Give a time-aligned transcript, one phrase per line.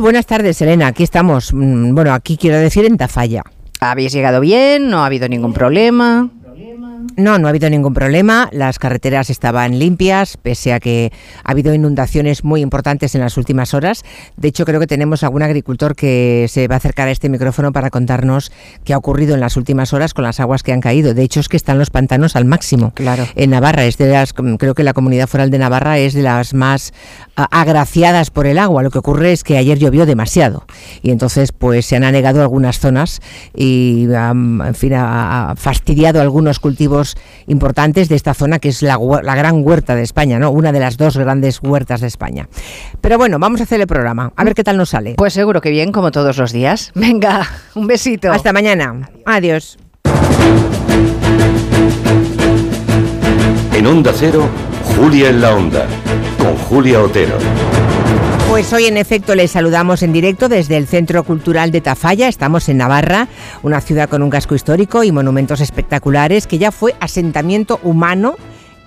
[0.00, 0.86] Buenas tardes, Elena.
[0.86, 1.52] Aquí estamos.
[1.52, 3.42] Mm, bueno, aquí quiero decir en Tafalla.
[3.80, 4.90] ¿Habéis llegado bien?
[4.90, 6.30] ¿No ha habido ningún problema?
[7.18, 8.48] No, no ha habido ningún problema.
[8.52, 11.10] Las carreteras estaban limpias, pese a que
[11.42, 14.04] ha habido inundaciones muy importantes en las últimas horas.
[14.36, 17.72] De hecho, creo que tenemos algún agricultor que se va a acercar a este micrófono
[17.72, 18.52] para contarnos
[18.84, 21.12] qué ha ocurrido en las últimas horas con las aguas que han caído.
[21.12, 22.92] De hecho, es que están los pantanos al máximo.
[22.94, 23.26] Claro.
[23.34, 26.54] En Navarra, es de las, creo que la comunidad foral de Navarra es de las
[26.54, 26.92] más
[27.34, 28.84] ah, agraciadas por el agua.
[28.84, 30.66] Lo que ocurre es que ayer llovió demasiado
[31.02, 33.20] y entonces pues se han anegado algunas zonas
[33.56, 37.07] y en fin ha fastidiado algunos cultivos
[37.46, 38.98] importantes de esta zona que es la,
[39.34, 40.50] gran huerta de España, ¿no?
[40.50, 42.48] Una de las dos grandes huertas de España.
[43.00, 45.14] Pero bueno, vamos a hacer el programa, a ver qué tal nos sale.
[45.16, 46.90] Pues seguro que bien, como todos los días.
[46.94, 48.32] Venga, un besito.
[48.32, 49.08] Hasta mañana.
[49.26, 49.78] Adiós.
[53.72, 54.48] En Onda Cero,
[54.96, 55.86] Julia en la Onda,
[56.38, 57.38] con Julia Otero.
[58.58, 62.26] Pues hoy en efecto les saludamos en directo desde el Centro Cultural de Tafalla.
[62.26, 63.28] Estamos en Navarra,
[63.62, 68.34] una ciudad con un casco histórico y monumentos espectaculares que ya fue asentamiento humano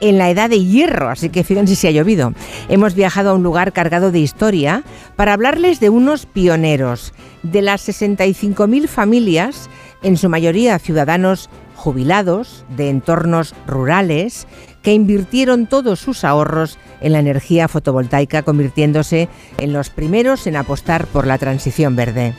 [0.02, 2.34] en la edad de hierro, así que fíjense si ha llovido.
[2.68, 4.84] Hemos viajado a un lugar cargado de historia
[5.16, 9.70] para hablarles de unos pioneros, de las 65.000 familias,
[10.04, 14.48] en su mayoría ciudadanos jubilados de entornos rurales,
[14.82, 21.06] que invirtieron todos sus ahorros en la energía fotovoltaica, convirtiéndose en los primeros en apostar
[21.08, 22.34] por la transición verde.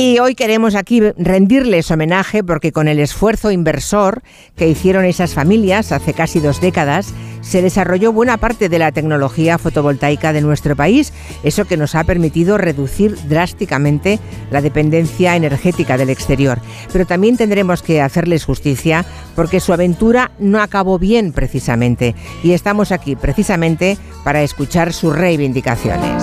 [0.00, 4.22] Y hoy queremos aquí rendirles homenaje porque con el esfuerzo inversor
[4.56, 9.58] que hicieron esas familias hace casi dos décadas, se desarrolló buena parte de la tecnología
[9.58, 14.18] fotovoltaica de nuestro país, eso que nos ha permitido reducir drásticamente
[14.50, 16.60] la dependencia energética del exterior.
[16.90, 19.04] Pero también tendremos que hacerles justicia
[19.36, 26.22] porque su aventura no acabó bien precisamente y estamos aquí precisamente para escuchar sus reivindicaciones.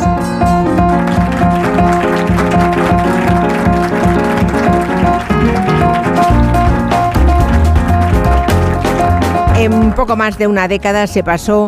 [9.57, 11.67] En poco más de una década se pasó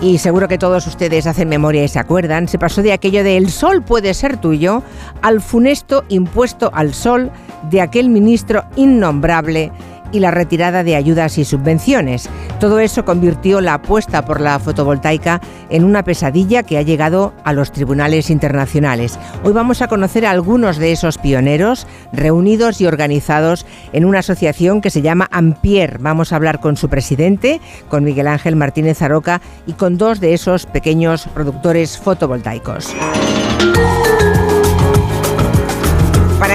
[0.00, 3.36] y seguro que todos ustedes hacen memoria y se acuerdan, se pasó de aquello de
[3.36, 4.82] el sol puede ser tuyo
[5.22, 7.30] al funesto impuesto al sol
[7.70, 9.70] de aquel ministro innombrable
[10.12, 12.28] y la retirada de ayudas y subvenciones.
[12.60, 17.52] Todo eso convirtió la apuesta por la fotovoltaica en una pesadilla que ha llegado a
[17.52, 19.18] los tribunales internacionales.
[19.44, 24.80] Hoy vamos a conocer a algunos de esos pioneros reunidos y organizados en una asociación
[24.80, 25.98] que se llama Ampier.
[25.98, 30.34] Vamos a hablar con su presidente, con Miguel Ángel Martínez Aroca y con dos de
[30.34, 32.94] esos pequeños productores fotovoltaicos.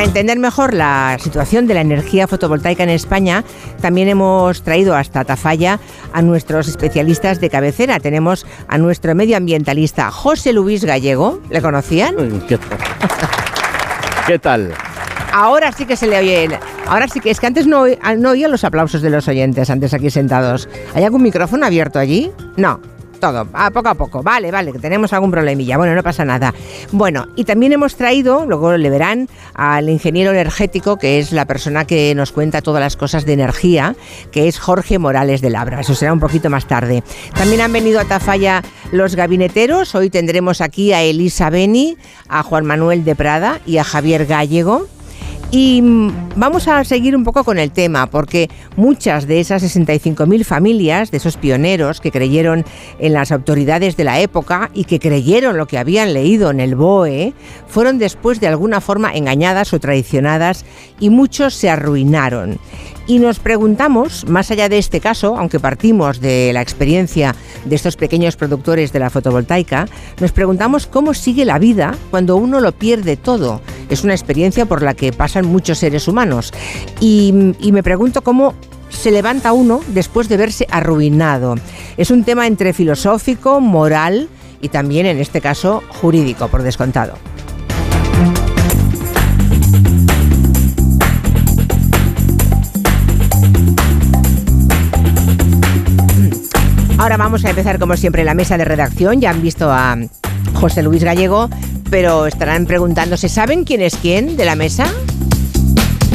[0.03, 3.45] Para entender mejor la situación de la energía fotovoltaica en España,
[3.79, 5.79] también hemos traído hasta Tafalla
[6.11, 8.01] a nuestros especialistas de cabecera.
[8.01, 11.39] Tenemos a nuestro medioambientalista José Luis Gallego.
[11.49, 12.41] ¿Le conocían?
[12.49, 12.79] ¿Qué tal?
[14.27, 14.73] ¿Qué tal?
[15.31, 16.49] Ahora sí que se le oye.
[16.85, 17.85] Ahora sí que es que antes no,
[18.17, 20.67] no oía los aplausos de los oyentes, antes aquí sentados.
[20.95, 22.29] ¿Hay algún micrófono abierto allí?
[22.57, 22.81] No
[23.23, 24.21] todo, a poco a poco.
[24.21, 25.77] Vale, vale, que tenemos algún problemilla.
[25.77, 26.53] Bueno, no pasa nada.
[26.91, 31.85] Bueno, y también hemos traído, luego le verán, al ingeniero energético, que es la persona
[31.85, 33.95] que nos cuenta todas las cosas de energía,
[34.33, 35.79] que es Jorge Morales de Labra.
[35.79, 37.01] Eso será un poquito más tarde.
[37.33, 38.61] También han venido a Tafalla
[38.91, 39.95] los gabineteros.
[39.95, 41.95] Hoy tendremos aquí a Elisa Beni,
[42.27, 44.87] a Juan Manuel de Prada y a Javier Gallego.
[45.51, 50.43] Y mm, vamos a seguir un poco con el tema, porque muchas de esas 65.000
[50.43, 52.65] familias, de esos pioneros que creyeron
[52.99, 56.75] en las autoridades de la época y que creyeron lo que habían leído en el
[56.75, 57.33] BOE,
[57.67, 60.65] fueron después de alguna forma engañadas o traicionadas
[60.99, 62.59] y muchos se arruinaron.
[63.05, 67.97] Y nos preguntamos, más allá de este caso, aunque partimos de la experiencia de estos
[67.97, 69.87] pequeños productores de la fotovoltaica,
[70.21, 73.59] nos preguntamos cómo sigue la vida cuando uno lo pierde todo.
[73.89, 76.53] Es una experiencia por la que pasan muchos seres humanos.
[76.99, 78.53] Y, me pregunto cómo
[78.89, 81.55] se levanta uno después de verse arruinado.
[81.97, 84.29] Es un tema entre filosófico, moral
[84.61, 87.13] y también, en este caso, jurídico, por descontado.
[97.03, 99.19] Ahora vamos a empezar como siempre la mesa de redacción.
[99.19, 99.97] Ya han visto a
[100.53, 101.49] José Luis Gallego,
[101.93, 104.87] pero estarán preguntándose, ¿saben quién es quién de la mesa?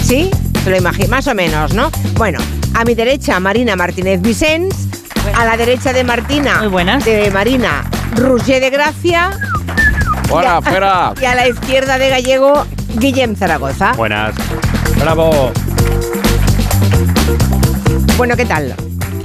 [0.03, 0.29] ¿Sí?
[0.65, 1.93] Se lo imagino, más o menos, ¿no?
[2.15, 2.41] Bueno,
[2.75, 4.89] a mi derecha Marina Martínez Vicens,
[5.37, 7.05] a la derecha de Martina, Muy buenas.
[7.05, 9.31] de Marina, Roger de Gracia.
[10.31, 11.15] Hola, espera.
[11.23, 12.67] Y a la izquierda de Gallego,
[12.97, 13.93] Guillem Zaragoza.
[13.93, 14.35] Buenas.
[14.99, 15.53] Bravo.
[18.17, 18.75] Bueno, ¿qué tal?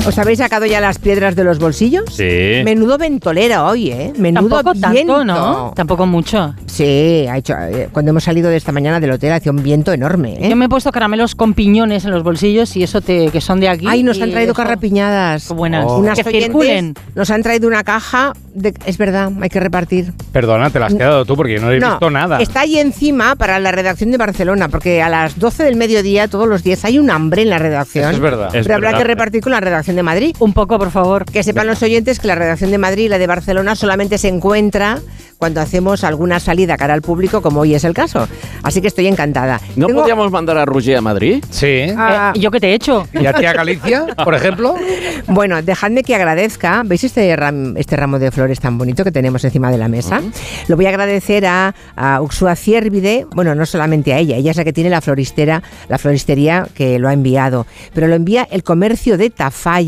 [0.06, 2.04] ¿Os habéis sacado ya las piedras de los bolsillos?
[2.14, 2.62] Sí.
[2.66, 4.12] Menudo ventolera hoy, ¿eh?
[4.18, 5.16] Menudo Tampoco viento.
[5.18, 5.74] tanto, ¿no?
[5.76, 6.54] Tampoco mucho.
[6.66, 9.94] Sí, ha hecho, eh, cuando hemos salido de esta mañana del hotel hacía un viento
[9.94, 10.50] enorme, ¿eh?
[10.50, 13.62] Yo me he puesto caramelos con piñones en los bolsillos y eso te, que son
[13.62, 13.86] de aquí.
[13.88, 15.48] Ay, nos han traído eso- carrapiñadas.
[15.48, 15.86] Qué buenas.
[15.88, 16.00] Oh.
[16.00, 16.96] Unas que circulen.
[17.16, 18.74] nos han traído una caja de...
[18.86, 20.12] Es verdad, hay que repartir.
[20.34, 22.42] Perdona, te la has quedado tú porque yo no he No, visto nada.
[22.42, 26.48] está ahí encima para la redacción de Barcelona, porque a las 12 del mediodía, todos
[26.48, 28.04] los días, hay un hambre en la redacción.
[28.06, 28.54] Eso es verdad.
[28.54, 29.02] Es Pero habrá verdad.
[29.02, 30.36] que repartir con la redacción de Madrid.
[30.40, 31.26] Un poco, por favor.
[31.26, 34.28] Que sepan los oyentes que la redacción de Madrid y la de Barcelona solamente se
[34.28, 35.00] encuentra
[35.38, 38.28] cuando hacemos alguna salida cara al público, como hoy es el caso.
[38.62, 39.60] Así que estoy encantada.
[39.76, 41.44] ¿No Tengo- podíamos mandar a Roger a Madrid?
[41.50, 41.82] Sí.
[41.98, 43.06] Ah, Eh, ¿Yo qué te he hecho?
[43.14, 44.76] ¿Y a ti a Galicia, por ejemplo?
[45.28, 46.82] Bueno, dejadme que agradezca.
[46.86, 50.22] ¿Veis este, ram- este ramo de flores tan bonito que tenemos encima de la mesa?
[50.68, 53.26] Lo voy a agradecer a, a Uxua Ciervide.
[53.34, 57.00] Bueno, no solamente a ella, ella es la que tiene la floristera, la floristería que
[57.00, 57.66] lo ha enviado.
[57.94, 59.83] Pero lo envía el comercio de Tafalla,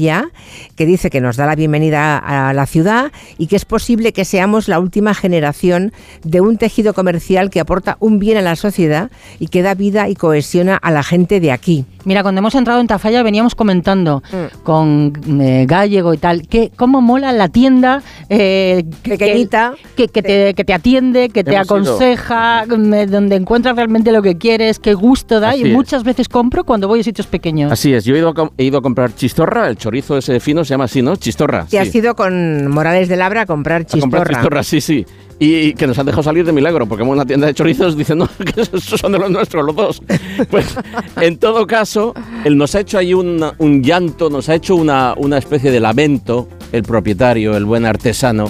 [0.75, 4.25] que dice que nos da la bienvenida a la ciudad y que es posible que
[4.25, 5.93] seamos la última generación
[6.23, 10.09] de un tejido comercial que aporta un bien a la sociedad y que da vida
[10.09, 11.85] y cohesiona a la gente de aquí.
[12.05, 14.61] Mira, cuando hemos entrado en Tafalla veníamos comentando Mm.
[14.63, 19.73] con eh, Gallego y tal, que cómo mola la tienda eh, que- Pequeñita.
[19.95, 21.61] que, que te, que te atiende, que te ido.
[21.61, 25.49] aconseja, mm, donde encuentras realmente lo que quieres, qué gusto da.
[25.49, 25.73] Así y es.
[25.73, 27.71] muchas veces compro cuando voy a sitios pequeños.
[27.71, 30.63] Así es, yo he ido, a, he ido a comprar chistorra, el chorizo ese fino
[30.63, 31.15] se llama así, ¿no?
[31.15, 31.65] Chistorra.
[31.69, 31.97] Te has sí.
[31.99, 34.35] ido con Morales de Labra a comprar A comprar chistorra.
[34.39, 35.05] chistorra, sí, sí.
[35.37, 38.29] Y que nos han dejado salir de milagro, porque hemos una tienda de chorizos diciendo
[38.55, 40.01] que esos son de los nuestros, los dos.
[40.49, 40.75] Pues,
[41.19, 42.13] en todo caso,
[42.45, 45.79] él nos ha hecho ahí un, un llanto, nos ha hecho una, una especie de
[45.79, 48.49] lamento, el propietario, el buen artesano,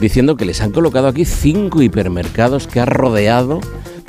[0.00, 3.60] diciendo que les han colocado aquí cinco hipermercados que ha rodeado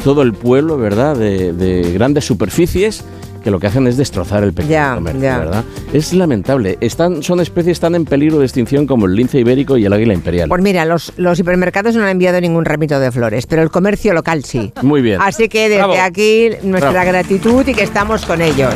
[0.03, 1.15] todo el pueblo, ¿verdad?
[1.15, 3.03] De grandes superficies
[3.47, 5.37] que lo que hacen es destrozar el pequeño Ya, comercio, ya.
[5.37, 5.63] ¿verdad?
[5.93, 6.77] Es lamentable.
[6.81, 10.13] Están, son especies tan en peligro de extinción como el lince ibérico y el águila
[10.13, 10.49] imperial.
[10.49, 14.13] Pues mira, los, los hipermercados no han enviado ningún ramito de flores, pero el comercio
[14.13, 14.73] local sí.
[14.81, 15.21] Muy bien.
[15.21, 15.93] Así que desde Bravo.
[16.01, 17.07] aquí nuestra Bravo.
[17.07, 18.73] gratitud y que estamos con ellos.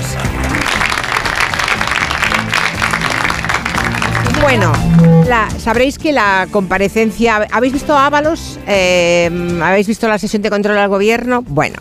[4.41, 4.71] Bueno,
[5.27, 7.47] la- sabréis que la comparecencia...
[7.51, 8.57] ¿Habéis visto Ábalos?
[8.67, 9.29] Eh,
[9.61, 11.43] ¿Habéis visto la sesión de control al gobierno?
[11.47, 11.75] Bueno,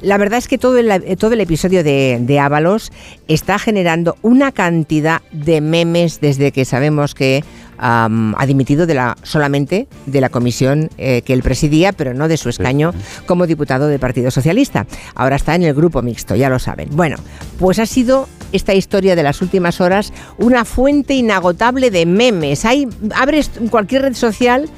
[0.00, 2.92] la verdad es que todo el, eh, todo el episodio de, de Ábalos
[3.28, 7.44] está generando una cantidad de memes desde que sabemos que
[7.82, 12.36] ha dimitido de la, solamente de la comisión eh, que él presidía, pero no de
[12.36, 12.92] su escaño
[13.26, 14.86] como diputado del Partido Socialista.
[15.14, 16.88] Ahora está en el grupo mixto, ya lo saben.
[16.92, 17.16] Bueno,
[17.58, 22.64] pues ha sido esta historia de las últimas horas una fuente inagotable de memes.
[22.64, 24.68] Hay, abres cualquier red social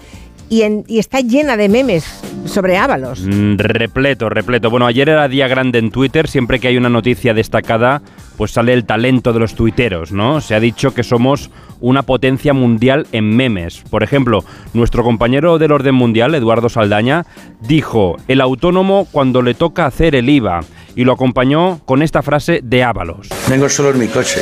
[0.52, 2.04] y, en- y está llena de memes
[2.44, 3.22] sobre Ábalos.
[3.26, 4.68] Mm, repleto, repleto.
[4.68, 6.28] Bueno, ayer era día grande en Twitter.
[6.28, 8.02] Siempre que hay una noticia destacada,
[8.36, 10.42] pues sale el talento de los tuiteros, ¿no?
[10.42, 11.50] Se ha dicho que somos
[11.80, 13.82] una potencia mundial en memes.
[13.88, 14.44] Por ejemplo,
[14.74, 17.24] nuestro compañero del orden mundial, Eduardo Saldaña,
[17.62, 20.60] dijo el autónomo cuando le toca hacer el IVA
[20.94, 23.28] y lo acompañó con esta frase de Ábalos.
[23.48, 24.40] Vengo solo en mi coche.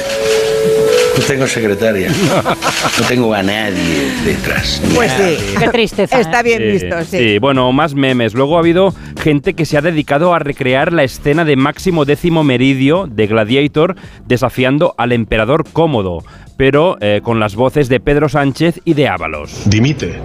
[1.21, 2.11] No tengo secretaria.
[2.11, 4.81] No tengo a nadie detrás.
[4.95, 5.37] Pues sí.
[5.59, 6.19] Qué tristeza.
[6.19, 6.43] Está ¿eh?
[6.45, 7.19] bien Sí, visto, sí.
[7.19, 8.33] sí, bueno, más memes.
[8.33, 12.43] Luego ha habido gente que se ha dedicado a recrear la escena de Máximo Décimo
[12.43, 13.97] Meridio de Gladiator
[14.27, 16.25] desafiando al emperador cómodo,
[16.57, 19.65] pero eh, con las voces de Pedro Sánchez y de Ábalos.
[19.67, 20.19] Dimite.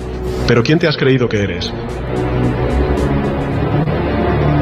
[0.48, 1.74] ¿Pero quién te has creído que eres?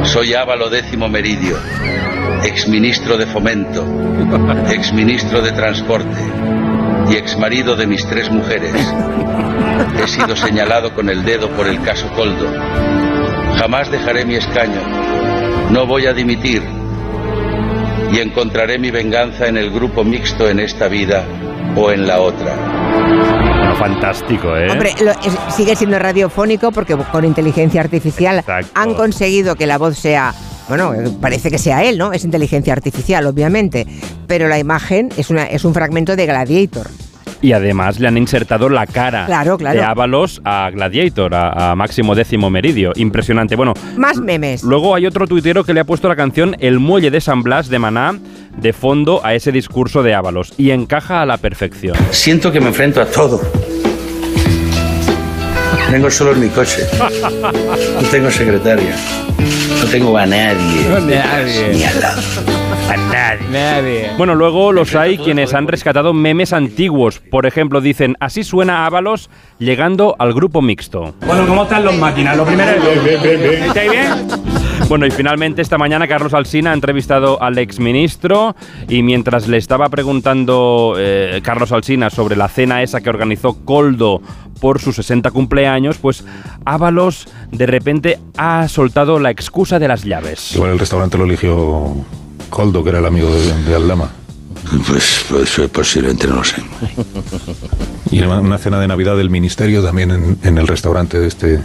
[0.03, 1.57] Soy Ávalo décimo Meridio,
[2.43, 3.83] exministro de Fomento,
[4.71, 6.21] exministro de Transporte
[7.09, 8.73] y exmarido de mis tres mujeres.
[10.03, 12.47] He sido señalado con el dedo por el caso Coldo.
[13.57, 14.79] Jamás dejaré mi escaño.
[15.71, 16.61] No voy a dimitir.
[18.11, 21.23] Y encontraré mi venganza en el grupo mixto en esta vida
[21.75, 22.55] o en la otra.
[22.55, 24.67] Bueno, fantástico, ¿eh?
[24.69, 28.69] Hombre, lo- es- sigue siendo radiofónico porque con inteligencia artificial Exacto.
[28.75, 30.33] han conseguido que la voz sea.
[30.75, 32.13] Bueno, eh, parece que sea él, ¿no?
[32.13, 33.85] Es inteligencia artificial, obviamente.
[34.25, 36.87] Pero la imagen es, una, es un fragmento de Gladiator.
[37.43, 39.77] Y además le han insertado la cara Claro, claro.
[39.79, 42.91] de Ábalos a Gladiator, a, a Máximo Décimo Meridio.
[42.95, 43.55] Impresionante.
[43.55, 44.63] Bueno, Más memes.
[44.63, 47.69] Luego hay otro tuitero que le ha puesto la canción El Muelle de San Blas
[47.69, 48.17] de Maná
[48.57, 51.95] de fondo a ese discurso de Ábalos y encaja a la perfección.
[52.09, 53.39] Siento que me enfrento a todo.
[55.91, 56.81] Vengo solo en mi coche.
[58.01, 58.95] No tengo secretaria.
[59.83, 60.87] No tengo a nadie.
[61.01, 61.67] nadie.
[61.73, 62.21] Ni al lado.
[63.51, 64.11] Nadie.
[64.17, 67.19] Bueno, luego los hay quienes han rescatado memes antiguos.
[67.19, 71.13] Por ejemplo, dicen, así suena Ábalos llegando al grupo mixto.
[71.25, 72.35] Bueno, ¿cómo están los máquinas?
[72.35, 73.67] Lo primero es...
[73.67, 74.27] ¿Estáis bien?
[74.89, 78.55] Bueno, y finalmente esta mañana Carlos Alsina ha entrevistado al exministro
[78.89, 84.21] y mientras le estaba preguntando eh, Carlos Alsina sobre la cena esa que organizó Coldo
[84.59, 86.25] por su 60 cumpleaños, pues
[86.65, 90.55] Ábalos de repente ha soltado la excusa de las llaves.
[90.55, 91.95] Igual el restaurante lo eligió
[92.53, 94.11] Coldo, que era el amigo de, de Aldama.
[94.87, 96.61] Pues, pues eh, posiblemente no lo sé.
[98.11, 101.61] Y una cena de Navidad del ministerio también en, en el restaurante de este,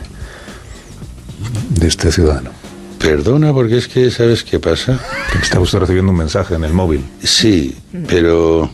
[1.69, 2.53] de este ciudadano.
[2.99, 4.99] Perdona, porque es que, ¿sabes qué pasa?
[5.43, 7.05] Está usted recibiendo un mensaje en el móvil.
[7.23, 7.77] Sí,
[8.09, 8.71] pero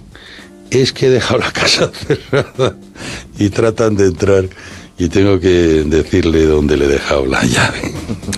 [0.70, 1.90] es que he dejado la casa
[2.30, 2.76] cerrada
[3.40, 4.44] y tratan de entrar
[4.96, 7.92] y tengo que decirle dónde le he dejado la llave.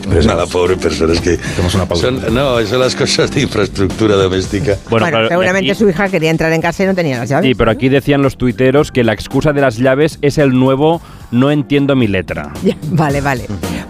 [0.08, 1.38] Pero a la pobre persona es que...
[1.74, 2.06] Una pausa.
[2.06, 4.76] son- no, son las cosas de infraestructura doméstica.
[4.88, 7.46] Bueno, pero seguramente aquí- su hija quería entrar en casa y no tenía las llaves.
[7.48, 11.02] Sí, pero aquí decían los tuiteros que la excusa de las llaves es el nuevo
[11.30, 12.52] no entiendo mi letra.
[12.62, 13.46] Ya, vale, vale.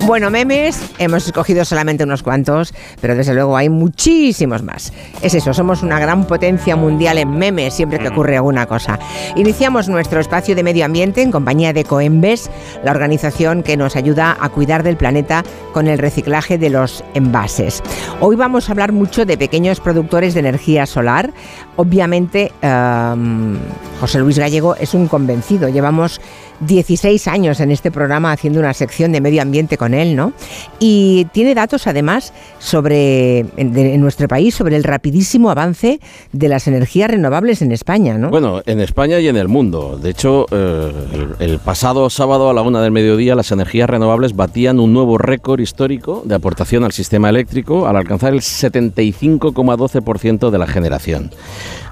[0.06, 4.92] Bueno, memes, hemos escogido solamente unos cuantos, pero desde luego hay muchísimos más.
[5.20, 9.00] Es eso, somos una gran potencia mundial en memes siempre que ocurre alguna cosa.
[9.34, 12.50] Iniciamos nuestro espacio de medio ambiente en compañía de Coembes,
[12.84, 17.82] la organización que nos ayuda a cuidar del planeta con el reciclaje de los envases.
[18.20, 21.32] Hoy vamos a hablar mucho de pequeños productores de energía solar.
[21.74, 23.58] Obviamente, em,
[24.00, 25.68] José Luis Gallego es un convencido.
[25.68, 26.20] Llevamos
[26.60, 30.32] 16 años en este programa haciendo una sección de medio ambiente con él, ¿no?
[30.78, 36.00] Y tiene datos además sobre en, nuestro país sobre el rapidísimo avance
[36.32, 38.30] de las energías renovables en España, ¿no?
[38.30, 39.98] Bueno, en España y en el mundo.
[39.98, 40.92] De hecho, eh,
[41.38, 45.18] el, el pasado sábado a la una del mediodía las energías renovables batían un nuevo
[45.18, 51.30] récord histórico de aportación al sistema eléctrico al alcanzar el 75,12% de la generación.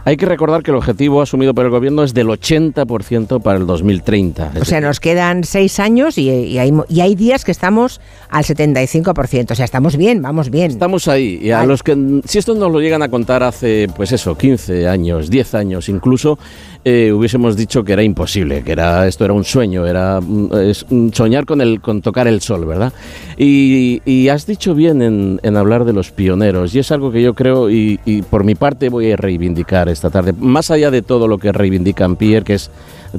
[0.07, 3.67] Hay que recordar que el objetivo asumido por el gobierno es del 80% para el
[3.67, 4.53] 2030.
[4.61, 8.01] o sea, nos quedan seis años y, y hay, mo- y hay días que estamos
[8.29, 9.51] al 75%.
[9.53, 10.71] O sea, estamos bien, vamos bien.
[10.73, 11.39] Estamos ahí.
[11.43, 11.67] Y a Ay.
[11.67, 15.55] los que, si esto nos lo llegan a contar hace, pues eso, 15 años, 10
[15.55, 16.39] años incluso,
[16.85, 21.47] eh, hubiésemos dicho que era imposible, que era esto era un sueño, era mm, soñar
[21.47, 22.93] con el con tocar el sol, ¿verdad?
[23.39, 27.35] Y, has dicho bien en, en hablar de los pioneros y es algo que yo
[27.35, 31.29] creo y, y por mi parte voy a reivindicar esta tarde, más allá de todo
[31.29, 32.71] lo que reivindican Pierre, que es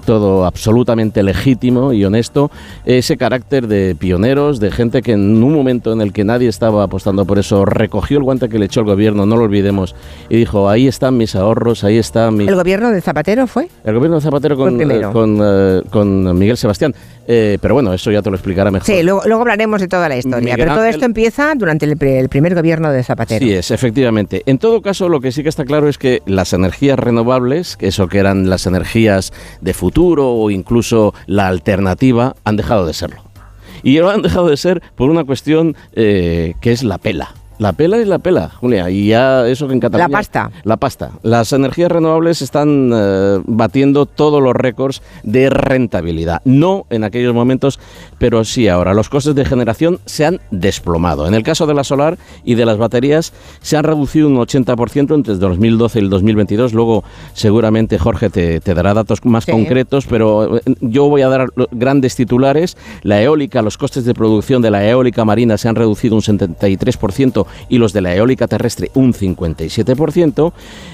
[0.05, 2.51] todo absolutamente legítimo y honesto,
[2.85, 6.83] ese carácter de pioneros, de gente que en un momento en el que nadie estaba
[6.83, 9.95] apostando por eso, recogió el guante que le echó el gobierno, no lo olvidemos,
[10.29, 12.47] y dijo, ahí están mis ahorros, ahí está mi...
[12.47, 13.69] ¿El gobierno de Zapatero fue?
[13.83, 16.93] El gobierno de Zapatero con, eh, con, eh, con Miguel Sebastián.
[17.27, 18.85] Eh, pero bueno, eso ya te lo explicará mejor.
[18.85, 20.41] Sí, luego, luego hablaremos de toda la historia.
[20.41, 23.43] Miguel pero todo Ángel- esto empieza durante el, el primer gobierno de Zapatero.
[23.43, 24.43] Sí es, efectivamente.
[24.45, 27.87] En todo caso, lo que sí que está claro es que las energías renovables, que
[27.87, 33.21] eso que eran las energías de futuro o incluso la alternativa, han dejado de serlo.
[33.83, 37.33] Y lo han dejado de ser por una cuestión eh, que es la pela.
[37.57, 40.09] La pela es la pela, Julia, y ya eso que en Cataluña...
[40.09, 40.51] La pasta.
[40.63, 41.11] La pasta.
[41.23, 46.41] Las energías renovables están eh, batiendo todos los récords de rentabilidad.
[46.43, 47.79] No en aquellos momentos,
[48.17, 48.93] pero sí ahora.
[48.93, 51.27] Los costes de generación se han desplomado.
[51.27, 53.31] En el caso de la solar y de las baterías
[53.61, 56.73] se han reducido un 80% entre el 2012 y el 2022.
[56.73, 59.51] Luego seguramente Jorge te, te dará datos más Sí.
[59.51, 62.75] concretos, pero eh, yo voy a dar grandes titulares.
[63.03, 67.44] La eólica, los costes de producción de la eólica marina se han reducido un 73%
[67.69, 70.53] y los de la eólica terrestre un 57%.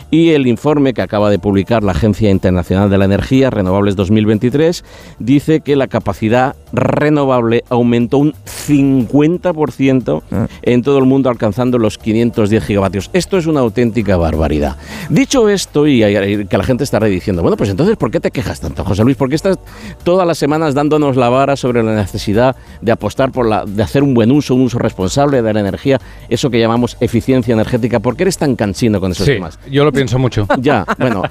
[0.10, 4.84] Y el informe que acaba de publicar la Agencia Internacional de la Energía, Renovables 2023,
[5.20, 8.34] dice que la capacidad renovable aumentó un
[8.68, 10.22] 50%
[10.64, 13.10] en todo el mundo, alcanzando los 510 gigavatios.
[13.14, 14.76] Esto es una auténtica barbaridad.
[15.10, 18.60] Dicho esto, y que la gente estará diciendo, bueno, pues entonces, ¿por qué te quejas
[18.60, 19.16] tanto, José Luis?
[19.16, 19.60] ¿Por qué estás
[20.04, 24.04] todas las semanas dándonos la vara sobre la necesidad de apostar por la, de hacer
[24.04, 26.00] un buen uso, un uso responsable de la energía,
[26.42, 28.00] eso que llamamos eficiencia energética?
[28.00, 29.60] ¿Por qué eres tan cansino con esos Sí, temas?
[29.70, 30.48] yo lo pienso mucho.
[30.60, 31.22] Ya, bueno.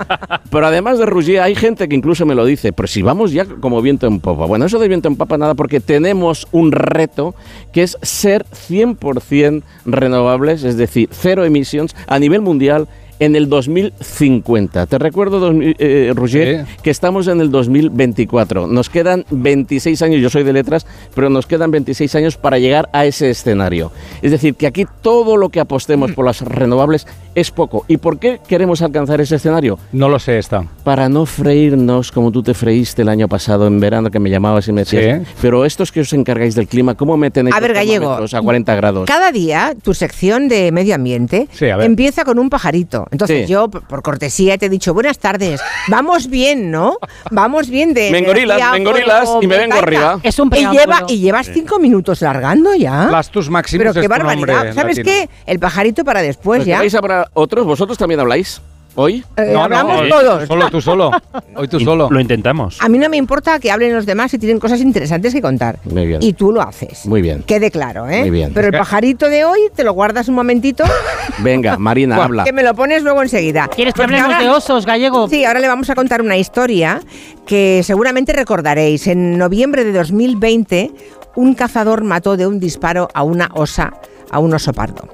[0.50, 3.44] Pero además de Rougier, hay gente que incluso me lo dice, pero si vamos ya
[3.44, 4.46] como viento en popa.
[4.46, 7.34] Bueno, eso de viento en popa nada, porque tenemos un reto
[7.72, 12.88] que es ser 100% renovables, es decir, cero emisiones a nivel mundial
[13.20, 14.86] en el 2050.
[14.86, 16.74] Te recuerdo, 2000, eh, Roger, Sí.
[16.82, 18.66] que estamos en el 2024.
[18.66, 22.88] Nos quedan 26 años, yo soy de letras, pero nos quedan 26 años para llegar
[22.92, 23.92] a ese escenario.
[24.22, 27.84] Es decir, que aquí todo lo que apostemos por las renovables es poco.
[27.88, 29.78] ¿Y por qué queremos alcanzar ese escenario?
[29.92, 30.64] No lo sé, está.
[30.82, 34.66] Para no freírnos como tú te freíste el año pasado en verano, que me llamabas
[34.68, 35.34] y me decías, Sí.
[35.40, 38.40] pero estos que os encargáis del clima, ¿cómo me tenéis A ver, los Gallego, a
[38.42, 39.06] 40 grados?
[39.06, 43.52] Cada día tu sección de medio ambiente Sí, empieza con un pajarito Entonces Sí.
[43.52, 46.98] yo, por cortesía, te he dicho, buenas tardes, vamos bien, ¿no?
[47.30, 48.10] Vamos bien de...
[48.10, 50.20] Me engorilas, me engorilas y me vengo arriba.
[50.22, 53.06] Es un y, lleva, y llevas cinco minutos largando ya.
[53.08, 54.74] Plastus Maximus Pero qué barbaridad.
[54.74, 55.04] ¿Sabes latino.
[55.04, 55.30] qué?
[55.46, 56.78] El pajarito para después Pues ya.
[56.78, 57.66] ¿Vais a para otros?
[57.66, 58.60] ¿Vosotros también habláis?
[58.96, 59.24] ¿Hoy?
[59.36, 60.48] Eh, No, hablamos no, todos.
[60.48, 61.10] Solo tú solo.
[61.54, 62.08] Hoy tú solo.
[62.10, 62.78] Lo intentamos.
[62.80, 65.78] A mí no me importa que hablen los demás si tienen cosas interesantes que contar.
[65.84, 66.22] Muy bien.
[66.22, 67.06] Y tú lo haces.
[67.06, 67.42] Muy bien.
[67.44, 68.20] Quede claro, ¿eh?
[68.20, 68.50] Muy bien.
[68.52, 70.84] Pero el pajarito de hoy te lo guardas un momentito,
[71.38, 72.44] Venga, Marina, habla.
[72.44, 73.68] que me lo pones luego enseguida.
[73.68, 75.28] ¿Quieres que hablemos ahora- de osos, gallego?
[75.28, 77.00] Sí, ahora le vamos a contar una historia
[77.46, 79.06] que seguramente recordaréis.
[79.06, 80.90] En noviembre de 2020,
[81.36, 83.92] un cazador mató de un disparo a una osa,
[84.30, 85.08] a un oso pardo.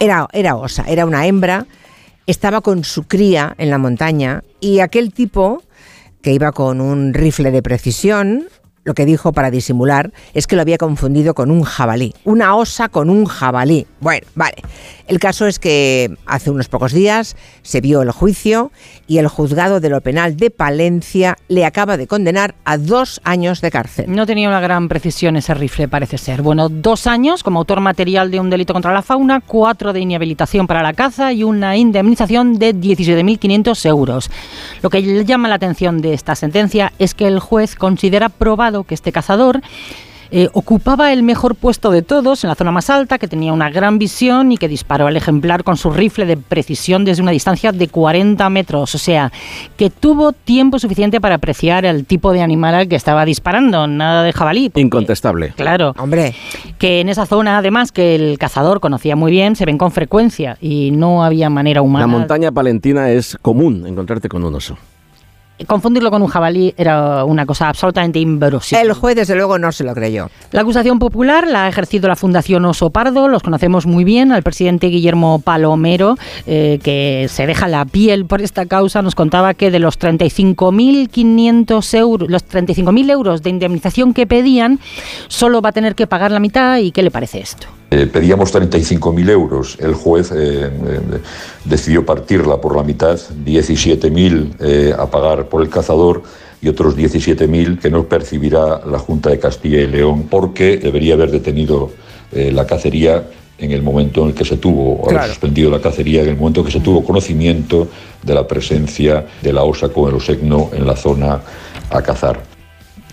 [0.00, 1.66] Era, era osa, era una hembra,
[2.26, 5.62] estaba con su cría en la montaña y aquel tipo,
[6.22, 8.48] que iba con un rifle de precisión,
[8.86, 12.14] lo que dijo para disimular es que lo había confundido con un jabalí.
[12.24, 13.84] Una osa con un jabalí.
[14.00, 14.54] Bueno, vale.
[15.08, 18.70] El caso es que hace unos pocos días se vio el juicio
[19.08, 23.60] y el juzgado de lo penal de Palencia le acaba de condenar a dos años
[23.60, 24.06] de cárcel.
[24.08, 26.42] No tenía una gran precisión ese rifle, parece ser.
[26.42, 30.68] Bueno, dos años como autor material de un delito contra la fauna, cuatro de inhabilitación
[30.68, 34.30] para la caza y una indemnización de 17.500 euros.
[34.80, 38.94] Lo que llama la atención de esta sentencia es que el juez considera probado que
[38.94, 39.60] este cazador
[40.32, 43.70] eh, ocupaba el mejor puesto de todos en la zona más alta, que tenía una
[43.70, 47.70] gran visión y que disparó al ejemplar con su rifle de precisión desde una distancia
[47.70, 48.92] de 40 metros.
[48.96, 49.30] O sea,
[49.76, 54.24] que tuvo tiempo suficiente para apreciar el tipo de animal al que estaba disparando, nada
[54.24, 54.68] de jabalí.
[54.68, 55.52] porque- Incontestable.
[55.56, 56.34] Claro, Hombre,
[56.78, 60.58] que en esa zona además que el cazador conocía muy bien, se ven con frecuencia
[60.60, 62.04] y no había manera humana.
[62.04, 64.76] La montaña palentina es común encontrarte con un oso.
[65.64, 68.86] Confundirlo con un jabalí era una cosa absolutamente inverosímil.
[68.86, 70.28] el juez desde luego no se lo creyó.
[70.52, 74.42] La acusación popular la ha ejercido la Fundación Oso Pardo, los conocemos muy bien, al
[74.42, 79.70] presidente Guillermo Palomero, eh, que se deja la piel por esta causa, nos contaba que
[79.70, 84.78] de los 35.500 euros, los 35.000 euros de indemnización que pedían,
[85.28, 87.66] solo va a tener que pagar la mitad y ¿qué le parece esto?
[87.96, 89.78] Eh, pedíamos 35.000 euros.
[89.80, 90.70] El juez eh, eh,
[91.64, 96.22] decidió partirla por la mitad, 17.000 eh, a pagar por el cazador
[96.60, 101.30] y otros 17.000 que no percibirá la Junta de Castilla y León porque debería haber
[101.30, 101.90] detenido
[102.32, 103.22] la cacería
[103.58, 105.28] en el momento en el que se tuvo, o haber Claro.
[105.28, 107.88] suspendido la cacería en el momento en que se tuvo conocimiento
[108.22, 111.40] de la presencia de la osa con el osegno en la zona
[111.88, 112.55] a cazar.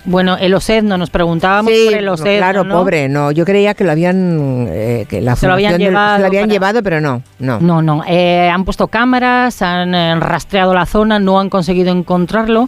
[0.05, 2.75] Bueno, el OSEDNO, nos preguntábamos Sí, por el no, OSEDNO, claro, ¿no?
[2.79, 3.31] pobre, no.
[3.31, 6.43] Yo creía que lo habían, eh, que la Se lo habían llevado se lo habían
[6.43, 7.59] para- llevado, pero no, no.
[7.61, 8.03] No, no.
[8.07, 12.67] eh, han puesto cámaras, han eh, rastreado la zona, no han conseguido encontrarlo,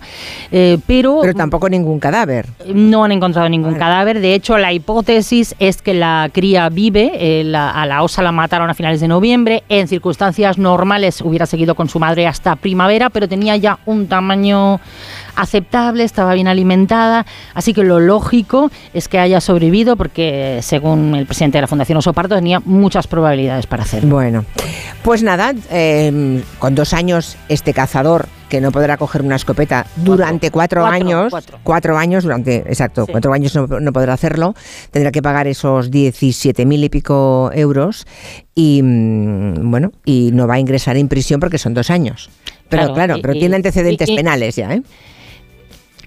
[0.87, 2.47] pero, Pero tampoco ningún cadáver.
[2.73, 4.19] no han encontrado ningún cadáver.
[4.21, 7.43] De hecho, la hipótesis es que la cría vive.
[7.45, 9.63] la- a la osa la mataron a finales de noviembre.
[9.69, 14.79] En circunstancias normales hubiera seguido con su madre hasta primavera, pero tenía ya un tamaño
[15.35, 17.25] aceptable, estaba bien alimentada.
[17.53, 21.97] Así que lo lógico es que haya sobrevivido porque, según el presidente de la Fundación
[21.97, 24.09] Oso Pardo, tenía muchas probabilidades para hacerlo.
[24.15, 24.45] Bueno,
[25.03, 30.51] pues nada, eh, con dos años este cazador que no podrá coger una escopeta durante
[30.51, 31.97] cuatro, Cuatro, años, cuatro.
[31.97, 33.11] años durante, exacto, Sí.
[33.11, 34.53] cuatro años no, no podrá hacerlo,
[34.91, 38.05] tendrá que pagar esos 17 mil y pico euros
[38.53, 42.29] y mm, bueno, y no va a ingresar en prisión porque son dos años.
[42.69, 44.83] Pero Claro, claro, y- pero y- tiene antecedentes y- penales ya, ¿eh?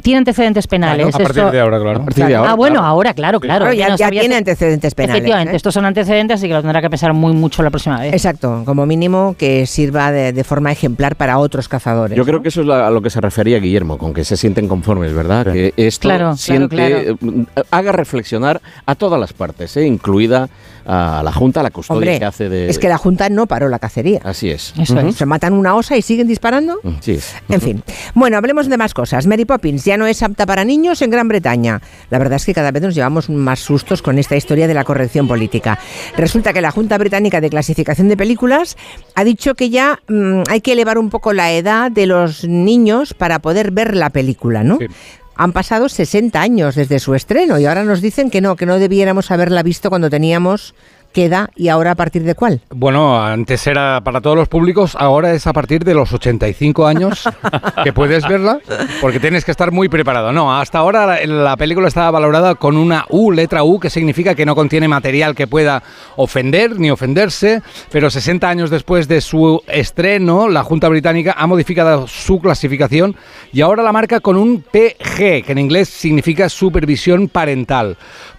[0.03, 1.07] Tiene antecedentes penales.
[1.07, 2.01] Claro, a partir esto- de ahora, claro.
[2.01, 2.87] A partir de ahora, ah, bueno, claro.
[2.89, 3.65] ahora, claro, claro.
[3.65, 5.17] Claro, ya, no ya sabía tiene antecedentes penales.
[5.17, 5.57] Efectivamente, ¿eh?
[5.57, 8.13] estos son antecedentes, así que lo tendrá que pesar muy mucho la próxima vez.
[8.13, 12.17] Exacto, como mínimo que sirva de, de forma ejemplar para otros cazadores.
[12.17, 14.37] Yo creo que eso es la- a lo que se refería Guillermo, con que se
[14.37, 15.53] sienten conformes, ¿verdad?
[15.53, 17.47] Que esto Claro, siente, claro.
[17.71, 19.87] haga reflexionar a todas las partes, ¿eh?
[19.87, 20.49] incluida
[20.91, 22.71] a la Junta, a la custodia Hombre, que hace de...
[22.71, 24.21] es que la Junta no paró la cacería.
[24.25, 24.73] Así es.
[24.79, 25.17] Eso es.
[25.17, 26.81] Se matan una osa y siguen disparando.
[27.01, 27.19] Sí.
[27.51, 27.83] En fin.
[28.15, 29.27] Bueno, hablemos de más cosas.
[29.27, 31.81] Mary Poppins ya no es apta para niños en Gran Bretaña.
[32.11, 34.85] La verdad es que cada vez nos llevamos más sustos con esta historia de la
[34.85, 35.79] corrección política.
[36.15, 38.77] Resulta que la Junta Británica de Clasificación de Películas
[39.15, 43.15] ha dicho que ya mm, hay que elevar un poco la edad de los niños
[43.15, 44.77] para poder ver la película, ¿no?
[44.77, 44.89] Sí.
[45.37, 48.79] Han pasado 60 años desde su estreno y ahora nos dicen que no, que no
[48.79, 50.75] debiéramos haberla visto cuando teníamos
[51.19, 52.61] qué edad y ahora a partir de cuál.
[52.71, 57.29] Bueno, antes era para todos los públicos, ahora es a partir de los 85 años
[57.83, 58.61] que puedes verla,
[59.01, 60.31] porque tienes que estar muy preparado.
[60.31, 64.37] No, hasta ahora la, la película estaba valorada con una U, letra U, que significa
[64.37, 65.83] que no contiene material que pueda
[66.15, 72.07] ofender ni ofenderse, pero 60 años después de su estreno, la Junta Británica ha modificado
[72.07, 73.17] su clasificación
[73.53, 77.97] y ahora la marca con un PG, que en inglés significa supervisión parental.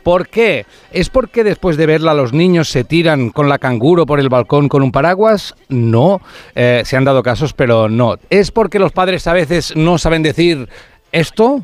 [0.09, 0.65] ¿Por qué?
[0.91, 4.67] ¿Es porque después de verla los niños se tiran con la canguro por el balcón
[4.67, 5.53] con un paraguas?
[5.67, 6.19] No,
[6.55, 8.15] Eh, se han dado casos, pero no.
[8.31, 10.67] ¿Es porque los padres a veces no saben decir
[11.11, 11.63] esto?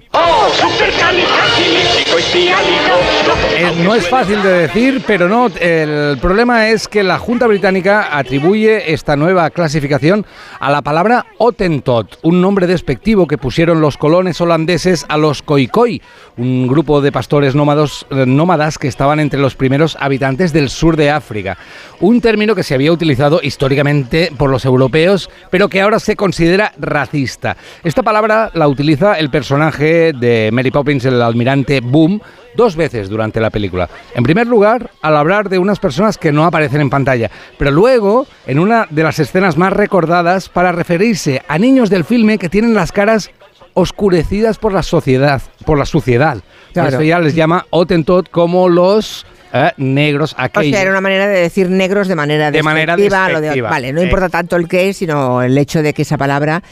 [2.17, 5.47] Eh, no es fácil de decir, pero no.
[5.59, 10.25] El problema es que la Junta Británica atribuye esta nueva clasificación
[10.59, 16.01] a la palabra Hottentot, un nombre despectivo que pusieron los colones holandeses a los Khoikhoi,
[16.37, 21.11] un grupo de pastores eh, nómadas que estaban entre los primeros habitantes del sur de
[21.11, 21.57] África.
[21.99, 26.73] Un término que se había utilizado históricamente por los europeos, pero que ahora se considera
[26.77, 27.57] racista.
[27.83, 32.21] Esta palabra la utiliza el personaje de Mary Poppins, el almirante Boom,
[32.55, 33.89] dos veces durante la película.
[34.13, 38.27] En primer lugar, al hablar de unas personas que no aparecen en pantalla, pero luego
[38.45, 42.73] en una de las escenas más recordadas para referirse a niños del filme que tienen
[42.73, 43.31] las caras
[43.73, 46.37] oscurecidas por la sociedad, por la suciedad.
[46.73, 46.87] Claro.
[46.89, 50.71] Por eso ella les llama Hottentot como los eh, negros O aquellos.
[50.71, 53.69] sea, era una manera de decir negros de manera De manera despectiva, lo de- despectiva.
[53.69, 56.63] vale, no importa tanto el qué, sino el hecho de que esa palabra,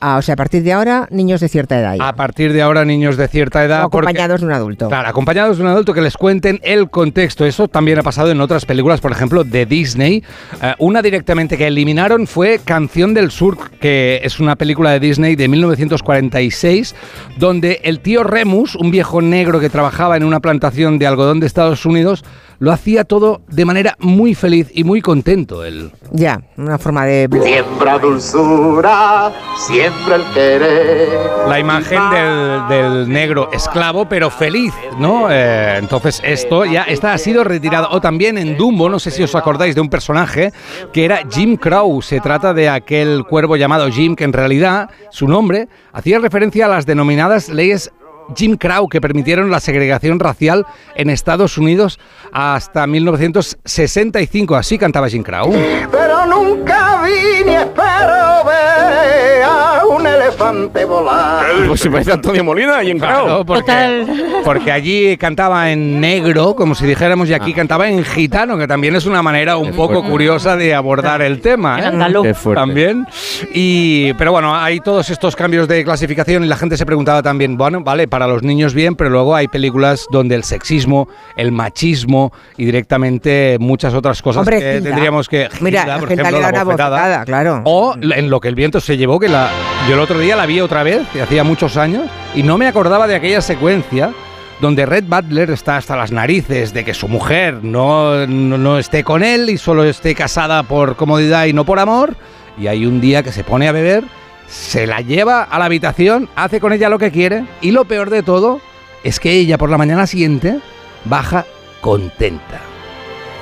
[0.00, 1.96] ah, o sea, a partir de ahora, niños de cierta edad.
[1.96, 2.08] ya.
[2.08, 3.84] A partir de ahora, niños de cierta edad.
[3.84, 4.88] O porque- acompañados de un adulto.
[4.88, 7.44] Claro, acompañados de un adulto que les cuenten el contexto.
[7.44, 10.22] Eso también ha pasado en otras películas, por ejemplo, de Disney.
[10.62, 15.36] Eh, una directamente que eliminaron fue Canción del Sur, que es una película de Disney
[15.36, 16.94] de 1946,
[17.36, 21.46] donde el tío Remus, un viejo negro que trabajaba en una plantación de algodón de
[21.46, 22.24] Estados Unidos,
[22.58, 25.64] lo hacía todo de manera muy feliz y muy contento.
[25.64, 25.90] Él.
[26.12, 27.28] Ya, una forma de...
[27.42, 29.32] Siembra dulzura,
[29.66, 31.08] siembra el querer.
[31.48, 35.30] La imagen del, del negro esclavo, pero feliz, ¿no?
[35.30, 37.88] Eh, entonces, esto ya está, ha sido retirado.
[37.90, 40.52] O también en Dumbo, no sé si os acordáis de un personaje
[40.92, 42.02] que era Jim Crow.
[42.02, 46.68] Se trata de aquel cuervo llamado Jim, que en realidad su nombre hacía referencia a
[46.68, 47.92] las denominadas leyes.
[48.36, 51.98] Jim Crow, que permitieron la segregación racial en Estados Unidos
[52.32, 54.56] hasta 1965.
[54.56, 55.52] Así cantaba Jim Crow.
[55.90, 61.46] Pero nunca vi ni espero ver a un elefante volar.
[61.66, 64.06] Pues se parece a Antonio Molina y en Claro, porque,
[64.44, 68.96] porque allí cantaba en negro, como si dijéramos, y aquí cantaba en gitano, que también
[68.96, 71.78] es una manera un poco curiosa de abordar el tema.
[71.78, 71.88] En ¿eh?
[71.88, 72.22] andaluz.
[72.24, 72.60] Qué fuerte.
[72.60, 73.06] También.
[73.52, 77.56] Y, pero bueno, hay todos estos cambios de clasificación y la gente se preguntaba también,
[77.56, 82.32] bueno, vale, para los niños bien, pero luego hay películas donde el sexismo, el machismo
[82.56, 85.48] y directamente muchas otras cosas Hombre, que tendríamos que...
[85.60, 86.64] Mira, por ejemplo, la bofetada.
[86.64, 87.62] bofetada, claro.
[87.64, 89.50] O en lo que el viento se llevó, que la,
[89.88, 92.66] yo el otro día la vi otra vez, que hacía muchos años, y no me
[92.66, 94.12] acordaba de aquella secuencia
[94.60, 99.04] donde Red Butler está hasta las narices de que su mujer no, no, no esté
[99.04, 102.16] con él y solo esté casada por comodidad y no por amor,
[102.58, 104.04] y hay un día que se pone a beber,
[104.48, 108.10] se la lleva a la habitación, hace con ella lo que quiere, y lo peor
[108.10, 108.60] de todo
[109.04, 110.58] es que ella por la mañana siguiente
[111.04, 111.44] baja
[111.80, 112.60] contenta.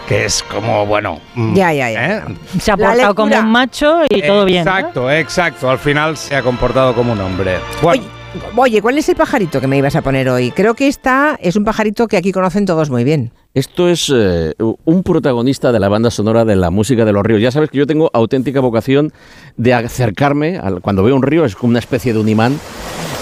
[0.08, 1.20] Que es como, bueno...
[1.34, 2.16] mm, Ya, ya, ya.
[2.18, 2.22] ¿eh?
[2.60, 4.64] Se ha portado como un macho y todo bien.
[4.64, 4.70] ¿no?
[4.70, 5.68] Exacto, exacto.
[5.70, 7.56] Al final se ha comportado como un hombre.
[7.82, 8.10] Bueno, Oye,
[8.56, 10.50] oye, ¿cuál es el pajarito que me ibas a poner hoy?
[10.50, 13.30] Creo que esta es un pajarito que aquí conocen todos muy bien.
[13.54, 17.40] Esto es eh, un protagonista de la banda sonora de la música de los ríos.
[17.40, 19.12] Ya sabes que yo tengo auténtica vocación
[19.56, 22.58] de acercarme, al- cuando veo un río es como una especie de un imán,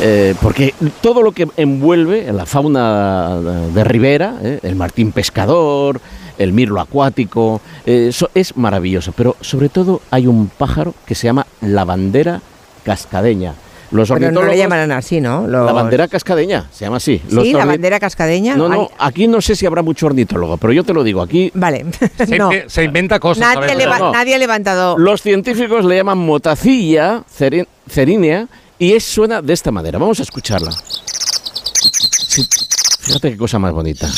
[0.01, 6.01] eh, porque todo lo que envuelve la fauna de ribera, eh, el martín pescador,
[6.37, 9.13] el mirlo acuático, eso es maravilloso.
[9.17, 12.41] Pero sobre todo hay un pájaro que se llama la bandera
[12.83, 13.55] cascadeña.
[13.91, 15.47] Los Pero no le ornitólogos- llamarán así, ¿no?
[15.47, 17.21] Los- la bandera cascadeña, se llama así.
[17.31, 18.57] Los Sí, la bandera cascadeña.
[18.57, 21.23] No, no, Ay, aquí no sé si habrá mucho ornitólogo, pero yo te lo digo,
[21.23, 21.85] aquí Vale.
[22.27, 22.51] se, no.
[22.67, 23.55] se inventa cosas.
[23.55, 23.77] Nadie, ¿sabes?
[23.77, 24.13] leva- No.
[24.13, 24.99] nadie ha levantado.
[24.99, 28.47] los científicos le llaman motacilla ceri- cerinea
[28.79, 29.99] y es, suena de esta manera.
[29.99, 30.73] Vamos a escucharla.
[30.73, 32.43] Sí,
[33.01, 34.09] fíjate qué cosa más bonita.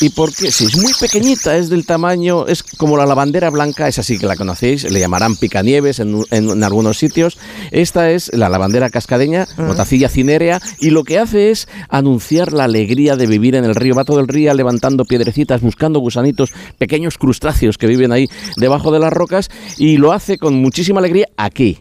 [0.00, 0.50] ¿Y por qué?
[0.50, 4.26] Si es muy pequeñita, es del tamaño, es como la lavandera blanca, es así que
[4.26, 7.38] la conocéis, le llamarán picanieves en, en- en algunos sitios.
[7.70, 13.16] Esta es la lavandera cascadeña, motacilla cinerea, y lo que hace es anunciar la alegría
[13.16, 13.94] de vivir en el río.
[13.94, 18.98] Va todo el río levantando piedrecitas, buscando gusanitos, pequeños crustáceos que viven ahí debajo de
[18.98, 21.78] las rocas, y lo hace con muchísima alegría aquí,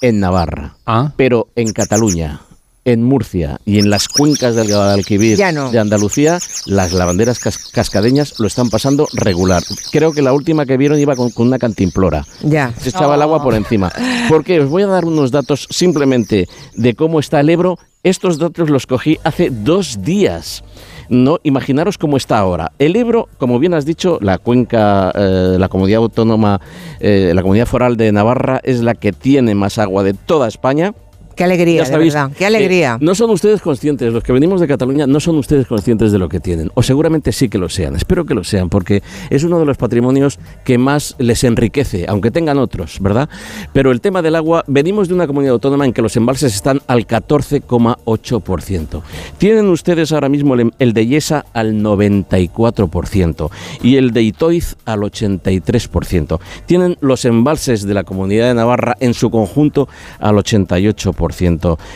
[0.00, 2.40] en Navarra, Ah, pero en Cataluña.
[2.84, 5.70] En Murcia y en las cuencas del Guadalquivir no.
[5.70, 9.62] de Andalucía, las lavanderas cas- cascadeñas lo están pasando regular.
[9.92, 12.26] Creo que la última que vieron iba con, con una cantimplora.
[12.42, 12.74] Ya.
[12.80, 13.92] Se echaba el agua por encima.
[14.28, 17.78] Porque os voy a dar unos datos simplemente de cómo está el Ebro.
[18.02, 20.64] Estos datos los cogí hace dos días.
[21.08, 22.72] No, imaginaros cómo está ahora.
[22.80, 26.60] El Ebro, como bien has dicho, la cuenca, eh, la comunidad autónoma,
[26.98, 30.94] eh, la comunidad foral de Navarra es la que tiene más agua de toda España.
[31.34, 32.30] Qué alegría, de verdad.
[32.36, 32.98] Qué alegría.
[33.00, 36.28] no son ustedes conscientes, los que venimos de Cataluña, no son ustedes conscientes de lo
[36.28, 36.70] que tienen.
[36.74, 37.96] O seguramente sí que lo sean.
[37.96, 42.30] Espero que lo sean, porque es uno de los patrimonios que más les enriquece, aunque
[42.30, 43.28] tengan otros, ¿verdad?
[43.72, 46.80] Pero el tema del agua, venimos de una comunidad autónoma en que los embalses están
[46.86, 49.02] al 14,8%.
[49.38, 53.50] Tienen ustedes ahora mismo el, el de Yesa al 94%
[53.82, 56.40] y el de Itoiz al 83%.
[56.66, 61.21] Tienen los embalses de la comunidad de Navarra en su conjunto al 88%.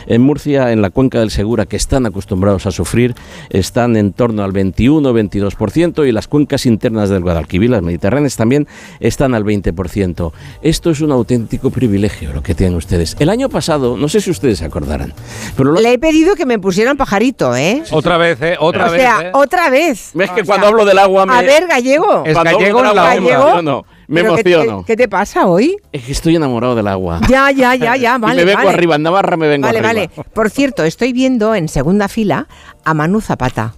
[0.07, 3.13] En Murcia, en la cuenca del Segura, que están acostumbrados a sufrir,
[3.49, 8.67] están en torno al 21-22% y las cuencas internas del Guadalquivir, las mediterráneas, también
[8.99, 10.31] están al 20%.
[10.61, 13.15] Esto es un auténtico privilegio lo que tienen ustedes.
[13.19, 15.13] El año pasado, no sé si ustedes se acordarán,
[15.55, 17.83] pero lo- Le he pedido que me pusieran pajarito, ¿eh?
[17.91, 18.55] Otra vez, ¿eh?
[18.59, 19.01] Otra o vez.
[19.01, 19.31] sea, ¿eh?
[19.33, 20.11] otra vez.
[20.15, 22.23] es que O cuando sea, hablo del agua me, A ver, gallego.
[22.25, 23.51] Es cuando hablo gallego del en la agua onda.
[23.55, 23.85] Gallego.
[24.07, 24.85] Me ¿Pero qué te- emociono.
[24.85, 25.75] ¿Qué te pasa hoy?
[25.91, 27.19] Es que estoy enamorado del agua.
[27.29, 28.35] Ya, ya, ya, ya, Y vale.
[28.35, 28.69] me vengo vale.
[28.69, 30.07] arriba, en Navarra me vengo Vale, arriba.
[30.15, 30.29] vale.
[30.33, 32.47] Por cierto, estoy viendo en segunda fila
[32.85, 33.73] a Manu Zapata.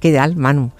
[0.00, 0.70] ¿Qué tal, Manu?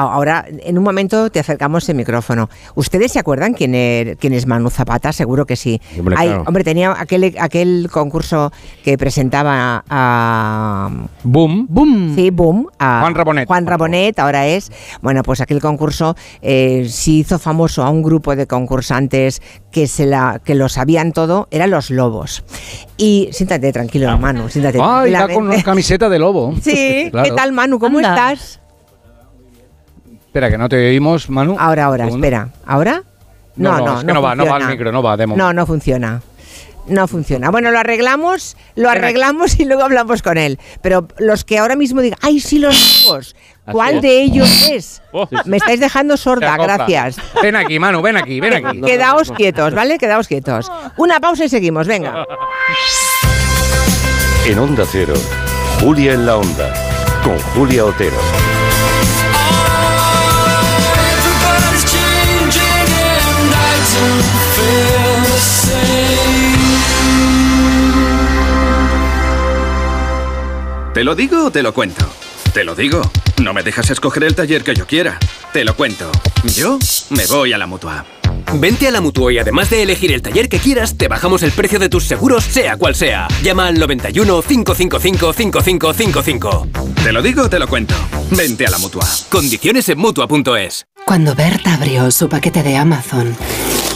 [0.00, 2.48] Ahora, en un momento te acercamos el micrófono.
[2.74, 5.12] ¿Ustedes se acuerdan quién, er- quién es Manu Zapata?
[5.12, 5.80] Seguro que sí.
[5.98, 6.44] Hombre, Ay, claro.
[6.46, 8.52] hombre, tenía aquel, aquel concurso
[8.84, 10.90] que presentaba a...
[11.24, 11.66] Boom.
[11.68, 12.14] ¡Bum!
[12.14, 12.66] Sí, boom.
[12.78, 13.46] a Juan Rabonet.
[13.46, 14.70] Juan Rabonet, ahora es.
[15.02, 20.06] Bueno, pues aquel concurso eh, sí hizo famoso a un grupo de concursantes que, se
[20.06, 22.42] la, que lo sabían todo, eran los lobos.
[22.96, 25.64] Y siéntate tranquilo, Manu, siéntate Ay, está con tranquilamente.
[25.64, 26.54] camiseta de lobo.
[26.62, 27.28] Sí, Claro.
[27.28, 27.78] ¿qué tal, Manu?
[27.78, 28.32] ¿Cómo Anda.
[28.32, 28.59] estás?
[30.30, 31.56] Espera, que no te oímos, Manu.
[31.58, 32.24] Ahora, ahora, Segundo.
[32.24, 32.48] espera.
[32.64, 33.02] ¿Ahora?
[33.56, 34.64] No, no, es que no va, no va funciona.
[34.64, 35.44] el micro, no va, de momento.
[35.44, 36.22] No, no funciona.
[36.86, 37.50] No funciona.
[37.50, 40.60] Bueno, lo arreglamos, lo arreglamos y luego hablamos con él.
[40.82, 43.34] Pero los que ahora mismo digan, ¡ay, sí, los lobos!
[43.72, 44.02] ¿Cuál es.
[44.02, 45.02] de ellos es?
[45.12, 45.28] Oh.
[45.46, 47.16] Me estáis dejando sorda, gracias.
[47.42, 48.80] Ven aquí, Manu, ven aquí, ven aquí.
[48.86, 49.98] Quedaos quietos, ¿vale?
[49.98, 50.70] Quedaos quietos.
[50.96, 52.24] Una pausa y seguimos, venga.
[54.46, 55.14] En Onda Cero,
[55.80, 56.72] Julia en la Onda,
[57.24, 58.14] con Julia Otero.
[70.94, 72.04] ¿Te lo digo o te lo cuento?
[72.52, 73.00] Te lo digo.
[73.42, 75.18] No me dejas escoger el taller que yo quiera.
[75.52, 76.10] Te lo cuento.
[76.54, 76.78] Yo
[77.10, 78.04] me voy a la mutua.
[78.54, 81.52] Vente a la Mutua y además de elegir el taller que quieras, te bajamos el
[81.52, 83.28] precio de tus seguros, sea cual sea.
[83.42, 86.68] Llama al 91 555 5555.
[87.02, 87.94] Te lo digo o te lo cuento.
[88.30, 89.06] Vente a la mutua.
[89.30, 90.84] Condiciones en Mutua.es.
[91.06, 93.36] Cuando Berta abrió su paquete de Amazon,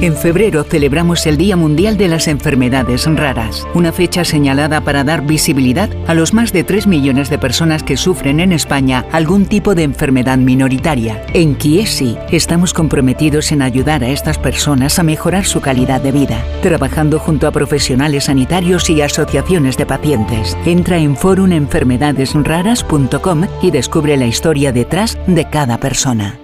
[0.00, 5.26] En febrero celebramos el Día Mundial de las Enfermedades Raras, una fecha señalada para dar
[5.26, 9.74] visibilidad a los más de 3 millones de personas que sufren en España algún tipo
[9.74, 11.24] de enfermedad minoritaria.
[11.32, 16.44] En Kiesi estamos comprometidos en ayudar a estas personas a mejorar su calidad de vida,
[16.60, 20.58] trabajando junto a profesionales sanitarios y asociaciones de pacientes.
[20.66, 26.43] Entra en forumenfermedadesraras.com y descubre la historia detrás de cada persona.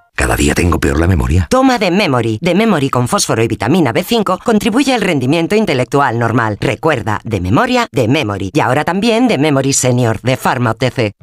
[0.21, 1.47] Cada día tengo peor la memoria.
[1.49, 2.37] Toma de Memory.
[2.43, 6.59] De Memory con fósforo y vitamina B5 contribuye al rendimiento intelectual normal.
[6.61, 8.51] Recuerda, de memoria, de Memory.
[8.53, 11.13] Y ahora también de Memory Senior, de Pharma OTC.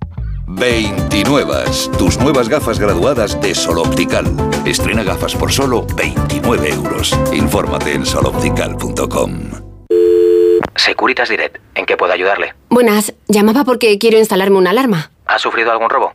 [0.49, 1.55] 29.
[1.97, 4.27] Tus nuevas gafas graduadas de Sol Optical.
[4.67, 7.17] Estrena gafas por solo 29 euros.
[7.33, 9.33] Infórmate en soloptical.com.
[10.75, 12.53] Securitas Direct, ¿en qué puedo ayudarle?
[12.69, 15.13] Buenas, llamaba porque quiero instalarme una alarma.
[15.27, 16.15] ¿Ha sufrido algún robo?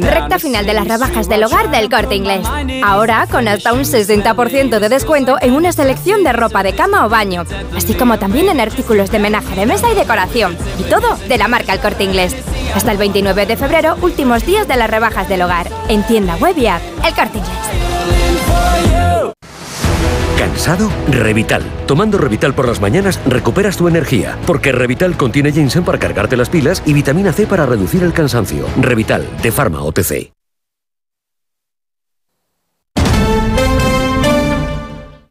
[0.00, 2.46] Recta final de las rebajas del hogar del corte inglés.
[2.82, 7.08] Ahora con hasta un 60% de descuento en una selección de ropa de cama o
[7.08, 7.44] baño,
[7.76, 10.56] así como también en artículos de menaje de mesa y decoración.
[10.78, 12.36] Y todo de la marca El corte inglés.
[12.74, 15.68] Hasta el 29 de febrero, últimos días de las rebajas del hogar.
[15.88, 16.82] En tienda web y app.
[17.04, 19.05] El corte inglés.
[20.56, 20.90] ¿Cansado?
[21.10, 21.62] Revital.
[21.86, 26.48] Tomando Revital por las mañanas recuperas tu energía, porque Revital contiene ginseng para cargarte las
[26.48, 28.66] pilas y vitamina C para reducir el cansancio.
[28.80, 30.32] Revital, de Pharma OTC.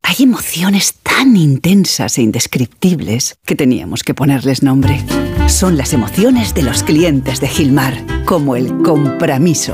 [0.03, 5.03] Hay emociones tan intensas e indescriptibles que teníamos que ponerles nombre.
[5.47, 9.73] Son las emociones de los clientes de Gilmar, como el compromiso.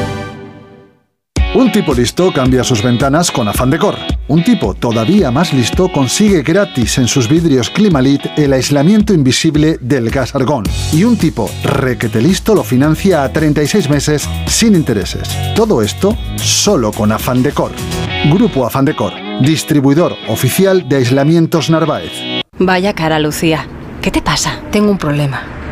[1.53, 3.97] Un tipo listo cambia sus ventanas con afán decor.
[4.29, 10.09] Un tipo todavía más listo consigue gratis en sus vidrios Climalit el aislamiento invisible del
[10.09, 10.63] gas argón.
[10.93, 15.27] Y un tipo requete listo lo financia a 36 meses sin intereses.
[15.53, 17.73] Todo esto solo con afán decor.
[18.31, 19.11] Grupo Afán Decor,
[19.41, 22.11] distribuidor oficial de aislamientos Narváez.
[22.59, 23.65] Vaya cara, Lucía.
[24.01, 24.61] ¿Qué te pasa?
[24.71, 25.60] Tengo un problema.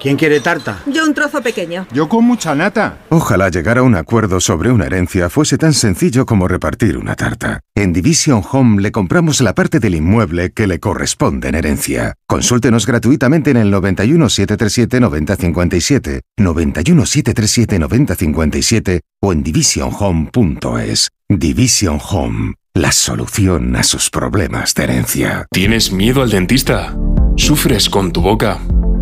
[0.00, 0.82] ¿Quién quiere tarta?
[0.86, 1.86] Yo un trozo pequeño.
[1.92, 2.98] Yo con mucha nata.
[3.08, 7.60] Ojalá llegar a un acuerdo sobre una herencia fuese tan sencillo como repartir una tarta.
[7.74, 12.14] En Division Home le compramos la parte del inmueble que le corresponde en herencia.
[12.26, 21.08] Consúltenos gratuitamente en el 91 737 9057, 91 737 9057 o en divisionhome.es.
[21.28, 25.46] Division Home, la solución a sus problemas de herencia.
[25.50, 26.96] ¿Tienes miedo al dentista?
[27.36, 28.60] ¿Sufres con tu boca?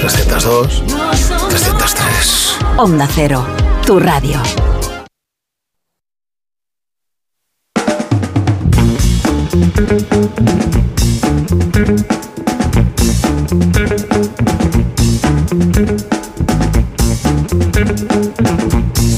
[0.00, 0.68] 302,
[1.50, 2.58] 303.
[2.78, 3.44] Onda Cero,
[3.86, 4.38] tu radio.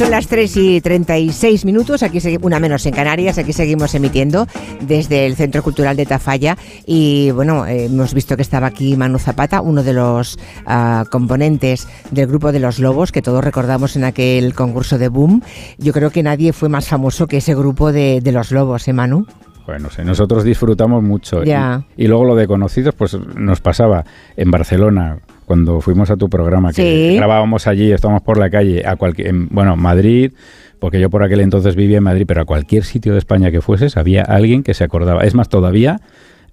[0.00, 4.46] Son las 3 y 36 minutos, aquí una menos en Canarias, aquí seguimos emitiendo
[4.80, 9.60] desde el Centro Cultural de Tafalla y bueno, hemos visto que estaba aquí Manu Zapata,
[9.60, 14.54] uno de los ah, componentes del grupo de los Lobos, que todos recordamos en aquel
[14.54, 15.42] concurso de Boom.
[15.76, 18.94] Yo creo que nadie fue más famoso que ese grupo de, de los Lobos, ¿eh,
[18.94, 19.26] Manu?
[19.66, 21.42] Bueno, no sé, nosotros disfrutamos mucho.
[21.44, 24.04] Y luego lo de conocidos, pues nos pasaba
[24.36, 25.18] en Barcelona,
[25.50, 27.16] cuando fuimos a tu programa, que Sí.
[27.16, 30.30] grabábamos allí, estábamos por la calle, a cualquier, en- bueno, Madrid,
[30.78, 33.60] porque yo por aquel entonces vivía en Madrid, pero a cualquier sitio de España que
[33.60, 35.24] fueses, había alguien que se acordaba.
[35.24, 36.00] Es más, todavía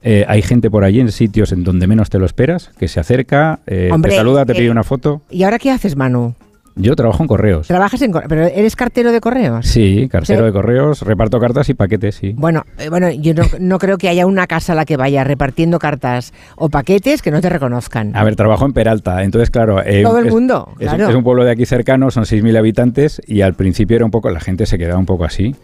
[0.02, 3.00] eh, hay gente por allí en sitios en donde menos te lo esperas, que se
[3.00, 5.22] acerca, eh, Hombre, te saluda, te eh, pide una foto.
[5.30, 6.34] ¿Y ahora qué haces, Manu?
[6.78, 7.68] Yo trabajo en correos.
[7.68, 8.30] ¿Trabajas en correos?
[8.30, 9.66] ¿Pero eres cartero de correos?
[9.66, 10.46] Sí, cartero Sí.
[10.46, 12.34] de correos, reparto cartas y paquetes, sí.
[12.38, 15.24] Bueno, eh, bueno, yo no, no creo que haya una casa a la que vaya
[15.24, 18.16] repartiendo cartas o paquetes que no te reconozcan.
[18.16, 19.82] A ver, trabajo en Peralta, entonces claro...
[19.84, 21.10] eh, Todo el es- mundo, es, claro.
[21.10, 24.30] es un pueblo de aquí cercano, son 6.000 habitantes y al principio era un poco,
[24.30, 25.56] la gente se quedaba un poco así.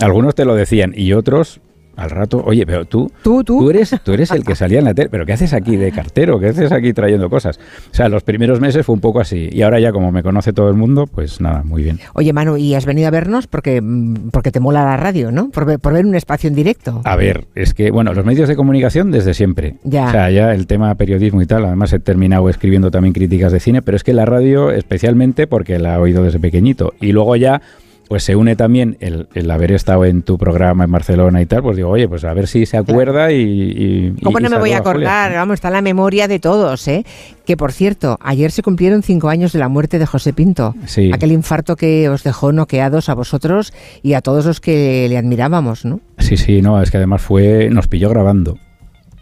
[0.00, 1.60] Algunos te lo decían y otros
[1.96, 4.94] al rato, oye, pero tú, tú, tú, eres, tú eres el que salía en la
[4.94, 6.38] tele, pero ¿qué haces aquí de cartero?
[6.38, 7.58] ¿Qué haces aquí trayendo cosas?
[7.90, 10.52] O sea, los primeros meses fue un poco así y ahora ya como me conoce
[10.52, 11.98] todo el mundo, pues nada, muy bien.
[12.14, 15.50] Oye, Manu, ¿y has venido a vernos porque, mm, porque te mola la radio, ¿no?
[15.50, 17.00] Por por ver un espacio en directo.
[17.04, 19.76] A ver, es que, bueno, los medios de comunicación desde siempre.
[19.84, 20.08] Ya.
[20.08, 23.60] O sea, ya el tema periodismo y tal, además he terminado escribiendo también críticas de
[23.60, 26.94] cine, pero es que la radio especialmente porque la he oído desde pequeñito.
[27.00, 27.62] Y luego ya
[28.08, 31.62] pues se une también el, el, haber estado en tu programa en Barcelona y tal,
[31.62, 34.14] pues digo, oye, pues a ver si se acuerda y...
[34.16, 35.32] y ¿Cómo y, no me voy a acordar?
[35.34, 37.04] Vamos, está en la memoria de todos, ¿eh?
[37.44, 40.74] Que por cierto, ayer se cumplieron cinco años de la muerte de José Pinto.
[40.86, 41.10] Sí.
[41.12, 45.84] Aquel infarto que os dejó noqueados a vosotros y a todos los que le admirábamos,
[45.84, 46.00] ¿no?
[46.18, 48.58] Sí, sí, no, es que además fue, nos pilló grabando.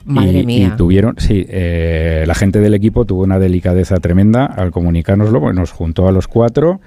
[0.04, 0.72] Madre y, mía.
[0.72, 5.58] y tuvieron, sí, eh, la gente del equipo tuvo una delicadeza tremenda al comunicárnoslo, porque
[5.58, 6.80] nos juntó a los cuatro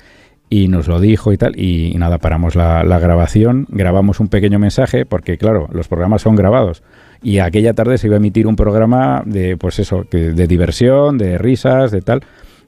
[0.50, 4.30] y nos lo dijo y tal, y, y nada, paramos la, la, grabación, grabamos un
[4.30, 6.84] pequeño mensaje, porque claro, los programas son grabados,
[7.22, 11.18] y aquella tarde se iba a emitir un programa de, pues eso, que, de diversión,
[11.18, 12.22] de risas, de tal,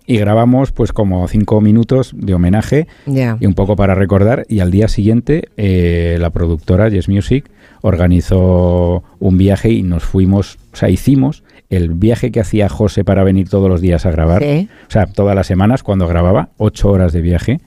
[0.05, 3.37] y grabamos pues como cinco minutos de homenaje yeah.
[3.39, 7.49] y un poco para recordar, y al día siguiente eh, la productora Yes Music
[7.81, 13.23] organizó un viaje y nos fuimos, o sea, hicimos el viaje que hacía José para
[13.23, 14.67] venir todos los días a grabar, sí.
[14.87, 17.59] o sea, todas las semanas cuando grababa, ocho horas de viaje,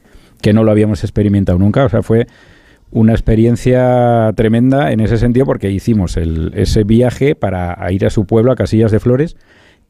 [0.43, 2.27] que no lo habíamos experimentado nunca, o sea, fue
[2.91, 8.27] una experiencia tremenda en ese sentido porque hicimos el, ese viaje para ir a su
[8.27, 9.37] pueblo, a Casillas de Flores,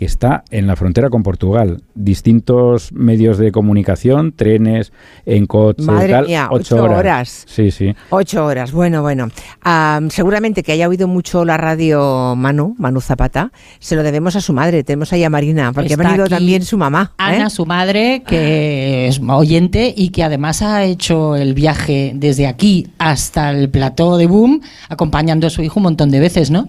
[0.03, 1.81] que está en la frontera con Portugal.
[1.95, 4.93] Distintos medios de comunicación, trenes,
[5.27, 6.99] en coche, Madre tal, mía, ocho, ocho horas.
[6.99, 7.45] horas.
[7.47, 7.95] Sí, sí.
[8.11, 9.29] Ocho horas, bueno, bueno.
[9.65, 14.41] Um, seguramente que haya oído mucho la radio Manu, Manu Zapata, se lo debemos a
[14.41, 14.83] su madre.
[14.83, 17.13] Tenemos ahí a Marina, porque Está ha venido también su mamá.
[17.19, 17.51] Ana, ¿eh?
[17.51, 23.51] su madre, que es oyente y que además ha hecho el viaje desde aquí hasta
[23.51, 26.69] el plató de Boom, acompañando a su hijo un montón de veces, ¿no?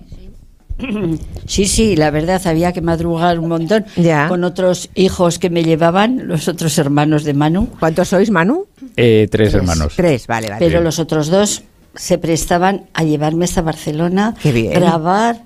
[1.45, 4.27] Sí, sí, la verdad había que madrugar un montón ya.
[4.29, 7.67] con otros hijos que me llevaban, los otros hermanos de Manu.
[7.79, 8.65] ¿Cuántos sois, Manu?
[8.95, 9.93] Eh, tres, tres, hermanos.
[9.95, 10.65] Tres, vale, vale.
[10.65, 11.63] Pero los otros dos
[11.95, 14.73] se prestaban a llevarme hasta Barcelona, Qué bien.
[14.73, 15.43] grabar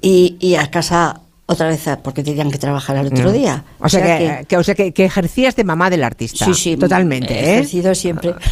[0.00, 3.64] y, y a casa otra vez porque tenían que trabajar al otro día.
[3.78, 6.46] O sea, que, que, o sea que, que, ejercías de mamá del artista.
[6.46, 7.34] Sí, sí, totalmente.
[7.34, 7.52] He ¿eh?
[7.54, 8.34] ejercido siempre.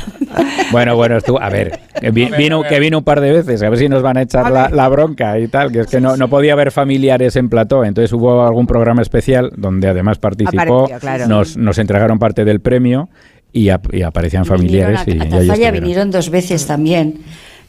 [0.70, 3.68] Bueno, bueno, tú, a ver, que vi, vino, que vino un par de veces, a
[3.68, 6.16] ver si nos van a echar la, la, bronca y tal, que es que no,
[6.16, 11.28] no podía haber familiares en plató, entonces hubo algún programa especial donde además participó, claro.
[11.28, 13.10] nos, nos entregaron parte del premio
[13.52, 15.04] y, ap y aparecían familiares.
[15.04, 17.20] Vinieron a, y, Tafalla vinieron dos veces también.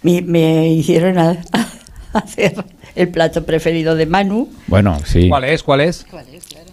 [0.02, 1.32] Me, me hicieron a,
[2.14, 2.56] a hacer
[2.96, 4.50] el plato preferido de Manu.
[4.68, 5.30] Bueno, sí.
[5.30, 5.64] ¿Cuál es?
[5.64, 6.06] ¿Cuál es?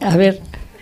[0.01, 0.41] A ver,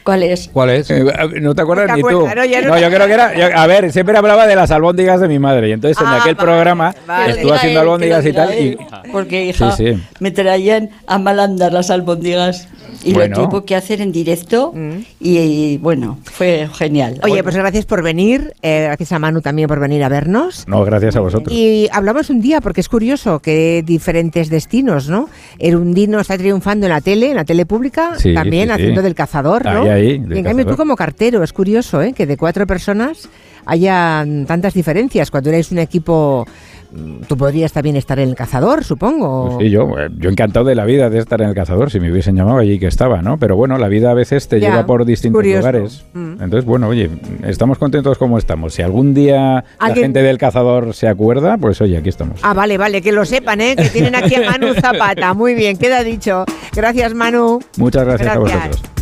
[0.08, 0.48] ¿cuál es?
[0.50, 0.90] ¿Cuál es?
[0.90, 1.04] Eh,
[1.42, 2.20] no te acuerdas ¿Te ni acuerdas?
[2.22, 2.28] tú.
[2.28, 3.36] No, no No, yo creo que era.
[3.36, 5.68] yo- a ver, siempre hablaba de las albóndigas de mi madre.
[5.68, 7.32] Y entonces en Ah, aquel vale, programa vale.
[7.32, 8.54] estuvo haciendo albóndigas y tal.
[8.58, 8.78] Y,
[9.12, 10.02] Porque, hija, Sí, sí.
[10.20, 12.68] me traían a mal andar las albóndigas.
[13.04, 13.36] Y Bueno.
[13.36, 14.72] lo tuvo que hacer en directo.
[15.20, 17.20] Y, y, bueno, fue genial.
[17.22, 18.54] Oye, pues gracias por venir.
[18.62, 20.64] eh, gracias a Manu también por venir a vernos.
[20.66, 21.54] no, gracias a vosotros.
[21.56, 25.28] Y hablamos un día, porque es curioso que diferentes destinos, ¿no?
[25.58, 28.80] Erundino está triunfando en la tele, en la tele pública, Sí, también sí, sí.
[28.80, 29.82] haciendo del cazador, ¿no?
[29.82, 32.12] Ahí, ahí, en cambio tú como cartero, es curioso, ¿eh?
[32.12, 33.28] Que de cuatro personas
[33.66, 35.30] haya tantas diferencias.
[35.30, 36.46] Cuando eres un equipo,
[36.90, 39.56] mm, tú podrías también estar en el cazador, supongo.
[39.56, 42.00] Pues sí, yo, eh, yo encantado de la vida de estar en el cazador, si
[42.00, 43.36] me hubiesen llamado allí que estaba, ¿no?
[43.36, 45.58] Pero bueno, la vida a veces te Ya, lleva por distintos curioso.
[45.58, 46.04] lugares.
[46.14, 46.42] Mm.
[46.42, 47.10] Entonces, bueno, oye,
[47.46, 48.72] estamos contentos como estamos.
[48.72, 52.40] Si algún día la gente del cazador se acuerda, pues oye, aquí estamos.
[52.42, 53.76] Ah, vale, vale, que lo sepan, ¿eh?
[53.76, 55.34] Que tienen aquí a Manu Zapata.
[55.34, 56.46] Muy bien, queda dicho.
[56.74, 57.58] Gracias, Manu.
[57.76, 58.68] Muchas gracias, a Gracias.
[58.68, 58.97] vosotros.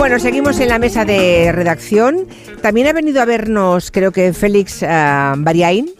[0.00, 2.26] Bueno, seguimos en la mesa de redacción.
[2.62, 5.90] También ha venido a vernos, creo que Félix Bariain,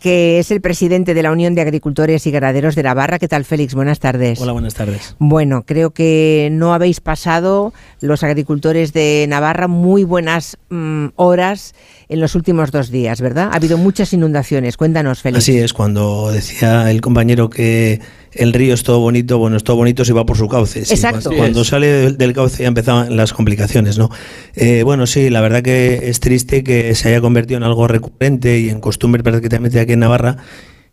[0.00, 3.18] que es el presidente de la Unión de Agricultores y Ganaderos de Navarra.
[3.18, 3.74] ¿Qué tal, Félix?
[3.74, 4.40] Buenas tardes.
[4.40, 5.14] Hola, buenas tardes.
[5.18, 11.74] Bueno, creo que no habéis pasado los agricultores de Navarra muy buenas mm, horas
[12.08, 13.48] en los últimos dos días, ¿verdad?
[13.52, 14.76] Ha habido muchas inundaciones.
[14.76, 15.44] Cuéntanos, Félix.
[15.44, 18.00] Así es, cuando decía el compañero que
[18.32, 20.84] el río es todo bonito, bueno, es todo bonito si va por su cauce.
[20.84, 21.20] Sí, Exacto.
[21.30, 24.10] Cuando, cuando sale del, del cauce ya empezaban las complicaciones, ¿no?
[24.54, 28.58] Eh, bueno, sí, la verdad que es triste que se haya convertido en algo recurrente
[28.58, 30.36] y en costumbre prácticamente aquí en Navarra.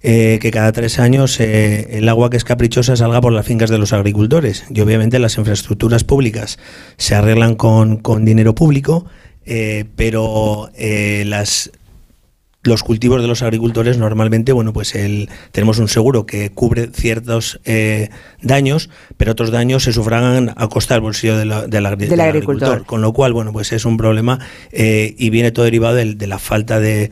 [0.04, 3.70] eh, que cada tres años eh, el agua que es caprichosa salga por las fincas
[3.70, 4.64] de los agricultores.
[4.74, 6.58] Y obviamente las infraestructuras públicas
[6.98, 9.06] se arreglan con, con dinero público,
[9.46, 11.72] eh, pero eh, las
[12.64, 17.60] los cultivos de los agricultores normalmente, bueno, pues el, tenemos un seguro que cubre ciertos
[17.66, 18.10] eh,
[18.44, 22.10] daños, pero otros daños se sufragan a costa del bolsillo de la- del, agri- Del
[22.10, 22.86] del agricultor.
[22.86, 24.38] Con lo cual, bueno, pues es un problema
[24.72, 27.10] eh, y viene todo derivado del- de, la falta de,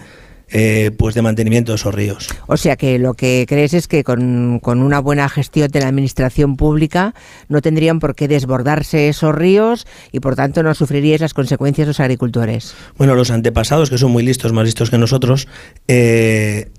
[0.52, 2.28] eh, pues de mantenimiento de esos ríos.
[2.48, 5.88] O sea que lo que crees es que con, con una buena gestión de la
[5.88, 7.14] administración pública
[7.48, 12.00] no tendrían por qué desbordarse esos ríos y por tanto no sufriríais las consecuencias los
[12.00, 12.74] agricultores.
[12.98, 15.48] Bueno, los antepasados, que son muy listos, más listos que nosotros,
[15.88, 16.70] eh,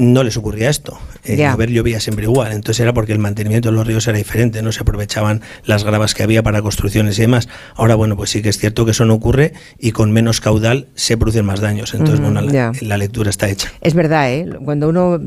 [0.00, 0.98] no les ocurría esto.
[1.24, 1.52] Eh, Ya.
[1.52, 2.52] llover llovía siempre igual.
[2.52, 6.14] Entonces era porque el mantenimiento de los ríos era diferente, no se aprovechaban las gravas
[6.14, 7.48] que había para construcciones y demás.
[7.76, 10.88] Ahora, bueno, pues sí que es cierto que eso no ocurre y con menos caudal
[10.94, 11.92] se producen más daños.
[11.92, 13.70] Entonces, bueno, la, lectura está hecha.
[13.82, 14.48] Es verdad, ¿eh?
[14.64, 15.20] cuando uno,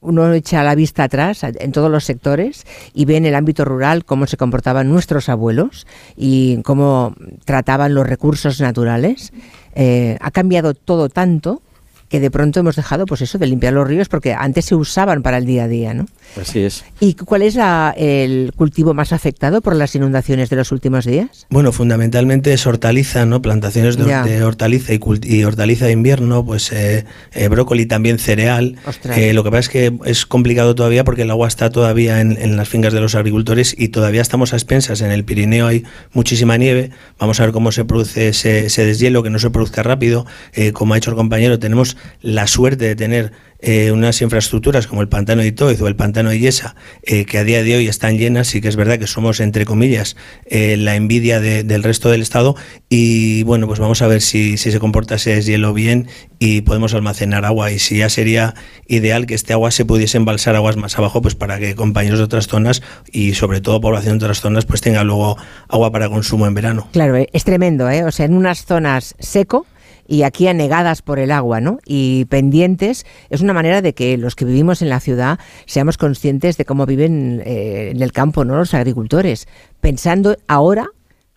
[0.00, 4.04] uno echa la vista atrás en todos los sectores y ve en el ámbito rural
[4.04, 5.86] cómo se comportaban nuestros abuelos
[6.16, 9.32] y cómo trataban los recursos naturales,
[9.74, 11.62] eh, ha cambiado todo tanto
[12.10, 15.22] que de pronto hemos dejado pues eso de limpiar los ríos porque antes se usaban
[15.22, 16.06] para el día a día, ¿no?
[16.40, 16.84] Así es.
[17.00, 21.46] ¿Y cuál es la- el cultivo más afectado por las inundaciones de los últimos días?
[21.50, 23.40] Bueno, fundamentalmente es hortaliza, ¿no?
[23.42, 28.76] Plantaciones de, hortaliza y, y hortaliza de invierno, pues eh, eh, brócoli también cereal.
[28.86, 29.16] Ostras.
[29.18, 32.36] Eh, lo que pasa es que es complicado todavía porque el agua está todavía en,
[32.40, 35.00] en las fincas de los agricultores y todavía estamos a expensas.
[35.00, 36.90] En el Pirineo hay muchísima nieve.
[37.18, 40.26] Vamos a ver cómo se produce ese, ese deshielo, que no se produzca rápido.
[40.52, 45.02] Eh, como ha dicho el compañero, tenemos la suerte de tener eh, unas infraestructuras como
[45.02, 47.88] el pantano de Itoiz o el pantano de Yesa, eh, que a día de hoy
[47.88, 51.82] están llenas y que es verdad que somos, entre comillas, eh, la envidia de- del
[51.82, 52.56] resto del Estado.
[52.88, 56.08] Y bueno, pues vamos a ver si, si se comporta ese deshielo bien
[56.38, 57.70] y podemos almacenar agua.
[57.70, 58.54] Y si ya sería
[58.88, 62.24] ideal que este agua se pudiese embalsar aguas más abajo, pues para que compañeros de
[62.24, 62.82] otras zonas
[63.12, 65.36] y sobre todo población de otras zonas, pues tenga luego
[65.68, 66.88] agua para consumo en verano.
[66.92, 67.86] Claro, eh, es tremendo.
[68.06, 69.66] O sea, en unas zonas seco
[70.10, 71.78] y aquí anegadas por el agua, ¿no?
[71.86, 76.56] Y pendientes, es una manera de que los que vivimos en la ciudad seamos conscientes
[76.56, 78.56] de cómo viven eh, en el campo, ¿no?
[78.56, 79.46] Los agricultores,
[79.80, 80.88] pensando ahora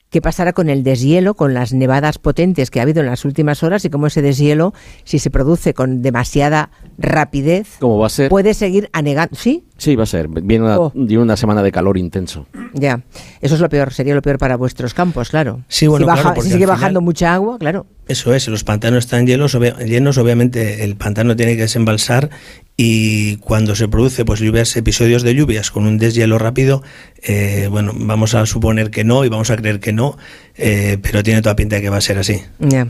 [0.10, 3.62] qué pasará con el deshielo, con las nevadas potentes que ha habido en las últimas
[3.62, 8.30] horas y cómo ese deshielo, si se produce con demasiada rapidez, ¿Cómo va a ser?
[8.30, 9.36] puede seguir anegando.
[9.36, 9.66] ¿Sí?
[9.84, 10.30] Sí, va a ser.
[10.30, 10.92] Viene una, Oh.
[10.96, 12.46] viene una semana de calor intenso.
[12.74, 13.02] Ya,
[13.42, 15.60] eso es lo peor, sería lo peor para vuestros campos, claro.
[15.68, 17.86] Sí, bueno, si, baja- claro, si sigue final- bajando mucha agua, claro.
[18.08, 22.30] Eso es, los pantanos están llenos, obvia- llenos, obviamente el pantano tiene que desembalsar
[22.78, 26.82] y cuando se produce pues lluvias, episodios de lluvias con un deshielo rápido,
[27.22, 30.18] eh, bueno, vamos a suponer que no y vamos a creer que no,
[30.56, 32.42] eh, pero tiene toda pinta de que va a ser así.
[32.60, 32.88] Ya.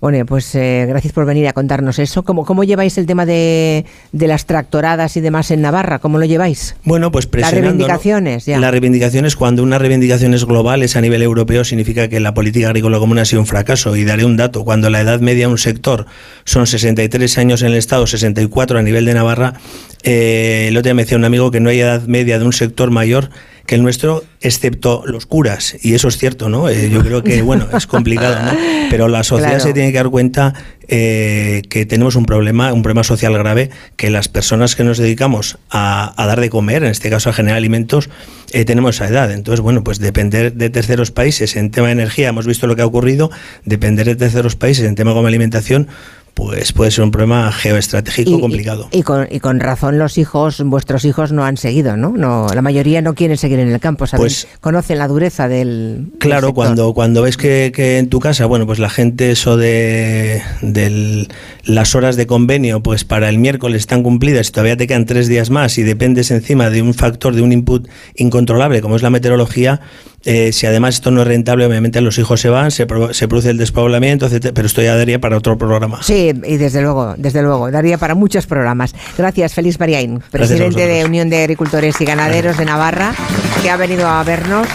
[0.00, 2.24] Bueno, pues eh, gracias por venir a contarnos eso.
[2.24, 6.00] ¿Cómo, cómo lleváis el tema de, de las tractoradas y demás en Navarra?
[6.00, 6.74] ¿Cómo lo lleváis?
[6.84, 7.62] Bueno, pues Las presionando.
[7.62, 7.70] ¿no?
[7.70, 8.58] reivindicaciones, ya.
[8.58, 12.66] Las reivindicaciones, cuando una reivindicación es global, es a nivel europeo, significa que la política
[12.66, 13.94] agrícola común ha sido un fracaso.
[13.96, 16.06] Y daré un dato, cuando la edad media de un sector
[16.44, 19.54] son 63 años en el Estado, 64 a nivel de Navarra,
[20.02, 22.52] eh, el otro día me decía un amigo que no hay edad media de un
[22.52, 23.30] sector mayor
[23.66, 26.68] que el nuestro, excepto los curas, y eso es cierto, ¿no?
[26.68, 28.58] Eh, yo creo que, bueno, es complicado, ¿no?
[28.90, 29.64] Pero la sociedad Claro.
[29.64, 30.54] se tiene que dar cuenta
[30.86, 35.58] eh, que tenemos un problema, un problema social grave, que las personas que nos dedicamos
[35.70, 38.10] a, a dar de comer, en este caso a generar alimentos,
[38.52, 39.32] eh, tenemos esa edad.
[39.32, 42.82] Entonces, bueno, pues depender de terceros países en tema de energía, hemos visto lo que
[42.82, 43.30] ha ocurrido,
[43.64, 45.88] depender de terceros países en tema como alimentación,
[46.34, 48.88] pues puede ser un problema geoestratégico complicado.
[48.90, 52.10] Y con, y con razón los hijos, vuestros hijos no han seguido, ¿no?
[52.10, 54.24] no la mayoría no quieren seguir en el campo, ¿saben?
[54.24, 56.08] Pues- Conocen la dureza del...
[56.18, 60.42] Claro, cuando, cuando ves que, que en tu casa, bueno, pues la gente eso de
[60.60, 61.28] del-
[61.64, 65.28] las horas de convenio, pues para el miércoles están cumplidas y todavía te quedan tres
[65.28, 69.10] días más y dependes encima de un factor, de un input incontrolable como es la
[69.10, 69.80] meteorología,
[70.24, 73.28] eh, si además esto no es rentable, obviamente los hijos se van, se, pro- se
[73.28, 76.02] produce el despoblamiento, etcétera, pero esto ya daría para otro programa.
[76.02, 78.94] Sí, y desde luego, desde luego, daría para muchos programas.
[79.18, 81.04] Gracias, Félix Bariain, presidente de.
[81.04, 83.14] Unión de Agricultores y Ganaderos de Navarra,
[83.62, 84.66] que ha venido a vernos.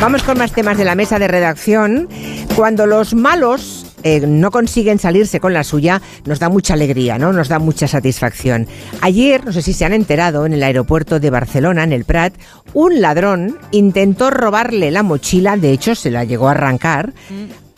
[0.00, 2.08] Vamos con más temas de la mesa de redacción.
[2.56, 7.32] Cuando los malos eh, no consiguen salirse con la suya, nos da mucha alegría, ¿no?
[7.32, 8.66] Nos da mucha satisfacción.
[9.00, 12.34] Ayer, no sé si se han enterado, en el aeropuerto de Barcelona, en el Prat,
[12.74, 17.12] un ladrón intentó robarle la mochila, de hecho se la llegó a arrancar,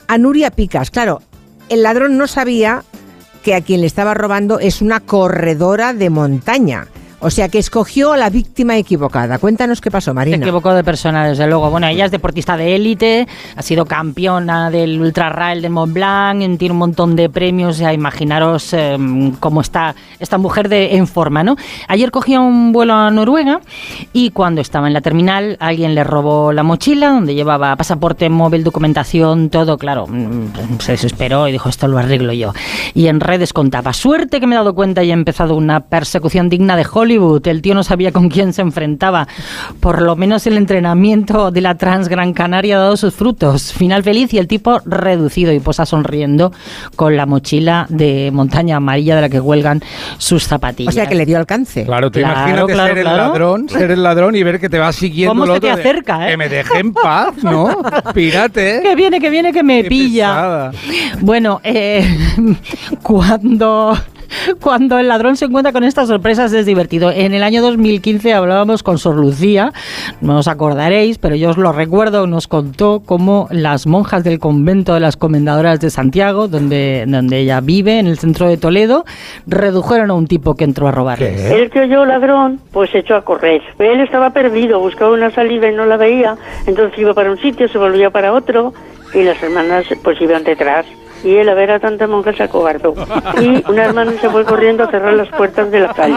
[0.06, 0.90] a Nuria Picas.
[0.90, 1.22] Claro,
[1.68, 2.84] el ladrón no sabía
[3.42, 6.88] que a quien le estaba robando es una corredora de montaña.
[7.24, 9.38] O sea, que escogió a la víctima equivocada.
[9.38, 10.36] Cuéntanos qué pasó, Se Marina.
[10.36, 11.70] equivocó de persona, desde luego.
[11.70, 16.58] Bueno, ella es deportista de élite, ha sido campeona del Ultra Rail del Mont Blanc,
[16.58, 17.78] tiene un montón de premios.
[17.78, 18.98] Ya imaginaros eh,
[19.40, 21.56] cómo está esta mujer de, en forma, ¿no?
[21.88, 23.62] Ayer cogía un vuelo a Noruega
[24.12, 28.64] y cuando estaba en la terminal alguien le robó la mochila donde llevaba pasaporte, móvil,
[28.64, 29.78] documentación, todo.
[29.78, 32.52] Claro, mm, se desesperó y dijo, esto lo arreglo yo.
[32.92, 36.50] Y en redes contaba, suerte que me he dado cuenta y he empezado una persecución
[36.50, 37.13] digna de Hollywood.
[37.44, 39.28] El tío no sabía con quién se enfrentaba.
[39.80, 43.72] Por lo menos el entrenamiento de la Trans Gran Canaria ha dado sus frutos.
[43.72, 46.52] Final feliz y el tipo reducido y posa sonriendo
[46.96, 49.82] con la mochila de montaña amarilla de la que huelgan
[50.18, 50.94] sus O zapatillas.
[50.94, 51.84] sea, que le dio alcance.
[51.84, 54.78] Claro, tú Claro, imagínate claro, ser el ladrón, ser el ladrón y ver que te
[54.78, 56.30] va siguiendo ¿Cómo el se otro te de, acerca, eh?
[56.32, 57.76] Que me deje en paz, ¿no?
[58.14, 58.80] Pírate.
[58.82, 60.28] Que viene, que viene, que me Qué pilla.
[60.28, 60.72] pesada.
[61.20, 62.06] Bueno, eh,
[63.02, 63.96] cuando,
[64.60, 67.10] cuando el ladrón se encuentra con estas sorpresas es divertido.
[67.10, 69.72] En el año 2015 hablábamos con Sor Lucía,
[70.20, 74.94] no os acordaréis, pero yo os lo recuerdo, nos contó cómo las monjas del convento
[74.94, 79.04] de las Comendadoras de Santiago, donde, donde ella vive, en el centro de Toledo,
[79.46, 81.50] redujeron a un tipo que entró a robarles.
[81.50, 83.62] El que oyó ladrón, pues se echó a correr.
[83.78, 87.68] Él estaba perdido, buscaba una salida y no la veía, entonces iba para un sitio,
[87.68, 88.72] se volvía para otro,
[89.12, 90.86] y las hermanas pues iban detrás.
[91.24, 92.94] Y él a ver a tanta monja se acobardó.
[93.40, 96.14] Y una hermana se fue corriendo a cerrar las puertas de la calle.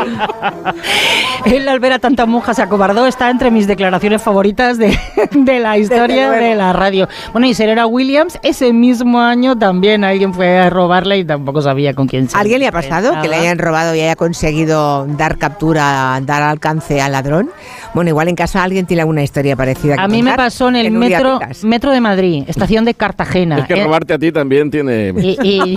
[1.46, 4.98] Él al ver a tanta monja se acobardó, está entre mis declaraciones favoritas de,
[5.32, 7.08] de la historia de la radio.
[7.32, 11.94] Bueno, y Serena Williams, ese mismo año también alguien fue a robarla y tampoco sabía
[11.94, 15.06] con quién se ¿A ¿Alguien le ha pasado que le hayan robado y haya conseguido
[15.06, 17.50] dar captura, dar alcance al ladrón?
[17.94, 19.96] Bueno, igual en casa alguien tiene alguna historia parecida.
[19.98, 23.60] A mí me pasó en el metro, metro de Madrid, estación de Cartagena.
[23.60, 24.97] Es que Eh, robarte a ti también tiene...
[25.18, 25.76] y, y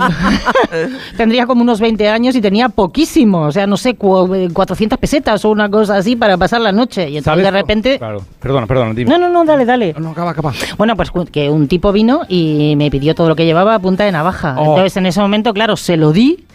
[1.17, 4.97] tendría como unos 20 años y tenía poquísimo, o sea, no sé, cu- eh, 400
[4.99, 7.09] pesetas o una cosa así para pasar la noche.
[7.09, 7.43] Y entonces ¿Sabes?
[7.45, 7.97] de repente...
[7.97, 8.21] Claro.
[8.39, 9.09] Perdona, perdona, dime.
[9.11, 9.93] No, no, no, dale, dale.
[9.97, 10.53] No, acaba, acaba.
[10.77, 14.03] Bueno, pues que un tipo vino y me pidió todo lo que llevaba a punta
[14.03, 14.55] de navaja.
[14.57, 14.71] Oh.
[14.71, 16.45] Entonces en ese momento, claro, se lo di,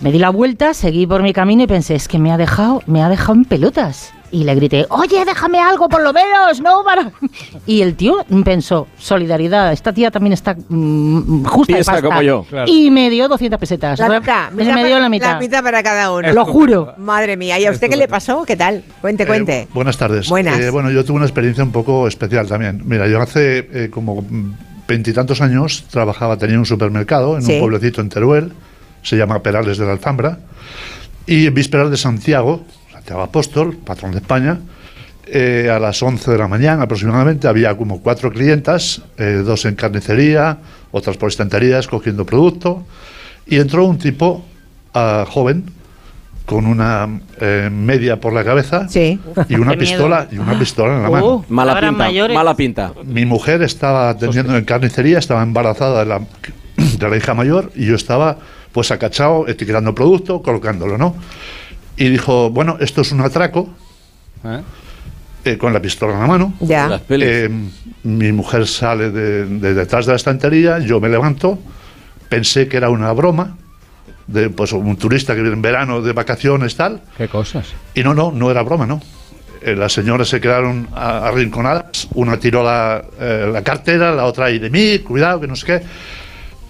[0.00, 2.82] me di la vuelta, seguí por mi camino y pensé, es que me ha dejado,
[2.86, 4.12] me ha dejado en pelotas.
[4.32, 7.10] Y le grité, oye, déjame algo por lo menos, no para...
[7.66, 12.06] Y el tío pensó, solidaridad, esta tía también está mm, justa de Piensa pasta.
[12.08, 12.44] como yo.
[12.48, 12.70] Claro.
[12.70, 13.98] Y me dio 200 pesetas.
[13.98, 15.62] La mitad, me mitad dio para- la mitad.
[15.64, 16.32] para cada uno.
[16.32, 16.94] Lo juro.
[16.98, 18.44] Madre mía, ¿y a usted qué le pasó?
[18.44, 18.84] ¿Qué tal?
[19.00, 19.62] Cuente, cuente.
[19.62, 20.28] Eh, buenas tardes.
[20.28, 20.60] Buenas.
[20.60, 22.82] Eh, bueno, yo tuve una experiencia un poco especial también.
[22.84, 24.24] Mira, yo hace eh, como
[24.86, 27.54] veintitantos años trabajaba, tenía un supermercado en Sí.
[27.54, 28.52] un pueblecito en Teruel,
[29.02, 30.38] se llama Perales de la Alfambra,
[31.26, 32.62] y en vísperas de Santiago,
[33.00, 34.58] Santiago Apóstol, patrón de España,
[35.26, 39.74] eh, a las 11 de la mañana aproximadamente había como cuatro clientas, eh, dos en
[39.74, 40.58] carnicería,
[40.92, 42.84] otras por estanterías cogiendo producto,
[43.46, 44.44] y entró un tipo
[44.92, 45.64] ah, joven
[46.44, 47.08] con una
[47.40, 49.18] eh, media por la cabeza Sí.
[49.48, 50.42] y una Qué pistola miedo.
[50.44, 51.44] y una pistola en la Uh, mano.
[51.48, 52.34] Mala pinta, mayores.
[52.34, 52.92] mala pinta.
[53.04, 56.20] Mi mujer estaba atendiendo en carnicería, estaba embarazada de la,
[56.98, 58.36] de la hija mayor y yo estaba
[58.72, 61.14] pues acachado, etiquetando producto, colocándolo, ¿no?
[62.00, 63.68] Y dijo, bueno, esto es un atraco,
[64.42, 64.60] ¿Eh?
[65.44, 66.54] eh, con la pistola en la mano.
[66.60, 66.98] Ya.
[67.10, 67.48] Eh,
[68.04, 71.58] mi mujer sale de, de detrás de la estantería, yo me levanto,
[72.30, 73.56] pensé que era una broma,
[74.26, 77.66] de pues un turista que viene en verano de vacaciones, tal, Qué cosas.
[77.94, 79.02] y no, no, no era broma, ¿no?
[79.60, 84.46] Eh, las señoras se quedaron a- arrinconadas, una tiró la, eh, la cartera, la otra
[84.46, 85.82] ahí de mí, cuidado, que no sé qué.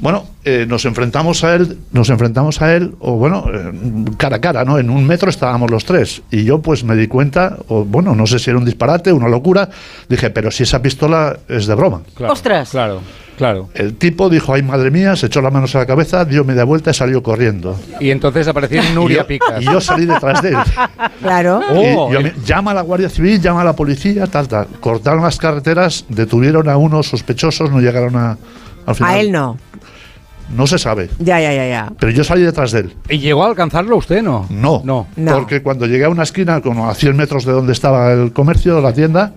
[0.00, 3.70] Bueno, eh, nos enfrentamos a él, nos enfrentamos a él, o bueno, eh,
[4.16, 4.78] cara a cara, ¿no?
[4.78, 6.22] En un metro estábamos los tres.
[6.30, 9.28] Y yo pues me di cuenta, o bueno, no sé si era un disparate, una
[9.28, 9.68] locura,
[10.08, 12.00] dije, pero si esa pistola es de broma.
[12.14, 12.70] Claro, ¡Ostras!
[12.70, 13.02] Claro,
[13.36, 13.68] claro.
[13.74, 16.64] El tipo dijo, ay madre mía, se echó las manos a la cabeza, dio media
[16.64, 17.78] vuelta y salió corriendo.
[18.00, 19.60] Y entonces apareció Nuria Picas.
[19.60, 20.56] y yo salí detrás de él.
[21.20, 21.60] Claro.
[21.70, 24.48] Oh, Y yo el- me- llama a la Guardia Civil, llama a la policía, tal,
[24.48, 24.66] tal.
[24.80, 28.38] Cortaron las carreteras, detuvieron a unos sospechosos, no llegaron a.
[28.86, 29.12] Al final.
[29.12, 29.58] A él no.
[30.54, 31.10] No se sabe.
[31.18, 31.92] Ya, ya, ya, ya.
[31.98, 32.92] Pero yo salí detrás de él.
[33.08, 34.46] ¿Y llegó a alcanzarlo usted, no?
[34.50, 34.82] No.
[34.84, 35.06] No.
[35.16, 35.32] No.
[35.32, 38.80] Porque cuando llegué a una esquina, como a 100 metros de donde estaba el comercio,
[38.80, 39.32] la tienda,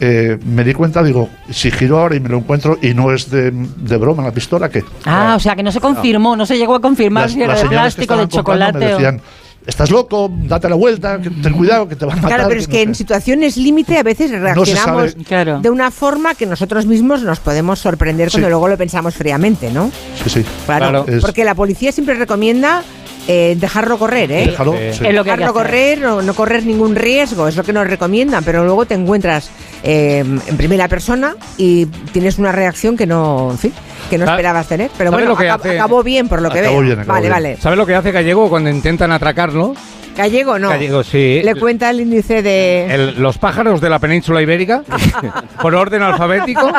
[0.00, 3.30] eh, me di cuenta, digo, si giro ahora y me lo encuentro y no es
[3.30, 4.84] de, de broma la pistola, ¿qué?
[5.04, 7.54] Ah, o sea, que no se confirmó, no se llegó a confirmar Las, si era
[7.56, 9.20] de plástico, de chocolate me o...
[9.68, 12.36] estás loco, date la vuelta, que- ten cuidado, que te van a matar.
[12.36, 12.82] Claro, pero es no que sé".
[12.84, 15.14] en situaciones límite a veces reaccionamos.
[15.26, 15.60] Claro.
[15.60, 19.90] de una forma que nosotros mismos nos podemos sorprender cuando luego lo pensamos fríamente, ¿no?
[20.24, 20.44] Sí, sí.
[20.66, 22.82] Claro, Es- porque la policía siempre recomienda
[23.30, 24.46] eh, dejarlo correr, ¿eh?
[24.46, 25.06] Déjalo, Eh, sí.
[25.06, 27.72] Es lo que hay que dejarlo correr, no, no correr ningún riesgo, es lo que
[27.74, 29.50] nos recomiendan, pero luego te encuentras
[29.84, 33.72] eh, en primera persona y tienes una reacción que no, en fin,
[34.10, 34.90] que no esperabas tener.
[34.96, 35.78] Pero ¿sabe bueno, acab- hace?
[35.78, 36.84] acabó bien por lo que Acabó veo.
[36.86, 37.32] bien, acabó vale, bien.
[37.32, 37.56] vale.
[37.60, 39.74] ¿Sabe lo que hace Gallego cuando intentan atracarlo?
[40.18, 40.68] Gallego no.
[40.70, 41.40] Gallego, sí.
[41.44, 42.86] Le cuenta el índice de...
[42.92, 44.82] El- los pájaros de la península ibérica,
[45.62, 46.72] por orden alfabético,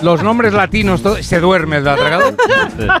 [0.00, 2.34] los nombres latinos, todo- se duerme el atragado.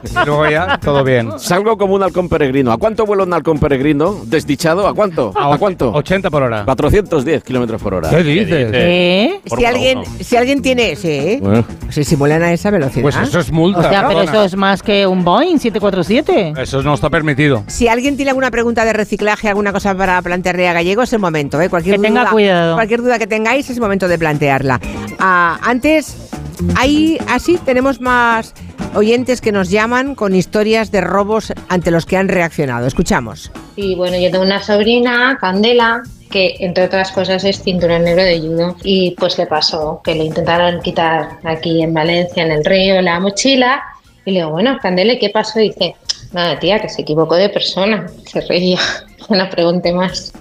[0.04, 1.30] Y luego ya, todo bien.
[1.38, 2.72] Salgo como un halcón peregrino.
[2.72, 4.20] ¿A cuánto vuela un halcón peregrino?
[4.26, 4.86] ¿Desdichado?
[4.86, 5.32] ¿A cuánto?
[5.34, 5.90] ¿A, cuánto?
[5.92, 6.64] 80 por hora.
[6.66, 8.10] 410 kilómetros por hora.
[8.10, 8.68] ¿Qué dices?
[8.74, 9.40] ¿Eh?
[9.56, 10.94] Si alguien, si alguien tiene...
[10.96, 11.64] Sí, Bueno.
[11.88, 13.00] si simulan a esa velocidad.
[13.02, 13.80] Pues eso es multa.
[13.80, 16.52] O sea, pero eso es más que un Boeing 747.
[16.60, 17.64] Eso no está permitido.
[17.66, 21.18] Si alguien tiene alguna pregunta de reciclaje, alguna cosa para plantearle a Gallego, es el
[21.18, 21.60] momento.
[21.60, 21.68] ¿eh?
[21.68, 22.74] Cualquier Que tenga duda, cuidado.
[22.74, 24.80] Cualquier duda que tengáis es el momento de plantearla.
[25.18, 26.30] Ah, antes,
[26.76, 28.54] ahí así tenemos más
[28.94, 32.86] oyentes que nos llaman con historias de robos ante los que han reaccionado.
[32.86, 33.50] Escuchamos.
[33.76, 38.40] Y bueno, yo tengo una sobrina, Candela, que entre otras cosas es cinturón negro de
[38.40, 38.76] judo.
[38.82, 43.20] Y pues le pasó que le intentaron quitar aquí en Valencia, en el río, la
[43.20, 43.82] mochila.
[44.26, 45.60] Y le digo, bueno, Candela, ¿y ¿qué pasó?
[45.60, 45.94] Y dice,
[46.32, 48.06] nada, tía, que se equivocó de persona.
[48.26, 48.78] Se reía.
[49.28, 50.32] No pregunte más.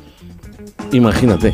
[0.91, 1.51] Imagínate.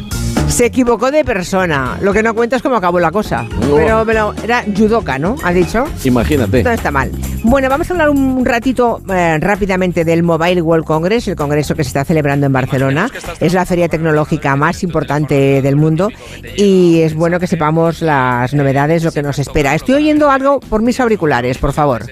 [0.51, 1.97] Se equivocó de persona.
[2.01, 3.47] Lo que no cuenta es cómo acabó la cosa.
[3.73, 5.37] Pero, pero era judoka, ¿no?
[5.43, 5.85] ¿Ha dicho?
[6.03, 6.61] Imagínate.
[6.61, 7.09] No está mal.
[7.43, 11.83] Bueno, vamos a hablar un ratito eh, rápidamente del Mobile World Congress, el congreso que
[11.85, 13.09] se está celebrando en Barcelona.
[13.39, 16.09] Es la feria tecnológica más importante del mundo
[16.57, 19.73] y es bueno que sepamos las novedades, lo que nos espera.
[19.73, 22.05] Estoy oyendo algo por mis auriculares, por favor.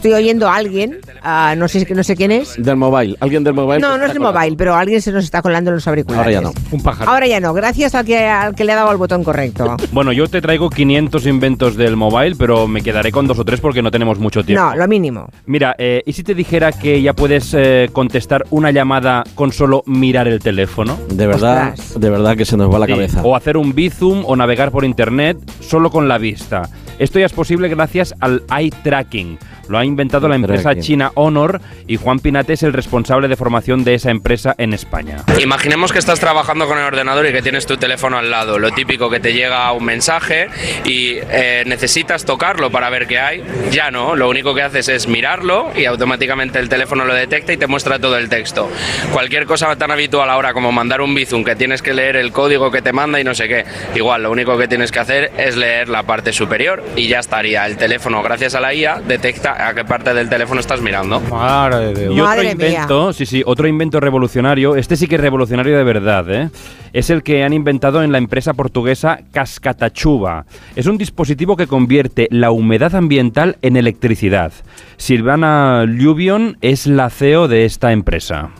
[0.00, 2.54] Estoy oyendo a alguien, ah, no sé no sé quién es.
[2.56, 3.16] Del mobile.
[3.18, 3.80] ¿Alguien del mobile?
[3.80, 6.24] No, no es el mobile, pero alguien se nos está colando en los auriculares.
[6.24, 6.52] Ahora ya no.
[6.70, 7.10] Un pájaro.
[7.10, 9.76] Ahora ya no, gracias al que, al que le ha dado el botón correcto.
[9.90, 13.60] Bueno, yo te traigo 500 inventos del mobile, pero me quedaré con dos o tres
[13.60, 14.62] porque no tenemos mucho tiempo.
[14.64, 15.26] No, lo mínimo.
[15.46, 19.82] Mira, eh, ¿y si te dijera que ya puedes eh, contestar una llamada con solo
[19.84, 20.96] mirar el teléfono?
[21.12, 23.22] De verdad, de verdad que se nos va la Sí, cabeza.
[23.24, 26.68] O hacer un bizum o navegar por internet solo con la vista.
[27.00, 29.38] Esto ya es posible gracias al eye tracking.
[29.68, 33.84] Lo ha inventado la empresa china Honor y Juan Pinate es el responsable de formación
[33.84, 35.18] de esa empresa en España.
[35.40, 38.58] Imaginemos que estás trabajando con el ordenador y que tienes tu teléfono al lado.
[38.58, 40.48] Lo típico que te llega un mensaje
[40.84, 43.44] y eh, necesitas tocarlo para ver qué hay.
[43.70, 47.56] Ya no, lo único que haces es mirarlo y automáticamente el teléfono lo detecta y
[47.56, 48.70] te muestra todo el texto.
[49.12, 52.70] Cualquier cosa tan habitual ahora como mandar un bizum que tienes que leer el código
[52.70, 53.64] que te manda y no sé qué.
[53.94, 57.66] Igual, lo único que tienes que hacer es leer la parte superior y ya estaría.
[57.66, 61.20] El teléfono, gracias a la IA, detecta a qué parte del teléfono estás mirando.
[61.20, 62.14] Madre de Dios.
[62.14, 62.68] Y otro Madre mía.
[62.68, 66.50] invento, sí, sí, otro invento revolucionario, este sí que es revolucionario de verdad, ¿eh?
[66.92, 70.46] Es el que han inventado en la empresa portuguesa Cascatachuba.
[70.74, 74.52] Es un dispositivo que convierte la humedad ambiental en electricidad.
[74.96, 78.50] Silvana Lluvion es la CEO de esta empresa.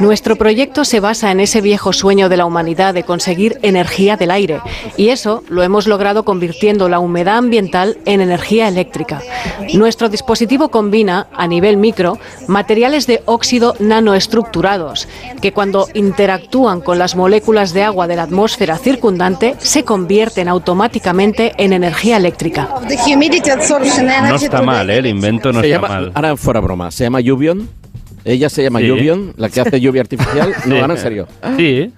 [0.00, 4.30] Nuestro proyecto se basa en ese viejo sueño de la humanidad de conseguir energía del
[4.30, 4.60] aire
[4.96, 9.20] y eso lo hemos logrado convirtiendo la humedad ambiental en energía eléctrica.
[9.74, 15.08] Nuestro dispositivo combina, a nivel micro, materiales de óxido nanoestructurados
[15.40, 21.52] que cuando interactúan con las moléculas de agua de la atmósfera circundante se convierten automáticamente
[21.58, 22.68] en energía eléctrica.
[24.28, 24.98] No está mal, ¿eh?
[24.98, 26.12] El invento no se está llama, mal.
[26.14, 27.68] Ahora fuera broma, se llama Lluvion.
[28.24, 28.86] Ella se llama Sí.
[28.86, 30.54] Lluvion, la que hace lluvia artificial.
[30.66, 31.26] No, ahora en serio.
[31.56, 31.90] Sí.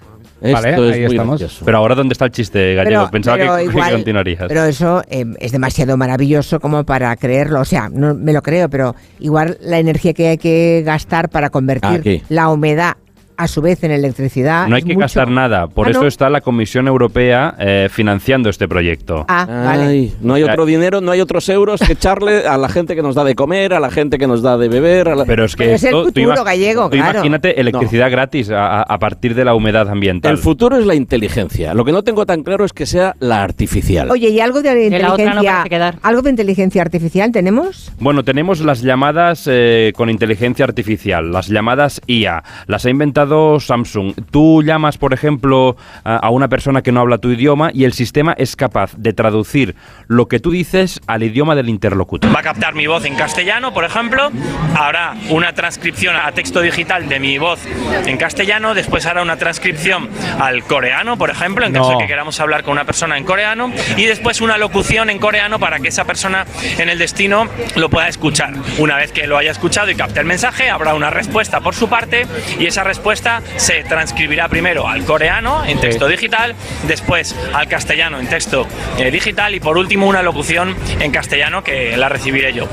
[0.45, 1.39] Esto Vale, es ahí muy estamos.
[1.39, 1.65] gracioso.
[1.65, 3.01] Pero ahora, ¿dónde está el chiste, Gallego?
[3.01, 4.45] Pero- Pensaba pero que, que igual- continuarías.
[4.47, 7.61] Pero eso eh, es demasiado maravilloso como para creerlo.
[7.61, 11.49] O sea, no me lo creo, pero igual la energía que hay que gastar para
[11.49, 12.23] convertir Aquí.
[12.29, 12.95] la humedad
[13.37, 14.67] a su vez en electricidad.
[14.67, 15.03] No hay es que mucho.
[15.03, 15.67] gastar nada.
[15.67, 16.07] Por Ah, eso ¿no?
[16.07, 19.25] está la Comisión Europea eh, financiando este proyecto.
[19.27, 19.83] Ah, vale.
[19.83, 23.01] Ay, no hay otro dinero, no hay otros euros que echarle a la gente que
[23.01, 25.09] nos da de comer, a la gente que nos da de beber.
[25.09, 27.11] a la- Pero es que Pero es el esto, tú futuro gallego, tú claro.
[27.13, 30.31] imagínate electricidad gratis a, partir de la humedad ambiental.
[30.31, 31.73] El futuro es la inteligencia.
[31.73, 34.09] Lo que no tengo tan claro es que sea la artificial.
[34.11, 35.63] Oye, ¿y algo de la otra no inteligencia?
[35.69, 35.99] quedar.
[36.01, 37.91] ¿Algo de inteligencia artificial tenemos?
[37.99, 42.43] Bueno, tenemos las llamadas eh, con inteligencia artificial, las llamadas IA.
[42.67, 43.24] Las ha inventado
[43.59, 44.13] Samsung.
[44.31, 48.33] Tú llamas, por ejemplo, a una persona que no habla tu idioma y el sistema
[48.37, 49.75] es capaz de traducir
[50.07, 52.33] lo que tú dices al idioma del interlocutor.
[52.35, 54.31] Va a captar mi voz en castellano, por ejemplo,
[54.75, 57.59] hará una transcripción a texto digital de mi voz
[58.05, 60.09] en castellano, después hará una transcripción
[60.39, 61.97] al coreano, por ejemplo, en caso No.
[61.97, 65.59] de que queramos hablar con una persona en coreano, y después una locución en coreano
[65.59, 66.45] para que esa persona
[66.77, 68.53] en el destino lo pueda escuchar.
[68.77, 71.87] Una vez que lo haya escuchado y capte el mensaje, habrá una respuesta por su
[71.87, 72.25] parte
[72.59, 73.14] y esa respuesta
[73.57, 76.55] se transcribirá primero al coreano en texto digital,
[76.87, 81.95] después al castellano en texto eh, digital y por último una locución en castellano que
[81.97, 82.67] la recibiré yo.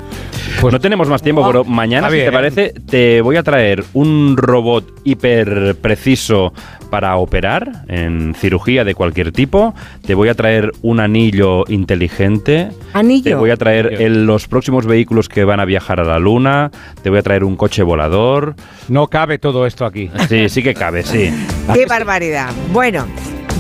[0.60, 3.84] Pues no tenemos más tiempo, pero mañana, Está si te parece, te voy a traer
[3.94, 6.52] un robot hiper preciso
[6.90, 9.74] para operar en cirugía de cualquier tipo.
[10.06, 12.68] Te voy a traer un anillo inteligente.
[12.92, 13.22] Anillo.
[13.24, 16.70] Te voy a traer el- los próximos vehículos que van a viajar a la luna.
[17.02, 18.54] Te voy a traer un coche volador.
[18.88, 20.10] No cabe todo esto aquí.
[20.28, 21.30] Sí, sí que cabe, sí.
[21.72, 22.50] ¡Qué barbaridad!
[22.72, 23.06] Bueno,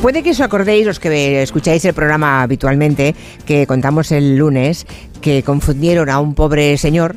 [0.02, 3.14] puede que os acordéis, los que escucháis el programa habitualmente,
[3.46, 4.84] que contamos el lunes,
[5.20, 7.14] que confundieron a un pobre señor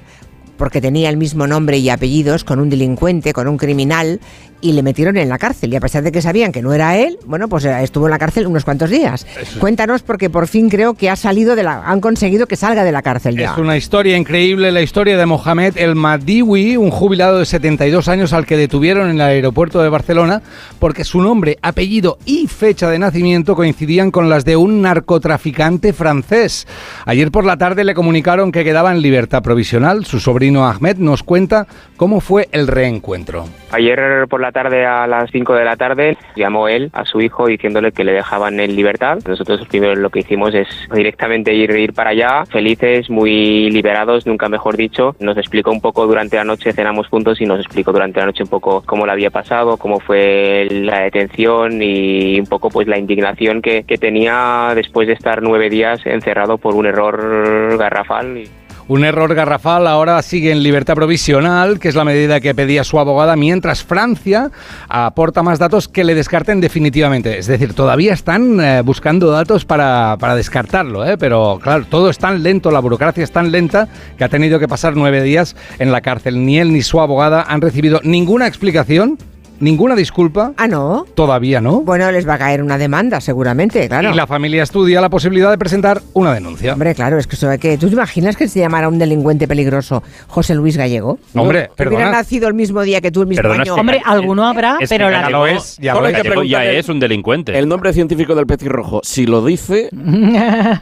[0.56, 4.22] porque tenía el mismo nombre y apellidos con un delincuente, con un criminal,
[4.66, 5.72] y le metieron en la cárcel.
[5.72, 8.12] Y a pesar de que sabían que no era él, bueno, pues eh, estuvo en
[8.12, 9.28] la cárcel unos cuantos días.
[9.60, 12.92] Cuéntanos, porque por fin creo que ha salido de la, han conseguido que salga de
[12.92, 13.52] la cárcel ya.
[13.52, 18.34] Es una historia increíble, la historia de Mohamed El Madiwi, un jubilado de 72 años
[18.34, 20.42] al que detuvieron en el aeropuerto de Barcelona
[20.80, 26.68] porque su nombre, apellido y fecha de nacimiento coincidían con las de un narcotraficante francés.
[27.06, 30.06] Ayer por la tarde le comunicaron que quedaba en libertad provisional.
[30.06, 33.46] Su sobrino Ahmed nos cuenta cómo fue el reencuentro.
[33.72, 37.48] Ayer por la tarde a las 5 de la tarde llamó él a su hijo
[37.48, 39.20] diciéndole que le dejaban en libertad.
[39.28, 44.48] Nosotros primero lo que hicimos es directamente ir, ir para allá, felices, muy liberados, nunca
[44.48, 45.14] mejor dicho.
[45.20, 48.44] Nos explicó un poco durante la noche, cenamos juntos y nos explicó durante la noche
[48.44, 52.98] un poco cómo le había pasado, cómo fue la detención y un poco pues la
[52.98, 58.46] indignación que, que tenía después de estar nueve días encerrado por un error garrafal.
[58.88, 63.00] Un error garrafal ahora sigue en libertad provisional, que es la medida que pedía su
[63.00, 64.52] abogada, mientras Francia
[64.88, 67.40] aporta más datos que le descarten definitivamente.
[67.40, 71.18] Es decir, todavía están eh, buscando datos para, para descartarlo, ¿eh?
[71.18, 73.88] pero claro, todo es tan lento, la burocracia es tan lenta
[74.20, 76.46] que ha tenido que pasar nueve días en la cárcel.
[76.46, 79.18] Ni él ni su abogada han recibido ninguna explicación,
[79.60, 80.54] ninguna disculpa.
[80.58, 81.06] Ah, no.
[81.16, 81.82] Todavía no.
[81.82, 84.12] Bueno, les va a caer una demanda, seguramente, claro.
[84.12, 86.74] Y la familia estudia la posibilidad de presentar una denuncia.
[86.74, 87.78] Hombre, claro, es que eso hay que.
[87.78, 91.20] ¿Tú te imaginas que se llamara un delincuente peligroso José Luis Gallego?
[91.36, 93.72] Hombre, Que hubiera nacido el mismo día que tú, el mismo Perdona, año.
[93.72, 96.06] es que Hombre, alguno habrá, Es pero que la Gallego- es, ya lo es.
[96.16, 97.58] hay que Gallego ya es un delincuente.
[97.58, 99.90] El nombre científico del petirrojo, si lo dice,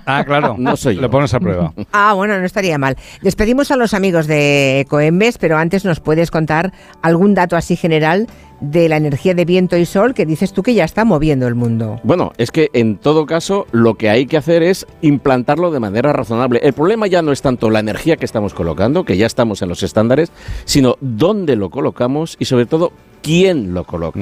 [0.06, 0.56] Ah, claro.
[0.64, 1.02] No soy yo.
[1.02, 1.74] Lo pones a prueba.
[1.92, 2.98] Ah, bueno, no estaría mal.
[3.22, 8.28] Despedimos a los amigos de Ecoembes, pero antes nos puedes contar algún dato así general
[8.64, 11.56] de la energía de viento y sol que dices tú que ya está moviendo el
[11.56, 12.00] mundo.
[12.04, 16.14] Bueno, es que en todo caso lo que hay que hacer es implantarlo de manera
[16.14, 16.60] razonable.
[16.64, 19.70] El problema ya no es tanto la energía que estamos colocando, que ya estamos en
[19.70, 20.32] los estándares,
[20.66, 24.20] sino dónde lo colocamos y sobre todo quién lo coloca.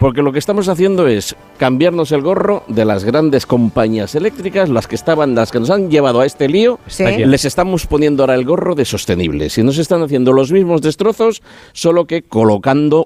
[0.00, 4.88] Porque lo que estamos haciendo es cambiarnos el gorro de las grandes compañías eléctricas, las
[4.88, 7.04] que estaban, las que nos han llevado a este lío, Sí.
[7.04, 9.56] les estamos poniendo ahora el gorro de sostenibles.
[9.56, 13.04] Y nos están haciendo los mismos destrozos, solo que colocando,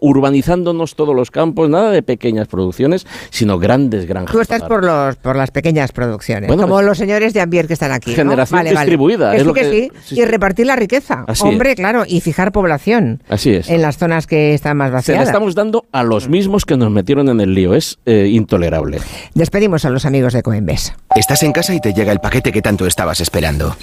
[0.74, 4.32] urbanizándonos todos los campos, nada de pequeñas producciones, sino grandes granjas.
[4.32, 7.66] Tú estás por los por las pequeñas producciones, Bueno, como es- los señores de Ambier
[7.66, 8.10] que están aquí.
[8.10, 8.16] ¿no?
[8.16, 9.90] Generación distribuida, Que es sí, lo que, que- sí.
[10.04, 10.20] sí, sí.
[10.20, 11.24] Y repartir la riqueza.
[11.26, 11.76] Así Hombre, es.
[11.76, 13.68] claro, y fijar población Así es.
[13.68, 15.28] en las zonas que están más Se la vaciadas.
[15.28, 17.74] estamos dando a los mismos que nos metieron en el lío.
[17.74, 18.98] Es eh, intolerable.
[19.34, 20.92] Despedimos a los amigos de Coembes.
[21.16, 23.76] Estás en casa y te llega el paquete que tanto estabas esperando.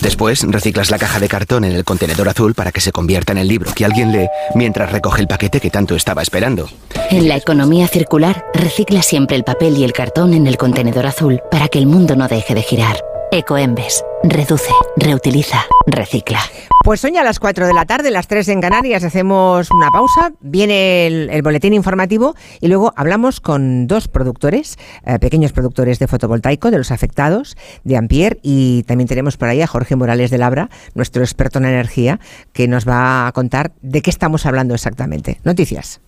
[0.00, 3.38] Después reciclas la caja de cartón en el contenedor azul para que se convierta en
[3.38, 6.68] el libro que alguien lee mientras recoge el paquete que tanto estaba esperando.
[7.10, 11.40] En la economía circular, recicla siempre el papel y el cartón en el contenedor azul
[11.52, 12.96] para que el mundo no deje de girar.
[13.30, 14.04] Ecoembes.
[14.24, 16.40] Reduce, reutiliza, recicla.
[16.82, 20.32] Pues son ya las 4 de la tarde, las 3 en Canarias, hacemos una pausa,
[20.40, 26.08] viene el, el boletín informativo y luego hablamos con dos productores, eh, pequeños productores de
[26.08, 30.38] fotovoltaico, de los afectados, de Ampier, y también tenemos por ahí a Jorge Morales de
[30.38, 32.18] Labra, nuestro experto en energía,
[32.52, 35.40] que nos va a contar de qué estamos hablando exactamente.
[35.44, 36.00] Noticias.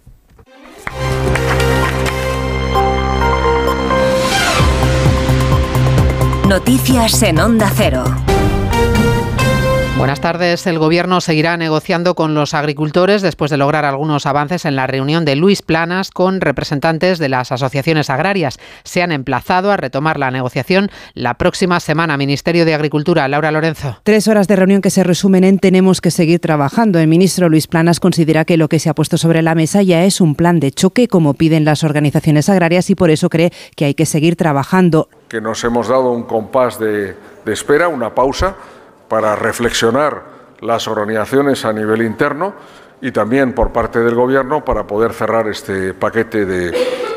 [6.49, 8.05] Noticias en Onda Cero.
[9.99, 10.67] Buenas tardes.
[10.67, 15.27] El Gobierno seguirá negociando con los agricultores después de lograr algunos avances en la reunión
[15.27, 18.59] de Luis Planas con representantes de las asociaciones agrarias.
[18.83, 22.17] Se han emplazado a retomar la negociación la próxima semana.
[22.17, 23.99] Ministerio de Agricultura, Laura Lorenzo.
[24.03, 26.99] Tres horas de reunión que se resumen en tenemos que seguir trabajando.
[26.99, 30.05] El ministro Luis Planas considera que lo que se ha puesto sobre la mesa ya
[30.05, 33.85] es un plan de choque, como piden las organizaciones agrarias, y por eso cree que
[33.85, 35.11] hay que seguir trabajando.
[35.29, 38.55] Que nos hemos dado un compás de, de espera, una pausa,
[39.09, 40.22] para reflexionar
[40.61, 42.55] las organizaciones a nivel interno
[43.01, 46.73] y también por parte del Gobierno para poder cerrar este paquete de,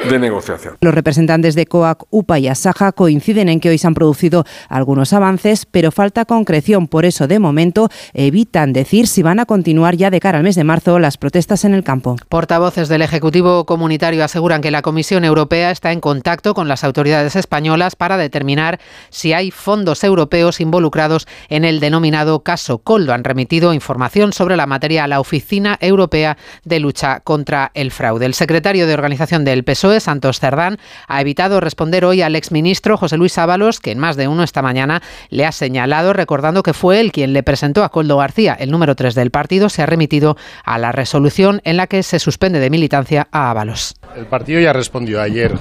[0.10, 0.78] de negociación.
[0.82, 5.14] Los representantes de COAC, UPA y Asaja coinciden en que hoy se han producido algunos
[5.14, 6.88] avances, pero falta concreción.
[6.88, 10.56] Por eso, de momento, evitan decir si van a continuar ya de cara al mes
[10.56, 12.16] de marzo las protestas en el campo.
[12.30, 17.36] Portavoces del Ejecutivo Comunitario aseguran que la Comisión Europea está en contacto con las autoridades
[17.36, 18.80] españolas para determinar
[19.10, 23.14] si hay fondos europeos involucrados en el denominado caso Coldo.
[23.14, 28.26] Han remitido información sobre la materia a la Oficina Europea de Lucha contra el Fraude.
[28.26, 33.18] El secretario de Organización del PSOE, Santos Cerdán, ha evitado responder hoy al exministro José
[33.18, 37.00] Luis Ábalos, que en más de uno esta mañana le ha señalado, recordando que fue
[37.00, 40.36] él quien le presentó a Coldo García, el número 3 del partido, se ha remitido
[40.64, 43.96] a la resolución en la que se suspende de militancia a Ábalos.
[44.16, 45.54] El partido ya respondió ayer.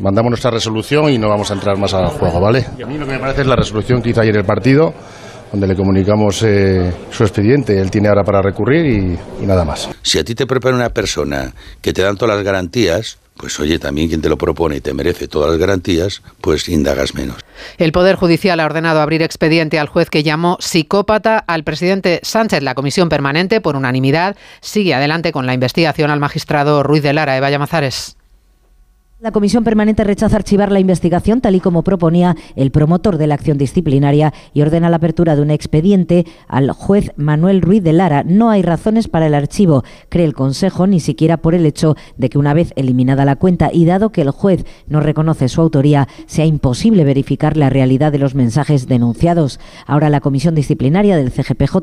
[0.00, 2.64] Mandamos nuestra resolución y no vamos a entrar más al juego, ¿vale?
[2.78, 4.94] Y a mí lo que me parece es la resolución que hizo ayer el partido
[5.52, 7.80] donde le comunicamos eh, su expediente.
[7.80, 9.88] Él tiene ahora para recurrir y, y, nada más.
[10.02, 13.78] Si a ti te prepara una persona que te dan todas las garantías, pues oye,
[13.78, 17.36] también quien te lo propone y te merece todas las garantías, pues indagas menos.
[17.78, 22.62] El Poder Judicial ha ordenado abrir expediente al juez que llamó psicópata al presidente Sánchez.
[22.62, 27.36] La comisión permanente, por unanimidad, sigue adelante con la investigación al magistrado Ruiz de Lara.
[27.36, 28.17] Eva Llamazares.
[29.20, 33.34] La Comisión Permanente rechaza archivar la investigación tal y como proponía el promotor de la
[33.34, 38.22] acción disciplinaria y ordena la apertura de un expediente al juez Manuel Ruiz de Lara.
[38.22, 42.28] No hay razones para el archivo, cree el Consejo, ni siquiera por el hecho de
[42.28, 46.06] que una vez eliminada la cuenta y dado que el juez no reconoce su autoría,
[46.26, 49.58] sea imposible verificar la realidad de los mensajes denunciados.
[49.84, 51.76] Ahora la Comisión Disciplinaria del CGPJ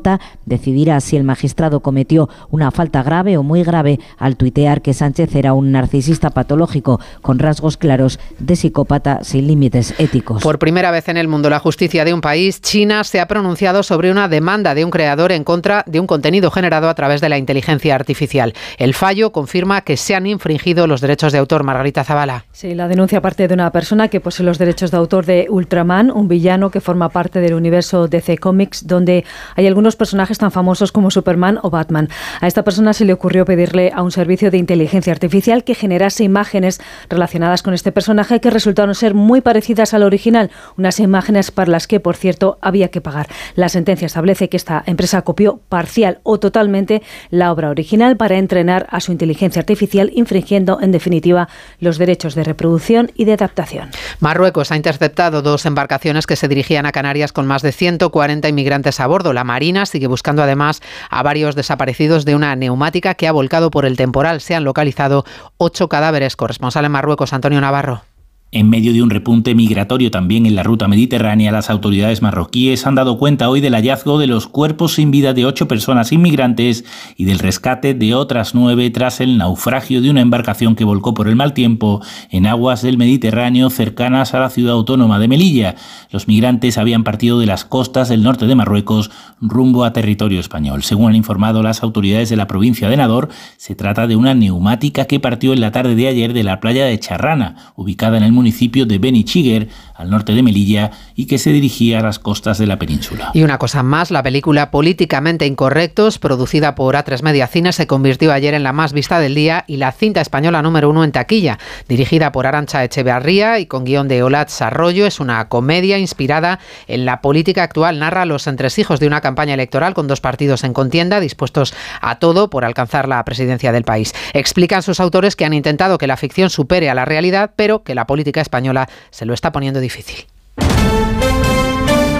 [0.46, 5.34] decidirá si el magistrado cometió una falta grave o muy grave al tuitear que Sánchez
[5.34, 10.44] era un narcisista patológico con rasgos claros de psicópata sin límites éticos.
[10.44, 13.82] Por primera vez en el mundo, la justicia de un país, China, se ha pronunciado
[13.82, 17.28] sobre una demanda de un creador en contra de un contenido generado a través de
[17.28, 18.54] la inteligencia artificial.
[18.78, 21.64] El fallo confirma que se han infringido los derechos de autor.
[21.64, 22.44] Margarita Zavala.
[22.52, 26.12] Sí, la denuncia parte de una persona que posee los derechos de autor de Ultraman,
[26.12, 29.24] un villano que forma parte del universo DC Comics, donde
[29.56, 32.08] hay algunos personajes tan famosos como Superman o Batman.
[32.40, 36.22] A esta persona se le ocurrió pedirle a un servicio de inteligencia artificial que generase
[36.22, 36.80] imágenes
[37.16, 41.86] relacionadas con este personaje que resultaron ser muy parecidas al original, unas imágenes para las
[41.86, 43.28] que, por cierto, había que pagar.
[43.54, 48.86] La sentencia establece que esta empresa copió parcial o totalmente la obra original para entrenar
[48.90, 51.48] a su inteligencia artificial, infringiendo, en definitiva,
[51.80, 53.90] los derechos de reproducción y de adaptación.
[54.20, 59.00] Marruecos ha interceptado dos embarcaciones que se dirigían a Canarias con más de 140 inmigrantes
[59.00, 59.32] a bordo.
[59.32, 63.86] La Marina sigue buscando además a varios desaparecidos de una neumática que ha volcado por
[63.86, 64.40] el temporal.
[64.40, 65.24] Se han localizado
[65.56, 66.36] ocho cadáveres.
[66.36, 68.15] Corresponsal en Marruecos, Antonio Navarro.
[68.52, 72.94] En medio de un repunte migratorio también en la ruta mediterránea, las autoridades marroquíes han
[72.94, 76.84] dado cuenta hoy del hallazgo de los cuerpos sin vida de ocho personas inmigrantes
[77.16, 81.26] y del rescate de otras nueve tras el naufragio de una embarcación que volcó por
[81.26, 85.74] el mal tiempo en aguas del Mediterráneo cercanas a la ciudad autónoma de Melilla.
[86.12, 90.84] Los migrantes habían partido de las costas del norte de Marruecos rumbo a territorio español.
[90.84, 95.06] Según han informado las autoridades de la provincia de Nador, se trata de una neumática
[95.06, 98.35] que partió en la tarde de ayer de la playa de Charrana, ubicada en el
[98.36, 102.66] municipio de Benichíger, al norte de Melilla, y que se dirigía a las costas de
[102.66, 103.30] la península.
[103.34, 108.32] Y una cosa más, la película Políticamente Incorrectos, producida por A3 Media Cine, se convirtió
[108.32, 111.58] ayer en la más vista del día y la cinta española número uno en taquilla.
[111.88, 117.04] Dirigida por Arancha Echeverría y con guion de Olatz Arroyo, es una comedia inspirada en
[117.04, 117.98] la política actual.
[117.98, 122.50] Narra los entresijos de una campaña electoral con dos partidos en contienda, dispuestos a todo
[122.50, 124.14] por alcanzar la presidencia del país.
[124.32, 127.94] Explican sus autores que han intentado que la ficción supere a la realidad, pero que
[127.94, 130.26] la política española se lo está poniendo difícil.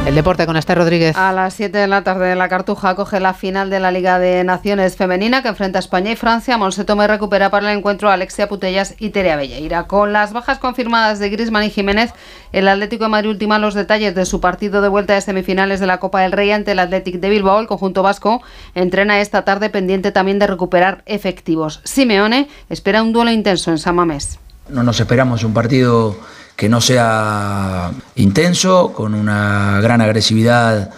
[0.07, 1.17] El deporte con Esther Rodríguez.
[1.17, 4.45] A las 7 de la tarde la Cartuja coge la final de la Liga de
[4.45, 6.57] Naciones Femenina que enfrenta a España y Francia.
[6.57, 9.89] Monse Tome recupera para el encuentro a Alexia Putellas y Terea Belleira.
[9.89, 12.13] Con las bajas confirmadas de Grisman y Jiménez,
[12.53, 15.89] el Atlético de Madrid ultima los detalles de su partido de vuelta de semifinales de
[15.89, 17.59] la Copa del Rey ante el Athletic de Bilbao.
[17.59, 18.43] El conjunto vasco
[18.77, 21.81] entrena esta tarde pendiente también de recuperar efectivos.
[21.83, 24.39] Simeone espera un duelo intenso en San Mamés.
[24.69, 26.17] No nos esperamos un partido
[26.57, 30.91] que no sea intenso, con una gran agresividad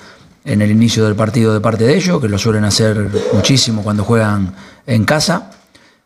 [0.44, 4.04] en el inicio del partido de parte de ellos, que lo suelen hacer muchísimo cuando
[4.04, 4.54] juegan
[4.86, 5.50] en casa.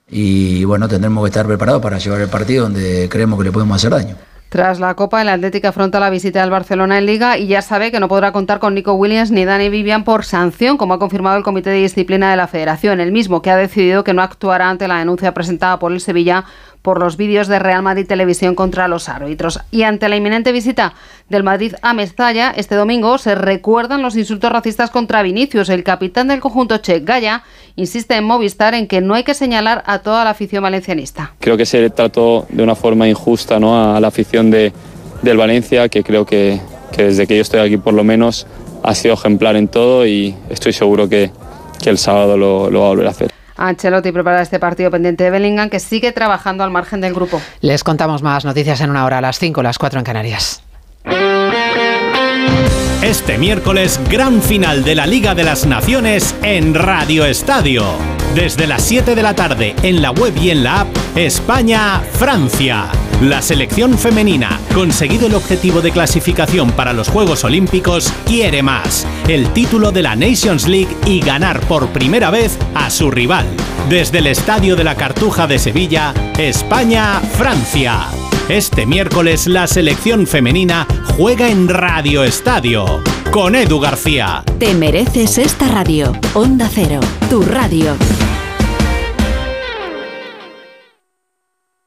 [0.09, 3.77] Y bueno, tendremos que estar preparados para llevar el partido donde creemos que le podemos
[3.77, 4.17] hacer daño.
[4.53, 7.91] Tras la Copa, el Atlético afronta la visita del Barcelona en Liga y ya sabe
[7.91, 11.39] que no podrá contar con Nico Williams ni Dani Vivian por sanción, como ha confirmado
[11.39, 14.69] el Comité de Disciplina de la Federación, el mismo que ha decidido que no actuará
[14.69, 16.45] ante la denuncia presentada por el Sevilla
[16.83, 19.61] por los vídeos de Real Madrid Televisión contra los árbitros.
[19.71, 20.95] Y ante la inminente visita
[21.29, 25.69] del Madrid a Mestalla, este domingo se recuerdan los insultos racistas contra Vinicius.
[25.69, 27.45] El capitán del conjunto Che, Gaya,
[27.77, 31.35] insiste en Movistar en que no hay que señalar a toda la afición valencianista.
[31.39, 33.95] Creo que se trató de una forma injusta ¿no?
[33.95, 34.73] a la afición de,
[35.23, 36.61] del Valencia, que creo que,
[36.97, 38.47] desde que yo estoy aquí por lo menos
[38.83, 41.31] ha sido ejemplar en todo y estoy seguro que,
[41.81, 43.42] que el sábado lo, lo va a volver a hacer.
[43.63, 47.41] Ancelotti prepara este partido pendiente de Bellingham que sigue trabajando al margen del grupo.
[47.61, 50.63] Les contamos más noticias en una hora, a las 5, las 4 en Canarias.
[53.03, 57.85] Este miércoles, gran final de la Liga de las Naciones en Radio Estadio.
[58.35, 62.89] Desde las 7 de la tarde en la web y en la app España-Francia.
[63.23, 69.07] La selección femenina, conseguido el objetivo de clasificación para los Juegos Olímpicos, quiere más.
[69.29, 73.47] El título de la Nations League y ganar por primera vez a su rival.
[73.89, 78.09] Desde el Estadio de la Cartuja de Sevilla, España-Francia.
[78.49, 84.43] Este miércoles la selección femenina juega en Radio Estadio con Edu García.
[84.59, 86.13] Te mereces esta radio.
[86.35, 86.99] Onda Cero,
[87.31, 87.95] tu radio.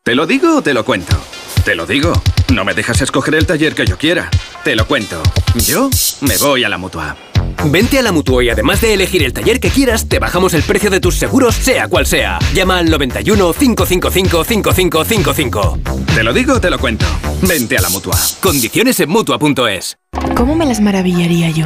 [0.05, 1.17] ¿Te lo digo o te lo cuento?
[1.63, 2.13] Te lo digo.
[2.53, 4.29] No me dejas escoger el taller que yo quiera.
[4.63, 5.19] Te lo cuento.
[5.55, 5.89] Yo
[6.21, 7.17] me voy a la mutua.
[7.71, 10.61] Vente a la Mutua y además de elegir el taller que quieras, te bajamos el
[10.61, 12.37] precio de tus seguros, sea cual sea.
[12.53, 15.79] Llama al 91 555 5555.
[16.13, 17.07] Te lo digo o te lo cuento.
[17.41, 18.15] Vente a la Mutua.
[18.41, 19.97] Condiciones en Mutua.es.
[20.35, 21.65] ¿Cómo me las maravillaría yo?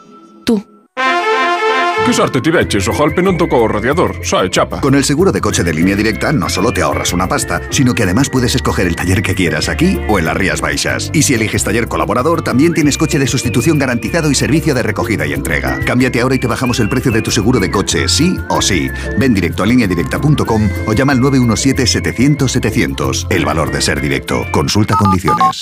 [2.05, 4.81] Quizás ti vecchis, ojalá non tocó radiador, sae chapa.
[4.81, 7.93] Con el seguro de coche de línea directa no solo te ahorras una pasta, sino
[7.93, 11.11] que además puedes escoger el taller que quieras aquí o en las Rías Baixas.
[11.13, 15.27] Y si eliges taller colaborador, también tienes coche de sustitución garantizado y servicio de recogida
[15.27, 15.79] y entrega.
[15.85, 18.89] Cámbiate ahora y te bajamos el precio de tu seguro de coche, sí o sí.
[19.19, 23.27] Ven directo a lineadirecta.com o llama al 917-700-700.
[23.29, 24.47] El valor de ser directo.
[24.51, 25.59] Consulta condiciones.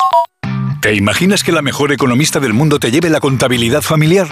[0.81, 4.29] ¿Te imaginas que la mejor economista del mundo te lleve la contabilidad familiar?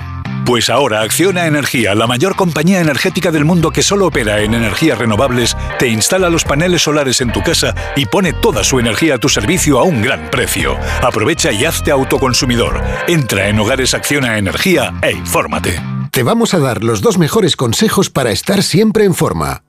[0.48, 4.98] Pues ahora Acciona Energía, la mayor compañía energética del mundo que solo opera en energías
[4.98, 9.18] renovables, te instala los paneles solares en tu casa y pone toda su energía a
[9.18, 10.78] tu servicio a un gran precio.
[11.02, 12.82] Aprovecha y hazte autoconsumidor.
[13.10, 15.82] Entra en Hogares Acciona Energía e infórmate.
[16.12, 19.67] Te vamos a dar los dos mejores consejos para estar siempre en forma.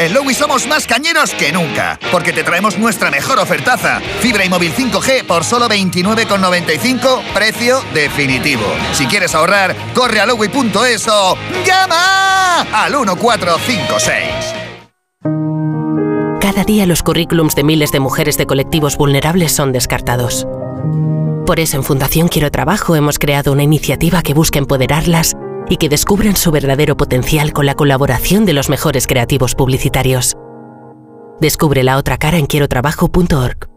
[0.00, 4.00] En Lowy somos más cañeros que nunca, porque te traemos nuestra mejor ofertaza.
[4.20, 8.64] Fibra y móvil 5G por solo 29,95, precio definitivo.
[8.94, 11.36] Si quieres ahorrar, corre a lowy.es o
[11.66, 14.24] llama al 1456.
[16.40, 20.46] Cada día los currículums de miles de mujeres de colectivos vulnerables son descartados.
[21.44, 25.36] Por eso en Fundación Quiero Trabajo hemos creado una iniciativa que busca empoderarlas
[25.70, 30.36] y que descubran su verdadero potencial con la colaboración de los mejores creativos publicitarios.
[31.40, 33.70] Descubre la otra cara en quierotrabajo.org.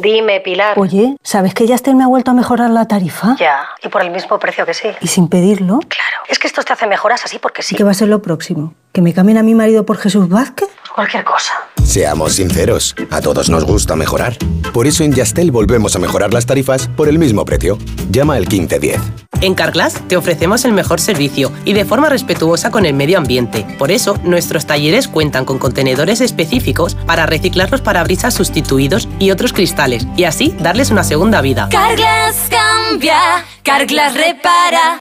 [0.00, 0.76] Dime, Pilar.
[0.80, 3.36] Oye, ¿sabes que Yastel me ha vuelto a mejorar la tarifa?
[3.38, 4.88] Ya, y por el mismo precio que sí.
[5.00, 5.78] ¿Y sin pedirlo?
[5.78, 6.16] Claro.
[6.28, 7.76] Es que estos te hacen mejoras así porque sí.
[7.76, 8.74] ¿Y qué va a ser lo próximo?
[8.92, 10.70] ¿Que me cambien a mi marido por Jesús Vázquez?
[10.86, 11.52] Por cualquier cosa.
[11.84, 14.36] Seamos sinceros, a todos nos gusta mejorar.
[14.72, 17.78] Por eso en Yastel volvemos a mejorar las tarifas por el mismo precio.
[18.10, 19.00] Llama al 1510.
[19.42, 23.66] En Carglass te ofrecemos el mejor servicio y de forma respetuosa con el medio ambiente.
[23.76, 29.52] Por eso, nuestros talleres cuentan con contenedores específicos para reciclar los parabrisas sustituidos y otros
[29.52, 31.68] cristales y así darles una segunda vida.
[31.70, 35.00] Carglass cambia, Carglass repara.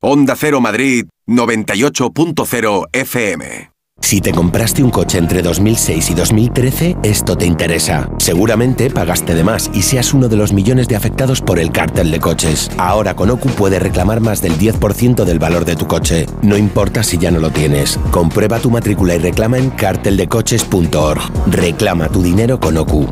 [0.00, 3.71] Onda Cero Madrid 98.0 FM.
[4.02, 8.10] Si te compraste un coche entre 2006 y 2013, esto te interesa.
[8.18, 12.10] Seguramente pagaste de más y seas uno de los millones de afectados por el cártel
[12.10, 12.70] de coches.
[12.76, 16.26] Ahora con OCU puedes reclamar más del 10% del valor de tu coche.
[16.42, 17.98] No importa si ya no lo tienes.
[18.10, 21.20] Comprueba tu matrícula y reclama en carteldecoches.org.
[21.46, 23.06] Reclama tu dinero con OCU.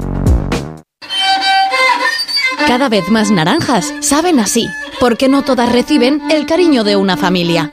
[2.66, 4.68] Cada vez más naranjas saben así,
[5.00, 7.72] porque no todas reciben el cariño de una familia.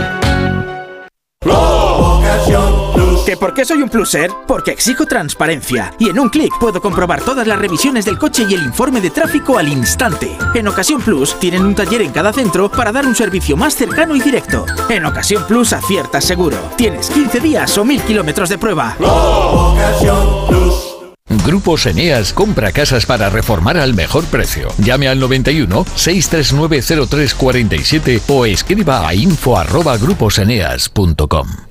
[3.31, 4.29] ¿Que por qué soy un pluser?
[4.45, 5.93] Porque exijo transparencia.
[5.97, 9.09] Y en un clic puedo comprobar todas las revisiones del coche y el informe de
[9.09, 10.37] tráfico al instante.
[10.53, 14.17] En Ocasión Plus tienen un taller en cada centro para dar un servicio más cercano
[14.17, 14.65] y directo.
[14.89, 16.57] En Ocasión Plus aciertas seguro.
[16.75, 18.97] Tienes 15 días o 1000 kilómetros de prueba.
[21.45, 24.67] Grupos Eneas compra casas para reformar al mejor precio.
[24.77, 31.70] Llame al 91 639 0347 o escriba a info@gruposeneas.com.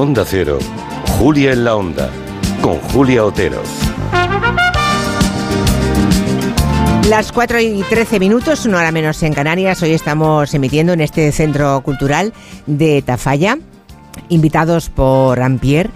[0.00, 0.58] Onda Cero,
[1.18, 2.08] Julia en la Onda,
[2.62, 3.62] con Julia Otero.
[7.10, 9.82] Las 4 y 13 minutos, una hora menos en Canarias.
[9.82, 12.32] Hoy estamos emitiendo en este centro cultural
[12.64, 13.58] de Tafalla,
[14.30, 15.90] invitados por Ampier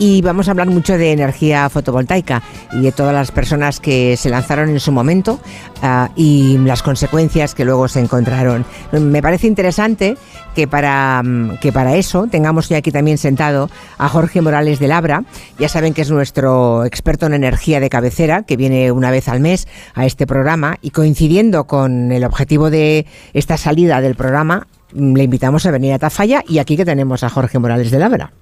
[0.00, 4.30] y vamos a hablar mucho de energía fotovoltaica y de todas las personas que se
[4.30, 5.38] lanzaron en su momento
[5.82, 8.64] uh, y las consecuencias que luego se encontraron.
[8.92, 10.16] Me parece interesante
[10.54, 11.22] que para,
[11.60, 15.24] que para eso tengamos ya aquí también sentado a Jorge Morales de Labra.
[15.58, 19.40] Ya saben que es nuestro experto en energía de cabecera, que viene una vez al
[19.40, 23.04] mes a este programa y coincidiendo con el objetivo de
[23.34, 27.28] esta salida del programa, le invitamos a venir a Tafalla y aquí que tenemos a
[27.28, 28.32] Jorge Morales de Labra.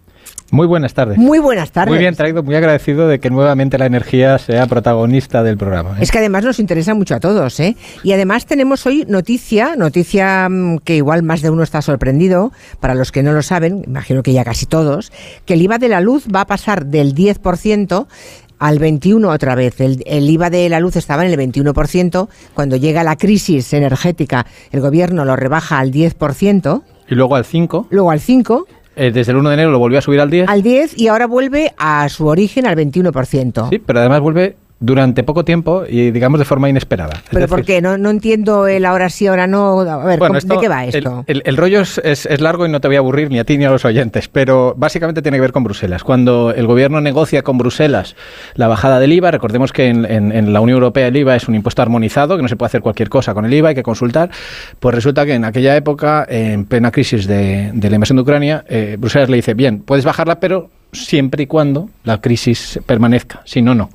[0.51, 1.19] Muy buenas tardes.
[1.19, 1.91] Muy buenas tardes.
[1.91, 5.91] Muy bien traído, muy agradecido de que nuevamente la energía sea protagonista del programa.
[5.91, 6.03] ¿eh?
[6.03, 7.77] Es que además nos interesa mucho a todos, ¿eh?
[8.03, 12.51] Y además tenemos hoy noticia, noticia mm, que igual más de uno está sorprendido,
[12.81, 15.13] para los que no lo saben, imagino que ya casi todos,
[15.45, 18.07] que el IVA de la luz va a pasar del 10%
[18.59, 19.81] al 21 otra vez.
[19.83, 22.29] El, el, IVA de la luz estaba en el 21%.
[22.55, 26.83] Cuando llega la crisis energética, el gobierno lo rebaja al 10%.
[27.11, 27.87] Y luego al 5%.
[27.91, 28.65] Luego al 5%.
[28.99, 30.49] Eh, desde el 1 de enero lo volvió a subir al 10.
[30.49, 33.69] Al 10 y ahora vuelve a su origen al 21%.
[33.71, 37.15] Sí, pero además vuelve durante poco tiempo y digamos de forma inesperada.
[37.15, 37.81] Es ¿Pero decir, por qué?
[37.83, 39.81] No, no entiendo el ahora sí, ahora no.
[39.81, 41.25] A ver, Bueno, ¿cómo- esto- ¿de qué va esto?
[41.27, 43.41] El, el- el rollo es, es- es largo y no te voy a aburrir ni
[43.41, 46.05] a ti ni a los oyentes, pero básicamente tiene que ver con Bruselas.
[46.05, 48.15] Cuando el gobierno negocia con Bruselas
[48.55, 51.49] la bajada del IVA, recordemos que en, en- en la Unión Europea el IVA es
[51.49, 53.83] un impuesto armonizado, que no se puede hacer cualquier cosa con el IVA, hay que
[53.83, 54.31] consultar.
[54.79, 58.65] Pues resulta que en aquella época, en plena crisis de, de la invasión de Ucrania,
[58.69, 63.63] eh, Bruselas le dice, bien, puedes bajarla, pero siempre y cuando la crisis permanezca, si
[63.63, 63.91] no, no.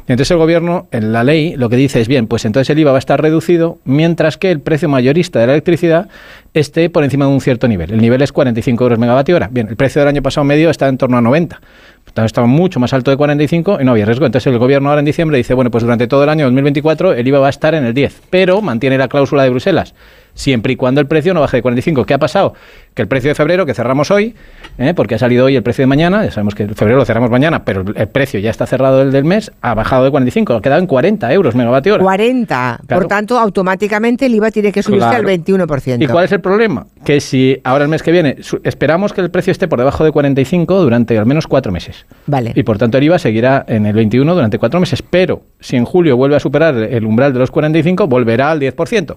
[0.00, 2.92] Entonces el gobierno, en la ley, lo que dice es, bien, pues entonces el IVA
[2.92, 6.08] va a estar reducido, mientras que el precio mayorista de la electricidad
[6.54, 7.92] esté por encima de un cierto nivel.
[7.92, 9.48] El nivel es 45 euros megavatio hora.
[9.50, 11.60] Bien, el precio del año pasado medio está en torno a 90.
[12.06, 14.24] Entonces estaba mucho más alto de 45 y no había riesgo.
[14.24, 17.28] Entonces el gobierno ahora en diciembre dice, bueno, pues durante todo el año 2024 el
[17.28, 19.94] IVA va a estar en el 10, pero mantiene la cláusula de Bruselas.
[20.32, 22.06] siempre y cuando el precio no baje de 45.
[22.06, 22.54] ¿Qué ha pasado?
[22.96, 24.34] Que el precio de febrero, que cerramos hoy,
[24.78, 24.94] ¿eh?
[24.94, 27.30] porque ha salido hoy el precio de mañana, ya sabemos que el febrero lo cerramos
[27.30, 30.62] mañana, pero el precio ya está cerrado el del mes, ha bajado de 45, ha
[30.62, 32.02] quedado en 40 euros megavatio hora.
[32.02, 32.80] 40.
[32.86, 33.02] Claro.
[33.02, 35.28] Por tanto, automáticamente el IVA tiene que subirse Claro.
[35.28, 36.02] al 21%.
[36.02, 36.86] ¿Y cuál es el problema?
[37.04, 40.10] Que si ahora el mes que viene esperamos que el precio esté por debajo de
[40.10, 42.06] 45 durante al menos cuatro meses.
[42.26, 42.52] Vale.
[42.54, 45.02] Y por tanto el IVA seguirá en el 21 durante cuatro meses.
[45.02, 49.16] Pero si en julio vuelve a superar el umbral de los 45, volverá al 10%.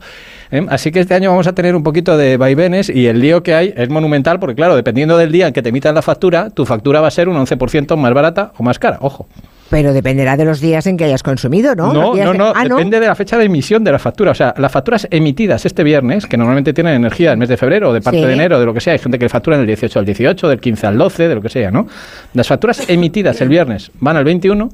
[0.52, 0.66] ¿eh?
[0.70, 3.54] Así que este año vamos a tener un poquito de vaivenes y el lío que
[3.56, 6.66] hay es monumental porque, claro, dependiendo del día en que te emitan la factura, tu
[6.66, 8.98] factura va a ser un 11% más barata o más cara.
[9.02, 9.28] Ojo.
[9.70, 11.94] Pero dependerá de los días en que hayas consumido, ¿no?
[11.94, 14.32] No, no, de- no, Ah, depende de la fecha de emisión de la factura.
[14.32, 17.90] O sea, las facturas emitidas este viernes, que normalmente tienen energía del mes de febrero
[17.90, 18.26] o de parte Sí.
[18.26, 20.48] de enero, de lo que sea, hay gente que le factura del 18 al 18,
[20.50, 21.86] del 15 al 12, de lo que sea, ¿no?
[22.34, 24.70] Las facturas emitidas el viernes van al 21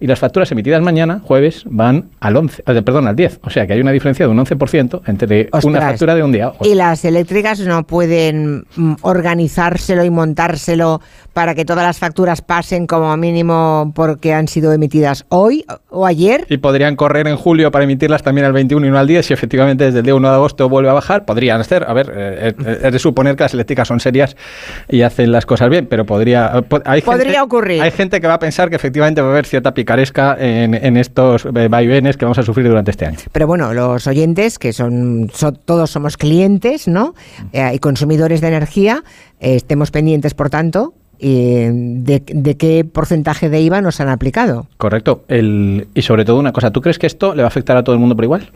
[0.00, 3.40] y las facturas emitidas mañana, jueves, van al 11, eh, perdón, al 10.
[3.42, 5.84] O sea, que hay una diferencia de un 11% entre una Ostras.
[5.84, 6.52] factura de un día.
[6.62, 11.00] Y las eléctricas no pueden mm, organizárselo y montárselo
[11.32, 16.46] para que todas las facturas pasen como mínimo porque han sido emitidas hoy o ayer.
[16.48, 19.26] Y podrían correr en julio para emitirlas también al 21 y no al 10.
[19.26, 21.84] Si efectivamente desde el día 1 de agosto vuelve a bajar, podrían hacer.
[21.86, 24.36] A ver, eh, eh, es de suponer que las eléctricas son serias
[24.88, 26.62] y hacen las cosas bien, pero podría.
[26.68, 27.82] po- Hay Podría gente, ocurrir.
[27.82, 30.96] Hay gente que va a pensar que efectivamente va a haber cierta picaresca en, en
[30.96, 33.18] estos eh, vaivenes que vamos a sufrir durante este año.
[33.32, 37.14] Pero bueno, los oyentes, que son, son- todos somos clientes, ¿no?
[37.52, 39.02] Eh, y consumidores de energía,
[39.40, 44.66] eh, estemos pendientes, por tanto, de, de qué porcentaje de IVA nos han aplicado.
[44.78, 45.24] Correcto.
[45.28, 47.82] El, y sobre todo una cosa, ¿tú crees que esto le va a afectar a
[47.84, 48.48] todo el mundo por igual?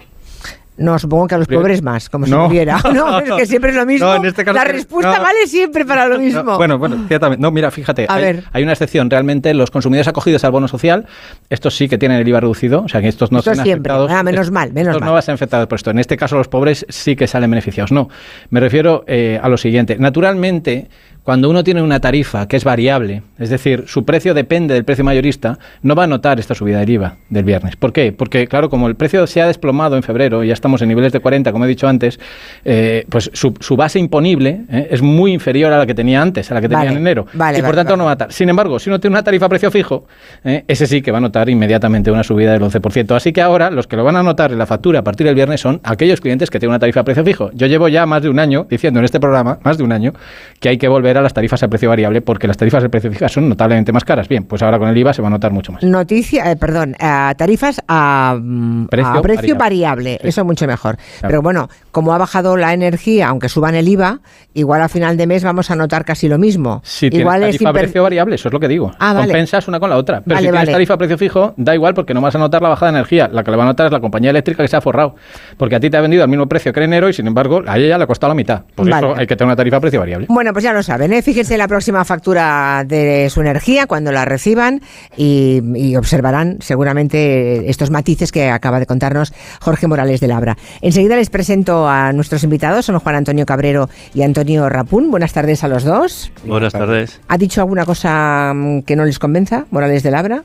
[0.77, 2.47] No, supongo que a los pobres más, como No.
[2.47, 2.79] si hubiera.
[2.93, 4.07] No, es que siempre es lo mismo.
[4.09, 5.23] No, en este caso- La respuesta no.
[5.23, 6.43] vale siempre para lo mismo.
[6.43, 7.41] No, bueno, bueno, ciertamente.
[7.41, 8.45] No, mira, fíjate, A hay, ver.
[8.53, 9.09] hay una excepción.
[9.09, 11.07] Realmente los consumidores acogidos al bono social,
[11.49, 13.73] estos sí que tienen el IVA reducido, o sea que estos no son siempre.
[13.93, 14.11] afectados.
[14.11, 15.07] Ah, menos mal, menos estos mal.
[15.07, 15.91] no van a ser afectados por esto.
[15.91, 17.93] En este caso, los pobres sí que salen beneficiados.
[17.93, 18.09] No,
[18.51, 19.97] me refiero eh, a lo siguiente.
[19.99, 20.89] Naturalmente,
[21.25, 25.05] cuando uno tiene una tarifa que es variable, es decir, su precio depende del precio
[25.05, 27.77] mayorista, no va a notar esta subida del IVA del viernes.
[27.77, 28.13] ¿Por qué?
[28.13, 31.13] Porque, claro, como el precio se ha desplomado en febrero y ya estamos en niveles
[31.13, 32.21] de 40, como he dicho antes,
[32.67, 36.51] eh, pues su, su base imponible eh, es muy inferior a la que tenía antes,
[36.51, 37.27] a la que tenía en enero.
[37.33, 38.33] vale, y por vale, tanto no va a notar.
[38.33, 40.07] Sin embargo, si uno tiene una tarifa a precio fijo,
[40.45, 43.17] eh, ese sí que va a notar inmediatamente una subida del 11%.
[43.17, 45.35] Así que ahora los que lo van a notar en la factura a partir del
[45.35, 47.51] viernes son aquellos clientes que tienen una tarifa a precio fijo.
[47.55, 50.13] Yo llevo ya más de un año diciendo en este programa, más de un año,
[50.61, 53.29] que hay que volver las tarifas a precio variable porque las tarifas a precio fijo
[53.29, 54.29] son notablemente más caras.
[54.29, 55.83] Bien, pues ahora con el IVA se va a notar mucho más.
[55.83, 60.13] Noticia, eh, perdón, eh, tarifas a, mm, Precio a precio variable.
[60.15, 60.97] variable, eso mucho mejor.
[60.97, 61.29] Claro.
[61.29, 64.19] Pero bueno, como ha bajado la energía, aunque suban el IVA,
[64.53, 66.81] igual a final de mes vamos a notar casi lo mismo.
[66.85, 68.91] Si tienes igual tarifa a imper- precio variable, eso es lo que digo.
[68.99, 69.29] Ah, vale.
[69.29, 70.21] Compensas una con la otra.
[70.21, 70.73] Pero Vale, si tienes vale.
[70.73, 73.29] tarifa a precio fijo, da igual porque no vas a notar la bajada de energía.
[73.33, 75.15] La que le va a notar es la compañía eléctrica que se ha forrado.
[75.57, 77.63] Porque a ti te ha vendido al mismo precio que en enero y sin embargo
[77.65, 78.63] a ella le ha costado la mitad.
[78.75, 80.27] Por eso hay que tener una tarifa a precio variable.
[80.29, 81.23] Bueno, pues ya lo saben, ¿eh?
[81.23, 84.81] fíjense en la próxima factura de su energía cuando la reciban
[85.17, 90.57] y, y observarán seguramente estos matices que acaba de contarnos Jorge Morales de Labra.
[90.81, 95.11] Enseguida les presento a nuestros invitados, son Juan Antonio Cabrero y Antonio Rapún.
[95.11, 96.31] Buenas tardes a los dos.
[96.45, 97.21] Buenas tardes.
[97.29, 100.45] ¿Ha dicho alguna cosa mm, que no les convenza, Morales de Labra?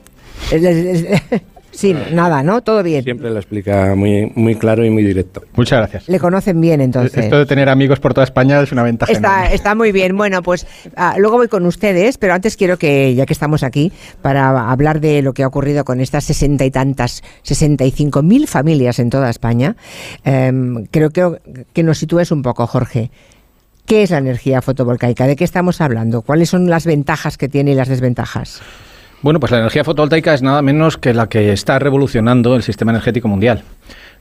[1.70, 2.62] Sí, nada, ¿no?
[2.62, 3.04] Todo bien.
[3.04, 5.42] Siempre lo explica muy, muy claro y muy directo.
[5.54, 6.08] Muchas gracias.
[6.08, 7.24] Le conocen bien entonces.
[7.24, 9.12] Esto de tener amigos por toda España es una ventaja.
[9.12, 10.16] Está, está muy bien.
[10.16, 10.66] Bueno, pues
[10.96, 15.00] ah, luego voy con ustedes, pero antes quiero que, ya que estamos aquí, para hablar
[15.00, 18.98] de lo que ha ocurrido con estas sesenta y tantas, sesenta y cinco mil familias
[18.98, 19.76] en toda España,
[20.24, 21.40] em, creo que,
[21.72, 23.10] que nos sitúes un poco, Jorge.
[23.86, 25.26] ¿Qué es la energía fotovoltaica?
[25.26, 26.22] ¿De qué estamos hablando?
[26.22, 28.60] ¿Cuáles son las ventajas que tiene y las desventajas?
[29.22, 32.92] Bueno, pues la energía fotovoltaica es nada menos que la que está revolucionando el sistema
[32.92, 33.62] energético mundial.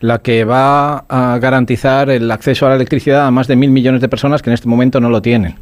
[0.01, 4.01] La que va a garantizar el acceso a la electricidad a más de mil millones
[4.01, 5.55] de personas que en este momento no lo tienen.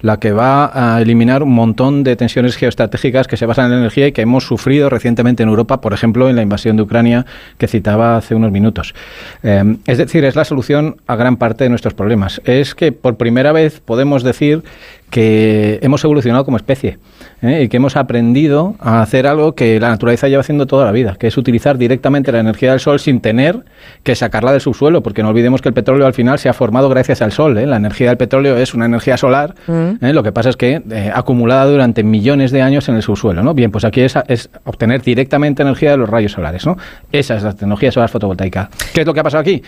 [0.00, 3.78] La que va a eliminar un montón de tensiones geoestratégicas que se basan en la
[3.78, 7.26] energía y que hemos sufrido recientemente en Europa, por ejemplo, en la invasión de Ucrania
[7.58, 8.94] que citaba hace unos minutos.
[9.42, 12.40] Eh, es decir, es la solución a gran parte de nuestros problemas.
[12.44, 14.62] Es que por primera vez podemos decir
[15.10, 16.98] que hemos evolucionado como especie
[17.44, 17.62] ¿eh?
[17.62, 21.16] y que hemos aprendido a hacer algo que la naturaleza lleva haciendo toda la vida,
[21.18, 23.64] que es utilizar directamente la energía del sol sin tener
[24.02, 26.88] que sacarla del subsuelo, porque no olvidemos que el petróleo al final se ha formado
[26.88, 27.56] gracias al sol.
[27.58, 27.66] ¿eh?
[27.66, 30.12] La energía del petróleo es una energía solar, ¿eh?
[30.12, 30.82] lo que pasa es que
[31.14, 33.42] acumulada durante millones de años en el subsuelo.
[33.42, 33.54] ¿no?
[33.54, 36.66] Bien, pues aquí es, es obtener directamente energía de los rayos solares.
[36.66, 36.76] ¿no?
[37.12, 38.70] Esa es la tecnología solar fotovoltaica.
[38.92, 39.62] ¿Qué es lo que ha pasado aquí?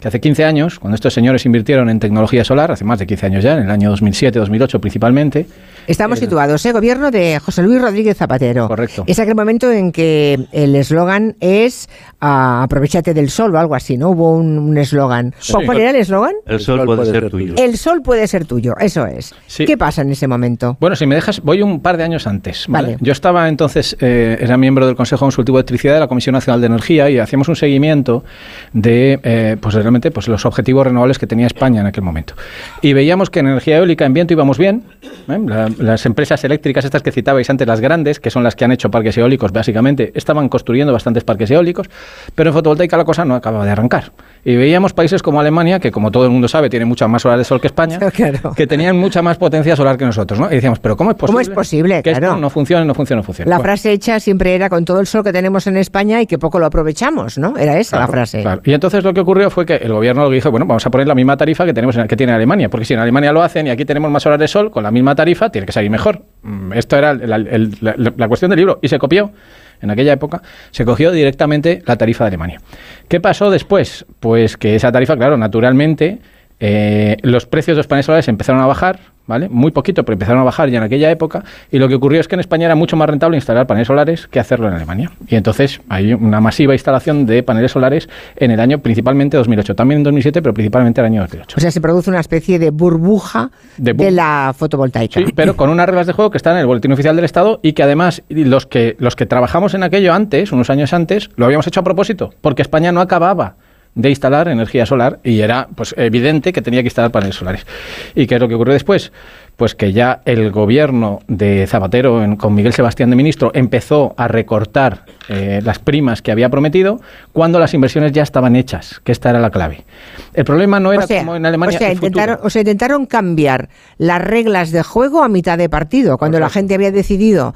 [0.00, 3.26] Que hace 15 años, cuando estos señores invirtieron en tecnología solar, hace más de 15
[3.26, 5.46] años ya, en el año 2007-2008 principalmente.
[5.86, 6.72] Estamos situados, ¿eh?
[6.72, 8.68] Gobierno de José Luis Rodríguez Zapatero.
[8.68, 9.04] Correcto.
[9.06, 11.88] Es aquel momento en que el eslogan es
[12.20, 14.10] ah, aprovechate del sol o algo así, ¿no?
[14.10, 15.34] Hubo un eslogan.
[15.38, 15.54] Sí.
[15.64, 16.34] ¿Cuál era el eslogan?
[16.46, 17.54] El sol puede ser tuyo.
[17.56, 19.34] El sol puede ser tuyo, eso es.
[19.46, 19.64] Sí.
[19.64, 20.76] ¿Qué pasa en ese momento?
[20.80, 22.66] Bueno, si me dejas, voy un par de años antes.
[22.68, 22.88] ¿vale?
[22.88, 22.98] Vale.
[23.00, 26.60] Yo estaba entonces, eh, era miembro del Consejo Consultivo de Electricidad de la Comisión Nacional
[26.60, 28.24] de Energía y hacíamos un seguimiento
[28.72, 29.74] de, eh, pues
[30.12, 32.34] pues los objetivos renovables que tenía España en aquel momento.
[32.82, 34.84] Y veíamos que en energía eólica, en viento íbamos bien.
[35.28, 35.38] ¿eh?
[35.46, 38.72] La- las empresas eléctricas, estas que citabais antes, las grandes, que son las que han
[38.72, 41.88] hecho parques eólicos, básicamente, estaban construyendo bastantes parques eólicos,
[42.34, 44.12] pero en fotovoltaica la cosa no acababa de arrancar.
[44.44, 47.38] Y veíamos países como Alemania, que como todo el mundo sabe, tiene muchas más horas
[47.38, 47.98] de sol que España,
[48.56, 50.46] que tenían mucha más potencia solar que nosotros, ¿no?
[50.50, 51.32] Y decíamos, pero ¿cómo es posible?
[51.32, 52.02] ¿Cómo es posible?
[52.02, 52.26] Que Claro.
[52.28, 53.48] esto no funcione, no funcione, no funcione.
[53.50, 56.26] La Bueno, frase hecha siempre era con todo el sol que tenemos en España y
[56.26, 57.56] que poco lo aprovechamos, ¿no?
[57.56, 58.42] Era esa la frase.
[58.42, 58.60] claro.
[58.64, 61.06] Y entonces lo que ocurrió fue que el gobierno lo dijo, bueno, vamos a poner
[61.06, 63.66] la misma tarifa que tenemos en, que tiene Alemania, porque si en Alemania lo hacen
[63.66, 66.22] y aquí tenemos más horas de sol, con la misma tarifa tiene que salir mejor.
[66.42, 68.78] Mm, Esto era la cuestión del libro.
[68.82, 69.32] Y se copió,
[69.80, 72.60] en aquella época, se cogió directamente la tarifa de Alemania.
[73.08, 74.06] ¿Qué pasó después?
[74.20, 76.18] Pues que esa tarifa, claro, naturalmente,
[76.58, 79.00] eh, los precios de los paneles solares empezaron a bajar,
[79.30, 79.48] ¿vale?
[79.48, 81.44] Muy poquito, pero empezaron a bajar ya en aquella época.
[81.70, 84.26] Y lo que ocurrió es que en España era mucho más rentable instalar paneles solares
[84.26, 85.12] que hacerlo en Alemania.
[85.28, 90.00] Y entonces hay una masiva instalación de paneles solares en el año principalmente 2008, también
[90.00, 91.54] en 2007, pero principalmente el año 2008.
[91.56, 95.20] O sea, se produce una especie de burbuja De la fotovoltaica.
[95.20, 97.60] Sí, pero con unas reglas de juego que están en el boletín oficial del Estado
[97.62, 101.44] y que además los que los que trabajamos en aquello antes, unos años antes, lo
[101.44, 103.54] habíamos hecho a propósito, porque España no acababa
[103.94, 107.66] de instalar energía solar y era pues evidente que tenía que instalar paneles solares.
[108.14, 109.12] ¿Y qué es lo que ocurrió después?
[109.56, 114.26] Pues que ya el gobierno de Zapatero en- con Miguel Sebastián de ministro empezó a
[114.26, 117.00] recortar eh, las primas que había prometido
[117.32, 119.84] cuando las inversiones ya estaban hechas, que esta era la clave.
[120.32, 122.60] El problema no era o sea, como en Alemania o sea, el intentaron, o sea,
[122.62, 123.68] intentaron cambiar
[123.98, 127.54] las reglas de juego a mitad de partido, cuando la gente había decidido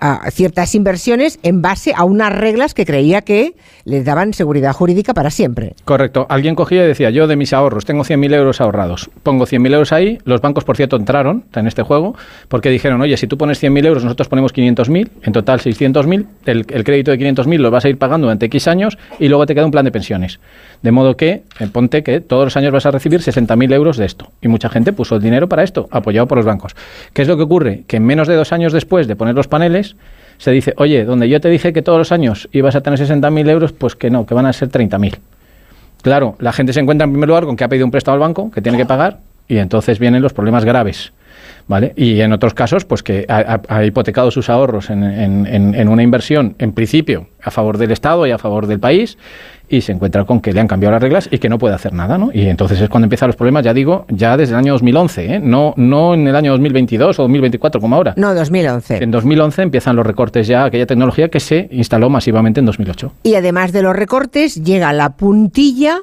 [0.00, 3.54] a ciertas inversiones en base a unas reglas que creía que
[3.84, 5.74] les daban seguridad jurídica para siempre.
[5.84, 6.26] Correcto.
[6.28, 9.10] Alguien cogía y decía, yo de mis ahorros tengo 100.000 euros ahorrados.
[9.22, 10.18] Pongo 100.000 euros ahí.
[10.24, 12.16] Los bancos, por cierto, entraron en este juego
[12.48, 16.66] porque dijeron, oye, si tú pones 100.000 euros, nosotros ponemos 500.000, en total 600.000, el,
[16.68, 19.54] el crédito de 500.000 lo vas a ir pagando durante X años y luego te
[19.54, 20.40] queda un plan de pensiones.
[20.82, 24.06] De modo que, eh, ponte que todos los años vas a recibir 60.000 euros de
[24.06, 24.30] esto.
[24.40, 26.74] Y mucha gente puso el dinero para esto, apoyado por los bancos.
[27.12, 27.82] ¿Qué es lo que ocurre?
[27.86, 29.89] Que en menos de dos años después de poner los paneles,
[30.38, 33.50] se dice, oye, donde yo te dije que todos los años ibas a tener 60.000
[33.50, 35.16] euros, pues que no, que van a ser 30.000.
[36.02, 38.20] Claro, la gente se encuentra en primer lugar con que ha pedido un préstamo al
[38.20, 39.18] banco, que tiene que pagar,
[39.48, 41.12] y entonces vienen los problemas graves.
[41.70, 41.92] ¿Vale?
[41.96, 46.02] Y en otros casos, pues que ha, hipotecado sus ahorros en, en- en- en una
[46.02, 49.16] inversión, en principio, a favor del Estado y a favor del país,
[49.68, 51.92] y se encuentra con que le han cambiado las reglas y que no puede hacer
[51.92, 52.30] nada, ¿no?
[52.34, 55.38] Y entonces es cuando empiezan los problemas, ya digo, ya desde el año 2011, ¿eh?
[55.38, 58.14] No, no en el año 2022 o 2024 como ahora.
[58.16, 58.96] No, 2011.
[59.04, 63.12] En 2011 empiezan los recortes ya aquella tecnología que se instaló masivamente en 2008.
[63.22, 65.98] Y además de los recortes, llega la puntilla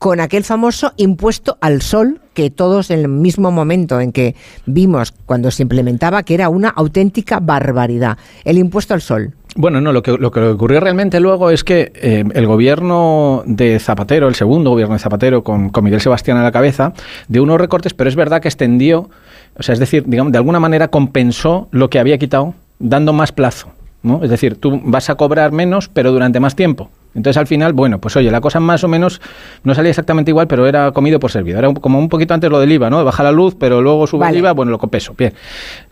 [0.00, 5.12] con aquel famoso impuesto al sol que todos en el mismo momento en que vimos
[5.26, 8.16] cuando se implementaba que era una auténtica barbaridad.
[8.46, 9.34] El impuesto al sol.
[9.56, 13.78] Bueno, no, lo que, lo que ocurrió realmente luego es que eh, el gobierno de
[13.78, 16.94] Zapatero, el segundo gobierno de Zapatero, con, con Miguel Sebastián a la cabeza,
[17.28, 19.10] dio unos recortes, pero es verdad que extendió,
[19.58, 23.32] o sea, es decir, digamos, de alguna manera compensó lo que había quitado, dando más
[23.32, 23.68] plazo.
[24.02, 24.24] ¿no?
[24.24, 26.88] Es decir, tú vas a cobrar menos, pero durante más tiempo.
[27.14, 29.20] Entonces al final, bueno, pues oye, la cosa más o menos
[29.64, 31.58] no salía exactamente igual, pero era comido por servido.
[31.58, 33.04] Era como un poquito antes lo del IVA, ¿no?
[33.04, 35.14] Baja la luz, pero luego sube el IVA, bueno, lo compenso.
[35.16, 35.32] Bien.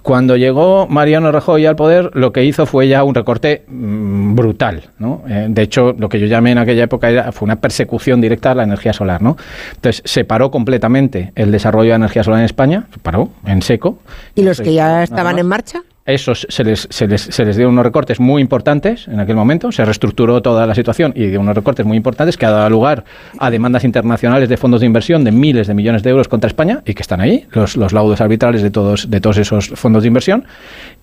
[0.02, 4.84] Cuando llegó Mariano Rajoy al poder, lo que hizo fue ya un recorte mm, brutal,
[4.98, 5.22] ¿no?
[5.28, 8.52] Eh, de hecho, lo que yo llamé en aquella época era, fue una persecución directa
[8.52, 9.36] a la energía solar, ¿no?
[9.74, 13.98] Entonces se paró completamente el desarrollo de energía solar en España, se paró en seco.
[14.34, 15.82] ¿Y los que ya estaban en marcha?
[16.08, 19.70] Esos se les, se, les, se les dio unos recortes muy importantes en aquel momento,
[19.70, 23.04] se reestructuró toda la situación y dio unos recortes muy importantes que ha dado lugar
[23.38, 26.80] a demandas internacionales de fondos de inversión de miles de millones de euros contra España
[26.86, 30.08] y que están ahí, los, los laudos arbitrales de todos, de todos esos fondos de
[30.08, 30.44] inversión.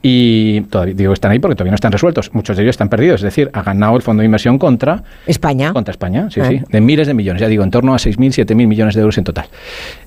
[0.02, 3.18] Y todavía digo están ahí porque todavía no están resueltos, muchos de ellos están perdidos,
[3.22, 5.72] es decir, ha ganado el fondo de inversión contra España.
[5.72, 6.48] Contra España, sí, Ah.
[6.50, 9.18] sí, de miles de millones, ya digo, en torno a 6.000, 7.000 millones de euros
[9.20, 9.46] en total.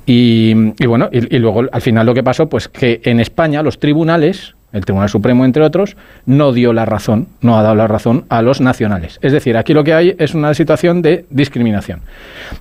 [0.06, 3.62] Y, y bueno, y, y luego al final lo que pasó, pues que en España
[3.62, 5.96] los tribunales, el Tribunal Supremo entre otros,
[6.26, 9.18] no dio la razón, no ha dado la razón a los nacionales.
[9.22, 12.00] Es decir, aquí lo que hay es una situación de discriminación.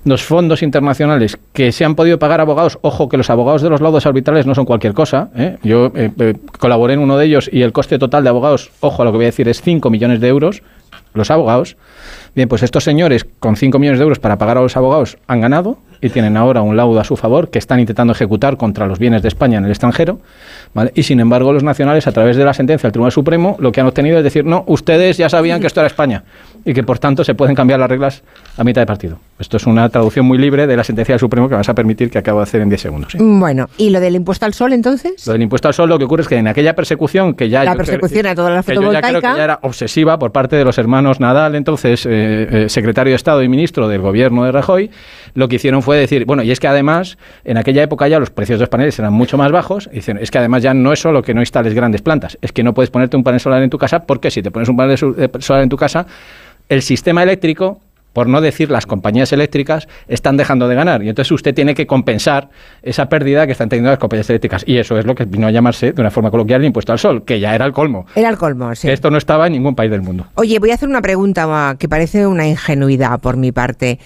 [0.04, 3.80] Los fondos internacionales que se han podido pagar abogados, ojo que los abogados de los
[3.80, 5.58] laudos arbitrales no son cualquier cosa, ¿eh?
[5.62, 9.02] yo eh, eh, colaboré en uno de ellos y el coste total de abogados, ojo
[9.02, 10.62] a lo que voy a decir, es 5 millones de euros
[11.14, 11.76] los abogados.
[12.34, 15.40] Bien, pues estos señores con 5 millones de euros para pagar a los abogados han
[15.40, 18.98] ganado y tienen ahora un laudo a su favor que están intentando ejecutar contra los
[18.98, 20.20] bienes de España en el extranjero.
[20.94, 23.80] Y sin embargo, los nacionales, a través de la sentencia del Tribunal Supremo, lo que
[23.80, 26.24] han obtenido es decir, no, ustedes ya sabían que esto era España
[26.68, 28.22] y que por tanto se pueden cambiar las reglas
[28.58, 29.18] a mitad de partido.
[29.38, 32.10] Esto es una traducción muy libre de la sentencia del Supremo que vas a permitir
[32.10, 33.12] que acabo de hacer en 10 segundos.
[33.12, 33.18] ¿sí?
[33.18, 35.26] Bueno, ¿y lo del impuesto al sol entonces?
[35.26, 37.64] Lo del impuesto al sol, lo que ocurre es que en aquella persecución que ya...
[37.64, 39.36] La yo creo- persecución a toda la que yo ya creo que fotovoltaica.
[39.38, 43.42] ya era obsesiva por parte de los hermanos Nadal, entonces eh, eh, secretario de Estado
[43.42, 44.90] y ministro del gobierno de Rajoy,
[45.32, 48.28] lo que hicieron fue decir, bueno, y es que además, en aquella época ya los
[48.28, 50.92] precios de los paneles eran mucho más bajos, y dicen, es que además ya no
[50.92, 53.62] es solo que no instales grandes plantas, es que no puedes ponerte un panel solar
[53.62, 56.06] en tu casa, porque si te pones un panel eh, solar en tu casa,
[56.68, 57.80] el sistema eléctrico
[58.18, 61.04] por no decir las compañías eléctricas, están dejando de ganar.
[61.04, 62.48] Y entonces usted tiene que compensar
[62.82, 64.64] esa pérdida que están teniendo las compañías eléctricas.
[64.66, 66.98] Y eso es lo que vino a llamarse, de una forma coloquial, el impuesto al
[66.98, 68.06] sol, que ya era el colmo.
[68.16, 68.88] Era el colmo, sí.
[68.88, 70.26] Que esto no estaba en ningún país del mundo.
[70.34, 74.00] Oye, voy a hacer una pregunta que parece una ingenuidad por mi parte.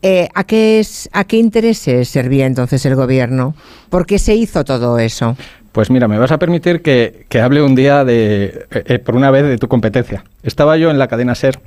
[0.00, 3.54] Eh, ¿a, qué es, ¿A qué intereses servía entonces el gobierno?
[3.90, 5.36] ¿Por qué se hizo todo eso?
[5.72, 9.14] Pues mira, me vas a permitir que, que hable un día de, eh, eh, por
[9.16, 10.24] una vez, de tu competencia.
[10.42, 11.58] Estaba yo en la cadena SER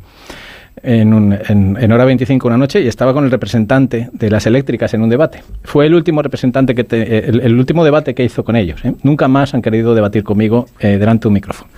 [0.84, 4.94] en, un- en- hora 25 una noche y estaba con el representante de las eléctricas
[4.94, 5.44] en un debate.
[5.64, 8.82] Fue el último representante que te- eh, el, último debate que hizo con ellos.
[9.04, 10.68] Nunca más han querido debatir conmigo
[10.98, 11.70] delante de un micrófono.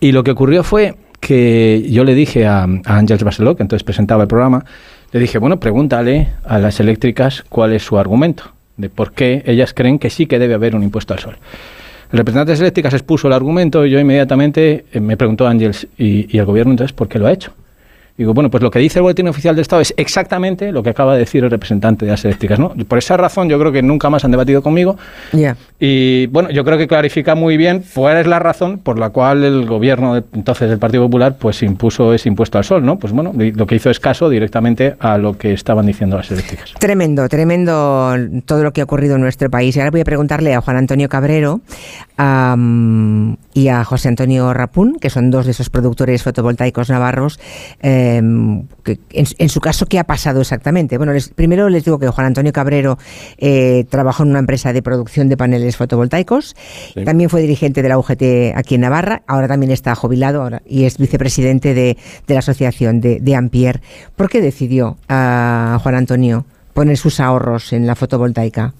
[0.00, 4.22] Y lo que ocurrió fue que yo le dije a, a Ángels que entonces presentaba
[4.22, 4.64] el programa,
[5.12, 8.44] le dije, bueno, pregúntale a las eléctricas cuál es su argumento,
[8.76, 11.36] de por qué ellas creen que sí que debe haber un impuesto al sol.
[12.10, 16.34] El representante de eléctricas expuso el argumento y yo inmediatamente eh, me preguntó Ángels, ¿y,
[16.34, 17.52] y el gobierno entonces por qué lo ha hecho?
[18.16, 20.90] Digo, bueno, pues lo que dice el Boletín Oficial del Estado es exactamente lo que
[20.90, 22.70] acaba de decir el representante de las eléctricas, ¿no?
[22.86, 24.96] Por esa razón yo creo que nunca más han debatido conmigo
[25.32, 25.56] Ya.
[25.80, 29.42] y bueno, yo creo que clarifica muy bien cuál es la razón por la cual
[29.44, 32.98] el gobierno de- entonces del Partido Popular pues impuso ese impuesto al sol, ¿no?
[32.98, 36.74] Pues bueno, lo que hizo es caso directamente a lo que estaban diciendo las eléctricas.
[36.78, 38.14] Tremendo, tremendo
[38.44, 39.74] todo lo que ha ocurrido en nuestro país.
[39.76, 41.60] Y ahora voy a preguntarle a Juan Antonio Cabrero
[43.54, 47.38] y a José Antonio Rapún, que son dos de esos productores fotovoltaicos navarros,
[47.80, 50.96] em, que en, en su caso, ¿qué ha pasado exactamente?
[50.96, 52.98] Bueno, les- primero les digo que Juan Antonio Cabrero
[53.38, 56.56] eh, trabajó en una empresa de producción de paneles fotovoltaicos,
[56.94, 57.04] Sí.
[57.04, 60.84] también fue dirigente de la UGT aquí en Navarra, ahora también está jubilado ahora, y
[60.84, 61.96] es vicepresidente de,
[62.26, 63.80] de la asociación de, de Ampier.
[64.16, 68.72] ¿Por qué decidió a Juan Antonio poner sus ahorros en la fotovoltaica?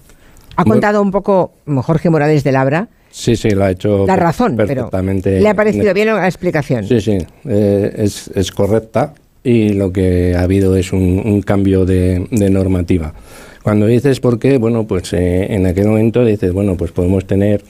[0.55, 4.15] Ha contado un poco mm, Jorge Morales de Labra Sí, sí, lo ha hecho la
[4.15, 5.39] razón, pero perfectamente.
[5.39, 6.87] ¿le ha parecido bien la explicación?
[6.87, 9.13] Sí, sí, eh, es, es correcta
[9.43, 13.13] y lo que ha habido es un, un cambio de, de normativa.
[13.61, 17.63] Cuando dices por qué, bueno, pues eh, en aquel momento dices, bueno, pues podemos tener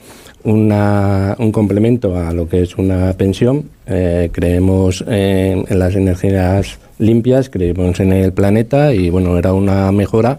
[0.44, 7.50] una, un complemento a lo que es una pensión, eh, creemos en las energías limpias,
[7.50, 10.38] creemos en el planeta y bueno, era una mejora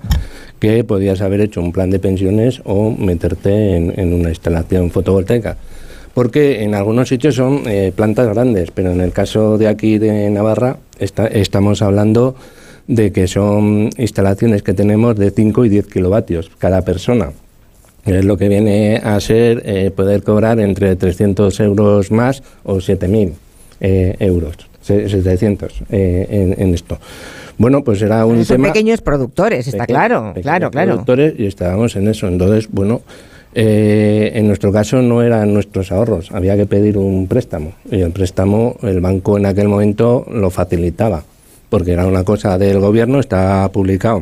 [0.59, 5.57] que podías haber hecho un plan de pensiones o meterte en, en una instalación fotovoltaica.
[6.13, 10.29] Porque en algunos sitios son eh, plantas grandes, pero en el caso de aquí de
[10.29, 12.35] Navarra está- estamos hablando
[12.87, 17.31] de que son instalaciones que tenemos de 5 y 10 kilovatios cada persona.
[18.05, 23.31] Es lo que viene a ser eh, poder cobrar entre 300 euros más o 7.000
[23.81, 26.97] eh, euros, se- 700 eh, en, en esto.
[27.57, 28.67] Bueno, pues era un Son tema...
[28.69, 30.91] pequeños productores, está Peque- claro, pequeños claro, claro.
[30.91, 32.27] productores y estábamos en eso.
[32.27, 33.01] Entonces, bueno,
[33.53, 37.73] eh, en nuestro caso no eran nuestros ahorros, había que pedir un préstamo.
[37.89, 41.23] Y el préstamo, el banco en aquel momento lo facilitaba,
[41.69, 44.21] porque era una cosa del gobierno, está publicado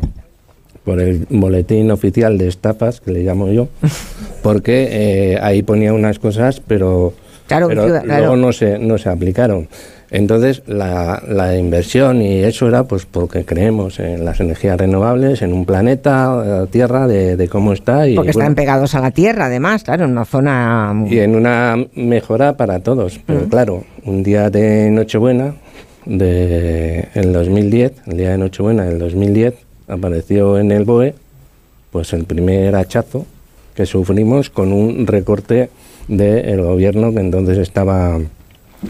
[0.84, 3.70] por el boletín oficial de estafas, que le llamo yo,
[4.44, 7.14] porque eh, ahí ponía unas cosas, pero,
[7.48, 8.06] Claro, pero claro.
[8.06, 9.68] luego no se, no se aplicaron.
[10.14, 15.52] Entonces, la, la inversión y eso era pues porque creemos en las energías renovables, en
[15.52, 18.07] un planeta, eh, Tierra, de, de cómo está.
[18.07, 20.94] Y, Porque están bueno, pegados a la tierra, además, claro, en una zona...
[21.10, 23.19] y en una mejora para todos.
[23.26, 25.56] Pero claro, un día de Nochebuena,
[26.06, 29.56] de, el 2010, el día de Nochebuena del 2010,
[29.88, 31.15] apareció en el BOE
[31.90, 33.26] pues el primer hachazo
[33.73, 35.72] que sufrimos con un recorte
[36.07, 38.19] del gobierno que entonces estaba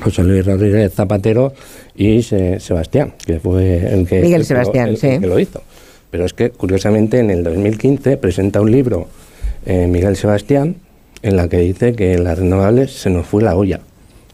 [0.02, 1.54] José Luis Rodríguez Zapatero
[1.96, 5.08] y Se- Sebastián, que fue el que, Miguel el Sebastián, el- sí.
[5.08, 5.62] el que lo hizo.
[6.12, 9.08] Pero es que, curiosamente, en el 2015 presenta un libro
[9.66, 10.76] eh, Miguel Sebastián
[11.22, 13.80] en la que dice que las renovables se nos fue la olla.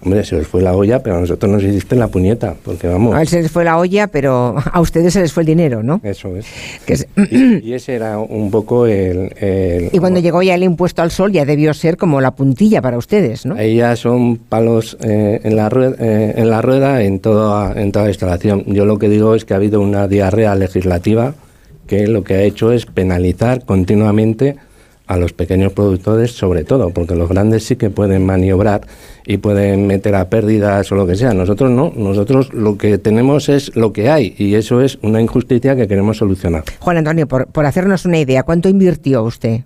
[0.02, 3.14] Hombre, se les fue la olla, pero a nosotros nos hiciste la puñeta, porque vamos.
[3.16, 5.84] A él se les fue la olla, pero a ustedes se les fue el dinero,
[5.84, 6.00] ¿no?
[6.04, 6.46] Eso es.
[6.86, 9.34] Que es- Y, y ese era un poco el...
[9.40, 12.82] el- Y cuando llegó ya el impuesto al sol, ya debió ser como la puntilla
[12.82, 13.56] para ustedes, ¿no?
[13.56, 18.06] Ahí ya son palos eh, en, la rueda, en la rueda en toda, en toda
[18.06, 18.64] la instalación.
[18.68, 21.34] Yo lo que digo es que ha habido una diarrea legislativa
[21.88, 24.56] que lo que ha hecho es penalizar continuamente
[25.10, 28.82] a los pequeños productores, sobre todo, porque los grandes sí que pueden maniobrar
[29.26, 31.34] y pueden meter a pérdidas o lo que sea.
[31.34, 35.76] Nosotros no, nosotros lo que tenemos es lo que hay y eso es una injusticia
[35.76, 36.64] que queremos solucionar.
[36.80, 39.62] Juan Antonio, por, por hacernos una idea, ¿cuánto invirtió usted?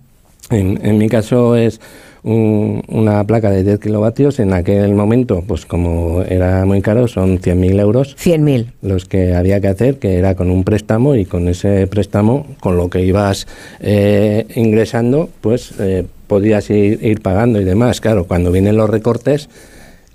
[0.48, 1.78] En, en mi caso es
[2.24, 4.40] un- una placa de 10 kilovatios.
[4.40, 8.16] En aquel momento, pues como era muy caro, son 100.000 euros.
[8.18, 8.72] 100.000.
[8.82, 12.76] Los que había que hacer, que era con un préstamo y con ese préstamo, con
[12.76, 13.46] lo que ibas
[13.80, 18.00] eh, ingresando, pues eh, podías ir, ir pagando y demás.
[18.00, 19.48] Claro, cuando vienen los recortes,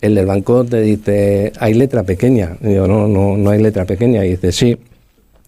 [0.02, 2.58] el del banco te dice, hay letra pequeña.
[2.62, 4.26] Y digo, no, no, no hay letra pequeña.
[4.26, 4.78] Y dice, sí,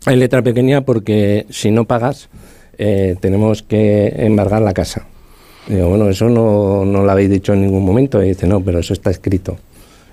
[0.05, 2.29] hay letra pequeña porque si no pagas,
[2.77, 5.07] eh, tenemos que embargar la casa.
[5.67, 8.21] Digo, bueno, eso no, no lo habéis dicho en ningún momento.
[8.23, 9.57] Y dice, no, pero eso está escrito.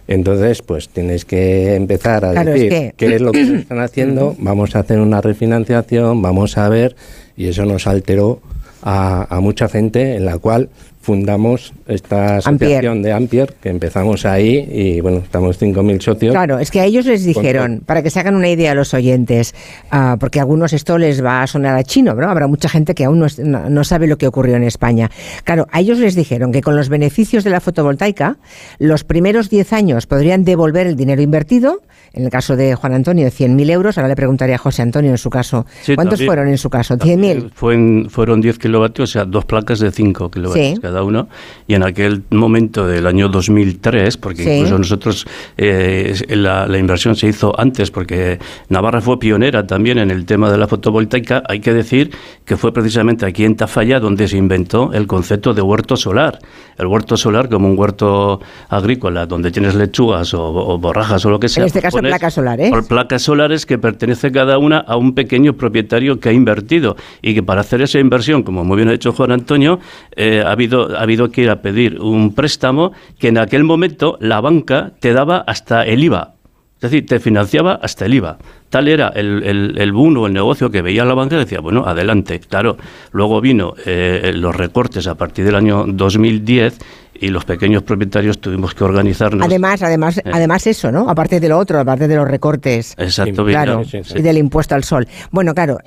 [0.07, 3.81] Entonces, pues tienes que empezar a Claro, es decir que- qué es lo que están
[3.81, 6.97] haciendo, vamos a hacer una refinanciación, vamos a ver,
[7.37, 8.41] y eso nos alteró
[8.83, 10.71] a, a mucha gente en la cual
[11.13, 16.33] fundamos esta asociación de Ampier, que empezamos ahí y bueno, estamos 5.000 socios.
[16.35, 18.75] Claro, es que a ellos les Con dijeron, para que se hagan una idea a
[18.75, 19.55] los oyentes,
[19.91, 22.29] ah, porque a algunos esto les va a sonar a chino, ¿no?
[22.29, 25.11] Habrá mucha gente que aún no, es- no- no sabe lo que ocurrió en España.
[25.45, 28.37] Claro, a ellos les dijeron que con los beneficios de la fotovoltaica,
[28.79, 31.81] los primeros 10 años podrían devolver el dinero invertido,
[32.13, 35.19] en el caso de Juan Antonio, 100.000 euros, ahora le preguntaría a José Antonio en
[35.19, 36.29] su caso, Sí, ¿cuántos también.
[36.29, 36.99] fueron en su caso?
[36.99, 37.51] ¿100.000?
[37.55, 37.79] Fue
[38.11, 40.81] fueron 10 kilovatios, o sea, dos placas de 5 kilovatios Sí.
[40.83, 41.29] cada uno.
[41.67, 44.51] Y en aquel momento del año 2003, porque Sí.
[44.51, 45.27] incluso nosotros,
[45.57, 48.39] eh, la, la inversión se hizo antes, porque
[48.69, 52.11] Navarra fue pionera también en el tema de la fotovoltaica, hay que decir
[52.45, 56.39] que fue precisamente aquí en Tafalla donde se inventó el concepto de huerto solar.
[56.79, 61.41] El huerto solar como un huerto agrícola, donde tienes lechugas o, o borrajas o lo
[61.41, 61.63] que sea.
[61.65, 62.71] En este caso, placas solares.
[62.71, 67.35] por placas solares que pertenece cada una a un pequeño propietario que ha invertido y
[67.35, 69.81] que para hacer esa inversión, como muy bien ha dicho Juan Antonio,
[70.15, 74.19] eh, ha, habido, ha habido que ir a pedir un préstamo que en aquel momento
[74.21, 76.35] la banca te daba hasta el IVA.
[76.77, 78.39] Es decir, te financiaba hasta el IVA.
[78.71, 81.61] Tal era el, el, el boom o el negocio que veía la banca que decía,
[81.61, 82.39] bueno, adelante.
[82.39, 82.77] Claro,
[83.11, 86.79] luego vino eh, los recortes a partir del año 2010
[87.21, 89.45] y los pequeños propietarios tuvimos que organizarnos.
[89.45, 90.23] Además, además, Eh.
[90.33, 91.09] además eso, ¿no?
[91.09, 92.95] Aparte de lo otro, aparte de los recortes.
[92.97, 94.15] Exacto, claro, sí, sí.
[94.19, 95.09] y del impuesto al sol.
[95.31, 95.79] Bueno, claro,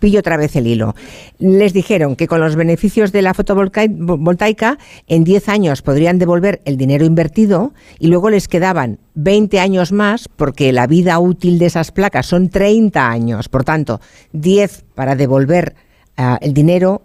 [0.00, 0.94] pillo otra vez el hilo.
[1.38, 6.76] Les dijeron que con los beneficios de la fotovoltaica en 10 años podrían devolver el
[6.76, 11.90] dinero invertido y luego les quedaban 20 años más porque la vida útil de esas
[11.92, 13.48] placas son 30 años.
[13.48, 14.00] Por tanto,
[14.32, 15.74] 10 para devolver
[16.16, 17.02] ah, el dinero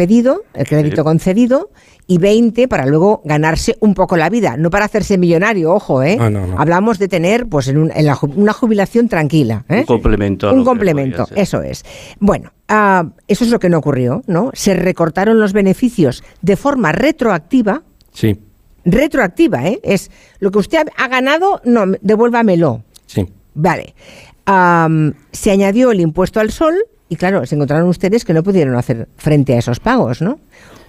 [0.00, 1.02] pedido, el crédito Sí.
[1.02, 1.70] concedido,
[2.06, 6.16] y 20 para luego ganarse un poco la vida, no para hacerse millonario, ojo, ¿eh?
[6.16, 6.58] No, no, no.
[6.58, 9.80] Hablamos de tener pues en, un- en la una jubilación tranquila, ¿eh?
[9.80, 10.52] Un complemento.
[10.52, 11.84] Un complemento, eso es.
[12.18, 14.50] Bueno, ah, eso es lo que no ocurrió, ¿no?
[14.54, 17.82] Se recortaron los beneficios de forma retroactiva,
[18.12, 18.38] Sí,
[18.86, 19.80] retroactiva, ¿eh?
[19.82, 20.10] Es
[20.40, 22.82] lo que usted ha- ganado, no, devuélvamelo.
[23.06, 23.26] sí.
[23.52, 23.94] Vale.
[25.32, 26.74] Se añadió el impuesto al sol
[27.10, 30.38] y claro, se encontraron ustedes que no pudieron hacer frente a esos pagos, ¿no?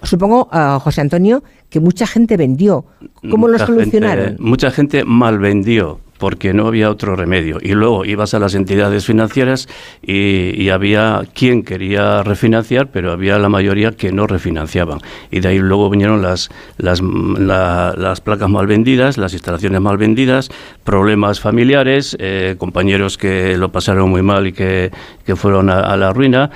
[0.02, 2.86] Supongo, ah, José Antonio, que mucha gente vendió.
[3.30, 4.36] ¿Cómo lo Mucha gente- solucionaron?
[4.40, 7.58] mucha gente mal vendió porque no había otro remedio.
[7.60, 9.68] Y luego ibas a las entidades financieras
[10.06, 15.00] y, había quien quería refinanciar, pero había la mayoría que no refinanciaban.
[15.32, 19.96] Y de ahí luego vinieron las, las, la- las placas mal vendidas, las instalaciones mal
[19.96, 20.48] vendidas,
[20.84, 24.92] problemas familiares, eh, compañeros que lo pasaron muy mal y que,
[25.26, 26.50] que fueron a- a la ruina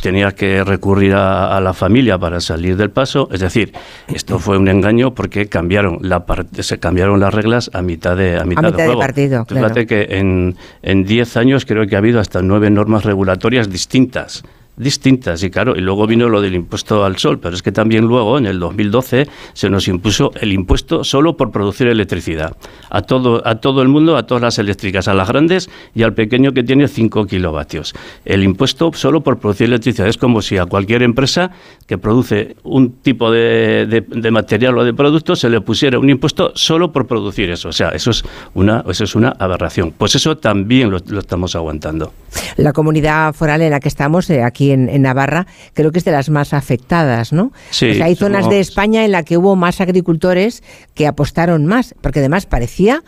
[0.00, 3.28] tenía que recurrir a, a la familia para salir del paso.
[3.32, 3.72] Es decir,
[4.08, 6.24] esto fue un engaño porque cambiaron la
[6.60, 9.00] se cambiaron las reglas a mitad de a mitad, mitad de juego.
[9.00, 10.06] partido, Fíjate claro.
[10.06, 14.42] que en en 10 años creo que ha habido hasta nueve normas regulatorias distintas
[14.76, 15.42] distintas.
[15.42, 18.38] Y claro y luego vino lo del impuesto al sol pero es que también luego
[18.38, 22.56] en el 2012 se nos impuso el impuesto solo por producir electricidad.
[22.90, 26.14] A todo a todo el mundo a todas las eléctricas a las grandes y al
[26.14, 27.94] pequeño que tiene 5 kilovatios.
[28.24, 30.08] El impuesto solo por producir electricidad.
[30.08, 31.50] Es como si a cualquier empresa
[31.86, 36.52] que produce un tipo de, de- material o de producto se le pusiera un impuesto
[36.54, 37.68] solo por producir eso.
[37.68, 38.24] O sea eso es
[38.54, 39.92] una eso es una aberración.
[39.96, 42.12] Pues eso también lo, lo estamos aguantando.
[42.56, 45.98] La comunidad foral en la que estamos, eh, aquí aquí en, en Navarra, creo que
[45.98, 47.52] es de las más afectadas, ¿no?
[47.70, 50.62] Sí, O sea, hay zonas de España en la que hubo más agricultores
[50.94, 53.02] que apostaron más, porque además parecía,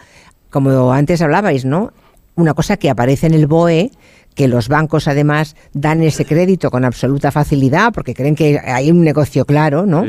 [0.51, 1.93] como antes hablabais, ¿no?
[2.35, 3.91] Una cosa que aparece en el BOE,
[4.35, 9.03] que los bancos además dan ese crédito con absoluta facilidad, porque creen que hay un
[9.03, 10.05] negocio claro, ¿no?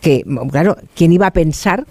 [0.00, 1.86] Que, claro, ¿quién iba a pensar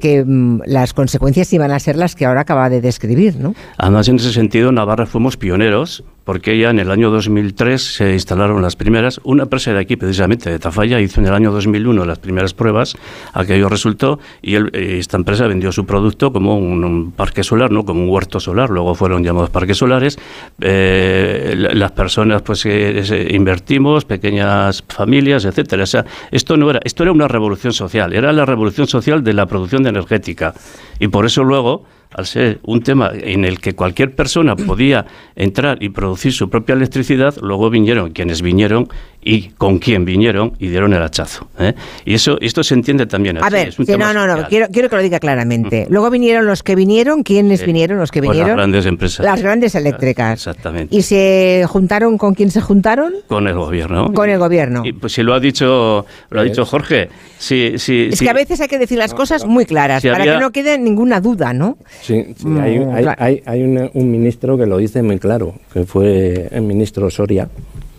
[0.00, 3.54] que mm, las consecuencias iban a ser las que ahora acaba de describir, ¿no?
[3.76, 8.62] Además, en ese sentido, Navarra fuimos pioneros, porque ya en el año 2003 se instalaron
[8.62, 9.20] las primeras.
[9.24, 12.96] Una empresa de aquí, precisamente de Tafalla, hizo en el año 2001 las primeras pruebas,
[13.32, 17.84] aquello resultó, y el- eh, esta empresa vendió su producto como un, parque solar, no
[17.84, 20.20] como un huerto solar, luego fueron llamados parques solares.
[20.60, 25.82] Eh, la- las personas, pues, eh, invertimos, pequeñas familias, etcétera.
[26.30, 29.82] Esto no era, esto era una revolución social, era la revolución social de la producción
[29.82, 30.54] de energética.
[31.00, 35.06] Y por eso luego al ser un tema en el que cualquier persona podía
[35.36, 38.88] entrar y producir su propia electricidad, luego vinieron quienes vinieron
[39.22, 41.48] y con quién vinieron y dieron el hachazo.
[41.58, 41.74] ¿eh?
[42.04, 43.46] Y eso esto se entiende también así.
[43.46, 45.86] A ver, es un sí, tema no, no, no, quiero, quiero que lo diga claramente.
[45.90, 47.98] Luego vinieron los que vinieron, ¿quiénes Eh, vinieron?
[47.98, 48.56] Los que pues las vinieron.
[48.56, 49.24] grandes empresas.
[49.24, 50.32] Las grandes eléctricas.
[50.32, 50.96] Exactamente.
[50.96, 53.12] ¿Y se juntaron con quién se juntaron?
[53.28, 54.12] Con el gobierno.
[54.12, 54.82] Con el gobierno.
[54.84, 57.08] Y pues si lo ha dicho, lo ha dicho Jorge,
[57.38, 60.22] si, si, Es que a veces hay que decir las cosas muy claras Si para
[60.22, 61.76] había- que no quede ninguna duda, ¿no?
[62.02, 63.22] Sí, sí, Mm, hay, hay- claro.
[63.22, 67.48] hay- hay un, un ministro que lo dice muy claro, que fue el ministro Soria.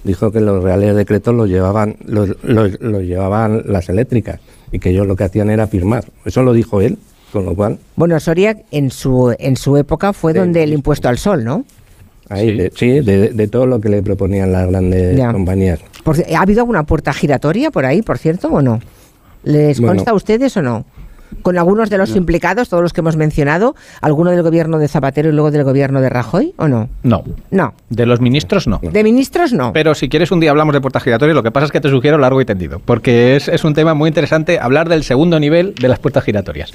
[0.03, 4.39] Dijo que los reales decretos los llevaban, los, los- los llevaban las eléctricas
[4.71, 6.05] y que ellos lo que hacían era firmar.
[6.25, 6.97] Eso lo dijo él,
[7.31, 11.17] con lo cual, Bueno, Soria en su en su época fue donde el impuesto al
[11.17, 11.63] sol, ¿no?
[12.29, 15.31] ahí, de- sí, de, de todo lo que le proponían las grandes Ya.
[15.33, 15.79] compañías.
[16.03, 18.79] Por ¿Ha habido alguna puerta giratoria por ahí, por cierto, o no?
[19.43, 19.95] ¿Les Bueno.
[19.95, 20.85] consta a ustedes o no?
[21.41, 22.17] Con algunos de los No.
[22.17, 26.01] implicados, todos los que hemos mencionado, alguno del gobierno de Zapatero y luego del gobierno
[26.01, 26.89] de Rajoy, ¿o no?
[27.03, 27.23] No.
[27.49, 27.73] No.
[27.89, 28.79] De los ministros, no.
[28.81, 29.73] De ministros, no.
[29.73, 31.89] Pero si quieres un día hablamos de puertas giratorias, lo que pasa es que te
[31.89, 35.73] sugiero largo y tendido, porque es, es un tema muy interesante hablar del segundo nivel
[35.75, 36.71] de las puertas giratorias.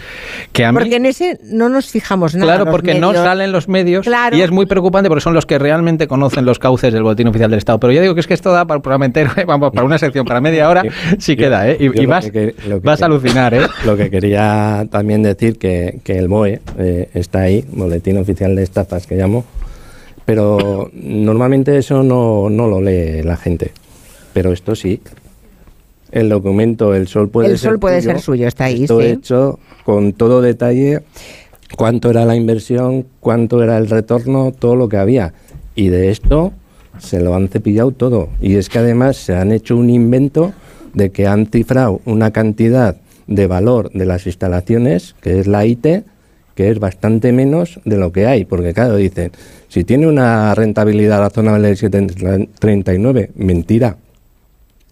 [0.52, 2.56] Que a mí, Porque en ese no nos fijamos nada.
[2.56, 4.36] claro, porque no salen los medios Claro.
[4.36, 7.50] y es muy preocupante porque son los que realmente conocen los cauces del boletín oficial
[7.50, 7.78] del Estado.
[7.78, 9.44] Pero yo digo que es que esto da para un programa entero, ¿eh?
[9.46, 10.82] vamos, para una sección, para media hora,
[11.18, 11.76] sí Yo- queda, ¿eh?
[11.78, 13.66] Y, vas, que- lo que- vas a alucinar, ¿eh?
[13.84, 14.45] Lo que quería
[14.90, 19.44] también decir que, que el BOE eh, está ahí, Boletín Oficial de Estafas que llamo,
[20.24, 23.72] pero normalmente eso no, no lo lee la gente.
[24.32, 25.00] Pero esto sí.
[26.10, 29.00] El documento El Sol puede El ser Sol puede tuyo, ser suyo, está ahí, esto
[29.00, 29.06] sí.
[29.06, 31.02] hecho con todo detalle,
[31.76, 35.32] cuánto era la inversión, cuánto era el retorno, todo lo que había.
[35.74, 36.52] Y de esto
[36.98, 38.28] se lo han cepillado todo.
[38.40, 40.52] Y es que además se han hecho un invento
[40.94, 42.96] de que han cifrado una cantidad
[43.26, 45.86] de valor de las instalaciones, que es la IT,
[46.54, 48.44] que es bastante menos de lo que hay.
[48.44, 49.32] Porque claro, dicen,
[49.68, 53.96] si tiene una rentabilidad razonable del 7,39, mentira.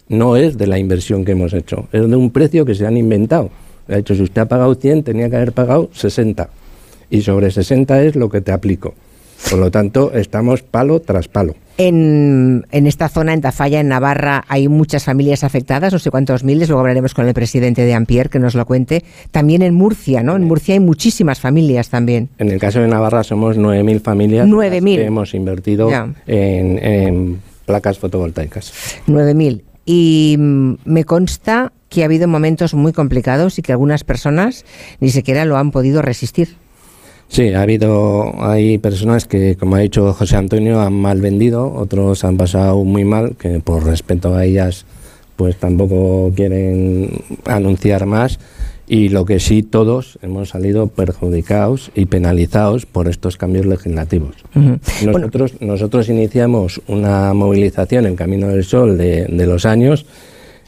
[0.09, 2.99] No es de la inversión que hemos hecho, es de un precio que se han
[2.99, 3.51] inventado.
[3.89, 6.51] De hecho, si usted ha pagado 100, tenía que haber pagado 60.
[7.11, 8.95] Y sobre 60 es lo que te aplico.
[9.51, 11.55] Por lo tanto, estamos palo tras palo.
[11.77, 16.45] En, en esta zona, en Tafalla, en Navarra, hay muchas familias afectadas, no sé cuántos
[16.45, 19.05] miles, luego hablaremos con el presidente de Ampier que nos lo cuente.
[19.33, 20.37] También en Murcia, ¿no?
[20.37, 22.29] En Murcia hay muchísimas familias también.
[22.39, 24.97] En el caso de Navarra somos 9.000 familias 9.000.
[24.97, 25.91] que hemos invertido
[26.27, 28.73] en, en placas fotovoltaicas.
[29.07, 29.63] 9.000.
[29.85, 34.65] Y mm, me consta que ha habido momentos muy complicados y que algunas personas
[35.01, 36.57] ni siquiera lo han podido resistir.
[37.29, 42.25] Sí, ha habido, hay personas que, como ha dicho José Antonio, han mal vendido, otros
[42.25, 44.85] han pasado muy mal, que por respeto a ellas,
[45.37, 47.11] pues tampoco quieren
[47.45, 48.39] anunciar más.
[48.87, 54.37] Y lo que sí, todos hemos salido perjudicados y penalizados por estos cambios legislativos.
[55.05, 60.05] Nosotros, nosotros iniciamos una movilización en Camino del Sol de, de los años.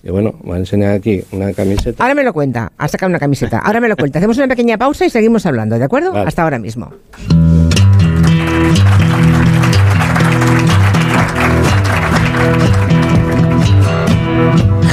[0.07, 2.01] Y bueno, voy a enseñar aquí una camiseta.
[2.01, 3.59] Ahora me lo cuenta, ha sacado una camiseta.
[3.59, 4.20] Ahora me lo cuenta.
[4.20, 6.12] Hacemos una pequeña pausa y seguimos hablando, ¿de acuerdo?
[6.12, 6.28] Vale.
[6.28, 6.93] Hasta ahora mismo.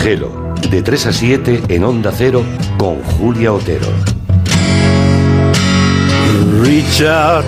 [0.01, 2.43] Gelo, de 3 a 7 en Onda Cero
[2.79, 3.85] con Julia Otero.
[6.63, 7.45] Reach out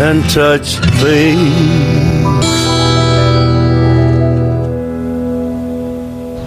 [0.00, 2.57] and touch base.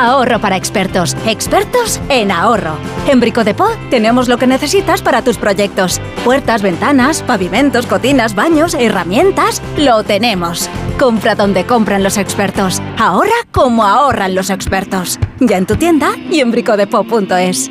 [0.00, 1.14] Ahorro para expertos.
[1.26, 2.72] Expertos en ahorro.
[3.06, 6.00] En Brico de Po tenemos lo que necesitas para tus proyectos.
[6.24, 9.60] Puertas, ventanas, pavimentos, cocinas, baños, herramientas.
[9.76, 10.70] Lo tenemos.
[10.98, 12.80] Compra donde compran los expertos.
[12.98, 15.18] Ahorra como ahorran los expertos.
[15.38, 17.70] Ya en tu tienda y en bricodepo.es.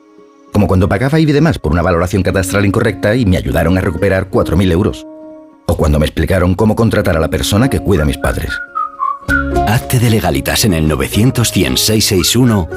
[0.51, 3.81] Como cuando pagaba IBI de más por una valoración catastral incorrecta y me ayudaron a
[3.81, 5.05] recuperar 4.000 euros.
[5.67, 8.51] O cuando me explicaron cómo contratar a la persona que cuida a mis padres.
[9.67, 11.53] Hazte de legalitas en el 900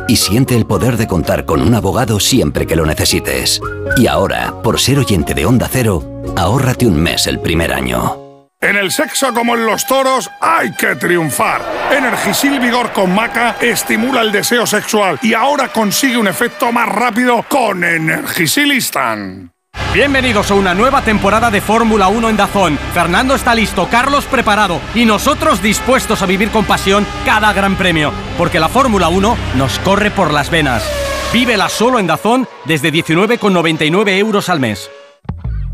[0.09, 3.61] y siente el poder de contar con un abogado siempre que lo necesites.
[3.97, 6.05] Y ahora, por ser oyente de Onda Cero,
[6.37, 8.24] ahórrate un mes el primer año.
[8.65, 11.61] En el sexo como en los toros hay que triunfar.
[11.93, 17.45] Energisil Vigor con Maca estimula el deseo sexual y ahora consigue un efecto más rápido
[17.47, 19.51] con Energisil Instant.
[19.93, 22.79] Bienvenidos a una nueva temporada de Fórmula 1 en Dazón.
[22.95, 28.15] Fernando está listo, Carlos preparado y nosotros dispuestos a vivir con pasión cada gran premio,
[28.39, 30.91] porque la Fórmula 1 nos corre por las venas.
[31.35, 34.91] Vívela solo en Dazón desde 19,99 euros al mes.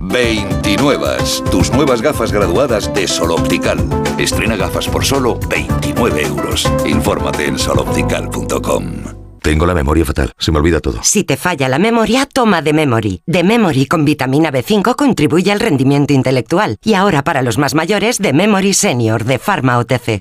[0.01, 1.17] 29.
[1.51, 3.79] Tus nuevas gafas graduadas de Sol Optical.
[4.19, 6.71] Estrena gafas por solo 29 euros.
[6.87, 9.21] Infórmate en soloptical.com.
[9.43, 11.01] Tengo la memoria fatal, se me olvida todo.
[11.03, 13.23] Si te falla la memoria, toma de Memory.
[13.27, 16.77] De Memory con vitamina B5 contribuye al rendimiento intelectual.
[16.85, 20.21] Y ahora para los más mayores, de Memory Senior de Pharma OTC.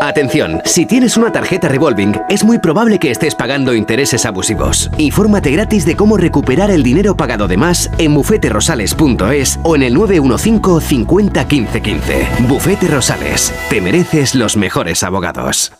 [0.00, 4.90] Atención, si tienes una tarjeta revolving, es muy probable que estés pagando intereses abusivos.
[4.96, 9.92] Infórmate gratis de cómo recuperar el dinero pagado de más en bufeterosales.es o en el
[9.92, 12.28] 915 50 15 15.
[12.48, 15.70] Bufete Rosales, te mereces los mejores abogados.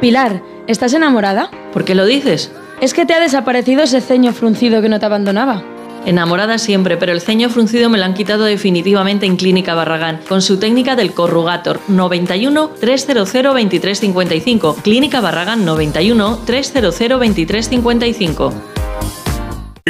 [0.00, 1.48] Pilar, ¿estás enamorada?
[1.72, 2.50] ¿Por qué lo dices?
[2.80, 5.62] Es que te ha desaparecido ese ceño fruncido que no te abandonaba.
[6.06, 10.40] Enamorada siempre, pero el ceño fruncido me lo han quitado definitivamente en Clínica Barragán, con
[10.42, 14.76] su técnica del corrugator 91 300 2355.
[14.82, 18.54] Clínica Barragán 91 300 2355.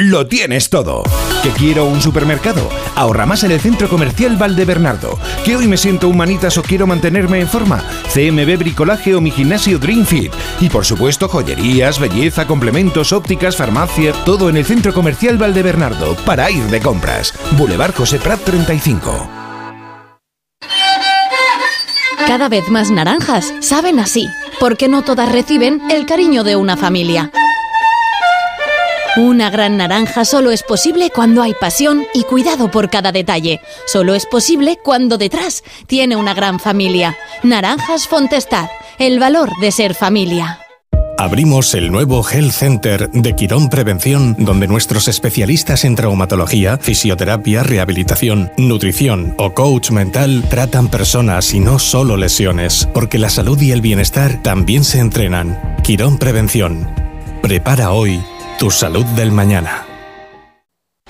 [0.03, 1.03] Lo tienes todo.
[1.43, 2.67] ¿Que quiero un supermercado?
[2.95, 5.19] Ahorra más en el Centro Comercial Valdebernardo.
[5.45, 7.83] ¿Que hoy me siento humanitas o quiero mantenerme en forma?
[8.11, 10.33] CMB Bricolaje o mi gimnasio Dream Fit.
[10.59, 16.49] Y por supuesto joyerías, belleza, complementos, ópticas, farmacia, todo en el Centro Comercial Valdebernardo para
[16.49, 17.31] ir de compras.
[17.51, 19.29] Boulevard José Prat 35.
[22.25, 24.27] Cada vez más naranjas saben así,
[24.59, 27.31] porque no todas reciben el cariño de una familia.
[29.17, 33.59] Una gran naranja solo es posible cuando hay pasión y cuidado por cada detalle.
[33.85, 37.17] Solo es posible cuando detrás tiene una gran familia.
[37.43, 38.69] Naranjas Fontestad,
[38.99, 40.59] el valor de ser familia.
[41.17, 48.53] Abrimos el nuevo Health Center de Quirón Prevención, donde nuestros especialistas en traumatología, fisioterapia, rehabilitación,
[48.57, 53.81] nutrición o coach mental tratan personas y no solo lesiones, porque la salud y el
[53.81, 55.75] bienestar también se entrenan.
[55.83, 56.87] Quirón Prevención.
[57.41, 58.21] Prepara hoy
[58.61, 59.87] tu salud del mañana.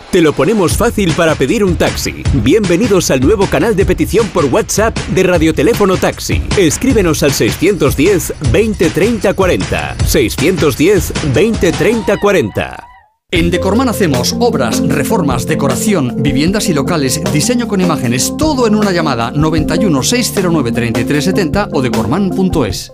[0.10, 2.23] Te lo ponemos fácil para pedir un taxi.
[2.36, 6.41] Bienvenidos al nuevo canal de petición por WhatsApp de Radioteléfono Taxi.
[6.57, 9.95] Escríbenos al 610 20 30 40.
[10.06, 12.88] 610 20 30 40.
[13.32, 18.94] En Decorman hacemos obras, reformas, decoración, viviendas y locales, diseño con imágenes, todo en una
[18.94, 22.94] llamada 91 609 3370 o decorman.es.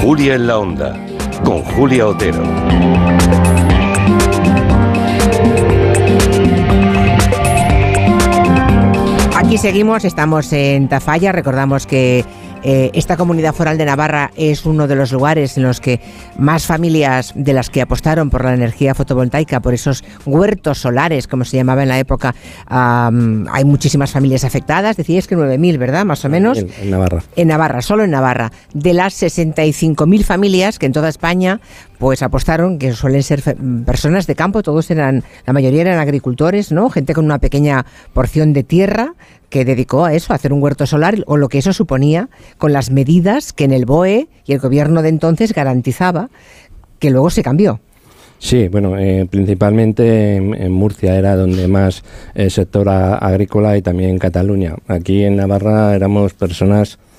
[0.00, 0.96] Julia en la Onda,
[1.44, 2.42] con Julia Otero.
[9.36, 12.24] Aquí seguimos, estamos en Tafalla, recordamos que
[12.62, 16.00] eh, esta comunidad foral de Navarra es uno de los lugares en los que
[16.38, 21.44] más familias de las que apostaron por la energía fotovoltaica, por esos huertos solares, como
[21.44, 22.34] se llamaba en la época,
[22.68, 24.96] hay muchísimas familias afectadas.
[24.96, 26.04] Decíais que 9.000, ¿verdad?
[26.04, 26.58] Más o menos.
[26.58, 27.22] En, en Navarra.
[27.36, 28.52] En Navarra, solo en Navarra.
[28.72, 31.60] De las 65.000 familias que en toda España
[32.02, 33.54] pues apostaron, que suelen ser fe-
[33.86, 36.90] personas de campo, todos eran, la mayoría eran agricultores, ¿no?
[36.90, 39.14] Gente con una pequeña porción de tierra
[39.50, 42.72] que dedicó a eso, a hacer un huerto solar, o lo que eso suponía con
[42.72, 46.28] las medidas que en el BOE y el gobierno de entonces garantizaba,
[46.98, 47.78] que luego se cambió.
[48.40, 52.02] Sí, bueno, eh, principalmente en, Murcia era donde más
[52.34, 54.74] el sector a- agrícola y también en Cataluña.
[54.88, 57.11] Aquí en Navarra éramos personas mm,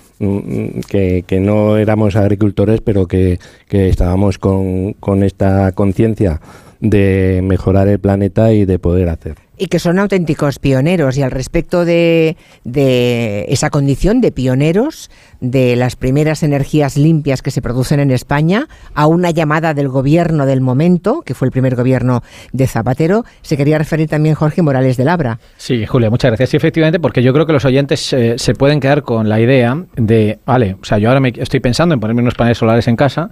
[0.88, 6.42] que, que no éramos agricultores, pero que, que estábamos con, con esta conciencia
[6.80, 9.43] de mejorar el planeta y de poder hacer.
[9.58, 11.18] Y que son auténticos pioneros.
[11.18, 15.10] Y al respecto de, de esa condición de pioneros
[15.44, 20.46] de las primeras energías limpias que se producen en España, a una llamada del gobierno
[20.46, 22.24] del momento, que fue el primer gobierno
[22.54, 25.40] de Zapatero, se quería referir también Jorge Morales de Labra.
[25.58, 26.50] Sí, Julia, muchas gracias.
[26.50, 29.84] Sí, efectivamente, porque yo creo que los oyentes eh, se pueden quedar con la idea
[29.98, 32.96] de, vale, o sea, yo ahora me estoy pensando en ponerme unos paneles solares en
[32.96, 33.30] casa.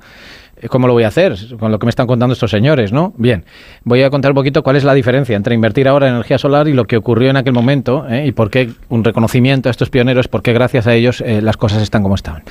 [0.61, 1.35] Eh, ¿Cómo lo voy a hacer?
[1.59, 3.13] Con lo que me están contando estos señores, ¿no?
[3.17, 3.45] Bien,
[3.83, 6.67] voy a contar un poquito cuál es la diferencia entre invertir ahora en energía solar
[6.67, 8.27] y lo que ocurrió en aquel momento ¿eh?
[8.27, 11.57] y por qué un reconocimiento a estos pioneros, por qué gracias a ellos eh, las
[11.57, 12.43] cosas están como estaban.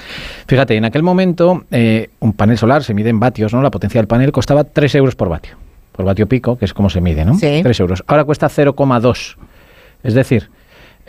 [0.46, 3.62] Fíjate, en aquel momento eh, un panel solar se mide en vatios, ¿no?
[3.62, 5.56] La potencia del panel costaba 3 euros por vatio,
[5.92, 7.34] por vatio pico, que es como se mide, ¿no?
[7.38, 7.60] Sí.
[7.62, 8.02] 3 euros.
[8.06, 9.36] Ahora cuesta 0,2.
[10.02, 10.50] Es decir,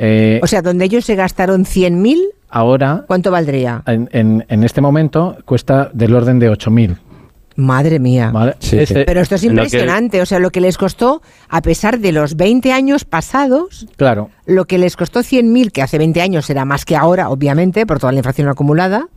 [0.04, 2.18] eh, O sea, donde ellos se gastaron 100.000,
[2.50, 3.84] ahora ¿cuánto valdría?
[3.86, 6.98] en, en- en este momento cuesta del orden de 8.000.
[7.58, 8.32] Madre mía.
[8.34, 8.56] ¿vale?
[8.62, 12.12] Este- Pero esto es que- impresionante, o sea, lo que les costó, a pesar de
[12.14, 14.30] los 20 años pasados, claro.
[14.46, 18.00] lo que les costó 100.000, que hace 20 años era más que ahora, obviamente, por
[18.00, 19.08] toda la inflación acumulada,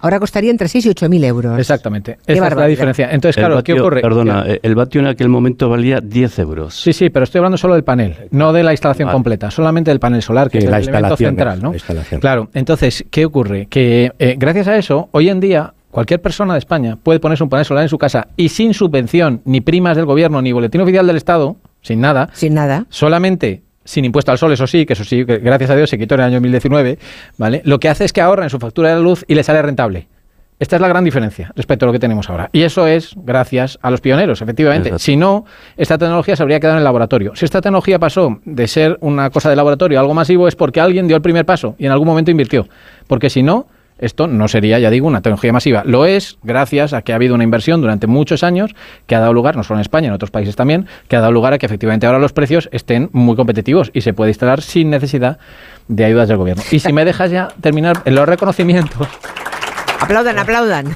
[0.00, 1.58] ahora costaría entre 6 y 8.000 euros.
[1.58, 2.18] Exactamente.
[2.26, 3.08] Qué Esa es la diferencia.
[3.10, 4.00] Entonces, claro, ¿qué ocurre?
[4.00, 6.74] Perdona, el vatio en aquel momento valía 10 euros.
[6.74, 10.00] Sí, sí, pero estoy hablando solo del panel, no de la instalación completa, solamente del
[10.00, 11.68] panel solar, que Sí, es la el elemento instalación, central, ¿no?
[11.70, 12.20] la instalación.
[12.20, 13.66] Claro, entonces, ¿qué ocurre?
[13.66, 17.50] Que eh, gracias a eso, hoy en día, cualquier persona de España puede ponerse un
[17.50, 21.06] panel solar en su casa y sin subvención, ni primas del gobierno, ni boletín oficial
[21.06, 22.30] del Estado, sin nada.
[22.32, 22.86] Sin nada.
[22.88, 25.98] Solamente sin impuesto al sol, eso sí, que eso sí, que gracias a Dios se
[25.98, 26.98] quitó en el año 2019,
[27.36, 27.62] ¿vale?
[27.64, 29.62] Lo que hace es que ahorra en su factura de la luz y le sale
[29.62, 30.08] rentable.
[30.60, 32.48] Esta es la gran diferencia respecto a lo que tenemos ahora.
[32.52, 34.88] Y eso es gracias a los pioneros, efectivamente.
[34.88, 35.04] Exacto.
[35.04, 35.44] Si no,
[35.76, 37.34] esta tecnología se habría quedado en el laboratorio.
[37.34, 40.80] Si esta tecnología pasó de ser una cosa de laboratorio a algo masivo es porque
[40.80, 42.68] alguien dio el primer paso y en algún momento invirtió.
[43.08, 43.66] Porque si no,
[43.98, 45.82] esto no sería, ya digo, una tecnología masiva.
[45.84, 48.74] Lo es gracias a que ha habido una inversión durante muchos años
[49.06, 51.32] que ha dado lugar, no solo en España, en otros países también, que ha dado
[51.32, 54.90] lugar a que efectivamente ahora los precios estén muy competitivos y se puede instalar sin
[54.90, 55.38] necesidad
[55.88, 56.62] de ayudas del gobierno.
[56.70, 59.08] Y si me dejas ya terminar en los reconocimientos.
[60.00, 60.94] Aplaudan, aplaudan.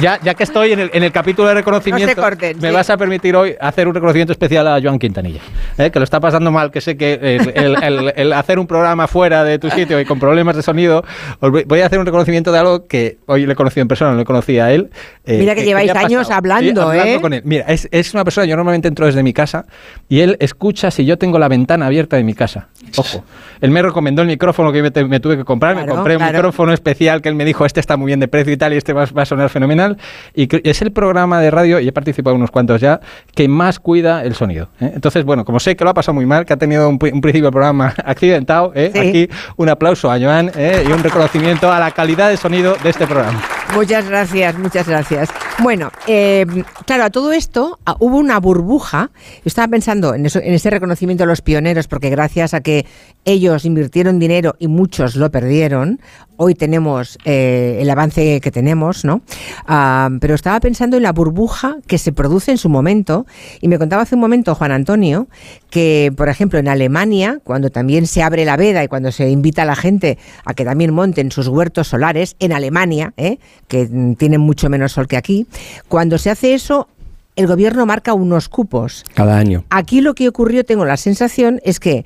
[0.00, 2.68] Ya, ya que estoy en el, en el capítulo de reconocimiento, No se corten, me
[2.68, 2.74] sí.
[2.74, 5.40] vas a permitir hoy hacer un reconocimiento especial a Joan Quintanilla,
[5.76, 5.90] ¿eh?
[5.90, 9.06] que lo está pasando mal, que sé que el, el- el- el hacer un programa
[9.06, 11.04] fuera de tu sitio y con problemas de sonido,
[11.40, 14.10] os voy, a hacer un reconocimiento de algo que hoy le he conocido en persona,
[14.12, 14.90] no le conocía a él.
[15.24, 16.38] eh, Mira que lleváis ya ha años pasado.
[16.38, 17.18] hablando, ¿eh?
[17.20, 17.42] con él.
[17.44, 19.66] Mira, es, es una persona, yo normalmente entro desde mi casa
[20.08, 22.68] y él escucha si yo tengo la ventana abierta de mi casa.
[22.96, 23.24] Ojo.
[23.60, 25.74] Él me recomendó el micrófono que me, te- me tuve que comprar.
[25.74, 26.32] me compré un claro.
[26.38, 28.76] micrófono especial que él me dijo, este está muy bien de precio y tal, y
[28.76, 29.98] este va, va a sonar fenomenal.
[30.34, 33.00] Y es el programa de radio, y he participado unos cuantos ya,
[33.34, 34.68] que más cuida el sonido.
[34.80, 34.92] ¿eh?
[34.94, 37.10] Entonces, bueno, como sé que lo ha pasado muy mal, que ha tenido un, pri-
[37.12, 38.90] un principio del programa accidentado, ¿eh?
[38.92, 38.98] Sí.
[39.00, 40.84] aquí un aplauso a Joan ¿eh?
[40.88, 43.42] y un reconocimiento a la calidad de sonido de este programa.
[43.74, 45.28] Muchas gracias, muchas gracias.
[45.58, 46.46] Bueno, eh,
[46.86, 49.10] claro, a todo esto ah, hubo una burbuja.
[49.14, 52.77] Yo estaba pensando en, eso, en ese reconocimiento de los pioneros, porque gracias a que
[53.24, 56.00] ellos invirtieron dinero y muchos lo perdieron,
[56.38, 59.20] hoy tenemos eh, el avance que tenemos, ¿no?
[59.66, 63.26] Ah, pero estaba pensando en la burbuja que se produce en su momento,
[63.60, 65.28] y me contaba hace un momento Juan Antonio
[65.68, 69.62] que, por ejemplo, en Alemania, cuando también se abre la veda y cuando se invita
[69.62, 73.38] a la gente a que también monten sus huertos solares, en Alemania, ¿eh?
[73.66, 75.46] que mm, tienen mucho menos sol que aquí,
[75.88, 76.88] cuando se hace eso,
[77.36, 79.04] el gobierno marca unos cupos.
[79.14, 79.64] Cada año.
[79.70, 82.04] Aquí lo que ocurrió, tengo la sensación, es que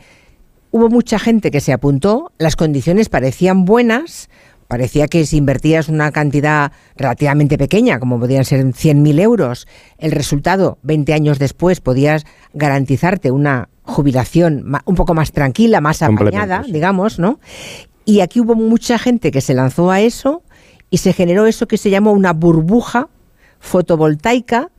[0.73, 4.29] hubo mucha gente que se apuntó, las condiciones parecían buenas,
[4.67, 9.69] parecía que si invertías una cantidad relativamente pequeña, como podían ser 100.000 euros,
[9.99, 12.25] el resultado 20 años después podías
[12.55, 17.39] garantizarte una jubilación un poco más tranquila, más apañada, digamos, ¿no?
[18.05, 20.43] Y aquí hubo mucha gente que se lanzó a eso
[20.89, 23.09] y se generó eso que se llamó una burbuja
[23.61, 24.71] fotovoltaica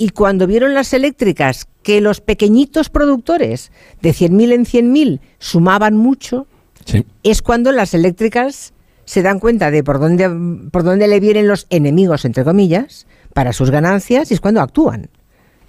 [0.00, 3.70] y cuando vieron las eléctricas que los pequeñitos productores
[4.00, 6.46] de 100.000 en 100.000 sumaban mucho,
[6.86, 7.04] Sí.
[7.22, 8.72] es cuando las eléctricas
[9.04, 10.30] se dan cuenta de por dónde,
[10.72, 15.10] por dónde le vienen los enemigos, entre comillas, para sus ganancias y es cuando actúan.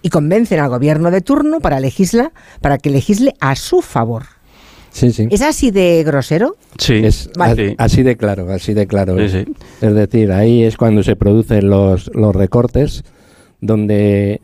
[0.01, 2.31] Y convencen al gobierno de turno para, legisla,
[2.61, 4.23] para que legisle a su favor.
[4.91, 5.27] Sí, sí.
[5.29, 6.55] ¿Es así de grosero?
[6.77, 7.75] Sí, Es Vale.
[7.77, 9.17] a- así de claro, así de claro.
[9.17, 9.31] Sí, es.
[9.33, 9.45] sí.
[9.81, 13.03] Es decir, ahí es cuando se producen los, los recortes,
[13.61, 14.41] donde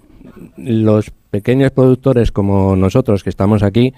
[0.55, 3.93] los pequeños productores como nosotros que estamos aquí,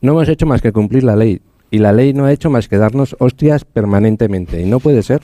[0.00, 1.40] no hemos hecho más que cumplir la ley.
[1.70, 4.60] Y la ley no ha hecho más que darnos hostias permanentemente.
[4.60, 5.22] Y no puede ser.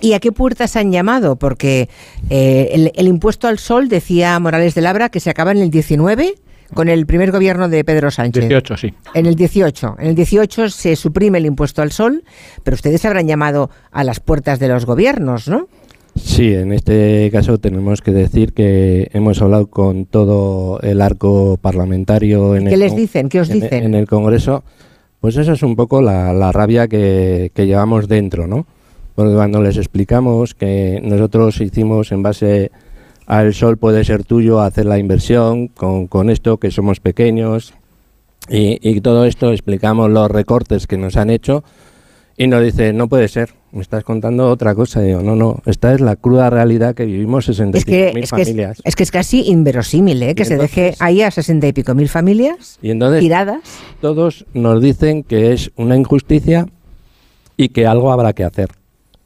[0.00, 1.36] ¿Y a qué puertas han llamado?
[1.36, 1.88] Porque
[2.30, 5.70] eh, el, el impuesto al sol, decía Morales de Labra, que se acaba en el
[5.70, 6.34] 19
[6.74, 8.48] con el primer gobierno de Pedro Sánchez.
[8.48, 8.94] 18, sí.
[9.14, 9.96] En el 18.
[9.98, 12.24] En el 18 se suprime el impuesto al sol,
[12.62, 15.68] pero ustedes habrán llamado a las puertas de los gobiernos, ¿no?
[16.14, 22.54] Sí, en este caso tenemos que decir que hemos hablado con todo el arco parlamentario.
[22.54, 23.28] En ¿Qué el les dicen?
[23.28, 23.84] ¿Qué os en- dicen?
[23.84, 24.62] En el Congreso,
[25.20, 28.66] pues eso es un poco la, la rabia que, que llevamos dentro, ¿no?
[29.14, 32.70] Porque cuando les explicamos que nosotros hicimos en base
[33.26, 37.72] al sol puede ser tuyo hacer la inversión con, con esto, que somos pequeños,
[38.50, 41.62] y, y todo esto explicamos los recortes que nos han hecho
[42.36, 45.02] y nos dice, no puede ser, me estás contando otra cosa.
[45.02, 48.12] Y digo, no, no, esta es la cruda realidad que vivimos Es 65.000 que, es,
[48.14, 48.82] que es, familias.
[48.84, 50.34] es que es casi inverosímil, ¿eh?
[50.34, 53.60] Que se deje ahí a sesenta y pico mil familias Y entonces tiradas.
[54.00, 56.66] todos nos dicen que es una injusticia
[57.56, 58.70] y que algo habrá que hacer.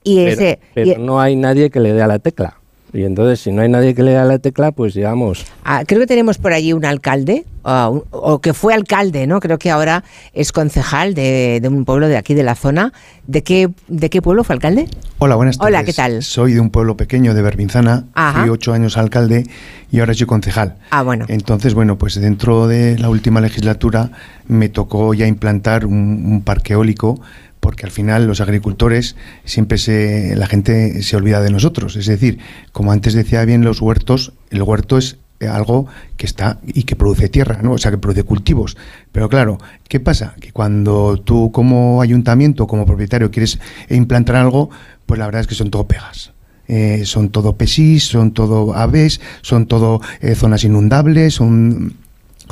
[0.04, 2.58] Y Pero, ese, pero y- no hay nadie que le dé a la tecla.
[2.92, 5.82] Y entonces, si no hay nadie que le dé a la tecla, pues digamos, Ah,
[5.86, 9.40] creo que tenemos por allí un alcalde, un- o que fue alcalde, ¿no?
[9.40, 12.92] Creo que ahora es concejal de, de un pueblo de aquí de la zona.
[13.26, 14.86] ¿De qué, de qué pueblo fue alcalde?
[15.18, 15.68] Hola, buenas tardes.
[15.74, 16.22] Hola, ¿qué tal?
[16.22, 18.40] Soy de un pueblo pequeño de Berbinzana, Ajá.
[18.40, 19.44] fui ocho años alcalde
[19.90, 20.76] y ahora soy concejal.
[20.90, 21.24] Ah, bueno.
[21.28, 24.10] Entonces, bueno, pues dentro de la última legislatura
[24.46, 25.94] me tocó ya implantar un,
[26.24, 27.20] un parque eólico
[27.66, 32.38] porque al final los agricultores siempre se la gente se olvida de nosotros, es decir,
[32.70, 36.94] como antes decía bien los huertos, el huerto es eh, algo que está y que
[36.94, 37.72] produce tierra, ¿no?
[37.72, 38.76] O sea, que produce cultivos.
[39.10, 40.36] Pero claro, ¿qué pasa?
[40.40, 43.58] Que cuando tú como ayuntamiento, como propietario quieres
[43.90, 44.70] implantar algo,
[45.04, 46.30] pues la verdad es que son todo pegas.
[46.68, 51.94] Eh, son todo pesís, son todo aves, son todo eh, zonas inundables, son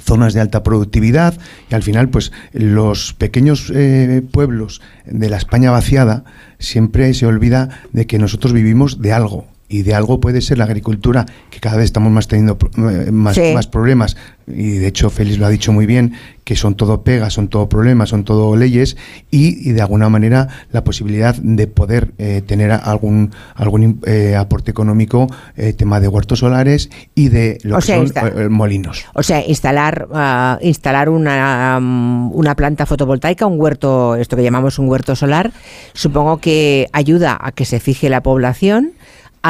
[0.00, 1.34] zonas de alta productividad
[1.70, 6.24] y al final pues los pequeños eh, pueblos de la España vaciada
[6.58, 10.64] siempre se olvida de que nosotros vivimos de algo y de algo puede ser la
[10.64, 13.52] agricultura que cada vez estamos más teniendo eh, más, Sí.
[13.54, 14.16] más problemas
[14.46, 16.12] y de hecho Félix lo ha dicho muy bien
[16.44, 18.98] que son todo pegas, son todo problemas, son todo leyes
[19.30, 24.70] y, y de alguna manera la posibilidad de poder eh, tener algún algún eh, aporte
[24.70, 29.04] económico eh, tema de huertos solares y de lo O que sea, son eh, molinos.
[29.14, 34.78] O sea, instalar, ah, instalar una, mm, una planta fotovoltaica, un huerto, esto que llamamos
[34.78, 35.52] un huerto solar,
[35.94, 38.92] supongo que ayuda a que se fije la población,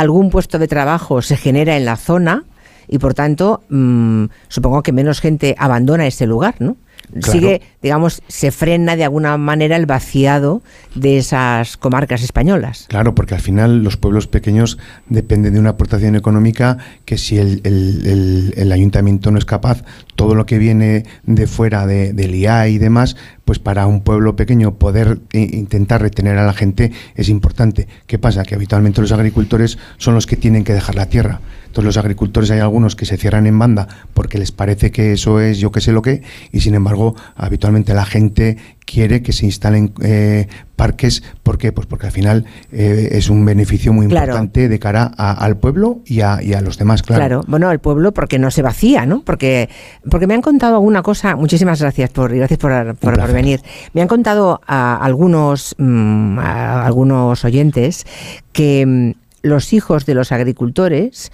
[0.01, 2.45] algún puesto de trabajo se genera en la zona
[2.89, 6.77] y por tanto mm, supongo que menos gente abandona ese lugar, ¿no?
[7.21, 7.33] Claro.
[7.33, 10.63] Sigue, digamos, se frena de alguna manera el vaciado
[10.95, 12.87] de esas comarcas españolas.
[12.89, 17.61] Claro, porque al final los pueblos pequeños dependen de una aportación económica que si el,
[17.65, 19.83] el- el- el ayuntamiento no es capaz,
[20.15, 24.37] todo lo que viene de fuera de, del IA y demás, pues para un pueblo
[24.37, 27.89] pequeño poder eh, intentar retener a la gente es importante.
[28.07, 28.45] ¿Qué pasa?
[28.45, 31.41] Que habitualmente los agricultores son los que tienen que dejar la tierra.
[31.67, 35.41] Entonces los agricultores hay algunos que se cierran en banda porque les parece que eso
[35.41, 36.23] es yo que sé lo que,
[36.53, 40.47] y sin embargo habitualmente la gente quiere que se instalen eh,
[40.77, 41.23] parques.
[41.43, 41.73] ¿Por qué?
[41.73, 46.21] Pues porque al final eh, es un beneficio muy importante de cara al pueblo y
[46.21, 47.21] a, y a, los demás, claro.
[47.21, 49.23] Claro, bueno, al pueblo porque no se vacía, ¿no?
[49.25, 49.69] Porque,
[50.11, 53.61] porque me han contado alguna cosa, muchísimas gracias por, gracias por, por, venir.
[53.93, 58.07] Me han contado a algunos, mm, a algunos oyentes
[58.53, 59.13] que mm,
[59.43, 61.31] los hijos de los agricultores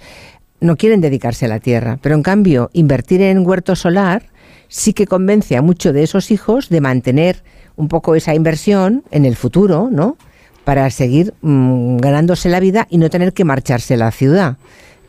[0.59, 4.30] no quieren dedicarse a la tierra, pero en cambio invertir en huerto solar
[4.71, 7.43] sí que convence a muchos de esos hijos de mantener
[7.75, 10.17] un poco esa inversión en el futuro, ¿no?
[10.63, 14.57] Para seguir mm, ganándose la vida y no tener que marcharse a la ciudad.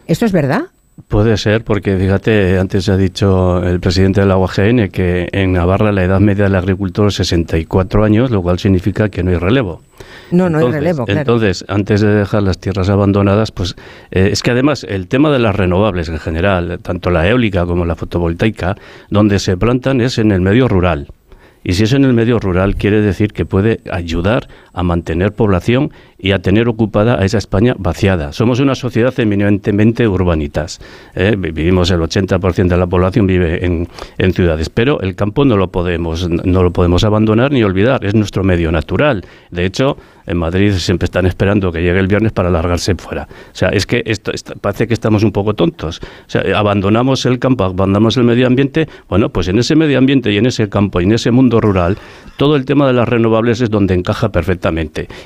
[0.08, 0.64] ¿Esto es verdad?
[1.08, 5.90] Puede ser, porque fíjate, antes ha dicho el presidente de la UAGN que en Navarra
[5.90, 9.80] la edad media del agricultor es 64 años, lo cual significa que no hay relevo.
[10.30, 11.20] No, no hay relevo, claro.
[11.20, 13.74] Entonces, antes de dejar las tierras abandonadas, pues
[14.10, 17.86] eh, es que además el tema de las renovables en general, tanto la eólica como
[17.86, 18.76] la fotovoltaica,
[19.08, 21.08] donde se plantan es en el medio rural.
[21.64, 25.92] Y si es en el medio rural, quiere decir que puede ayudar a mantener población
[26.18, 28.32] y a tener ocupada a esa España vaciada.
[28.32, 30.80] Somos una sociedad eminentemente urbanitas.
[31.14, 31.34] ¿eh?
[31.36, 33.88] Vivimos el 80% de la población vive en,
[34.18, 38.04] en, ciudades, pero el campo no lo podemos no lo podemos abandonar ni olvidar.
[38.04, 39.24] Es nuestro medio natural.
[39.50, 39.96] De hecho,
[40.26, 43.26] en Madrid siempre están esperando que llegue el viernes para largarse fuera.
[43.52, 44.30] O sea, es que esto,
[44.60, 46.00] parece que estamos un poco tontos.
[46.00, 48.88] O sea, abandonamos el campo, abandonamos el medio ambiente.
[49.08, 51.98] Bueno, pues en ese medio ambiente y en ese campo y en ese mundo rural,
[52.36, 54.61] todo el tema de las renovables es donde encaja perfectamente.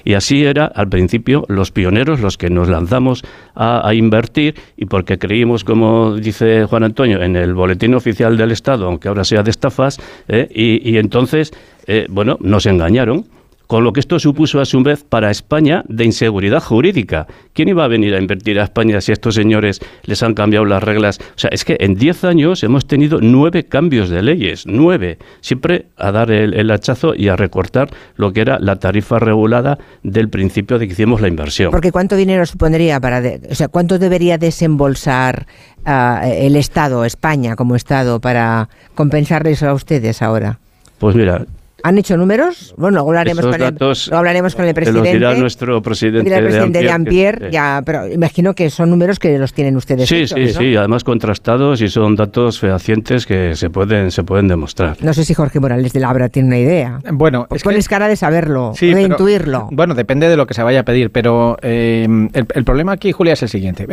[0.04, 5.18] Y así era al principio los pioneros, los que nos lanzamos a, invertir y porque
[5.18, 9.50] creímos, como dice Juan Antonio, en el boletín oficial del Estado, aunque ahora sea de
[9.50, 9.98] estafas,
[10.28, 10.48] ¿eh?
[10.50, 11.52] y, entonces,
[11.86, 13.26] eh, bueno, nos engañaron
[13.66, 17.26] con lo que esto supuso a su vez para España de inseguridad jurídica.
[17.52, 20.64] ¿Quién iba a venir a invertir a España si a estos señores les han cambiado
[20.64, 21.18] las reglas?
[21.20, 25.86] O sea, es que en 10 años hemos tenido nueve cambios de leyes, nueve, siempre
[25.96, 30.78] a dar el, hachazo y a recortar lo que era la tarifa regulada del principio
[30.78, 31.70] de que hicimos la inversión.
[31.70, 35.46] Porque ¿cuánto dinero supondría para, o sea, cuánto debería desembolsar
[35.84, 40.58] ah, el Estado, España como Estado, para compensarles a ustedes ahora?
[40.98, 41.44] Pues mira,
[41.82, 42.74] ¿Han hecho números?
[42.76, 45.08] Bueno, luego hablaremos, con, el, hablaremos con el presidente.
[45.08, 49.38] Lo dirá nuestro presidente, el presidente de Ampier, ya, pero imagino que son números que
[49.38, 50.08] los tienen ustedes.
[50.08, 54.96] Sí, sí, sí, además contrastados y son datos fehacientes que se pueden, se pueden demostrar.
[55.00, 56.98] No sé si Jorge Morales de Labra tiene una idea.
[57.12, 59.68] Bueno, pues pones cara de saberlo, de intuirlo.
[59.70, 63.34] Bueno, depende de lo que se vaya a pedir, pero eh, el, problema aquí, Julia,
[63.34, 63.86] es el siguiente.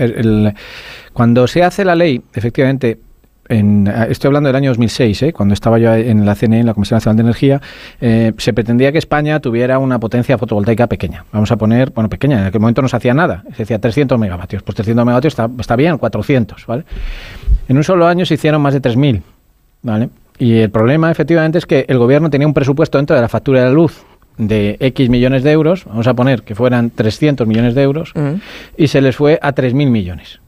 [1.12, 2.98] cuando se hace la ley, efectivamente,
[3.50, 5.34] estoy hablando del año 2006, ¿eh?
[5.34, 7.62] cuando estaba yo en la CNE, en la Comisión Nacional de Energía,
[8.00, 11.26] eh, se pretendía que España tuviera una potencia fotovoltaica pequeña.
[11.32, 14.18] Vamos a poner, bueno, pequeña, en aquel momento no se hacía nada, se decía 300
[14.18, 14.64] megavatios.
[14.64, 16.86] Pues 300 megavatios está, está bien, 400, ¿vale?
[17.68, 19.22] En un solo año se hicieron más de 3.000,
[19.82, 20.10] ¿vale?
[20.40, 23.60] Y el problema, efectivamente, es que el gobierno tenía un presupuesto dentro de la factura
[23.60, 24.04] de la luz
[24.38, 28.34] de X millones de euros, vamos a poner que fueran 300 millones de euros, mm.
[28.78, 30.40] y se les fue a 3.000 millones.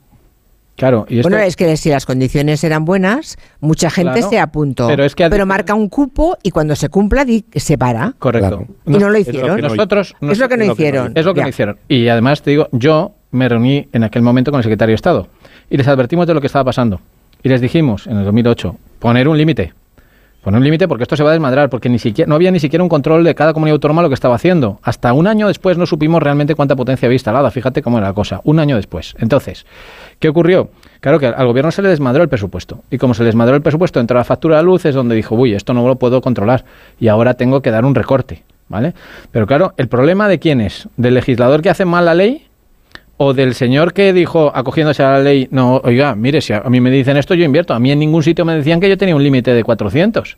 [0.76, 4.88] Claro, y Bueno, es que si las condiciones eran buenas, mucha gente se apuntó.
[4.88, 7.26] Pero, es que pero marca un cupo y cuando se cumpla
[7.56, 8.14] se para.
[8.20, 8.66] Correcto.
[8.86, 9.62] Y no lo hicieron.
[9.62, 11.14] Nosotros es lo que no hicieron.
[11.16, 11.78] Es lo que no hicieron.
[11.88, 15.28] Y además te digo, yo me reuní en aquel momento con el secretario de Estado
[15.70, 17.00] y les advertimos de lo que estaba pasando.
[17.42, 19.74] Y les dijimos en el 2008, poner un límite.
[20.46, 22.60] Poner un límite porque esto se va a desmadrar, porque ni siquiera, no había ni
[22.60, 24.78] siquiera un control de cada comunidad autónoma lo que estaba haciendo.
[24.84, 27.50] Hasta un año después no supimos realmente cuánta potencia había instalada.
[27.50, 28.42] Fíjate cómo era la cosa.
[28.44, 29.16] Un año después.
[29.18, 29.66] Entonces,
[30.20, 30.70] ¿qué ocurrió?
[31.00, 32.84] Claro que al gobierno se le desmadró el presupuesto.
[32.92, 35.34] Y como se le desmadró el presupuesto, entró la factura de luz, es donde dijo,
[35.34, 36.64] uy, esto no lo puedo controlar.
[37.00, 38.44] Y ahora tengo que dar un recorte.
[38.68, 38.94] ¿Vale?
[39.32, 40.88] Pero claro, ¿el problema de quién es?
[40.96, 42.45] ¿Del legislador que hace mal la ley?
[43.18, 46.82] O del señor que dijo, acogiéndose a la ley, no, oiga, mire, si a mí
[46.82, 47.74] me dicen esto, yo invierto.
[47.74, 50.38] A mí en ningún sitio me decían que yo tenía un límite de 400.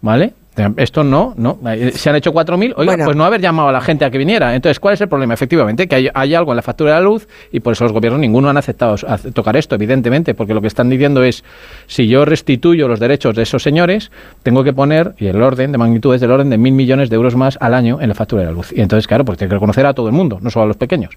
[0.00, 0.32] ¿Vale?
[0.76, 1.58] Esto no, no.
[1.92, 2.74] Se han hecho 4.000.
[2.76, 4.54] Oiga, pues no haber llamado a la gente a que viniera.
[4.54, 5.34] Entonces, ¿cuál es el problema?
[5.34, 8.20] Efectivamente, que hay, algo en la factura de la luz y por eso los gobiernos
[8.20, 8.96] ninguno han aceptado
[9.32, 11.44] tocar esto, evidentemente, porque lo que están diciendo es,
[11.86, 14.10] si yo restituyo los derechos de esos señores,
[14.42, 17.16] tengo que poner, y el orden de magnitud es del orden de mil millones de
[17.16, 18.72] euros más al año en la factura de la luz.
[18.72, 20.76] Y entonces, claro, pues tiene que reconocer a todo el mundo, no solo a los
[20.76, 21.14] pequeños.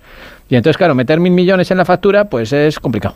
[0.49, 3.15] Y entonces, claro, meter mil millones en la factura, pues es complicado.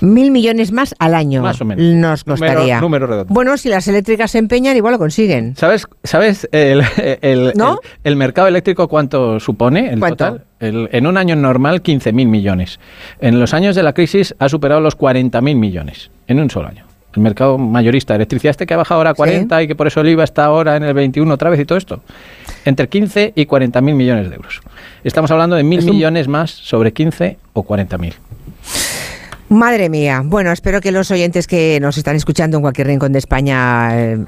[0.00, 1.42] Mil millones más al año.
[1.42, 1.84] Más o menos.
[1.84, 2.80] Nos costaría.
[3.28, 5.45] Bueno, si las eléctricas se empeñan, igual lo consiguen.
[5.54, 5.86] ¿Sabes?
[6.02, 6.48] ¿Sabes?
[6.52, 6.82] el,
[8.02, 10.44] el, mercado eléctrico cuánto supone en total?
[10.60, 12.80] en un año normal, 15.000 millones.
[13.20, 16.84] En los años de la crisis ha superado los 40.000 millones, en un solo año.
[17.14, 19.86] el mercado mayorista de electricidad, este que ha bajado ahora a 40 y que por
[19.86, 22.00] eso el IVA está ahora en el 21 otra vez y todo esto,
[22.64, 24.60] entre 15 y 40 mil millones de euros.
[25.04, 28.14] Estamos hablando de mil millones más sobre 15 o 40 mil.
[29.48, 30.22] Madre mía.
[30.24, 34.18] Bueno, espero que los oyentes que nos están escuchando en cualquier rincón de España eh,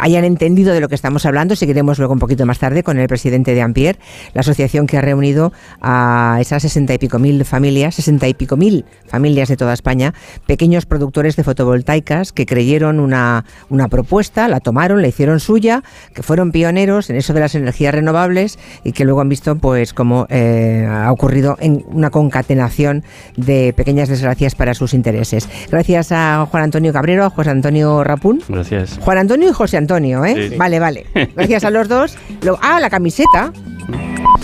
[0.00, 1.54] hayan entendido de lo que estamos hablando.
[1.54, 4.00] Seguiremos luego un poquito más tarde con el presidente de Ampier,
[4.32, 8.56] la asociación que ha reunido a esas sesenta y pico mil familias, sesenta y pico
[8.56, 10.12] mil familias de toda España,
[10.44, 15.84] pequeños productores de fotovoltaicas que creyeron una, una propuesta, la tomaron, la hicieron suya,
[16.14, 19.94] que fueron pioneros en eso de las energías renovables y que luego han visto pues
[19.94, 23.04] cómo eh, ha ocurrido en una concatenación
[23.36, 25.46] de pequeñas desgracias para sus intereses.
[25.70, 28.42] Gracias a Juan Antonio Cabrero, a José Antonio Rapún.
[28.48, 28.98] Gracias.
[29.02, 30.48] Juan Antonio y José Antonio, ¿eh?
[30.50, 30.56] Sí.
[30.56, 31.04] Vale, vale.
[31.36, 32.16] Gracias a los dos.
[32.42, 33.52] Lo- ah, la camiseta.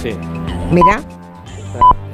[0.03, 0.11] Sí.
[0.71, 1.01] Mira.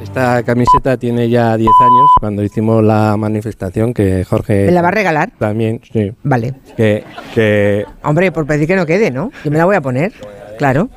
[0.03, 4.67] Esta camiseta tiene ya 10 años, cuando hicimos la manifestación que Jorge...
[4.67, 5.31] ¿Me la va a regalar?
[5.39, 6.13] También, sí.
[6.23, 6.55] Vale.
[6.77, 7.05] Que,
[7.35, 9.31] que Hombre, por pedir que no quede, ¿no?
[9.45, 10.13] Yo me la voy a poner.
[10.59, 10.89] Claro.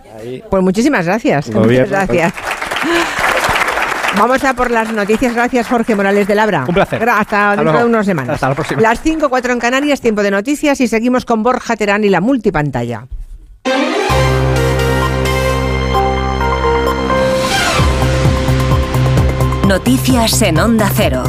[0.49, 1.49] Pues muchísimas gracias.
[1.49, 1.87] Gobierno.
[1.97, 2.33] Muchas gracias.
[4.19, 5.33] Vamos a por las noticias.
[5.33, 6.65] Gracias, Jorge Morales de Labra.
[6.67, 7.01] Un placer.
[7.01, 7.79] Gra- Hasta, Hasta dentro luego.
[7.79, 8.33] de unas semanas.
[8.35, 8.81] Hasta la próxima.
[8.81, 12.19] Las 5, 4 en Canarias, tiempo de noticias y seguimos con Borja Terán y la
[12.19, 13.05] multipantalla.
[19.67, 21.23] Noticias en Onda Cero.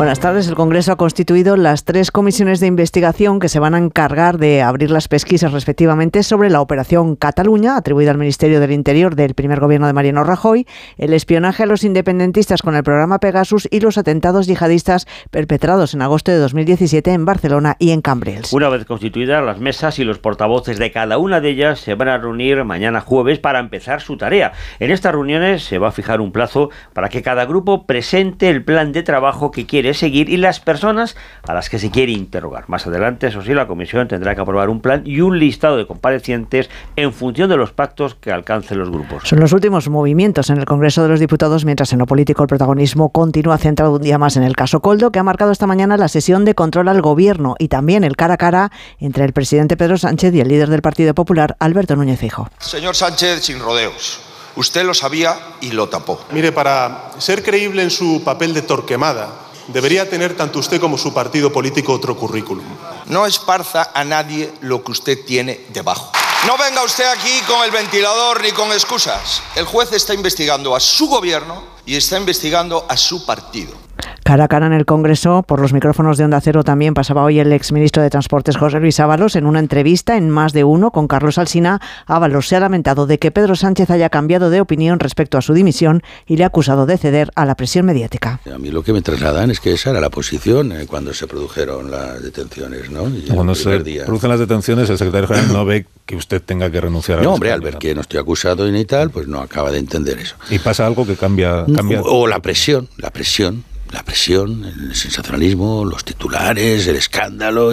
[0.00, 0.48] Buenas tardes.
[0.48, 4.62] El Congreso ha constituido las tres comisiones de investigación que se van a encargar de
[4.62, 9.60] abrir las pesquisas respectivamente sobre la operación Cataluña, atribuida al Ministerio del Interior del primer
[9.60, 10.66] gobierno de Mariano Rajoy,
[10.96, 16.00] el espionaje a los independentistas con el programa Pegasus y los atentados yihadistas perpetrados en
[16.00, 18.54] agosto de 2017 en Barcelona y en Cambrils.
[18.54, 22.08] Una vez constituidas las mesas y los portavoces de cada una de ellas se van
[22.08, 24.52] a reunir mañana jueves para empezar su tarea.
[24.78, 28.64] En estas reuniones se va a fijar un plazo para que cada grupo presente el
[28.64, 32.68] plan de trabajo que quiere seguir y las personas a las que se quiere interrogar.
[32.68, 35.86] Más adelante, eso sí, la comisión tendrá que aprobar un plan y un listado de
[35.86, 39.22] comparecientes en función de los pactos que alcancen los grupos.
[39.24, 42.48] Son los últimos movimientos en el Congreso de los Diputados, mientras en lo político el
[42.48, 45.96] protagonismo continúa centrado un día más en el caso Coldo, que ha marcado esta mañana
[45.96, 49.76] la sesión de control al gobierno y también el cara a cara entre el presidente
[49.76, 52.48] Pedro Sánchez y el líder del Partido Popular, Alberto Núñez Fijo.
[52.58, 54.20] Señor Sánchez, sin rodeos.
[54.56, 56.20] Usted lo sabía y lo tapó.
[56.32, 59.28] Mire, para ser creíble en su papel de torquemada,
[59.72, 62.64] debería tener tanto usted como su partido político otro currículum.
[63.06, 66.12] No esparza a nadie lo que usted tiene debajo.
[66.46, 69.42] No venga usted aquí con el ventilador ni con excusas.
[69.54, 73.74] El juez está investigando a su gobierno y está investigando a su partido.
[74.22, 77.40] Cara a cara en el Congreso, por los micrófonos de Onda Cero también pasaba hoy
[77.40, 81.08] el exministro de Transportes José Luis Ábalos en una entrevista en más de uno con
[81.08, 81.80] Carlos Alsina.
[82.06, 85.52] Ábalos se ha lamentado de que Pedro Sánchez haya cambiado de opinión respecto a su
[85.52, 88.40] dimisión y le ha acusado de ceder a la presión mediática.
[88.54, 91.26] A mí lo que me trasladan es que esa era la posición eh, cuando se
[91.26, 93.08] produjeron las detenciones, ¿no?
[93.08, 94.04] Y Cuando se día.
[94.04, 97.34] producen las detenciones, el secretario general no ve que usted tenga que renunciar a No,
[97.34, 100.18] hombre, al ver que no estoy acusado y ni tal, pues no acaba de entender
[100.18, 100.36] eso.
[100.50, 101.64] Y pasa algo que cambia...
[101.74, 107.72] cambia O la presión, la presión, la presión, el sensacionalismo, los titulares, el escándalo.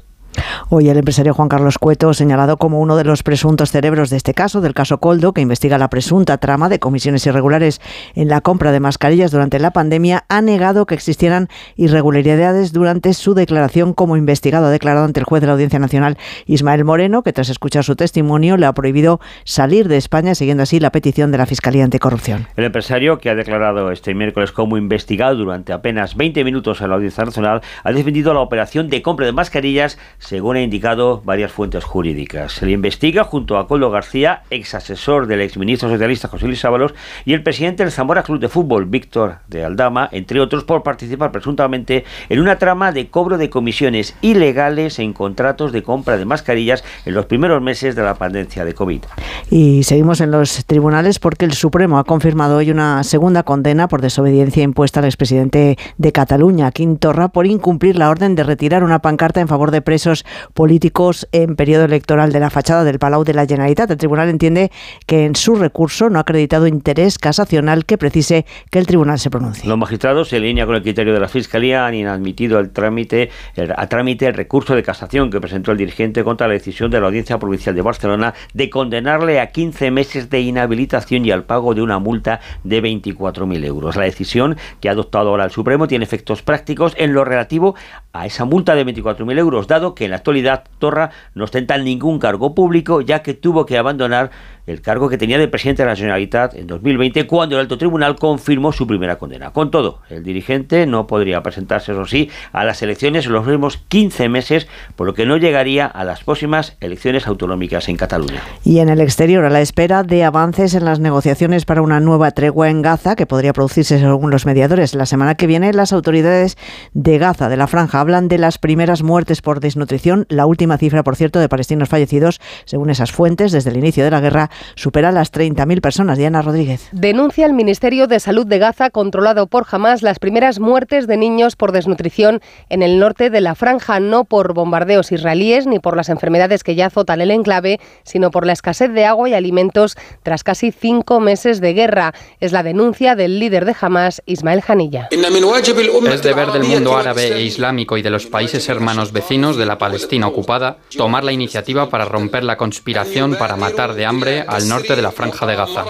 [0.69, 4.33] Hoy el empresario Juan Carlos Cueto, señalado como uno de los presuntos cerebros de este
[4.33, 7.81] caso, del caso Coldo, que investiga la presunta trama de comisiones irregulares
[8.15, 13.33] en la compra de mascarillas durante la pandemia, ha negado que existieran irregularidades durante su
[13.33, 14.67] declaración como investigado.
[14.67, 17.95] Ha declarado ante el juez de la Audiencia Nacional Ismael Moreno que tras escuchar su
[17.95, 22.47] testimonio le ha prohibido salir de España, siguiendo así la petición de la Fiscalía Anticorrupción.
[22.55, 26.95] El empresario, que ha declarado este miércoles como investigado durante apenas 20 minutos en la
[26.95, 29.97] Audiencia Nacional, ha defendido la operación de compra de mascarillas,
[30.27, 32.51] según ha indicado varias fuentes jurídicas.
[32.51, 36.93] Se le investiga junto a Coldo García, ex asesor del exministro socialista José Luis Ábalos,
[37.23, 41.31] y el presidente del Zamora Club de Fútbol, Víctor de Aldama, entre otros, por participar
[41.31, 46.83] presuntamente en una trama de cobro de comisiones ilegales en contratos de compra de mascarillas
[47.05, 49.03] en los primeros meses de la pandemia de COVID.
[49.49, 54.01] Y seguimos en los tribunales porque el Supremo ha confirmado hoy una segunda condena por
[54.01, 58.99] desobediencia impuesta al expresidente de Cataluña, Quim Torra, por incumplir la orden de retirar una
[58.99, 60.16] pancarta en favor de presos
[60.53, 63.91] políticos en periodo electoral de la fachada del Palau de la Generalitat.
[63.91, 64.71] El tribunal entiende
[65.05, 69.29] que en su recurso no ha acreditado interés casacional que precise que el tribunal se
[69.29, 69.67] pronuncie.
[69.67, 73.29] Los magistrados, en línea con el criterio de la Fiscalía, han inadmitido el trámite,
[73.75, 77.07] a trámite el recurso de casación que presentó el dirigente contra la decisión de la
[77.07, 81.81] Audiencia Provincial de Barcelona de condenarle a 15 meses de inhabilitación y al pago de
[81.81, 83.95] una multa de 24.000 euros.
[83.95, 87.75] La decisión que ha adoptado ahora el Supremo tiene efectos prácticos en lo relativo
[88.13, 92.19] a esa multa de 24.000 euros, dado que en la actualidad Torra no ostenta ningún
[92.19, 94.31] cargo público, ya que tuvo que abandonar
[94.67, 98.17] el cargo que tenía de presidente de la Generalitat en 2020 cuando el alto tribunal
[98.17, 99.51] confirmó su primera condena.
[99.51, 103.77] Con todo, el dirigente no podría presentarse, eso sí, a las elecciones en los próximos
[103.87, 108.41] 15 meses, por lo que no llegaría a las próximas elecciones autonómicas en Cataluña.
[108.63, 112.31] Y en el exterior, a la espera de avances en las negociaciones para una nueva
[112.31, 116.57] tregua en Gaza, que podría producirse según los mediadores la semana que viene, las autoridades
[116.93, 120.25] de Gaza, de la franja, hablan de las primeras muertes por desnutrición.
[120.29, 124.11] La última cifra, por cierto, de palestinos fallecidos, según esas fuentes, desde el inicio de
[124.11, 126.17] la guerra, supera las 30.000 personas.
[126.17, 126.89] Diana Rodríguez.
[126.91, 131.55] Denuncia el Ministerio de Salud de Gaza, controlado por Hamas, las primeras muertes de niños
[131.55, 136.09] por desnutrición en el norte de la franja, no por bombardeos israelíes ni por las
[136.09, 140.43] enfermedades que ya azotan el enclave, sino por la escasez de agua y alimentos tras
[140.43, 142.13] casi cinco meses de guerra.
[142.39, 145.09] Es la denuncia del líder de Hamas, Ismael Hanilla.
[145.11, 149.77] Es deber del mundo árabe e islámico y de los países hermanos vecinos de la
[149.77, 154.95] Palestina ocupada tomar la iniciativa para romper la conspiración para matar de hambre al norte
[154.95, 155.85] de la franja de Gaza.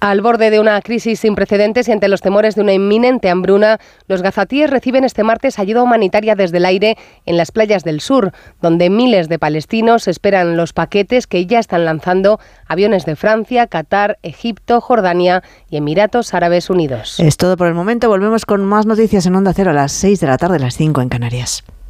[0.00, 3.78] Al borde de una crisis sin precedentes y ante los temores de una inminente hambruna,
[4.06, 6.96] los gazatíes reciben este martes ayuda humanitaria desde el aire
[7.26, 11.84] en las playas del sur, donde miles de palestinos esperan los paquetes que ya están
[11.84, 17.18] lanzando aviones de Francia, Qatar, Egipto, Jordania y Emiratos Árabes Unidos.
[17.18, 18.08] Es todo por el momento.
[18.08, 20.76] Volvemos con más noticias en Onda Cero a las 6 de la tarde, a las
[20.76, 21.64] 5 en Canarias.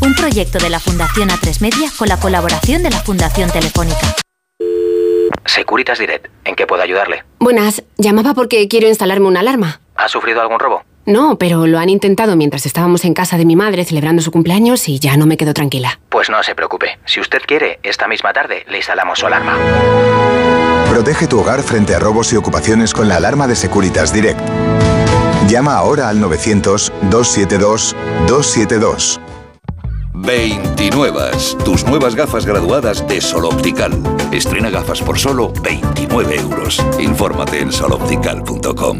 [0.00, 4.14] Un proyecto de la Fundación A3 Media con la colaboración de la Fundación Telefónica.
[5.46, 7.22] Securitas Direct, ¿en qué puedo ayudarle?
[7.38, 9.80] Buenas, llamaba porque quiero instalarme una alarma.
[9.96, 10.82] ¿Ha sufrido algún robo?
[11.06, 14.88] No, pero lo han intentado mientras estábamos en casa de mi madre celebrando su cumpleaños
[14.88, 16.00] y ya no me quedo tranquila.
[16.08, 16.98] Pues no se preocupe.
[17.04, 19.54] Si usted quiere, esta misma tarde le instalamos su alarma.
[20.90, 24.40] Protege tu hogar frente a robos y ocupaciones con la alarma de Securitas Direct.
[25.48, 29.20] Llama ahora al 900-272-272.
[30.14, 31.30] 29.
[31.64, 33.92] Tus nuevas gafas graduadas de Sol Optical.
[34.32, 36.82] Estrena gafas por solo 29 euros.
[36.98, 38.98] Infórmate en soloptical.com.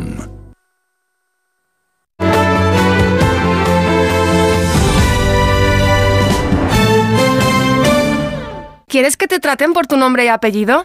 [8.88, 10.82] ¿Quieres que te traten por tu nombre y apellido?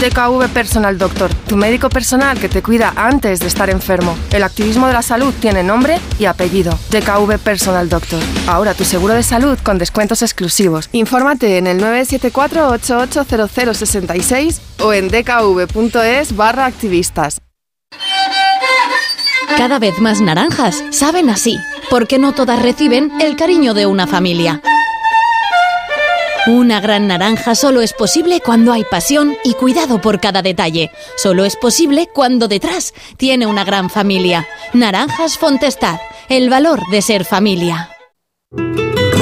[0.00, 4.16] DKV Personal Doctor, tu médico personal que te cuida antes de estar enfermo.
[4.32, 6.72] El activismo de la salud tiene nombre y apellido.
[6.90, 8.22] DKV Personal Doctor.
[8.46, 10.88] Ahora tu seguro de salud con descuentos exclusivos.
[10.92, 17.42] Infórmate en el 974-880066 o en dkv.es barra activistas.
[19.58, 21.58] Cada vez más naranjas saben así,
[21.90, 24.62] porque no todas reciben el cariño de una familia.
[26.46, 30.90] Una gran naranja solo es posible cuando hay pasión y cuidado por cada detalle.
[31.16, 34.48] Solo es posible cuando detrás tiene una gran familia.
[34.72, 36.00] Naranjas Fontestad,
[36.30, 37.90] el valor de ser familia.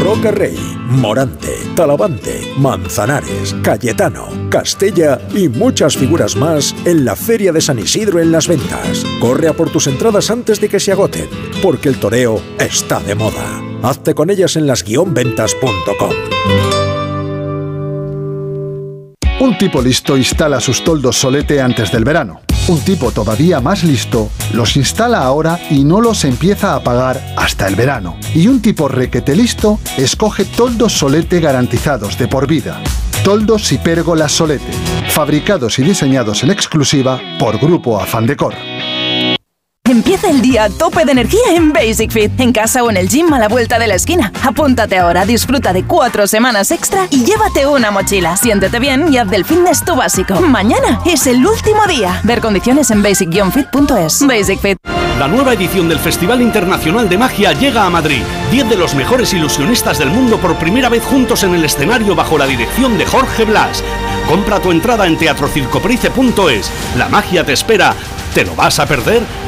[0.00, 7.60] Roca Rey, Morante, Talavante, Manzanares, Cayetano, Castella y muchas figuras más en la Feria de
[7.60, 9.04] San Isidro en las ventas.
[9.20, 11.28] Corre a por tus entradas antes de que se agoten,
[11.62, 13.60] porque el toreo está de moda.
[13.82, 16.87] Hazte con ellas en las-ventas.com.
[19.40, 22.40] Un tipo listo instala sus toldos solete antes del verano.
[22.66, 27.68] Un tipo todavía más listo los instala ahora y no los empieza a pagar hasta
[27.68, 28.16] el verano.
[28.34, 32.82] Y un tipo requete listo escoge toldos solete garantizados de por vida.
[33.22, 34.72] Toldos y pérgolas solete,
[35.08, 38.54] fabricados y diseñados en exclusiva por Grupo Afán Decor.
[39.88, 43.08] Empieza el día a tope de energía en Basic Fit, en casa o en el
[43.08, 44.30] gym a la vuelta de la esquina.
[44.42, 48.36] Apúntate ahora, disfruta de cuatro semanas extra y llévate una mochila.
[48.36, 50.42] Siéntete bien y haz del fitness tu básico.
[50.42, 52.20] Mañana es el último día.
[52.22, 54.26] Ver condiciones en basic-fit.es.
[54.26, 54.76] Basic Fit.
[55.18, 58.20] La nueva edición del Festival Internacional de Magia llega a Madrid.
[58.50, 62.36] Diez de los mejores ilusionistas del mundo por primera vez juntos en el escenario bajo
[62.36, 63.82] la dirección de Jorge Blas.
[64.28, 66.70] Compra tu entrada en teatrocircoprice.es.
[66.98, 67.94] La magia te espera.
[68.34, 69.47] ¿Te lo vas a perder?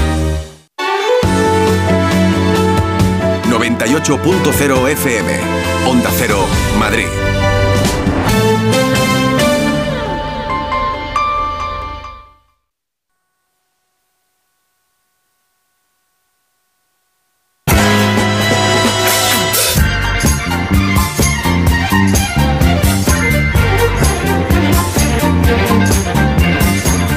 [3.85, 5.39] 98.0 FM.
[5.87, 6.45] Onda Cero,
[6.77, 7.07] Madrid.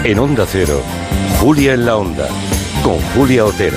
[0.05, 0.81] En Onda Cero,
[1.41, 2.27] Julia en la Onda,
[2.83, 3.77] con Julia Otero.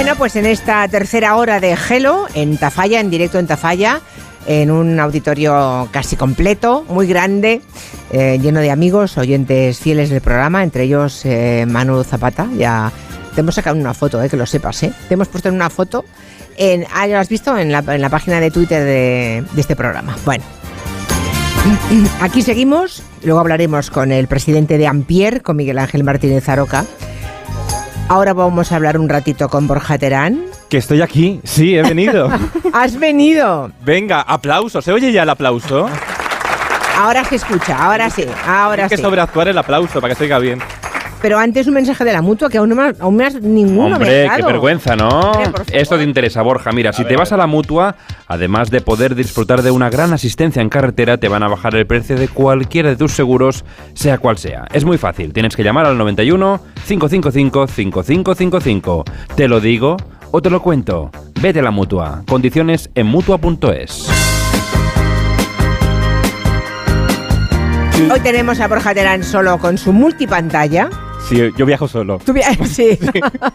[0.00, 4.00] Bueno, pues en esta tercera hora de Gelo, en Tafalla, en directo en Tafalla,
[4.46, 7.60] en un auditorio casi completo, muy grande,
[8.10, 12.48] eh, lleno de amigos, oyentes fieles del programa, entre ellos eh, Manu Zapata.
[12.56, 12.90] Ya
[13.34, 14.92] te hemos sacado una foto, eh, que lo sepas, ¿eh?
[15.06, 16.06] Te hemos puesto en una foto.
[16.56, 20.16] En, ah, lo has visto en la, página de Twitter de, de este programa.
[20.24, 20.44] Bueno,
[22.22, 23.02] aquí seguimos.
[23.22, 26.86] Luego hablaremos con el presidente de Ampier, con Miguel Ángel Martínez Aroca.
[28.10, 30.46] Ahora vamos a hablar un ratito con Borja Terán.
[30.68, 32.28] Que estoy aquí, sí, he venido.
[32.72, 33.70] ¡Has venido!
[33.84, 35.88] Venga, aplauso, ¿se oye ya el aplauso?
[36.98, 40.40] Ahora se escucha, ahora sí, ahora Hay que sobreactuar el aplauso para que se oiga
[40.40, 40.58] bien.
[41.22, 43.40] Pero antes un mensaje de la mutua que aún no me has, aún me has-
[43.40, 45.08] ninguno me Hombre, has qué vergüenza, ¿no?
[45.08, 45.64] Hombre.
[45.72, 46.72] Esto te interesa, Borja.
[46.72, 50.62] Mira, si te vas a la mutua, además de poder disfrutar de una gran asistencia
[50.62, 53.64] en carretera, te van a bajar el precio de cualquiera de tus seguros,
[53.94, 54.64] sea cual sea.
[54.72, 55.32] Es muy fácil.
[55.34, 59.04] Tienes que llamar al 91 555 5555.
[59.36, 59.96] Te lo digo
[60.30, 61.10] o te lo cuento.
[61.40, 62.22] Vete a la mutua.
[62.28, 64.08] Condiciones en mutua.es.
[68.10, 70.88] Hoy tenemos a Borja Terán solo con su multipantalla.
[71.28, 72.18] Sí, yo viajo solo.
[72.24, 72.98] Tú via- sí.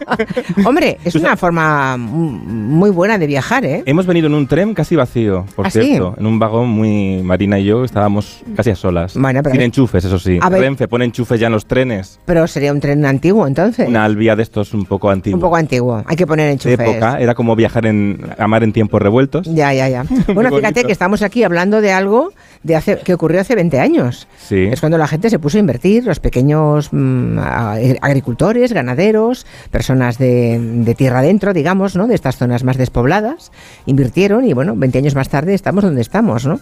[0.64, 3.82] Hombre, es una forma muy buena de viajar, ¿eh?
[3.84, 5.82] Hemos venido en un tren casi vacío, por ¿Ah, sí?
[5.82, 6.14] cierto.
[6.18, 7.20] En un vagón muy.
[7.22, 9.14] Marina y yo estábamos casi a solas.
[9.16, 10.38] Bueno, pero- Sin enchufes, eso sí.
[10.40, 12.18] A ver- Renfe pone enchufes ya en los trenes.
[12.24, 13.86] Pero sería un tren antiguo entonces.
[13.88, 15.36] Una albía de estos un poco antiguo.
[15.36, 16.02] Un poco antiguo.
[16.06, 16.80] Hay que poner de enchufes.
[16.80, 17.20] época.
[17.20, 18.20] Era como viajar en.
[18.38, 19.46] a mar en tiempos revueltos.
[19.52, 20.04] Ya, ya, ya.
[20.34, 22.32] Bueno, fíjate que estamos aquí hablando de algo
[22.62, 24.26] de hace, que ocurrió hace 20 años.
[24.38, 24.68] Sí.
[24.70, 30.18] Es cuando la gente se puso a invertir, los pequeños mm, a- agricultores, ganaderos, personas
[30.18, 32.06] de, de tierra adentro, digamos, ¿no?
[32.06, 33.52] De estas zonas más despobladas,
[33.86, 36.60] invirtieron y bueno, 20 años más tarde estamos donde estamos, ¿no?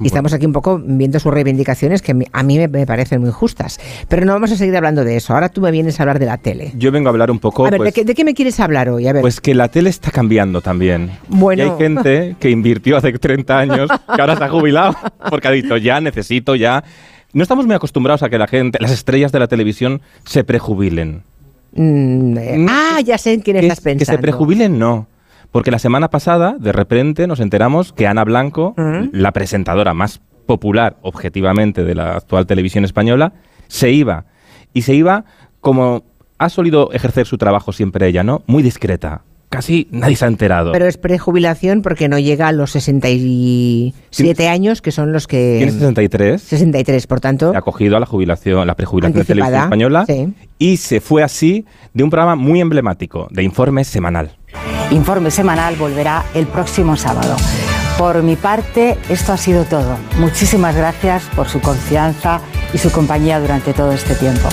[0.00, 3.30] Y estamos aquí un poco viendo sus reivindicaciones que a mí me, me parecen muy
[3.30, 3.78] justas.
[4.08, 5.34] Pero no vamos a seguir hablando de eso.
[5.34, 6.72] Ahora tú me vienes a hablar de la tele.
[6.76, 7.66] Yo vengo a hablar un poco.
[7.66, 9.06] a ver, pues, ¿de, qué, de qué me quieres hablar hoy?
[9.06, 9.22] A ver.
[9.22, 11.10] Pues que la tele está cambiando también.
[11.28, 11.62] Bueno.
[11.64, 14.96] Y hay gente que invirtió hace 30 años, que ahora se ha jubilado,
[15.32, 16.84] porque ha dicho, ya necesito, ya.
[17.32, 21.22] No estamos muy acostumbrados a que la gente, las estrellas de la televisión, se prejubilen.
[21.72, 24.00] Mm, eh, ah, ya sé en quién estás pensando.
[24.00, 25.06] que se prejubilen, no.
[25.50, 30.98] Porque la semana pasada, de repente, nos enteramos que Ana Blanco, la presentadora más popular,
[31.00, 33.32] objetivamente, de la actual televisión española,
[33.68, 34.26] se iba.
[34.74, 35.24] Y se iba
[35.62, 36.04] como
[36.36, 38.42] ha solido ejercer su trabajo siempre ella, ¿no?
[38.46, 39.22] Muy discreta.
[39.52, 40.72] Casi nadie se ha enterado.
[40.72, 45.56] Pero es prejubilación porque no llega a los 67 años, que son los que...
[45.58, 46.40] Tiene 63.
[46.40, 47.52] 63, por tanto...
[47.54, 50.32] Ha acogido a la jubilación, la prejubilación de televisión española sí.
[50.58, 54.38] y se fue así de un programa muy emblemático, de informe semanal.
[54.90, 57.36] Informe semanal volverá el próximo sábado.
[57.98, 59.98] Por mi parte, esto ha sido todo.
[60.18, 62.40] Muchísimas gracias por su confianza
[62.72, 64.48] y su compañía durante todo este tiempo.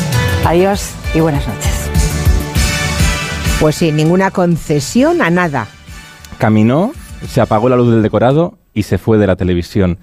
[0.45, 1.88] Adiós y buenas noches.
[3.59, 5.67] Pues sí, ninguna concesión a nada.
[6.37, 6.93] Caminó,
[7.27, 9.99] se apagó la luz del decorado y se fue de la televisión.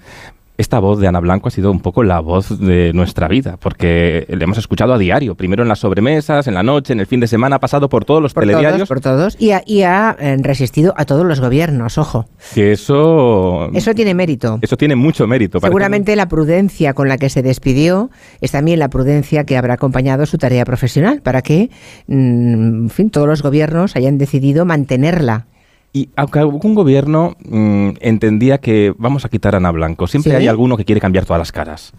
[0.57, 4.25] Esta voz de Ana Blanco ha sido un poco la voz de nuestra vida, porque
[4.27, 7.19] le hemos escuchado a diario, primero en las sobremesas, en la noche, en el fin
[7.19, 8.77] de semana, ha pasado por todos los por telediarios.
[8.77, 12.25] Todos, por todos, y ha, y ha eh, resistido a todos los gobiernos, ojo.
[12.55, 13.69] Que eso...
[13.73, 14.57] Eso tiene mérito.
[14.61, 15.59] Eso tiene mucho mérito.
[15.59, 18.09] Seguramente la prudencia con la que se despidió
[18.41, 21.69] es también la prudencia que habrá acompañado su tarea profesional, para que,
[22.07, 25.45] mm, en fin, todos los gobiernos hayan decidido mantenerla.
[25.93, 30.37] Y aunque algún gobierno mmm, entendía que vamos a quitar a Ana Blanco, siempre ¿Sí?
[30.37, 31.93] hay alguno que quiere cambiar todas las caras.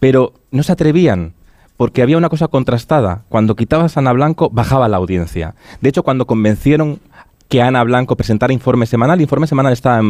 [0.00, 1.34] Pero no se atrevían,
[1.76, 3.24] porque había una cosa contrastada.
[3.28, 5.54] Cuando quitabas a Ana Blanco, bajaba la audiencia.
[5.80, 7.00] De hecho, cuando convencieron
[7.48, 10.00] que Ana Blanco presentara informe semanal, el informe semanal estaba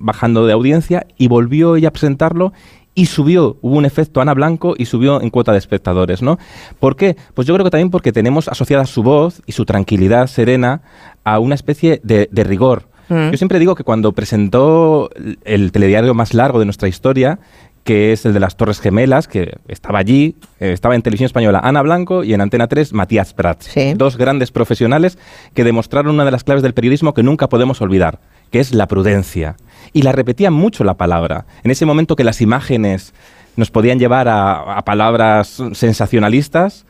[0.00, 2.52] bajando de audiencia y volvió ella a presentarlo
[2.98, 6.36] y subió, hubo un efecto Ana Blanco y subió en cuota de espectadores, ¿no?
[6.80, 7.16] ¿Por qué?
[7.32, 10.82] Pues yo creo que también porque tenemos asociada su voz y su tranquilidad serena
[11.22, 12.88] a una especie de, de rigor.
[13.08, 13.30] Mm.
[13.30, 15.10] Yo siempre digo que cuando presentó
[15.44, 17.38] el telediario más largo de nuestra historia,
[17.84, 21.60] que es el de las Torres Gemelas, que estaba allí, eh, estaba en Televisión Española
[21.62, 23.66] Ana Blanco y en Antena 3 Matías Prats.
[23.66, 23.94] Sí.
[23.94, 25.18] Dos grandes profesionales
[25.54, 28.18] que demostraron una de las claves del periodismo que nunca podemos olvidar,
[28.50, 29.56] que es la prudencia.
[29.92, 31.46] Y la repetían mucho la palabra.
[31.62, 33.14] En ese momento que las imágenes
[33.56, 36.84] nos podían llevar a, a palabras sensacionalistas,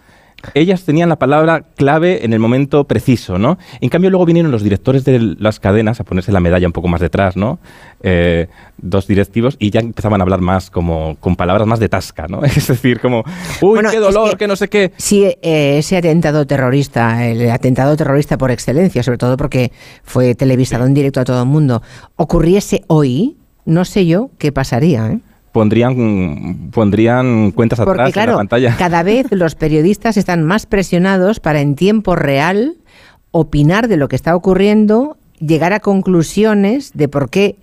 [0.55, 3.59] ellas tenían la palabra clave en el momento preciso, ¿no?
[3.81, 6.87] En cambio, luego vinieron los directores de las cadenas a ponerse la medalla un poco
[6.89, 7.59] más detrás, ¿no?
[8.03, 8.47] Eh,
[8.77, 12.43] dos directivos y ya empezaban a hablar más como con palabras más de tasca, ¿no?
[12.45, 13.25] Es decir, como,
[13.61, 14.93] uy, Bueno, qué es dolor, que- que, no sé qué.
[14.97, 19.73] Sí, eh, ese atentado terrorista, el atentado terrorista por excelencia, sobre todo porque
[20.05, 21.83] fue televisado en directo a todo el mundo,
[22.17, 25.11] ocurriese hoy, no sé yo qué pasaría.
[25.13, 25.19] ¿eh?
[25.53, 28.77] Pondrían, pondrían cuentas Porque atrás en la pantalla.
[28.79, 32.77] cada vez los periodistas están más presionados para en tiempo real
[33.31, 37.57] opinar de lo que está ocurriendo, llegar a conclusiones de por qué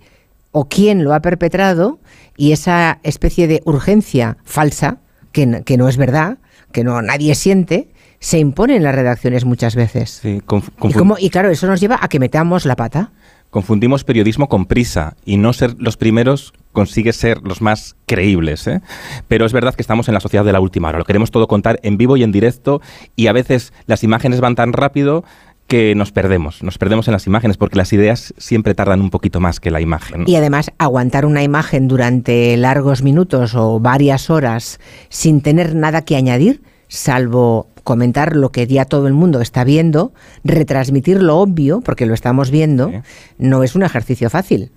[0.52, 1.98] o quién lo ha perpetrado
[2.36, 4.98] y esa especie de urgencia falsa,
[5.32, 6.38] que, que no es verdad,
[6.72, 7.88] que no nadie siente,
[8.20, 10.20] se impone en las redacciones muchas veces.
[10.22, 13.10] Sí, conf- Y, confu- cómo- y claro, eso nos lleva a que metamos la pata.
[13.50, 18.66] confundimos periodismo con prisa y no ser los primeros consigue ser los más creíbles.
[18.66, 18.82] ¿eh?
[19.28, 20.98] Pero es verdad que estamos en la sociedad de la última hora.
[20.98, 22.82] Lo queremos todo contar en vivo y en directo
[23.16, 25.24] y a veces las imágenes van tan rápido
[25.68, 26.62] que nos perdemos.
[26.62, 29.80] Nos perdemos en las imágenes porque las ideas siempre tardan un poquito más que la
[29.80, 30.24] imagen.
[30.26, 34.78] Y además, aguantar una imagen durante largos minutos o varias horas
[35.08, 40.12] sin tener nada que añadir, salvo comentar lo que ya todo el mundo está viendo,
[40.44, 42.92] retransmitir lo obvio, porque lo estamos viendo,
[43.38, 44.72] no es un ejercicio fácil.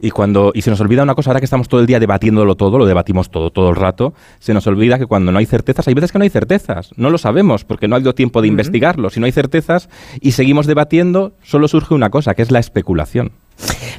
[0.00, 2.56] Y cuando y se nos olvida una cosa, ahora que estamos todo el día debatiéndolo
[2.56, 5.86] todo, lo debatimos todo, todo el rato, se nos olvida que cuando no hay certezas,
[5.88, 8.48] hay veces que no hay certezas, no lo sabemos porque no ha habido tiempo de
[8.48, 9.10] investigarlo.
[9.10, 9.88] Si no hay certezas
[10.20, 13.32] y seguimos debatiendo, solo surge una cosa, que es la especulación.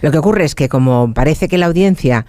[0.02, 2.26] Lo que ocurre es que como parece que la audiencia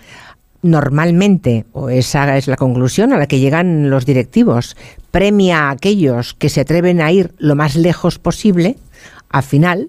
[0.62, 4.76] normalmente, o esa es la conclusión a la que llegan los directivos,
[5.10, 8.76] premia a aquellos que se atreven a ir lo más lejos posible,
[9.28, 9.88] al final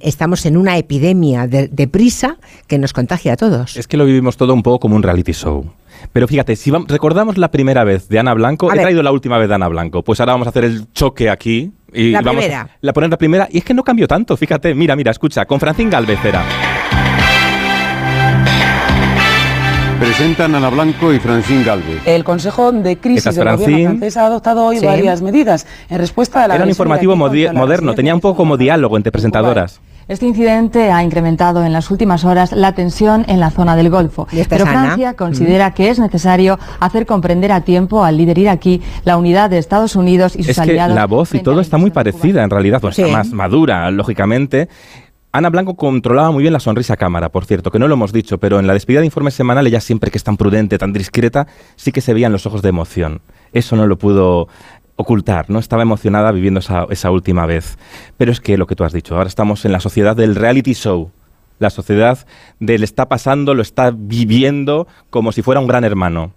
[0.00, 2.36] estamos en una epidemia de, de prisa
[2.66, 3.76] que nos contagia a todos.
[3.76, 5.70] Es que lo vivimos todo un poco como un reality show.
[6.12, 8.84] Pero fíjate, si vam- recordamos la primera vez de Ana Blanco, A he ver.
[8.86, 11.72] traído la última vez de Ana Blanco, pues ahora vamos a hacer el choque aquí.
[11.92, 12.62] Y La vamos primera.
[12.62, 15.44] A, la poner la primera, y es que no cambió tanto, fíjate, mira, mira, escucha,
[15.44, 16.42] con Francín Galvez era.
[20.06, 22.02] Presentan Ana Blanco y Francín Galvez.
[22.04, 23.86] El Consejo de Crisis del Gobierno Francín.
[23.86, 24.84] francés ha adoptado hoy Sí.
[24.84, 28.96] varias medidas en respuesta a la Era un informativo moderno, tenía un poco como diálogo
[28.96, 29.80] entre presentadoras.
[30.08, 34.26] Este incidente ha incrementado en las últimas horas la tensión en la zona del Golfo.
[34.48, 34.66] Pero.
[34.66, 39.58] Francia considera que es necesario hacer comprender a tiempo al líder iraquí la unidad de
[39.58, 40.96] Estados Unidos y sus Es que aliados.
[40.96, 43.02] la voz y todo está muy parecida en realidad, pues Sí.
[43.02, 44.68] está más madura, lógicamente.
[45.34, 48.12] Ana Blanco controlaba muy bien la sonrisa a cámara, por cierto, que no lo hemos
[48.12, 50.92] dicho, pero en la despedida de informe semanal, ella siempre que es tan prudente, tan
[50.92, 53.22] discreta, sí que se veían los ojos de emoción.
[53.54, 54.48] Eso no lo pudo
[54.96, 55.58] ocultar, ¿no?
[55.58, 57.78] Estaba emocionada viviendo esa, esa última vez.
[58.18, 60.74] Pero es que lo que tú has dicho, ahora estamos en la sociedad del reality
[60.74, 61.10] show.
[61.58, 62.26] La sociedad
[62.60, 66.34] del está pasando, lo está viviendo como si fuera un gran hermano.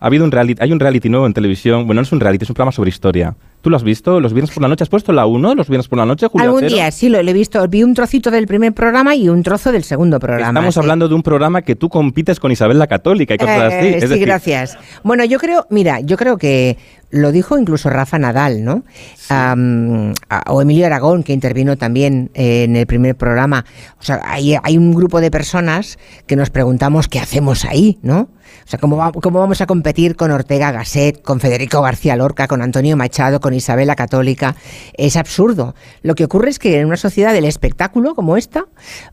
[0.00, 2.42] Ha habido un reality, hay un reality nuevo en televisión, bueno, no es un reality,
[2.42, 3.36] es un programa sobre historia.
[3.64, 4.84] ¿Tú lo has visto los viernes por la noche?
[4.84, 7.30] ¿Has puesto la 1 los viernes por la noche, Julio Algún día sí lo, lo
[7.30, 10.50] he visto, vi un trocito del primer programa y un trozo del segundo programa.
[10.50, 10.80] Estamos sí.
[10.80, 13.86] hablando de un programa que tú compites con Isabel la Católica y cosas así.
[13.86, 14.76] Eh, Es sí, decir, gracias.
[15.02, 16.76] Bueno, yo creo, mira, yo creo que
[17.10, 18.82] lo dijo incluso Rafa Nadal, ¿no?
[19.30, 19.54] A-
[20.48, 23.64] o Emilio Aragón, que intervino también eh, en el primer programa.
[23.98, 28.28] O sea, hay, hay un grupo de personas que nos preguntamos qué hacemos ahí, ¿no?
[28.64, 32.46] O sea, ¿cómo, va- cómo vamos a competir con Ortega Gasset, con Federico García Lorca,
[32.46, 34.56] con Antonio Machado, con con Isabel la Católica.
[34.94, 35.74] Es absurdo.
[36.02, 38.64] Lo que ocurre es que en una sociedad del espectáculo como esta,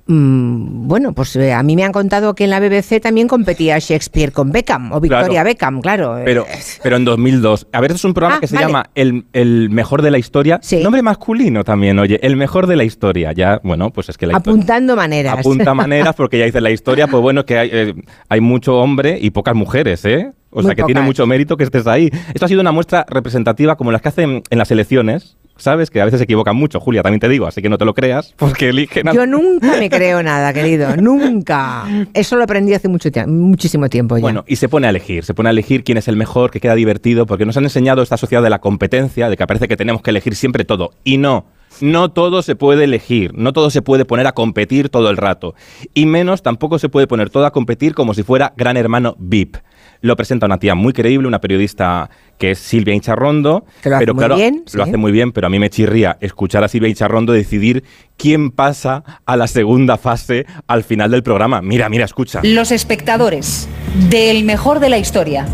[0.07, 3.77] mm, bueno, pues eh, a mí me han contado que en la BBC también competía
[3.79, 5.45] Shakespeare con Beckham o Victoria Claro.
[5.45, 6.21] Beckham, claro.
[6.25, 6.45] Pero,
[6.83, 7.67] pero en 2002.
[7.71, 8.67] A ver, es un programa Ah, que se vale.
[8.67, 10.59] llama el, el mejor de la historia.
[10.81, 12.19] Nombre masculino también, oye.
[12.23, 13.33] El mejor de la historia.
[13.33, 15.37] Ya, bueno, pues es que la historia Apuntando maneras.
[15.39, 17.93] apunta maneras porque ya dice la historia, pues bueno, que hay, eh,
[18.29, 20.31] hay mucho hombre y pocas mujeres, ¿eh?
[20.51, 22.09] O Muy sea, que tiene mucho mérito que estés ahí.
[22.33, 25.89] Esto ha sido una muestra representativa como las que hacen en las elecciones, ¿sabes?
[25.89, 27.93] Que a veces se equivocan mucho, Julia, también te digo, así que no te lo
[27.93, 29.07] creas, porque eligen...
[29.07, 31.85] a- Yo nunca me creo nada, querido, nunca.
[32.13, 34.21] Eso lo aprendí hace mucho muchísimo tiempo ya.
[34.21, 36.59] Bueno, y se pone a elegir, se pone a elegir quién es el mejor, que
[36.59, 39.77] queda divertido, porque nos han enseñado esta sociedad de la competencia, de que parece que
[39.77, 40.91] tenemos que elegir siempre todo.
[41.05, 41.45] Y no,
[41.79, 45.55] no todo se puede elegir, no todo se puede poner a competir todo el rato.
[45.93, 49.55] Y menos tampoco se puede poner todo a competir como si fuera Gran Hermano VIP.
[50.01, 52.09] Lo presenta una tía muy creíble, una periodista
[52.39, 53.65] que es Silvia Incharrondo.
[53.81, 54.77] Que lo hace pero muy claro, bien, sí.
[54.77, 57.83] Lo hace muy bien, pero a mí me chirría escuchar a Silvia Incharrondo decidir
[58.17, 61.61] quién pasa a la segunda fase al final del programa.
[61.61, 62.41] Mira, mira, escucha.
[62.43, 63.67] Los espectadores
[64.09, 65.45] del mejor de la historia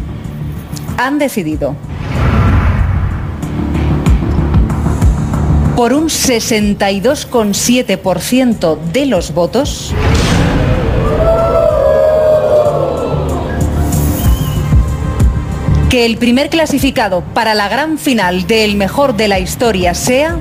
[0.97, 1.75] han decidido
[5.75, 9.93] por un 62,7% de los votos
[15.89, 20.37] que el primer clasificado para la gran final del mejor de la historia sea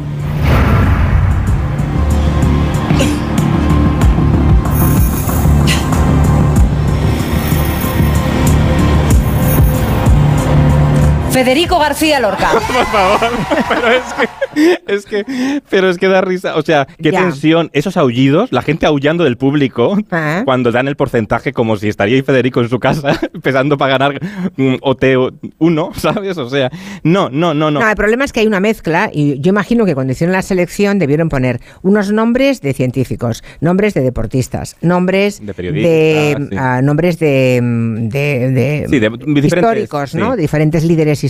[11.36, 12.48] Federico García Lorca.
[12.66, 13.30] Por favor,
[13.68, 16.56] pero es que, es que, pero es que da risa.
[16.56, 17.20] O sea, qué Ya.
[17.20, 17.68] tensión.
[17.74, 19.98] Esos aullidos, la gente aullando del público
[20.46, 24.20] cuando dan el porcentaje como si estaría ahí Federico en su casa empezando para ganar
[24.56, 26.38] mm, OT1, ¿sabes?
[26.38, 26.70] O sea,
[27.02, 27.80] no, no, no, no.
[27.80, 30.40] No, el problema es que hay una mezcla y yo imagino que cuando hicieron la
[30.40, 36.56] selección debieron poner unos nombres de científicos, nombres de deportistas, nombres De periodistas, sí.
[36.58, 40.12] ah, nombres de, mm, de- de Sí, de diferentes, históricos.
[40.12, 41.25] De diferentes líderes históricos.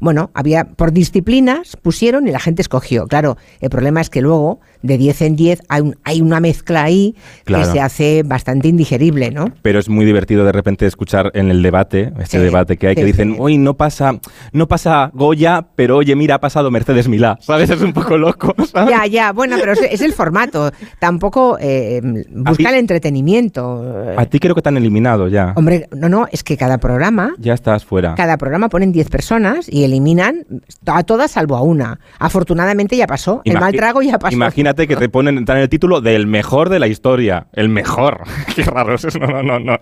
[0.00, 3.06] Bueno, había por disciplinas pusieron y la gente escogió.
[3.06, 6.82] Claro, el problema es que luego de 10 en 10 hay, un- hay una mezcla
[6.84, 7.64] ahí Claro.
[7.64, 9.46] que se hace bastante indigerible, ¿no?
[9.62, 12.94] Pero es muy divertido de repente escuchar en el debate, este Sí, debate que hay,
[12.94, 14.18] que sí, dicen, uy, no pasa,
[14.52, 17.70] no pasa Goya, pero oye, mira, ha pasado Mercedes Milá, ¿sabes?
[17.70, 18.90] Es un poco loco, ¿sabes?
[18.90, 20.70] Ya, ya, bueno, pero es, es el formato.
[20.98, 23.84] Tampoco eh, busca el entretenimiento.
[24.16, 25.52] A ti creo que te han eliminado ya.
[25.56, 28.14] Hombre, no, no, es que cada programa, Ya estás fuera.
[28.14, 30.46] cada programa ponen 10 personas y eliminan
[30.86, 31.98] a todas salvo a una.
[32.18, 34.34] Afortunadamente ya pasó, el mal trago ya pasó.
[34.34, 37.46] Imagínate que te ponen en el título del mejor de la historia.
[37.52, 38.22] El mejor.
[38.54, 39.18] Qué raro es eso.
[39.18, 39.78] No, no, no, no.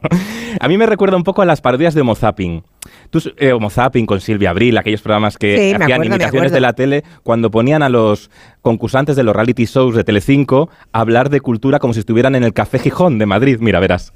[0.61, 2.63] A mí me recuerda un poco a las parodias de Homo Zapping.
[3.11, 6.61] Tú, eh, Homo Zapping con Silvia Abril, aquellos programas que Sí, hacían acuerdo, imitaciones de
[6.61, 8.31] la tele, cuando ponían a los
[8.63, 12.45] concursantes de los reality shows de Telecinco a hablar de cultura como si estuvieran en
[12.45, 13.59] el Café Gijón de Madrid.
[13.61, 14.13] Mira, verás.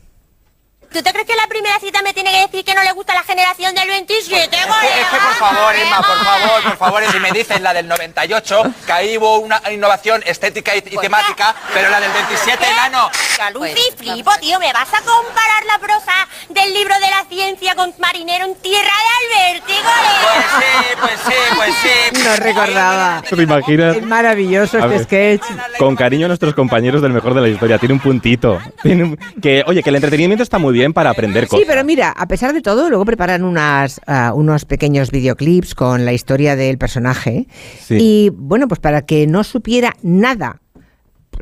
[0.94, 3.14] ¿Tú te crees que la primera cita me tiene que decir que no le gusta
[3.14, 7.32] la generación del 27, Es que, por favor, Emma, por favor, por favor, si me
[7.32, 11.98] dices la del 98, que ahí hubo una innovación estética y, y temática, pero la
[11.98, 13.10] del 27, enano.
[13.54, 16.12] Lucy, flipo, tío, ¿me vas a comparar la prosa
[16.50, 21.54] del libro de la ciencia con Marinero en Tierra de Alberti, Pues sí, pues sí,
[21.56, 22.22] pues sí.
[22.24, 23.22] No recordaba.
[23.28, 23.96] ¿Te imaginas?
[23.96, 25.42] Es maravilloso este sketch.
[25.76, 27.78] Con cariño a nuestros compañeros del mejor de la historia.
[27.78, 28.60] Tiene un puntito.
[28.80, 31.66] Tiene un- que, oye, que el entretenimiento está muy bien para aprender Sí, cosas.
[31.66, 36.12] pero mira, a pesar de todo, luego preparan unas, ah, unos pequeños videoclips con la
[36.12, 37.46] historia del personaje.
[37.80, 37.96] Sí.
[37.98, 40.60] Y bueno, pues para que no supiera nada,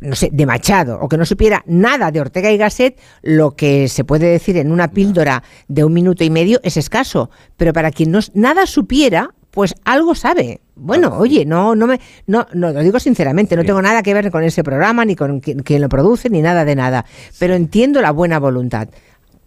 [0.01, 3.89] no sé, de Machado, o que no supiera nada de Ortega y Gasset, lo que
[3.89, 7.31] se puede decir en una píldora de un minuto y medio es escaso.
[7.57, 10.61] Pero para quien no, nada supiera, pues algo sabe.
[10.75, 14.31] Bueno, oye, no, no me, no, no, lo digo sinceramente, no tengo nada que ver
[14.31, 17.05] con ese programa, ni con quien, quien lo produce, ni nada de nada.
[17.39, 18.89] Pero entiendo la buena voluntad.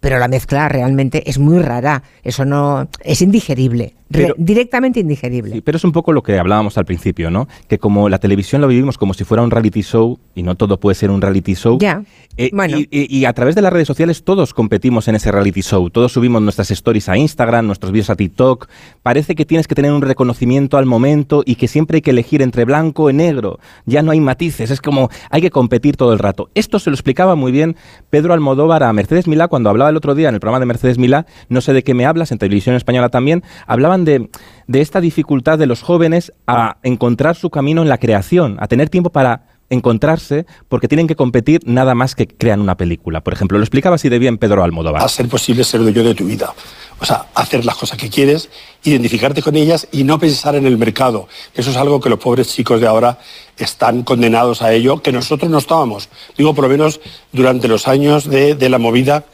[0.06, 2.04] Pero la mezcla realmente es muy rara.
[2.22, 3.94] Eso no es indigerible.
[4.08, 5.50] Re- Pero- directamente indigerible.
[5.52, 7.48] Sí, pero es un poco lo que hablábamos al principio, ¿no?
[7.66, 10.78] Que como la televisión lo vivimos como si fuera un reality show y no todo
[10.78, 11.76] puede ser un reality show.
[11.80, 12.04] Ya.
[12.36, 12.78] eh, Bueno.
[12.78, 15.90] y, y- y a través de las redes sociales todos competimos en ese reality show.
[15.90, 18.68] Todos subimos nuestras stories a Instagram, nuestros vídeos a TikTok.
[19.02, 22.42] Parece que tienes que tener un reconocimiento al momento y que siempre hay que elegir
[22.42, 23.58] entre blanco y negro.
[23.86, 24.70] Ya no hay matices.
[24.70, 26.48] Es como hay que competir todo el rato.
[26.54, 27.74] Esto se lo explicaba muy bien
[28.16, 30.96] Pedro Almodóvar a Mercedes Milá cuando hablaba el otro día en el programa de Mercedes
[30.96, 31.26] Milá.
[31.50, 33.42] No sé de qué me hablas, en televisión española también.
[33.66, 34.30] Hablaban de,
[34.66, 38.88] de esta dificultad de los jóvenes a encontrar su camino en la creación, a tener
[38.88, 43.22] tiempo para encontrarse porque tienen que competir nada más que crean una película.
[43.22, 45.02] Por ejemplo, lo explicaba así de bien Pedro Almodóvar.
[45.02, 46.54] A ser posible ser dueño de tu vida.
[46.98, 48.48] O sea, hacer las cosas que quieres,
[48.84, 51.28] identificarte con ellas y no pensar en el mercado.
[51.54, 53.18] Eso es algo que los pobres chicos de ahora
[53.58, 56.08] están condenados a ello, que nosotros no estábamos.
[56.38, 57.00] Digo, por lo menos
[57.32, 59.26] durante los años de, de la movida,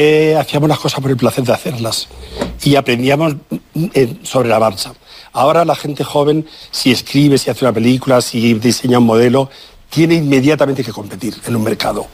[0.00, 2.06] eh, hacíamos las cosas por el placer de hacerlas
[2.62, 3.34] y aprendíamos
[3.94, 4.92] eh, sobre la marcha.
[5.32, 9.50] Ahora la gente joven, si escribe, si hace una película, si diseña un modelo,
[9.90, 12.06] tiene inmediatamente que competir en un mercado.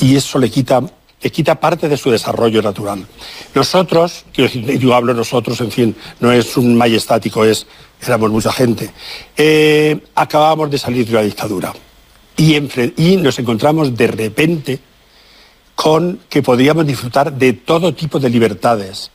[0.00, 0.80] Y eso le quita,
[1.20, 3.06] le quita parte de su desarrollo natural.
[3.54, 7.66] Nosotros, yo hablo nosotros, en fin, no es un majestático, es,
[8.02, 8.90] éramos mucha gente,
[9.36, 11.72] eh, acabamos de salir de una dictadura.
[12.36, 12.56] Y,
[12.96, 14.80] y nos encontramos de repente
[15.74, 19.11] con que podríamos disfrutar de todo tipo de libertades.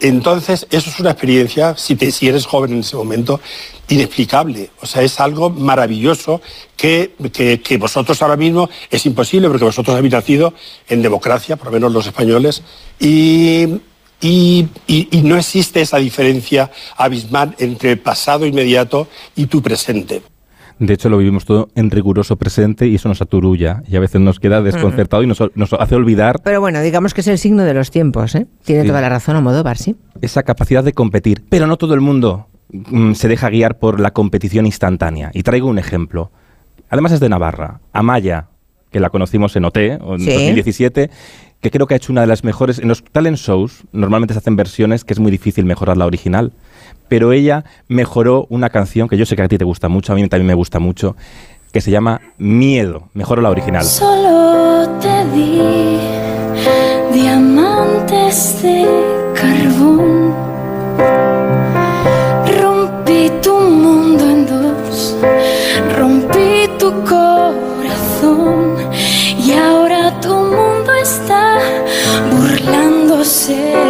[0.00, 1.96] Entonces, eso es una experiencia, si,
[2.28, 3.40] eres joven en ese momento,
[3.88, 4.70] inexplicable.
[4.80, 6.40] O sea, es algo maravilloso
[6.76, 10.54] que, que- vosotros ahora mismo es imposible, porque vosotros habéis nacido
[10.88, 12.62] en democracia, por lo menos los españoles,
[13.00, 13.78] y-
[14.20, 20.22] y- y no existe esa diferencia abismal entre el pasado inmediato y tu presente.
[20.78, 24.20] De hecho, lo vivimos todo en riguroso presente y eso nos aturulla y a veces
[24.20, 27.64] nos queda desconcertado y nos, nos hace olvidar Pero bueno, digamos que es el signo
[27.64, 28.46] de los tiempos, ¿eh?
[28.64, 28.88] Tiene Sí.
[28.88, 29.96] toda la razón Almodóvar, sí.
[30.20, 31.42] esa capacidad de competir.
[31.48, 35.30] Pero no todo el mundo mm, se deja guiar por la competición instantánea.
[35.34, 36.30] Y traigo un ejemplo.
[36.90, 37.80] Además es de Navarra.
[37.92, 38.46] Amaya,
[38.92, 40.30] que la conocimos en OT, en Sí.
[40.32, 41.10] 2017,
[41.60, 42.78] que creo que ha hecho una de las mejores...
[42.78, 46.52] En los talent shows normalmente se hacen versiones que es muy difícil mejorar la original.
[47.08, 50.16] Pero ella mejoró una canción que yo sé que a ti te gusta mucho, a
[50.16, 51.16] mí también me gusta mucho,
[51.72, 53.08] que se llama Miedo.
[53.14, 53.84] Mejoró la original.
[53.84, 55.98] Solo te di
[57.12, 58.86] diamantes de
[59.34, 60.34] carbón.
[62.60, 65.16] Rompí tu mundo en dos,
[65.96, 68.76] rompí tu corazón
[69.38, 71.58] y ahora tu mundo está
[72.30, 73.87] burlándose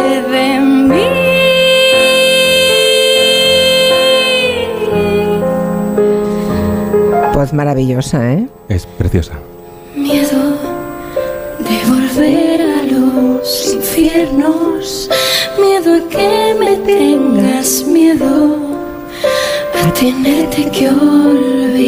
[7.49, 8.47] Voz maravillosa, ¿eh?
[8.67, 9.33] Es preciosa.
[9.95, 10.39] Miedo
[11.57, 15.09] de volver a los infiernos,
[15.59, 18.55] miedo a que me tengas miedo,
[19.83, 21.83] a tenerte que olvidar.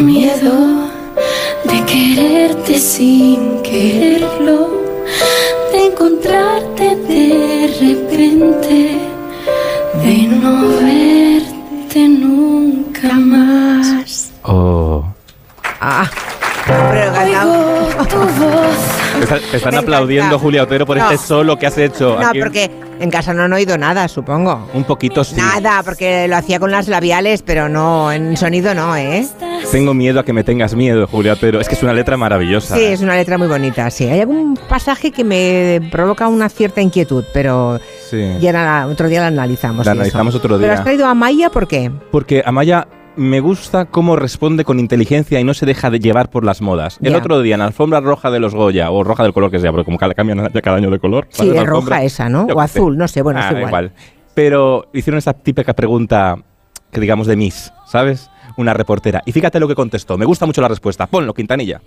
[0.00, 0.88] Miedo
[1.70, 4.82] de quererte sin quererlo,
[5.72, 9.15] de encontrarte de repente,
[10.40, 14.30] no verte nunca más.
[14.42, 15.04] Oh.
[15.80, 16.08] Ah,
[16.66, 17.12] pero
[19.52, 20.38] están Me aplaudiendo.
[20.38, 21.10] Julia Otero, por No.
[21.10, 22.16] este solo que has hecho.
[22.20, 24.68] No, Aquí porque en casa no han oído nada, supongo.
[24.74, 25.36] Un poquito sí.
[25.36, 29.26] Nada, porque lo hacía con las labiales, pero no, en sonido no, ¿eh?
[29.70, 31.60] Tengo miedo a que me tengas miedo, Julia Otero.
[31.60, 32.76] Es que es una letra maravillosa.
[32.76, 34.04] Sí, es una letra muy bonita, sí.
[34.04, 38.36] Hay algún pasaje que me provoca una cierta inquietud, pero Sí.
[38.40, 39.84] ya la- otro día la analizamos.
[39.86, 40.00] La y eso.
[40.00, 40.72] analizamos otro Pero día.
[40.74, 41.90] has traído a Maya, ¿por qué?
[42.10, 42.86] Porque Amaya
[43.16, 46.98] me gusta cómo responde con inteligencia y no se deja de llevar por las modas.
[47.02, 47.18] El Ya.
[47.18, 49.70] otro día en la alfombra roja de los Goya, o roja del color que sea,
[49.72, 51.26] porque como cambian cada año de color.
[51.30, 52.46] Sí, es roja esa, ¿no?
[52.46, 52.78] Yo O qué sé.
[52.78, 53.92] azul, no sé, bueno, Ah, es da igual.
[54.34, 56.36] Pero hicieron esa típica pregunta
[56.92, 58.30] que digamos de Miss, ¿sabes?
[58.58, 59.22] Una reportera.
[59.24, 60.16] Y fíjate lo que contestó.
[60.18, 61.06] Me gusta mucho la respuesta.
[61.06, 61.80] Ponlo, Quintanilla.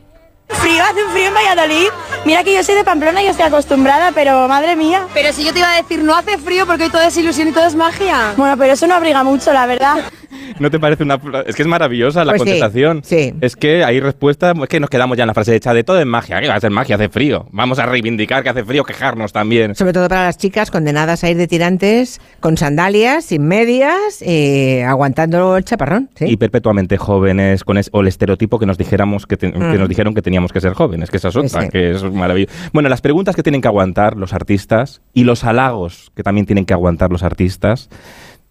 [0.49, 1.87] Frío, hace un frío en Valladolid.
[2.25, 5.07] Mira que yo soy de Pamplona y estoy acostumbrada, pero madre mía.
[5.13, 7.47] Pero si yo te iba a decir, no hace frío porque hoy todo es ilusión
[7.47, 8.33] y todo es magia.
[8.35, 10.11] Bueno, pero eso no abriga mucho, la verdad.
[10.59, 11.19] ¿No te parece una.?
[11.45, 13.01] Es que es maravillosa la Pues contestación.
[13.03, 13.33] sí.
[13.41, 14.53] Es que hay respuesta.
[14.61, 16.39] Es que nos quedamos ya en la frase hecha de todo es magia.
[16.41, 16.95] ¿Qué va a ser magia?
[16.95, 17.47] Hace frío.
[17.51, 19.75] Vamos a reivindicar que hace frío, quejarnos también.
[19.75, 24.83] Sobre todo para las chicas condenadas a ir de tirantes con sandalias, sin medias, eh,
[24.83, 26.09] aguantando el chaparrón.
[26.15, 26.25] ¿sí?
[26.27, 29.77] Y perpetuamente jóvenes, con es- o el estereotipo que nos dijéramos que, te- que Mm.
[29.79, 31.69] nos dijeron que teníamos que ser jóvenes, que esa es otra, Sí.
[31.69, 32.53] que es maravilloso.
[32.73, 36.65] Bueno, las preguntas que tienen que aguantar los artistas y los halagos que también tienen
[36.65, 37.89] que aguantar los artistas.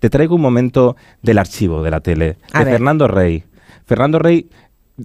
[0.01, 2.75] Te traigo un momento del archivo de la tele, A de ver.
[2.75, 3.45] Fernando Rey.
[3.87, 4.49] Fernando Rey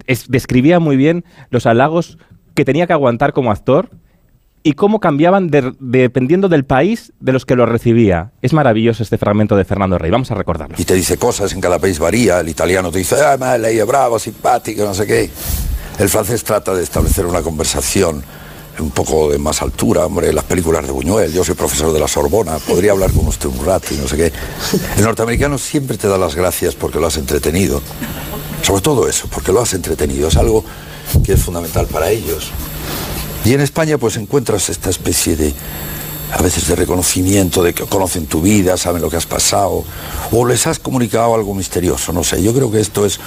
[0.06, 2.18] es- describía muy bien los halagos
[2.54, 3.90] que tenía que aguantar como actor
[4.62, 8.32] y cómo cambiaban de- dependiendo del país de los que lo recibía.
[8.40, 10.10] Es maravilloso este fragmento de Fernando Rey.
[10.10, 10.76] Vamos a recordarlo.
[10.78, 12.40] y te dice cosas, en cada país varía.
[12.40, 15.28] El italiano te dice, ah, è bravo, simpático, no sé qué.
[15.98, 18.22] El francés trata de establecer una conversación
[18.78, 22.08] un poco de más altura, hombre, las películas de Buñuel, yo soy profesor de la
[22.08, 24.32] Sorbona, podría hablar con usted un rato y no sé qué.
[24.96, 27.80] El norteamericano siempre te da las gracias porque lo has entretenido.
[28.62, 30.64] Sobre todo eso, porque lo has entretenido, es algo
[31.24, 32.50] que es fundamental para ellos.
[33.44, 35.54] Y en España pues encuentras esta especie de
[36.32, 39.84] a veces de reconocimiento, de que conocen tu vida, saben lo que has pasado,
[40.32, 42.42] o les has comunicado algo misterioso, no sé.
[42.42, 43.20] Yo creo que esto es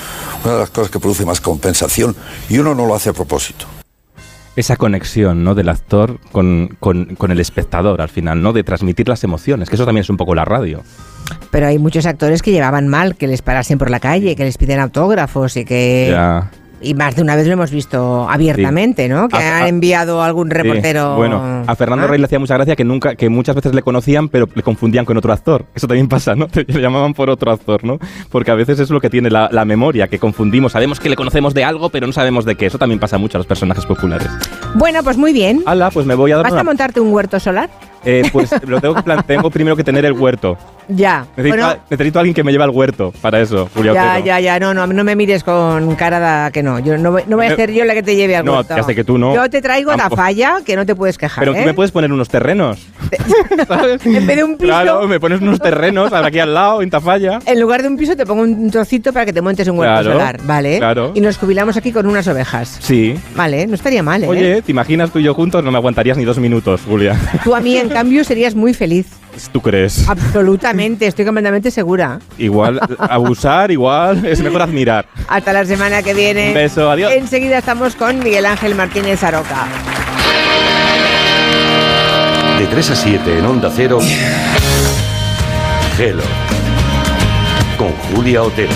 [0.44, 2.16] una de las cosas que produce más compensación
[2.50, 3.77] y uno no lo hace a propósito.
[4.58, 5.56] Esa conexión ¿no?
[5.56, 8.52] del actor con, con- con el espectador al final, ¿no?
[8.52, 10.84] De transmitir las emociones, que eso también es un poco la radio.
[11.52, 14.58] Pero hay muchos actores que llevaban mal que les parasen por la calle, que les
[14.58, 16.08] piden autógrafos y que...
[16.12, 16.52] Ya.
[16.82, 19.28] Y más de una vez lo hemos visto abiertamente, ¿no?
[19.30, 21.14] Que A- han enviado algún reportero...
[21.14, 21.18] Sí.
[21.18, 22.08] Bueno, a Fernando Ah.
[22.08, 25.04] Rey le hacía mucha gracia que nunca, que muchas veces le conocían, pero le confundían
[25.06, 25.66] con otro actor.
[25.74, 26.48] Eso también pasa, ¿no?
[26.68, 27.98] Le llamaban por otro actor, ¿no?
[28.30, 30.72] Porque a veces es lo que tiene la, la memoria, que confundimos.
[30.74, 32.68] Sabemos que le conocemos de algo, pero no sabemos de qué.
[32.68, 34.28] Eso también pasa mucho a los personajes populares.
[34.76, 35.64] Bueno, pues muy bien.
[35.66, 36.62] Hala, pues me voy a dar ¿Vas una...
[36.62, 37.70] a montarte un huerto solar?
[38.10, 40.58] Eh, pues lo tengo que tengo primero que tener el huerto.
[40.88, 41.26] Ya.
[41.36, 44.26] Necesito, Bueno, necesito a alguien que me lleve al huerto para eso, Julia ya, Otero.
[44.26, 46.80] ya, ya, no, no, no me mires con cara de que no.
[46.80, 48.54] Yo no voy, no voy a Eh, ser yo la que te lleve al no,
[48.54, 48.76] huerto.
[48.78, 49.36] ya sé que tú no.
[49.36, 50.16] Yo te traigo Tampoco.
[50.16, 51.60] falla que no te puedes quejar, Pero ¿eh?
[51.60, 52.88] tú me puedes poner unos terrenos.
[54.06, 57.40] En vez de un piso, Claro, me pones unos terrenos aquí al lado, en Tafalla.
[57.46, 60.02] en lugar de un piso te pongo un trocito para que te montes un huerto
[60.02, 60.78] Claro, solar, ¿vale?
[60.78, 61.12] claro.
[61.16, 62.78] Y nos jubilamos aquí con unas ovejas.
[62.82, 63.16] Sí.
[63.36, 64.28] Vale, no estaría mal, ¿eh?
[64.28, 65.64] Oye, ¿te imaginas tú y yo juntos?
[65.64, 67.16] No me aguantarías ni dos minutos, Julia.
[67.44, 69.08] Tú a mí, en cambio, serías muy feliz.
[69.52, 70.08] ¿Tú crees?
[70.08, 72.20] Absolutamente, estoy completamente segura.
[72.38, 75.08] Igual, abusar, igual, es mejor admirar.
[75.28, 76.50] Hasta la semana que viene.
[76.50, 77.12] Un beso, adiós.
[77.12, 79.66] Enseguida estamos con Miguel Ángel Martínez Aroca.
[82.60, 84.00] De 3 a 7 en Onda Cero.
[85.98, 86.24] Gelo.
[87.80, 88.74] Con Julia Otero.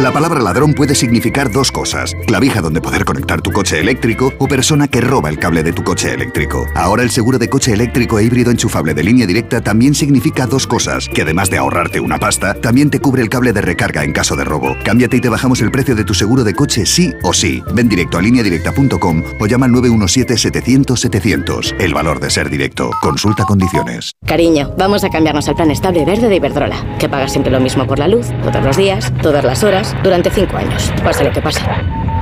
[0.00, 2.16] La palabra ladrón puede significar dos cosas.
[2.26, 5.84] Clavija donde poder conectar tu coche eléctrico o persona que roba el cable de tu
[5.84, 6.64] coche eléctrico.
[6.74, 10.66] Ahora el seguro de coche eléctrico e híbrido enchufable de línea directa también significa dos
[10.66, 11.06] cosas.
[11.06, 14.36] Que además de ahorrarte una pasta, también te cubre el cable de recarga en caso
[14.36, 14.74] de robo.
[14.86, 17.62] Cámbiate y te bajamos el precio de tu seguro de coche sí o sí.
[17.74, 21.74] Ven directo a lineadirecta.com o llama al 917-700-700.
[21.78, 22.88] El valor de ser directo.
[23.02, 24.12] Consulta condiciones.
[24.24, 27.86] Cariño, vamos a cambiarnos al plan estable verde de Iberdrola, que paga siempre lo mismo
[27.86, 31.40] por la luz, todos los días, todas las horas, durante cinco años, pase lo que
[31.40, 31.60] pase.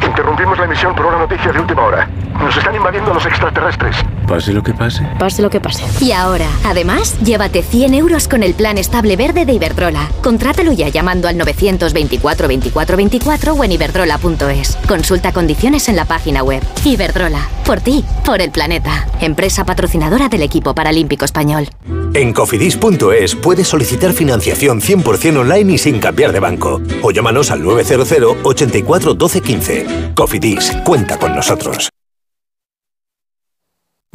[0.05, 2.09] Interrumpimos la emisión por una noticia de última hora.
[2.41, 3.97] Nos están invadiendo los extraterrestres.
[4.29, 5.03] Pase lo que pase.
[5.19, 5.83] Pase lo que pase.
[6.05, 10.11] Y ahora, además, llévate 100 euros con el plan estable verde de Iberdrola.
[10.23, 14.77] Contrátalo ya llamando al 924 24 24 o en iberdrola.es.
[14.87, 16.63] Consulta condiciones en la página web.
[16.85, 19.09] Iberdrola, por ti, por el planeta.
[19.21, 21.69] Empresa patrocinadora del equipo paralímpico español.
[22.13, 26.83] En cofidis.es puedes solicitar financiación 100% online y sin cambiar de banco.
[27.03, 29.87] O llámanos al 900 84 12 15.
[30.15, 31.89] Cofidis, cuenta con nosotros.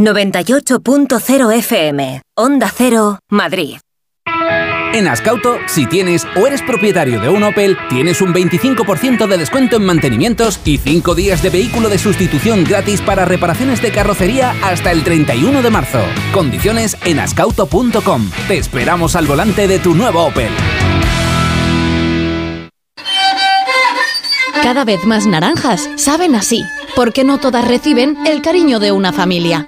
[0.04, 2.22] 98.0 FM.
[2.36, 3.78] Onda Cero, Madrid.
[4.94, 9.78] En Ascauto, si tienes o eres propietario de un Opel, tienes un 25% de descuento
[9.78, 14.92] en mantenimientos y 5 días de vehículo de sustitución gratis para reparaciones de carrocería hasta
[14.92, 16.02] el 31 de marzo.
[16.34, 18.30] Condiciones en ascauto.com.
[18.48, 20.52] Te esperamos al volante de tu nuevo Opel.
[24.62, 26.64] Cada vez más naranjas saben así,
[26.96, 29.68] porque no todas reciben el cariño de una familia.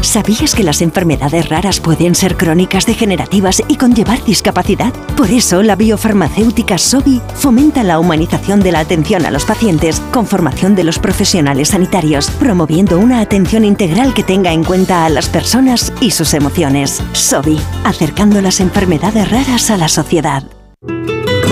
[0.00, 4.92] ¿Sabías que las enfermedades raras pueden ser crónicas degenerativas y conllevar discapacidad?
[5.16, 10.26] Por eso, la biofarmacéutica Sobi fomenta la humanización de la atención a los pacientes con
[10.26, 15.28] formación de los profesionales sanitarios, promoviendo una atención integral que tenga en cuenta a las
[15.28, 17.02] personas y sus emociones.
[17.12, 20.44] Sobi, acercando las enfermedades raras a la sociedad.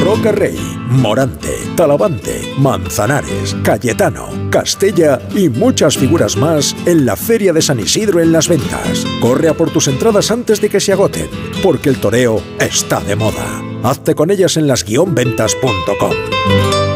[0.03, 0.59] Roca Rey,
[0.89, 8.21] Morante, Talavante, Manzanares, Cayetano, Castella y muchas figuras más en la Feria de San Isidro
[8.21, 9.07] en las ventas.
[9.21, 11.29] Corre a por tus entradas antes de que se agoten,
[11.63, 13.63] porque el toreo está de moda.
[13.83, 16.96] Hazte con ellas en las-ventas.com.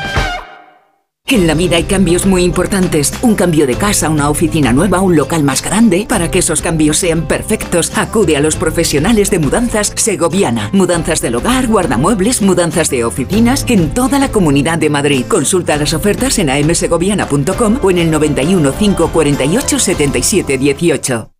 [1.31, 3.13] En la vida hay cambios muy importantes.
[3.21, 6.05] Un cambio de casa, una oficina nueva, un local más grande.
[6.05, 10.69] Para que esos cambios sean perfectos, acude a los profesionales de mudanzas Segoviana.
[10.73, 15.23] Mudanzas del hogar, guardamuebles, mudanzas de oficinas en toda la comunidad de Madrid.
[15.25, 21.31] Consulta las ofertas en amsegoviana.com o en el 91 548 77 18.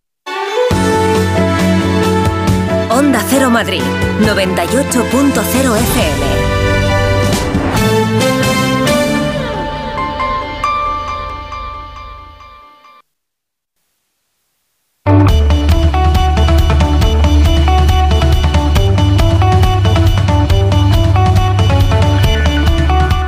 [2.88, 3.82] Onda Cero Madrid,
[4.22, 6.41] 98.0 FM.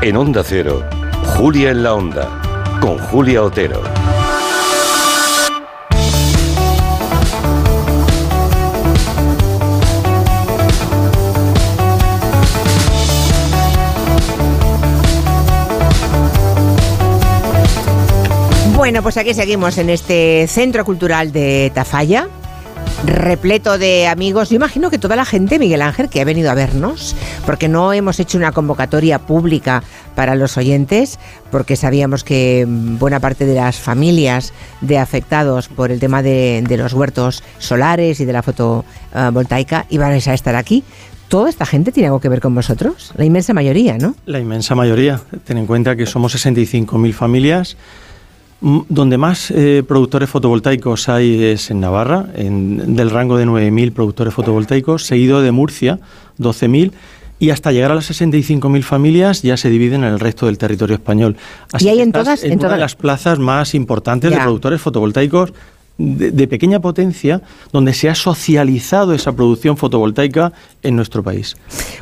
[0.04, 0.86] En Onda Cero,
[1.34, 3.82] Julia en la Onda, con Julia Otero.
[18.76, 22.28] Bueno, pues aquí seguimos en este centro cultural de Tafalla,
[23.06, 24.50] repleto de amigos.
[24.50, 27.14] Yo imagino que toda la gente, Miguel Ángel, que ha venido a vernos,
[27.46, 29.82] porque no hemos hecho una convocatoria pública
[30.14, 31.18] para los oyentes,
[31.50, 36.64] porque sabíamos que mm, buena parte de las familias de afectados por el tema de,
[36.66, 40.84] de los huertos solares y de la fotovoltaica iban a estar aquí.
[41.28, 43.12] ¿Toda esta gente tiene algo que ver con vosotros?
[43.16, 44.14] La inmensa mayoría, ¿no?
[44.26, 45.20] La inmensa mayoría.
[45.44, 47.76] Ten en cuenta que somos 65.000 familias.
[48.88, 54.32] Donde más eh, productores fotovoltaicos hay es en Navarra, en- del rango de 9.000 productores
[54.32, 55.98] fotovoltaicos, seguido de Murcia,
[56.38, 56.92] 12.000,
[57.38, 60.94] y hasta llegar a las 65.000 familias ya se dividen en el resto del territorio
[60.96, 61.36] español.
[61.78, 64.80] ¿Y hay en todas- En, en una todas- de las plazas más importantes de productores
[64.80, 65.52] fotovoltaicos
[65.98, 67.40] de, de pequeña potencia,
[67.72, 71.56] donde se ha socializado esa producción fotovoltaica en nuestro país.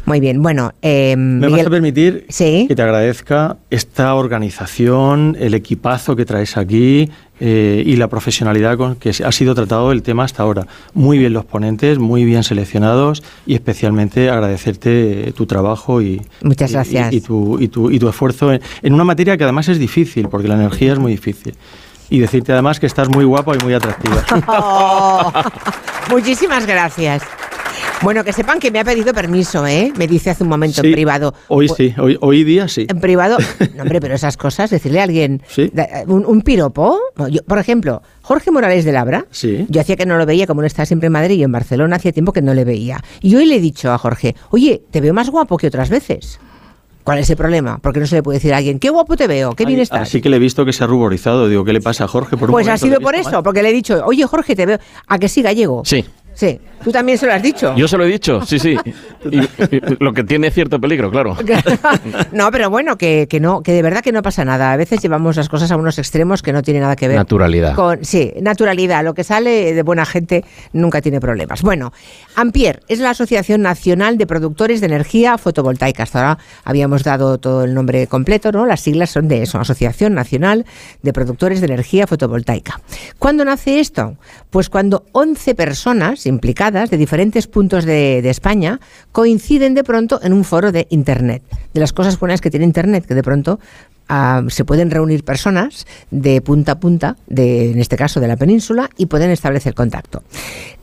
[0.07, 2.65] Muy bien, bueno, eh, ¿Me vas a permitir Sí.
[2.69, 8.97] que te agradezca esta organización, el equipazo que traes aquí eh, y la profesionalidad con
[8.97, 10.67] que ha sido tratado el tema hasta ahora?
[10.95, 16.73] Muy bien los ponentes, muy bien seleccionados y especialmente agradecerte eh, tu trabajo y, Muchas
[16.73, 17.13] gracias.
[17.13, 19.79] y, y tu, y, tu, y tu esfuerzo en, en una materia que además es
[19.79, 21.55] difícil, porque la energía es muy difícil.
[22.13, 24.23] Y decirte además que estás muy guapo y muy atractiva.
[24.47, 25.33] Oh,
[26.11, 27.23] muchísimas gracias.
[28.03, 29.93] Bueno, que sepan que me ha pedido permiso, ¿eh?
[29.97, 31.35] Me dice hace un momento en Sí, privado.
[31.49, 32.87] Hoy sí, hoy, hoy día sí.
[32.89, 33.39] En privado,
[33.77, 35.41] no, hombre, pero esas cosas, decirle a alguien,
[35.73, 39.65] da- un, un piropo, no, yo- por ejemplo, Jorge Morales de Labra, Sí.
[39.69, 41.97] yo hacía que no lo veía, como él está siempre en Madrid y en Barcelona,
[41.97, 43.01] hacía tiempo que no le veía.
[43.23, 46.41] Y hoy le he dicho a Jorge, oye, te veo más guapo que otras veces.
[47.05, 47.79] ¿Cuál es el problema?
[47.83, 50.03] Porque no se le puede decir a alguien, qué guapo te veo, qué bien estás.
[50.03, 51.49] Así que le he visto que se ha ruborizado.
[51.49, 52.37] Digo, ¿qué le pasa a Jorge?
[52.37, 54.79] Por un Pues ha sido por eso, porque le he dicho, oye Jorge, te veo,
[55.09, 55.83] a que sí, gallego.
[55.85, 56.05] Sí.
[56.35, 57.75] Sí, tú también se lo has dicho.
[57.77, 58.77] Yo se lo he dicho, sí, sí.
[59.31, 61.37] Y- y- lo que tiene cierto peligro, claro.
[62.33, 64.73] no, pero bueno, que, que no, que de verdad que no pasa nada.
[64.73, 67.17] A veces llevamos las cosas a unos extremos que no tienen nada que ver.
[67.19, 67.75] Naturalidad.
[67.77, 69.05] Con, sí, naturalidad.
[69.05, 71.63] Lo que sale de buena gente nunca tiene problemas.
[71.63, 71.93] Bueno,
[72.35, 76.03] Ampier es la Asociación Nacional de Productores de Energía Fotovoltaica.
[76.03, 78.67] Hasta ahora habíamos dado todo el nombre completo, ¿no?
[78.67, 80.67] Las siglas son de eso, Asociación Nacional
[81.03, 82.81] de Productores de Energía Fotovoltaica.
[83.21, 84.17] ¿Cuándo nace esto?
[84.51, 88.81] Pues cuando 11 personas implicadas de diferentes puntos de, España
[89.13, 91.43] coinciden de pronto en un foro de Internet.
[91.75, 93.61] De las cosas buenas que tiene Internet, que de pronto
[94.09, 98.37] ah, se pueden reunir personas de punta a punta, de, en este caso de la
[98.37, 100.23] península, y pueden establecer contacto.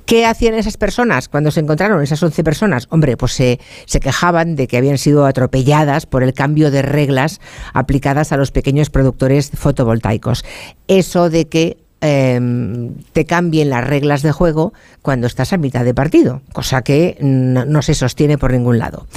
[0.09, 2.87] ¿Qué hacían esas personas cuando se encontraron esas 11 personas?
[2.89, 7.39] Hombre, pues se, se quejaban de que habían sido atropelladas por el cambio de reglas
[7.73, 10.43] aplicadas a los pequeños productores fotovoltaicos.
[10.87, 15.93] Eso de que em, te cambien las reglas de juego cuando estás a mitad de
[15.93, 19.07] partido, cosa que no, se sostiene por ningún lado.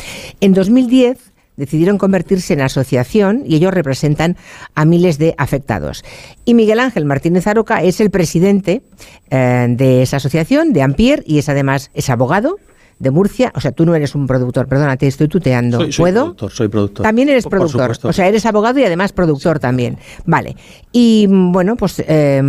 [0.40, 1.18] En 2010
[1.56, 4.36] decidieron convertirse en asociación y ellos representan
[4.74, 6.02] a miles de afectados.
[6.44, 8.82] Y Miguel Ángel Martínez Aroca es el presidente
[9.30, 12.56] eh, de esa asociación, de Ampier, y es además es abogado
[13.02, 13.52] de Murcia.
[13.54, 15.78] O sea, tú no eres un productor, perdona, te estoy tuteando.
[15.78, 16.20] Soy, soy ¿Puedo?
[16.22, 17.02] productor, soy productor.
[17.02, 17.98] También eres Por- productor.
[18.02, 19.98] o sea, eres abogado y además productor también.
[20.24, 20.56] Vale.
[20.92, 22.40] Y mm, bueno, pues eh,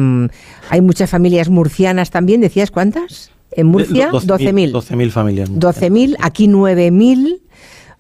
[0.69, 2.40] hay muchas familias murcianas también.
[2.41, 3.32] ¿Decías cuántas?
[3.51, 4.72] En Murcia, 12.000.
[4.72, 5.49] 12.000 familias.
[5.51, 7.40] 12.000, aquí 9.000.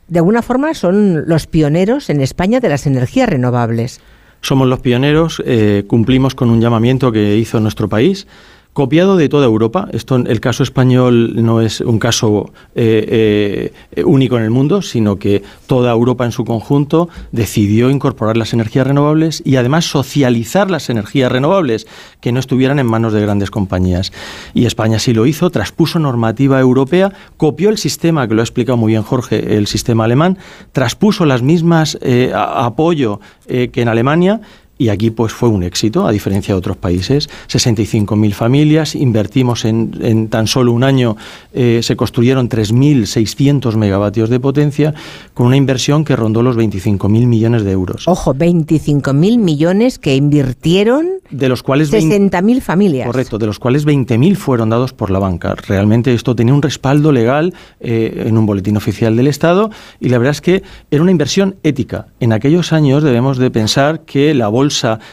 [0.07, 3.99] De alguna forma son los pioneros en España de las energías renovables.
[4.41, 8.27] Somos los pioneros, eh, cumplimos con un llamamiento que hizo nuestro país
[8.73, 9.87] copiado de toda Europa.
[9.93, 15.17] Esto, el caso español no es un caso eh, eh, único en el mundo, sino
[15.17, 20.89] que toda Europa en su conjunto decidió incorporar las energías renovables y además socializar las
[20.89, 21.87] energías renovables,
[22.19, 24.11] que no estuvieran en manos de grandes compañías.
[24.55, 28.77] Y España sí lo hizo, traspuso normativa europea, copió el sistema, que lo ha explicado
[28.77, 30.39] muy bien Jorge, el sistema alemán,
[30.71, 34.41] traspuso las mismas eh, apoyo que en Alemania
[34.77, 37.29] y aquí pues fue un éxito, a diferencia de otros países.
[37.47, 41.15] 65.000 familias, invertimos en, tan solo un año,
[41.53, 44.93] eh, se construyeron 3.600 megavatios de potencia,
[45.33, 48.07] con una inversión que rondó los 25.000 millones de euros.
[48.07, 53.07] Ojo, 25.000 millones que invirtieron de los cuales 60.000 familias.
[53.07, 55.55] Correcto, de los cuales 20.000 fueron dados por la banca.
[55.55, 60.19] Realmente esto tenía un respaldo legal eh, en un boletín oficial del Estado y la
[60.19, 62.07] verdad es que era una inversión ética.
[62.19, 64.62] En aquellos años debemos de pensar que la bolsa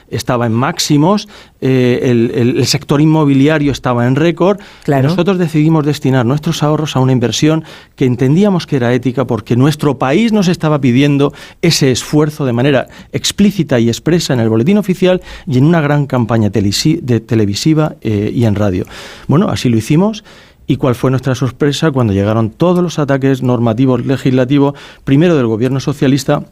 [0.08, 1.28] estaba en máximos,
[1.60, 4.60] eh, el, sector inmobiliario estaba en récord.
[4.86, 7.64] Nosotros decidimos destinar nuestros ahorros a una inversión
[7.96, 12.88] que entendíamos que era ética porque nuestro país nos estaba pidiendo ese esfuerzo de manera
[13.12, 18.32] explícita y expresa en el boletín oficial y en una gran campaña de televisiva eh,
[18.34, 18.84] y en radio.
[19.26, 20.24] Bueno, así lo hicimos.
[20.66, 25.80] ¿Y cuál fue nuestra sorpresa cuando llegaron todos los ataques normativos legislativos, primero del gobierno
[25.80, 26.44] socialista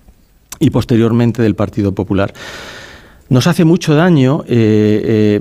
[0.59, 2.35] y posteriormente del Partido Popular?
[3.31, 5.41] Nos hace mucho daño, eh, eh,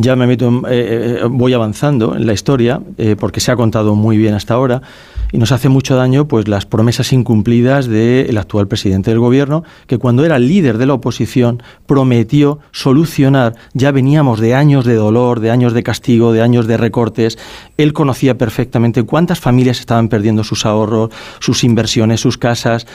[0.00, 2.80] ya me meto, eh, voy avanzando en la historia,
[3.20, 4.82] porque se ha contado muy bien hasta ahora,
[5.30, 9.98] y nos hace mucho daño pues las promesas incumplidas del actual presidente del gobierno, que
[9.98, 15.52] cuando era líder de la oposición prometió solucionar, ya veníamos de años de dolor, de
[15.52, 17.38] años de castigo, de años de recortes,
[17.76, 22.88] él conocía perfectamente cuántas familias estaban perdiendo sus ahorros, sus inversiones, sus casas,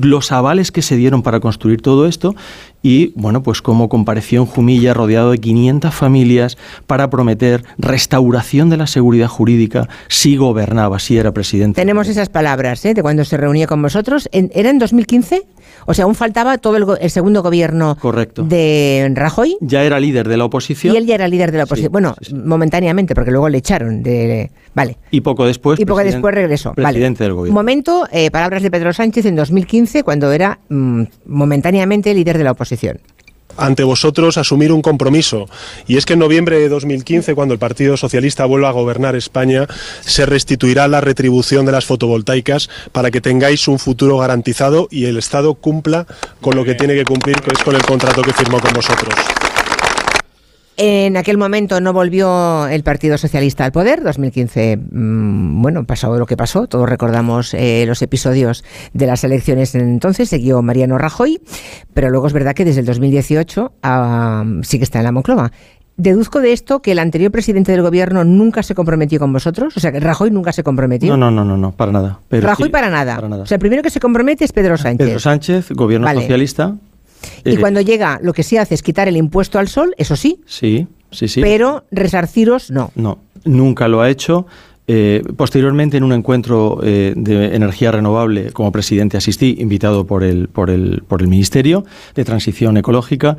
[0.00, 2.34] los avales que se dieron para construir todo esto
[2.82, 8.76] y, bueno, pues como compareció en Jumilla rodeado de 500 familias para prometer restauración de
[8.76, 11.80] la seguridad jurídica si gobernaba, si era presidente.
[11.80, 12.94] Tenemos esas palabras ¿eh?
[12.94, 14.28] de cuando se reunía con vosotros.
[14.32, 15.42] ¿Era en 2015?
[15.86, 18.44] O sea, aún faltaba todo el, segundo gobierno Correcto.
[18.44, 19.56] de Rajoy.
[19.60, 20.94] Ya era líder de la oposición.
[20.94, 21.90] Y él ya era líder de la oposición.
[21.90, 24.02] bueno, momentáneamente, porque luego le echaron.
[24.02, 24.98] De, vale.
[25.10, 25.80] Y poco después.
[25.80, 26.74] Y poco después regresó.
[26.74, 27.58] Presidente del gobierno.
[27.58, 32.52] Momento, eh, palabras de Pedro Sánchez en 2015, cuando era mm, momentáneamente líder de la
[32.52, 32.67] oposición
[33.58, 35.48] ante vosotros asumir un compromiso.
[35.86, 39.66] Y es que en noviembre de 2015, cuando el Partido Socialista vuelva a gobernar España,
[40.00, 45.18] se restituirá la retribución de las fotovoltaicas para que tengáis un futuro garantizado y el
[45.18, 46.06] Estado cumpla
[46.40, 49.14] con lo que tiene que cumplir, que es con el contrato que firmó con vosotros.
[50.80, 54.04] En aquel momento no volvió el Partido Socialista al poder.
[54.04, 56.68] 2015, mm, bueno, pasó lo que pasó.
[56.68, 60.28] Todos recordamos eh, los episodios de las elecciones entonces.
[60.28, 61.40] Siguió Mariano Rajoy,
[61.94, 65.50] pero luego es verdad que desde el 2018 ah, sí que está en la Monclova.
[65.96, 69.80] Deduzco de esto que el anterior presidente del gobierno nunca se comprometió con vosotros, o
[69.80, 71.16] sea, que Rajoy nunca se comprometió.
[71.16, 72.20] No, no, no, no, para nada.
[72.30, 73.18] Rajoy para, nada.
[73.18, 75.04] O sea, el primero que se compromete es Pedro Sánchez.
[75.04, 76.76] Pedro Sánchez, gobierno socialista.
[77.44, 80.16] Y eh, cuando llega, lo que sí hace es quitar el impuesto al sol, eso
[80.16, 80.40] sí.
[80.46, 81.40] Sí, sí, sí.
[81.40, 82.92] Pero resarciros no.
[82.94, 84.46] No, nunca lo ha hecho.
[84.86, 90.48] Eh, posteriormente, en un encuentro eh, de energía renovable, como presidente asistí, invitado por el,
[90.48, 93.36] por, el, por el Ministerio de Transición Ecológica,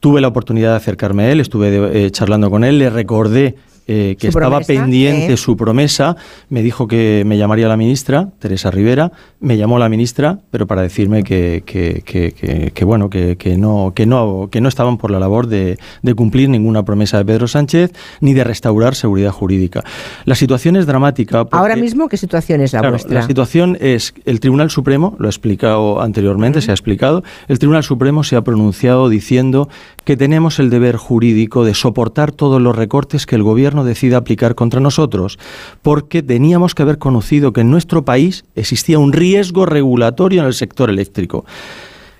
[0.00, 3.56] tuve la oportunidad de acercarme a él, estuve charlando con él, le recordé
[3.90, 6.16] eh, que estaba pendiente su promesa,
[6.50, 10.82] me dijo que me llamaría la ministra, Teresa Rivera, me llamó la ministra, pero para
[10.82, 15.18] decirme que, que, que, que bueno, que, no, que, no, que no estaban por la
[15.18, 19.82] labor de, de, cumplir ninguna promesa de Pedro Sánchez ni de restaurar seguridad jurídica.
[20.26, 21.46] La situación es dramática.
[21.50, 23.14] Ahora mismo, ¿qué situación es la vuestra?
[23.14, 27.84] La situación es el Tribunal Supremo, lo he explicado anteriormente, se ha explicado, el Tribunal
[27.84, 29.70] Supremo se ha pronunciado diciendo
[30.08, 34.54] que tenemos el deber jurídico de soportar todos los recortes que el gobierno decida aplicar
[34.54, 35.38] contra nosotros,
[35.82, 40.54] porque teníamos que haber conocido que en nuestro país existía un riesgo regulatorio en el
[40.54, 41.44] sector eléctrico.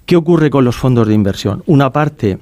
[0.05, 1.63] ¿Qué ocurre con los fondos de inversión?
[1.65, 2.37] Una parte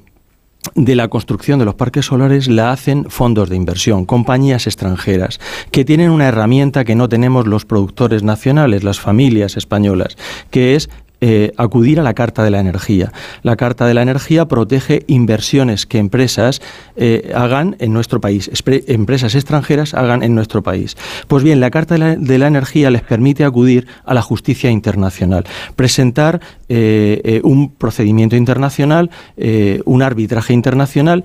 [0.74, 5.38] de la construcción de los parques solares la hacen fondos de inversión, compañías extranjeras,
[5.70, 10.16] que tienen una herramienta que no tenemos los productores nacionales, las familias españolas,
[10.50, 10.90] que es
[11.22, 13.10] eh, acudir a la Carta de la Energía.
[13.42, 16.60] La Carta de la Energía protege inversiones que empresas
[16.94, 18.50] eh, hagan en nuestro país,
[18.86, 20.94] empresas extranjeras hagan en nuestro país.
[21.26, 26.40] Pues bien, la Carta de la, Energía les permite acudir a la justicia internacional, presentar
[26.68, 29.10] eh, un procedimiento internacional,
[29.84, 31.24] un arbitraje internacional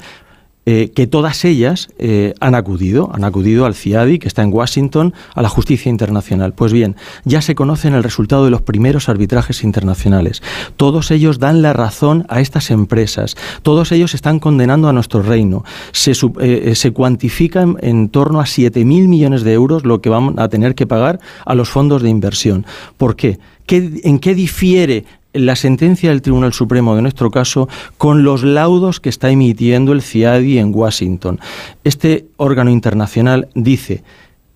[0.68, 5.12] eh, que todas ellas eh, han acudido, han acudido al CIADI, que está en Washington,
[5.34, 6.54] a la justicia internacional.
[6.54, 10.44] Pues bien, ya se conocen el resultado de los primeros arbitrajes internacionales.
[10.78, 15.66] Todos ellos dan la razón a estas empresas, todos ellos están condenando a nuestro reino.
[15.94, 20.48] Se, eh, se cuantifica en, torno a 7.000 millones de euros lo que van a
[20.48, 22.68] tener que pagar a los fondos de inversión.
[22.98, 23.16] ¿Por?
[23.16, 23.40] ¿Qué
[23.72, 29.10] ¿En qué difiere la sentencia del Tribunal Supremo de nuestro caso con los laudos que
[29.10, 31.40] está emitiendo el CIADI en Washington.
[31.84, 34.04] Este órgano internacional dice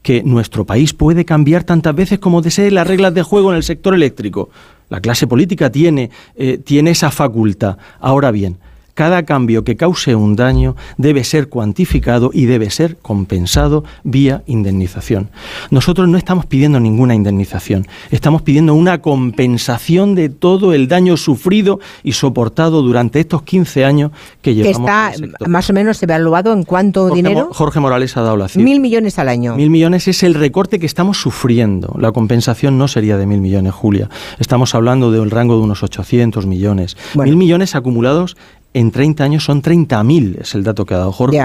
[0.02, 3.64] que nuestro país puede cambiar tantas veces como desee las reglas de juego en el
[3.64, 4.50] sector eléctrico.
[4.90, 7.78] La clase política tiene, eh, tiene esa facultad.
[8.00, 8.58] Ahora bien,
[8.96, 15.30] cada cambio que cause un daño debe ser cuantificado y debe ser compensado vía indemnización.
[15.70, 21.80] Nosotros no estamos pidiendo ninguna indemnización, estamos pidiendo una compensación de todo el daño sufrido
[22.04, 24.90] y soportado durante estos 15 años que llevamos.
[25.18, 27.50] Que está más o menos evaluado en cuánto dinero.
[27.52, 28.64] Jorge Morales ha dado la cifra.
[28.64, 29.56] Mil millones al año.
[29.56, 31.94] Mil millones es el recorte que estamos sufriendo.
[32.00, 34.10] La compensación no sería de mil millones, Julia.
[34.40, 36.96] Estamos hablando del rango de unos 800 millones.
[37.16, 38.38] Mil millones acumulados
[38.76, 41.42] en 30 años son 30.000, es el dato que ha dado Jorge,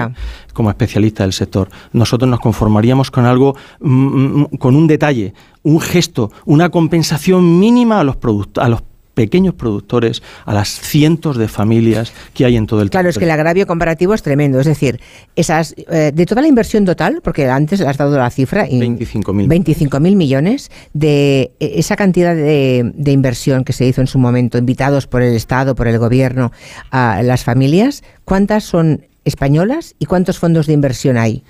[0.53, 1.69] como especialista del sector.
[1.93, 8.01] Nosotros nos conformaríamos con algo, mm, mm, con un detalle, un gesto, una compensación mínima
[8.01, 8.17] a los,
[8.57, 13.09] a los pequeños productores, a las cientos de familias que hay en todo el Claro,
[13.09, 14.59] es que el agravio comparativo es tremendo.
[14.59, 14.99] Es decir,
[15.35, 19.99] esas eh, de toda la inversión total, porque antes has dado la cifra, 25.000 25
[19.99, 25.07] millones, de e, esa cantidad de, de, inversión que se hizo en su momento, invitados
[25.07, 26.51] por el Estado, por el Gobierno,
[26.89, 31.43] a las familias, ¿cuántas son españolas y cuántos fondos de inversión hay?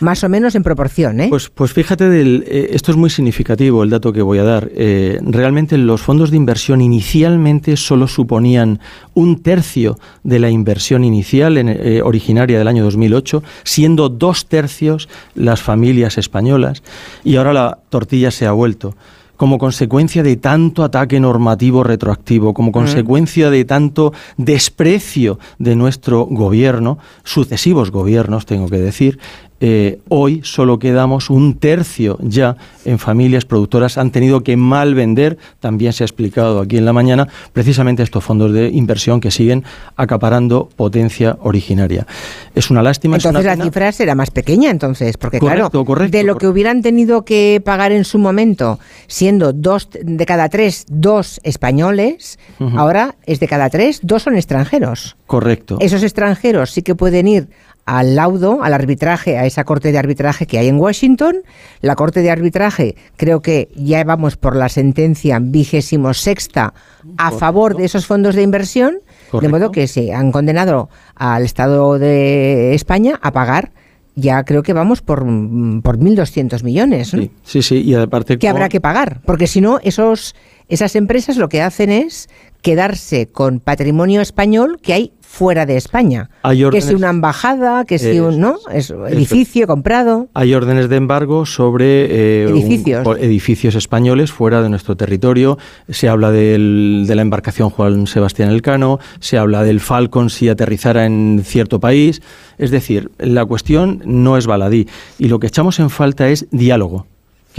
[0.00, 1.26] Más o menos en proporción, ¿eh?
[1.28, 4.70] Pues, pues fíjate, del, eh, esto es muy significativo el dato que voy a dar.
[4.74, 8.80] Eh, realmente los fondos de inversión inicialmente solo suponían
[9.14, 15.60] un tercio de la inversión inicial eh, originaria del año 2008, siendo dos tercios las
[15.60, 16.82] familias españolas,
[17.22, 18.94] y ahora la tortilla se ha vuelto
[19.40, 26.98] como consecuencia de tanto ataque normativo retroactivo, como consecuencia de tanto desprecio de nuestro gobierno,
[27.24, 29.18] sucesivos gobiernos, tengo que decir,
[29.60, 32.56] eh, hoy solo quedamos un tercio ya
[32.86, 33.98] en familias productoras.
[33.98, 38.24] Han tenido que mal vender, también se ha explicado aquí en la mañana, precisamente estos
[38.24, 39.64] fondos de inversión que siguen
[39.96, 42.06] acaparando potencia originaria.
[42.54, 43.16] Es una lástima.
[43.16, 45.70] Entonces la cifra será más pequeña, entonces, porque claro,
[46.08, 50.86] de lo que hubieran tenido que pagar en su momento, siendo dos de cada tres,
[50.88, 52.38] dos españoles,
[52.76, 55.16] ahora es de cada tres, dos son extranjeros.
[55.26, 55.76] Correcto.
[55.80, 57.48] Esos extranjeros sí que pueden ir
[57.90, 61.38] al laudo, al arbitraje, a esa corte de arbitraje que hay en Washington.
[61.80, 66.72] La corte de arbitraje, creo que ya vamos por la sentencia vigésimo sexta
[67.18, 69.00] a favor de esos fondos de inversión,
[69.32, 73.72] de modo que se han condenado al Estado de España a pagar
[74.16, 77.14] ya creo que vamos por, por 1.200 millones.
[77.42, 78.38] Sí, sí, y aparte...
[78.38, 80.34] Que habrá que pagar, porque si no, esos,
[80.68, 82.28] esas empresas lo que hacen es
[82.60, 86.28] quedarse con patrimonio español que hay fuera de España.
[86.72, 88.56] que si una embajada, que si un ¿no?
[88.72, 90.28] Es, edificio comprado.
[90.34, 93.06] Hay órdenes de embargo sobre eh, edificios.
[93.18, 95.56] edificios españoles fuera de nuestro territorio.
[95.88, 101.06] Se habla del, de la embarcación Juan Sebastián Elcano, se habla del Falcon si aterrizara
[101.06, 102.20] en cierto país.
[102.58, 107.06] Es decir, la cuestión no es baladí y lo que echamos en falta es diálogo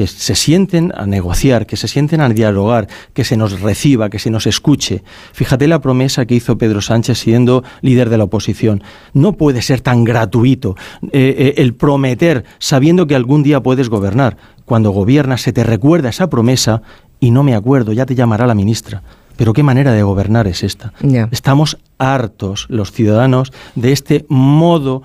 [0.02, 4.18] que se sienten a negociar, que se sienten a dialogar, que se nos reciba, que
[4.18, 5.04] se nos escuche.
[5.32, 8.82] Fíjate la promesa que hizo Pedro Sánchez siendo líder de la oposición.
[9.14, 14.38] No puede ser tan gratuito eh, eh, el prometer sabiendo que algún día puedes gobernar.
[14.66, 16.82] Cuando gobiernas se te recuerda esa promesa
[17.20, 19.04] y no me acuerdo, ya te llamará la ministra.
[19.38, 20.94] Pero qué manera de gobernar es esta.
[21.30, 25.04] Estamos hartos los ciudadanos de este modo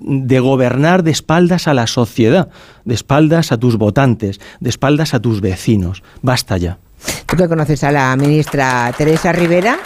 [0.00, 2.48] de gobernar de espaldas a la sociedad,
[2.84, 6.02] de espaldas a tus votantes, de espaldas a tus vecinos.
[6.22, 6.78] Basta ya.
[7.26, 9.78] ¿Tú que conoces a la ministra Teresa Rivera?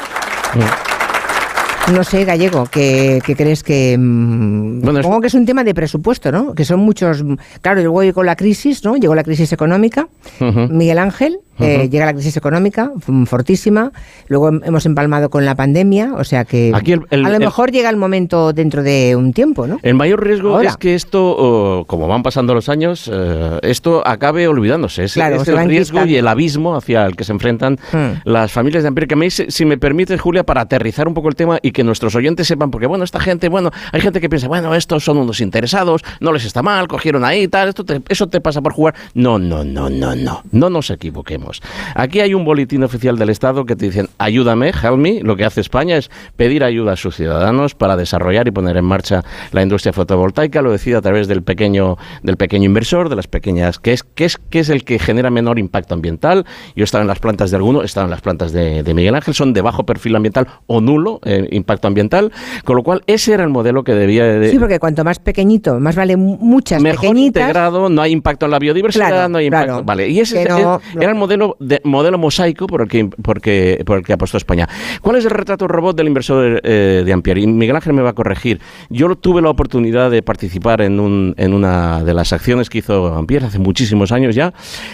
[1.93, 3.97] No sé, Gallego, ¿qué, crees que...?
[3.99, 6.55] Mm, supongo que es un tema de presupuesto, ¿no?
[6.55, 7.25] Que son muchos...
[7.63, 8.97] Claro, luego llegó la crisis, ¿no?
[8.97, 10.09] Llegó la crisis económica.
[10.39, 12.93] Miguel Ángel, eh, llega la crisis económica
[13.27, 13.93] fortísima,
[14.29, 18.53] luego hemos empalmado con la pandemia, o sea que a lo mejor llega el momento
[18.53, 19.79] dentro de un tiempo, ¿no?
[19.83, 25.05] El mayor riesgo es que esto, como van pasando los años, eh, esto acabe olvidándose.
[25.05, 28.23] Es, el riesgo y el abismo hacia el que se enfrentan hmm.
[28.25, 29.17] las familias de América.
[29.17, 32.47] Me si me permites, Julia, para aterrizar un poco el tema y que nuestros oyentes
[32.47, 36.03] sepan, porque bueno, esta gente, bueno, hay gente que piensa, bueno, estos son unos interesados,
[36.21, 38.95] no les está mal, cogieron ahí, tal, esto eso te pasa por jugar.
[39.15, 41.50] No, no, no, no, no, no nos equivoquemos.
[41.95, 45.21] Aquí hay un boletín oficial del Estado que te dicen, ayúdame, help me.
[45.23, 48.85] Lo que hace España es pedir ayuda a sus ciudadanos para desarrollar y poner en
[48.85, 49.23] marcha
[49.53, 50.63] la industria fotovoltaica.
[50.63, 54.25] Lo decide a través del pequeño, del pequeño inversor, de las pequeñas, que es, que
[54.25, 56.45] es, que es el que genera menor impacto ambiental.
[56.77, 59.15] Yo he estado en las plantas de alguno, he estado en las plantas de, Miguel
[59.15, 62.33] Ángel, son de bajo perfil ambiental o nulo eh, impacto ambiental,
[62.65, 64.51] con lo cual ese era el modelo que debía de...
[64.51, 68.59] Sí, porque cuanto más pequeñito, más vale muchas Mejor integrado, no hay impacto en la
[68.59, 69.85] biodiversidad, no hay impacto...
[69.85, 74.05] vale, y ese era el modelo, de, modelo mosaico por el, que, porque, por el
[74.05, 74.69] que apostó España.
[75.01, 77.39] ¿Cuál es el retrato robot del inversor eh, de Ampier?
[77.39, 78.61] Y Miguel Ángel me va a corregir.
[78.89, 83.15] Yo tuve la oportunidad de participar en, un, en una de las acciones que hizo
[83.15, 84.53] Ampier hace muchísimos años ya,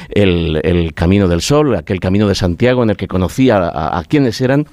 [0.08, 4.04] el, el Camino del Sol, aquel Camino de Santiago en el que conocía a, a
[4.04, 4.66] quienes eran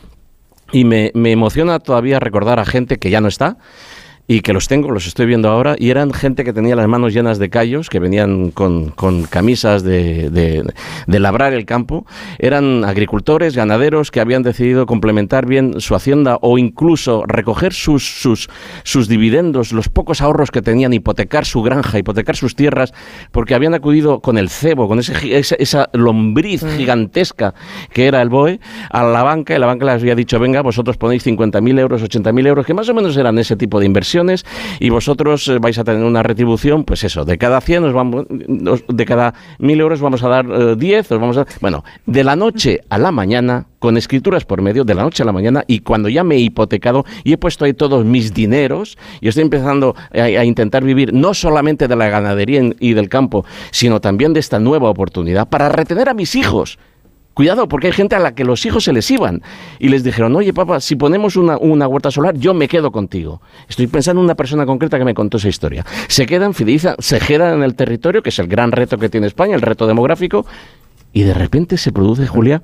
[0.71, 3.57] y me, me, emociona todavía recordar a gente que ya no está,
[4.25, 7.13] y que los tengo, los estoy viendo ahora, y eran gente que tenía las manos
[7.13, 12.05] llenas de callos, que venían con, con camisas de, de, labrar el campo,
[12.39, 18.49] eran agricultores, ganaderos que habían decidido complementar bien su hacienda o incluso recoger sus, sus,
[18.83, 22.93] sus dividendos, los pocos ahorros que tenían, hipotecar su granja, hipotecar sus tierras,
[23.31, 26.77] porque habían acudido con el cebo, con ese, esa, esa lombriz mm.
[26.77, 27.53] gigantesca
[27.91, 30.97] que era el BOE, a la banca, y la banca les había dicho, venga, vosotros
[30.97, 33.85] ponéis 50.000 euros, 80.000 euros, que más o menos eran ese tipo de
[34.79, 38.25] y vosotros eh, vais a tener una retribución, pues eso, de cada 100 nos vamos,
[38.29, 42.35] de cada 1000 euros vamos a dar 10, eh, os vamos a, bueno, de la
[42.35, 45.79] noche a la mañana, con escrituras por medio, de la noche a la mañana, y
[45.79, 49.95] cuando ya me he hipotecado y he puesto ahí todos mis dineros y estoy empezando
[50.13, 54.59] a intentar vivir no solamente de la ganadería y del campo, sino también de esta
[54.59, 56.77] nueva oportunidad para retener a mis hijos
[57.33, 59.41] Cuidado, porque hay gente a la que los hijos se les iban
[59.79, 63.41] y les dijeron, oye papá, si ponemos una, huerta solar, yo me quedo contigo.
[63.67, 65.83] Estoy pensando en una persona concreta que me contó esa historia.
[66.07, 69.25] Se quedan, fidelizan, se quedan en el territorio, que es el gran reto que tiene
[69.25, 70.45] España, el reto demográfico,
[71.11, 72.61] y de repente se produce, Julia,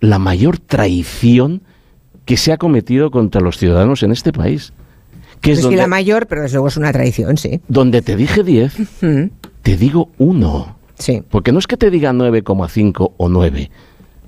[0.00, 1.60] la mayor traición
[2.24, 4.72] que se ha cometido contra los ciudadanos en este país.
[5.42, 7.60] Que es, la mayor, pero desde luego es una traición, sí.
[7.68, 8.74] Donde te dije 10,
[9.62, 10.76] te digo 1.
[10.98, 11.22] Sí.
[11.28, 13.70] Porque no es que te diga 9,5 o 9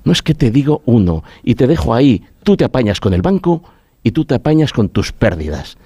[0.03, 3.21] no es que te digo uno y te dejo ahí, tú te apañas con el
[3.21, 3.63] banco
[4.03, 5.77] y tú te apañas con tus pérdidas.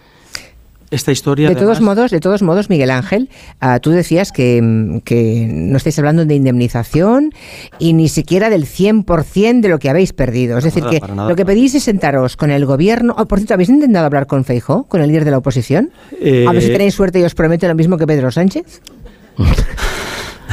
[0.92, 1.50] Esta historia.
[1.50, 3.30] De todos modos, de todos modos, Miguel Ángel,
[3.60, 7.32] ah, tú decías que, no estáis hablando de indemnización
[7.80, 10.58] y ni siquiera del 100% de lo que habéis perdido.
[10.60, 13.16] Es decir, que lo que pedís es sentaros con el gobierno.
[13.18, 15.92] Oh, por cierto, ¿habéis intentado hablar con Feijóo, con el líder de la oposición?
[16.14, 18.82] A ver si eh, tenéis suerte y os prometo lo mismo que Pedro Sánchez.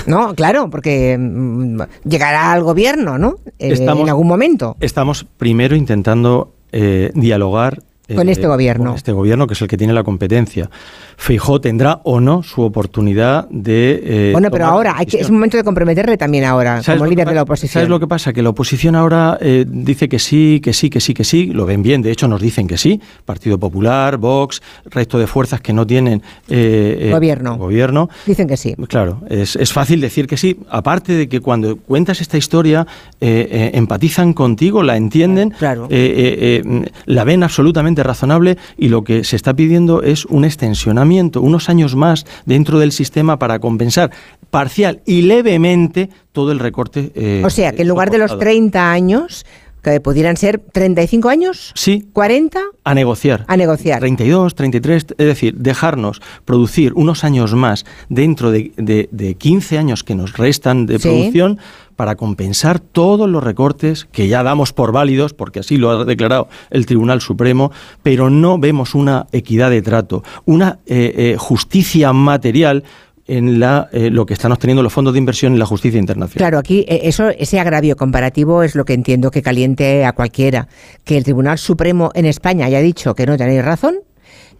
[0.06, 3.36] No, claro, porque mm, llegará al gobierno, ¿no?
[3.58, 4.76] Eh, en algún momento.
[4.80, 7.82] Estamos primero intentando eh, dialogar
[8.14, 8.90] con este gobierno.
[8.90, 10.70] Con este gobierno, que es el que tiene la competencia.
[11.16, 14.00] Feijó tendrá o no su oportunidad de...
[14.04, 17.34] Eh, bueno, pero ahora hay que, es momento de comprometerle también ahora, como líder de
[17.34, 17.72] la oposición.
[17.72, 18.32] ¿Sabes lo que pasa?
[18.32, 21.66] Que la oposición ahora eh, dice que sí, que sí, que sí, que sí, lo
[21.66, 25.72] ven bien, de hecho nos dicen que sí, Partido Popular, Vox, resto de fuerzas que
[25.72, 27.56] no tienen eh, gobierno.
[27.56, 28.08] gobierno.
[28.26, 28.74] Dicen que sí.
[28.88, 32.86] Claro, es, es, fácil decir que sí, aparte de que cuando cuentas esta historia
[33.20, 35.88] empatizan contigo, la entienden, claro.
[35.88, 41.96] la ven absolutamente razonable y lo que se está pidiendo es un extensionamiento, unos años
[41.96, 44.10] más dentro del sistema para compensar
[44.50, 47.12] parcial y levemente todo el recorte.
[47.14, 49.44] Eh, o sea, que en lugar de los 30 años
[49.82, 53.44] que pudieran ser 35 años, sí, 40 a negociar.
[53.48, 53.98] A negociar.
[53.98, 60.14] 32, 33, es decir, dejarnos producir unos años más dentro de, de, 15 años que
[60.14, 61.58] nos restan de producción
[62.02, 66.48] para compensar todos los recortes que ya damos por válidos, porque así lo ha declarado
[66.70, 67.70] el Tribunal Supremo,
[68.02, 72.82] pero no vemos una equidad de trato, una eh, eh, justicia material
[73.28, 76.38] en la, eh, lo que están obteniendo los fondos de inversión en la justicia internacional.
[76.38, 80.66] Claro, aquí eso, ese agravio comparativo es lo que entiendo que caliente a cualquiera.
[81.04, 83.94] Que el Tribunal Supremo en España haya dicho que no tenéis razón,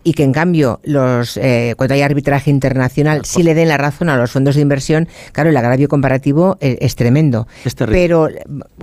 [0.04, 4.08] y que en cambio los eh, cuando hay arbitraje internacional sí le den la razón
[4.08, 7.46] a los fondos de inversión, claro, el agravio comparativo e, es, tremendo.
[7.86, 8.28] Pero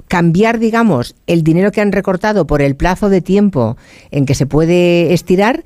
[0.07, 3.77] cambiar, digamos, el dinero que han recortado por el plazo de tiempo
[4.11, 5.63] en que se puede estirar,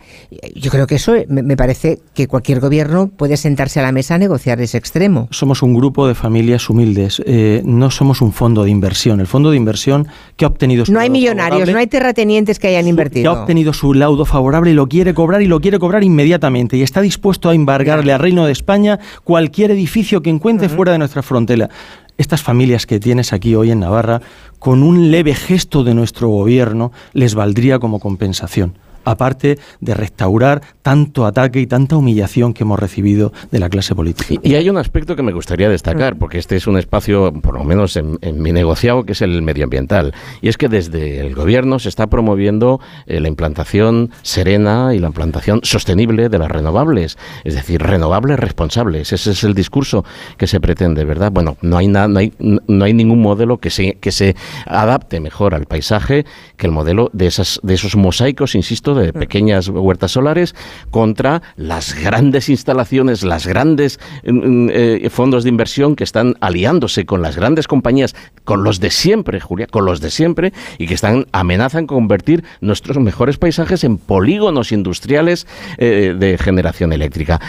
[0.56, 4.17] yo creo que eso me, parece que cualquier gobierno puede sentarse a la mesa a
[4.17, 5.27] negociar ese extremo.
[5.32, 9.19] Somos un grupo de familias humildes, eh, no somos un fondo de inversión.
[9.19, 12.67] El fondo de inversión que ha obtenido su No hay millonarios, no hay terratenientes que
[12.67, 13.32] hayan invertido.
[13.32, 16.77] Que ha obtenido su laudo favorable y lo quiere cobrar y lo quiere cobrar inmediatamente
[16.77, 20.97] y está dispuesto a embargarle al Reino de España cualquier edificio que encuentre fuera de
[20.97, 21.69] nuestra frontera.
[22.17, 24.22] Estas familias que tienes aquí hoy en Navarra,
[24.59, 31.25] con un leve gesto de nuestro gobierno, les valdría como compensación aparte de restaurar tanto
[31.25, 34.35] ataque y tanta humillación que hemos recibido de la clase política.
[34.41, 37.64] Y, hay un aspecto que me gustaría destacar, porque este es un espacio, por lo
[37.64, 40.14] menos en, mi negociado, que es el medioambiental.
[40.41, 45.07] Y es que desde el gobierno se está promoviendo eh, la implantación serena y la
[45.07, 49.14] implantación sostenible de las renovables, es decir, renovables responsables.
[49.14, 50.03] Ese es el discurso
[50.38, 51.32] que se pretende, ¿verdad?
[51.32, 55.19] Bueno, no hay nada, no hay, no hay ningún modelo que se, que se adapte
[55.19, 56.25] mejor al paisaje
[56.57, 60.55] que el modelo de esas, de esos mosaicos, insisto, de pequeñas huertas solares
[60.91, 67.05] contra las grandes instalaciones, las grandes mm, mm, eh, fondos de inversión que están aliándose
[67.05, 70.93] con las grandes compañías, con los de siempre, Julia, con los de siempre, y que
[70.93, 75.47] están amenazan convertir nuestros mejores paisajes en polígonos industriales
[75.77, 77.39] eh, de generación eléctrica.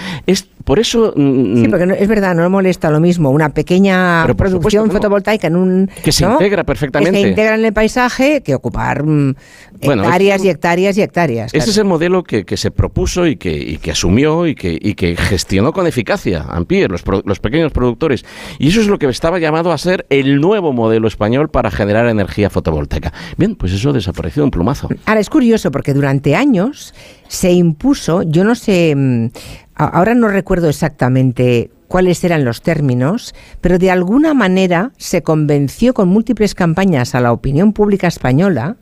[0.65, 1.13] Por eso.
[1.15, 5.91] Mm, sí, porque es verdad, no molesta lo mismo una pequeña producción fotovoltaica en un.
[6.03, 7.13] Que se integra perfectamente.
[7.13, 9.35] Que se integra en el paisaje que ocupar mm,
[9.81, 11.55] hectáreas y hectáreas y hectáreas.
[11.55, 14.79] Ese es el modelo que, que se propuso y que, y que asumió y que,
[14.81, 18.25] y que gestionó con eficacia Ampier, los, los pequeños productores.
[18.59, 22.07] Y eso es lo que estaba llamado a ser el nuevo modelo español para generar
[22.07, 23.13] energía fotovoltaica.
[23.37, 24.89] Bien, pues eso desapareció de un plumazo.
[25.07, 26.95] Ahora es curioso porque durante años
[27.29, 29.27] se impuso, yo no sé, mm,
[29.75, 36.09] ahora no recuerdo exactamente cuáles eran los términos, pero de alguna manera se convenció con
[36.09, 38.77] múltiples campañas a la opinión pública española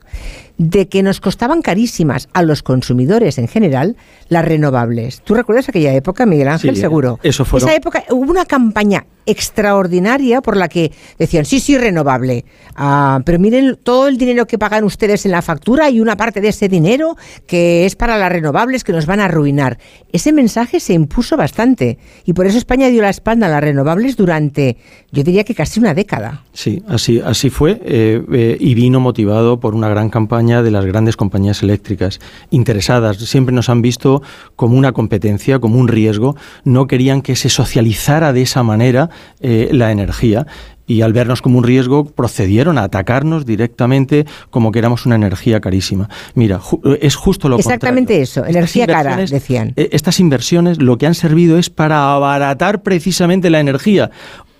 [0.57, 3.95] de que nos costaban carísimas a los consumidores en general
[4.29, 5.21] las renovables.
[5.23, 6.75] ¿Tú recuerdas aquella época, Miguel Ángel?
[6.75, 7.19] seguro.
[7.23, 7.59] Eso fue.
[7.59, 12.43] Esa época hubo una campaña extraordinaria por la que decían, sí, sí, renovable,
[12.75, 16.41] ah, pero miren todo el dinero que pagan ustedes en la factura y una parte
[16.41, 17.15] de ese dinero
[17.47, 19.77] que es para las renovables que nos van a arruinar.
[20.11, 24.17] Ese mensaje se impuso bastante y por eso España dio la espalda a las renovables
[24.17, 24.77] durante,
[25.11, 26.43] yo diría que casi una década.
[26.51, 30.85] Sí, así, así fue eh, eh, y vino motivado por una gran campaña de las
[30.85, 33.17] grandes compañías eléctricas interesadas.
[33.17, 34.21] Siempre nos han visto
[34.55, 36.35] como una competencia, como un riesgo.
[36.63, 40.45] No querían que se socializara de esa manera eh, la energía
[40.85, 45.61] y al vernos como un riesgo procedieron a atacarnos directamente como que éramos una energía
[45.61, 46.09] carísima.
[46.35, 46.59] Mira,
[46.99, 49.73] es justo lo Exactamente eso, energía cara, decían.
[49.75, 54.11] Eh, estas inversiones lo que han servido es para abaratar precisamente la energía.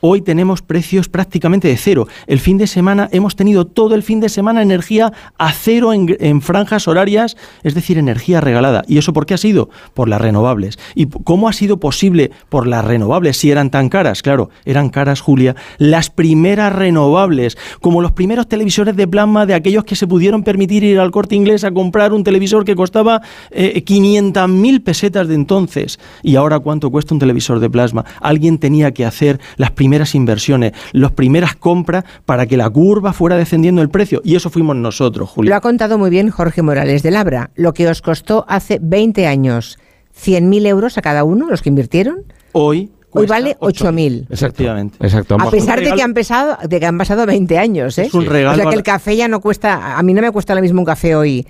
[0.05, 2.09] Hoy tenemos precios prácticamente de cero.
[2.27, 6.41] El fin de semana hemos tenido todo el fin de semana energía a cero en,
[6.41, 8.83] franjas horarias, es decir, energía regalada.
[8.85, 9.69] ¿Y eso por qué ha sido?
[9.93, 10.77] Por las renovables.
[10.93, 14.21] ¿Y cómo ha sido posible por las renovables si eran tan caras?
[14.21, 19.85] Claro, eran caras, Julia, las primeras renovables, como los primeros televisores de plasma de aquellos
[19.85, 23.81] que se pudieron permitir ir al corte inglés a comprar un televisor que costaba eh,
[23.85, 25.97] 500.000 pesetas de entonces.
[26.23, 28.03] ¿Y ahora cuánto cuesta un televisor de plasma?
[28.19, 33.13] Alguien tenía que hacer las primeras primeras inversiones, las primeras compras para que la curva
[33.13, 34.21] fuera descendiendo el precio.
[34.23, 35.49] Y eso fuimos nosotros, Julio.
[35.51, 37.51] Lo ha contado muy bien Jorge Morales de Labra.
[37.53, 39.77] Lo que os costó hace 20 años
[40.19, 42.23] 100.000 euros a cada uno, los que invirtieron.
[42.53, 44.25] Hoy Hoy vale 8.000.
[44.31, 44.97] Exactamente.
[44.99, 45.37] Exacto.
[45.39, 47.99] A pesar de que, han pasado, de que han pasado 20 años.
[47.99, 48.05] ¿eh?
[48.07, 48.53] Es un regalo.
[48.53, 49.99] O sea que el café ya no cuesta.
[49.99, 51.45] A mí no me cuesta lo mismo un café hoy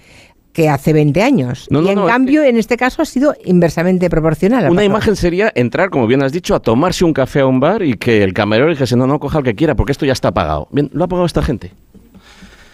[0.53, 1.67] que hace 20 años.
[1.69, 4.69] y en cambio, en este caso ha sido inversamente proporcional.
[4.69, 7.81] Una imagen sería entrar, como bien has dicho, a tomarse un café a un bar
[7.81, 10.31] y que el camarero dijese, no, no, coja el que quiera, porque esto ya está
[10.31, 10.67] pagado.
[10.71, 11.71] Bien, lo ha pagado esta gente.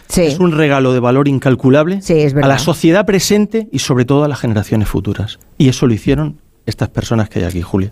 [0.09, 0.23] Sí.
[0.23, 2.01] Es un regalo de valor incalculable
[2.41, 5.39] a la sociedad presente y sobre todo a las generaciones futuras.
[5.57, 7.91] Y eso lo hicieron estas personas que hay aquí, Julia.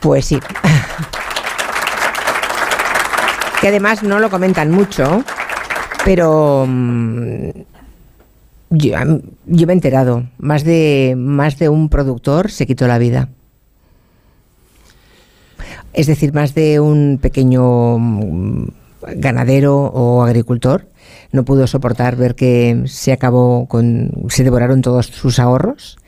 [0.00, 0.38] Pues sí.
[3.60, 5.24] que además no lo comentan mucho,
[6.04, 6.66] pero
[8.78, 13.28] mm, yo, me he enterado, más de, más de un productor se quitó la vida.
[15.92, 18.68] Es decir, más de un pequeño mm,
[19.16, 20.88] ganadero o agricultor
[21.32, 25.98] no pudo soportar ver que se acabó con se devoraron todos sus ahorros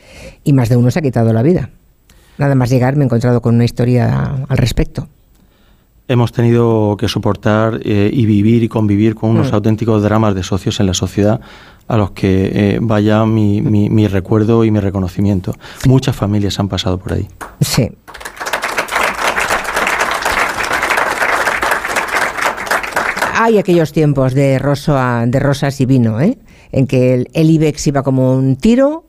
[0.44, 1.70] y más de uno se ha quitado la vida.
[2.38, 5.08] Nada más llegar me he encontrado con una historia al respecto
[6.08, 9.54] hemos tenido que soportar eh, y vivir y convivir con unos mm.
[9.54, 11.40] auténticos dramas de socios en la sociedad
[11.86, 15.54] a los que eh, vaya mi, mi, recuerdo y mi reconocimiento.
[15.86, 17.28] Muchas familias han pasado por ahí.
[17.60, 17.90] Sí.
[23.34, 24.60] Hay aquellos tiempos de,
[25.26, 26.36] de rosas y vino, ¿eh?
[26.72, 29.04] en que el, el IBEX iba como un tiro,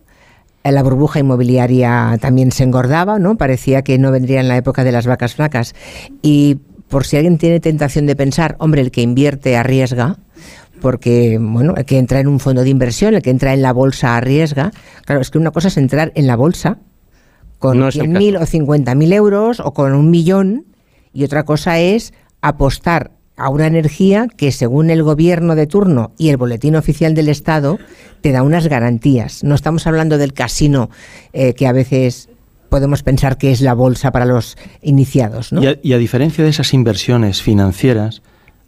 [0.63, 3.35] la burbuja inmobiliaria también se engordaba, ¿no?
[3.37, 5.73] Parecía que no vendría en la época de las vacas flacas.
[6.21, 10.17] Y por si alguien tiene tentación de pensar, hombre, el que invierte arriesga,
[10.81, 13.73] porque, bueno, el que entra en un fondo de inversión, el que entra en la
[13.73, 14.71] bolsa arriesga.
[15.05, 16.79] Claro, es que una cosa es entrar en la bolsa
[17.59, 20.65] con 100.000 o 50.000 euros o con un millón
[21.13, 26.29] y otra cosa es apostar a una energía que según el gobierno de turno y
[26.29, 27.77] el boletín oficial del Estado
[28.21, 29.43] te da unas garantías.
[29.43, 30.89] No estamos hablando del casino
[31.33, 32.28] eh, que a veces
[32.69, 35.51] podemos pensar que es la bolsa para los iniciados.
[35.51, 35.61] ¿no?
[35.81, 38.21] y a diferencia de esas inversiones financieras,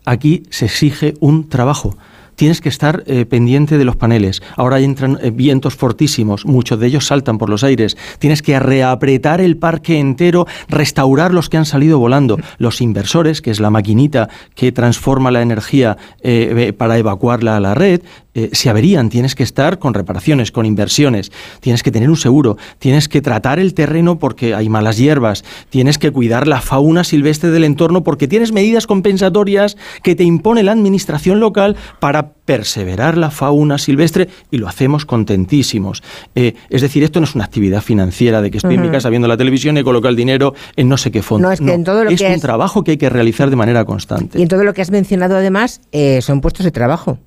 [0.06, 1.96] aquí se exige un trabajo
[2.42, 4.42] tienes que estar eh, pendiente de los paneles.
[4.56, 7.96] Ahora entran eh, vientos fortísimos, muchos de ellos saltan por los aires.
[8.18, 12.38] Tienes que reapretar el parque entero, restaurar los que han salido volando.
[12.58, 17.76] Los inversores, que es la maquinita que transforma la energía eh, para evacuarla a la
[17.76, 18.02] red,
[18.34, 22.58] eh, se averían, tienes que estar con reparaciones, con inversiones, tienes que tener un seguro,
[22.80, 27.50] tienes que tratar el terreno porque hay malas hierbas, tienes que cuidar la fauna silvestre
[27.50, 33.32] del entorno porque tienes medidas compensatorias que te impone la administración local para perseverar la
[33.32, 36.02] fauna silvestre y lo hacemos contentísimos.
[36.36, 39.10] Eh, es decir, esto no es una actividad financiera de que estoy en mi casa
[39.10, 41.48] viendo la televisión y coloco el dinero en no sé qué fondo.
[41.48, 43.86] No, es que en todo lo es un trabajo que hay que realizar de manera
[43.86, 44.40] constante.
[44.40, 47.20] Y en todo lo que has mencionado además eh, son puestos de trabajo.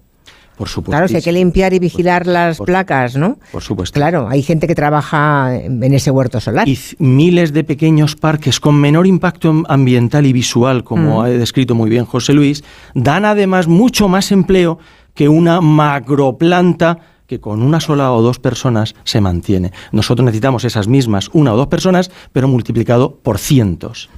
[0.57, 0.93] Por supuesto.
[0.93, 3.39] Claro, si hay que limpiar y vigilar las placas, ¿no?
[3.51, 3.99] Por supuesto.
[3.99, 6.69] Claro, hay gente que trabaja en ese huerto solar.
[6.69, 11.25] Y miles de pequeños parques con menor impacto ambiental y visual, como mm.
[11.25, 12.63] ha descrito muy bien José Luis,
[12.95, 14.79] dan además mucho más empleo
[15.15, 19.73] que una macroplanta que con una sola o dos personas se mantiene.
[19.93, 24.11] Nosotros necesitamos esas mismas una o dos personas, pero multiplicado por cientos.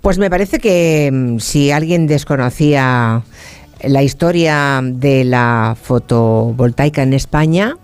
[0.00, 3.22] Pues me parece que mm, si alguien desconocía
[3.86, 7.76] la historia de la fotovoltaica en España,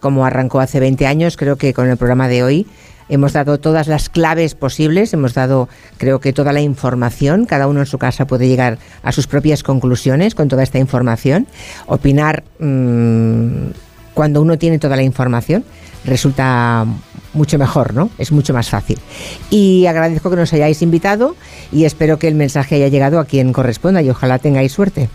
[0.00, 2.66] como arrancó hace 20 años, creo que con el programa de hoy
[3.08, 7.80] hemos dado todas las claves posibles, hemos dado creo que toda la información, cada uno
[7.80, 11.46] en su casa puede llegar a sus propias conclusiones con toda esta información,
[11.86, 13.70] opinar mmm,
[14.14, 15.64] cuando uno tiene toda la información
[16.04, 16.86] resulta
[17.32, 18.10] mucho mejor, ¿no?
[18.18, 18.98] Es mucho más fácil.
[19.50, 21.36] Y agradezco que nos hayáis invitado
[21.70, 25.08] y espero que el mensaje haya llegado a quien corresponda y ojalá tengáis suerte.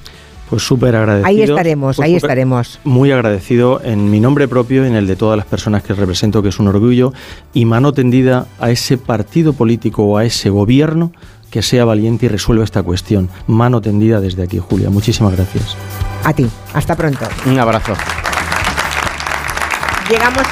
[0.50, 1.28] Pues súper agradecido.
[1.28, 2.80] Ahí estaremos, pues ahí estaremos.
[2.84, 6.44] Muy agradecido en mi nombre propio y en el de todas las personas que represento,
[6.44, 7.14] que es un orgullo,
[7.54, 11.12] y mano tendida a ese partido político o a ese gobierno
[11.50, 13.30] que sea valiente y resuelva esta cuestión.
[13.48, 14.90] Mano tendida desde aquí, Julia.
[14.90, 15.76] Muchísimas gracias.
[16.24, 16.48] A ti.
[16.74, 17.26] Hasta pronto.
[17.46, 17.94] Un abrazo.
[20.10, 20.44] Llegamos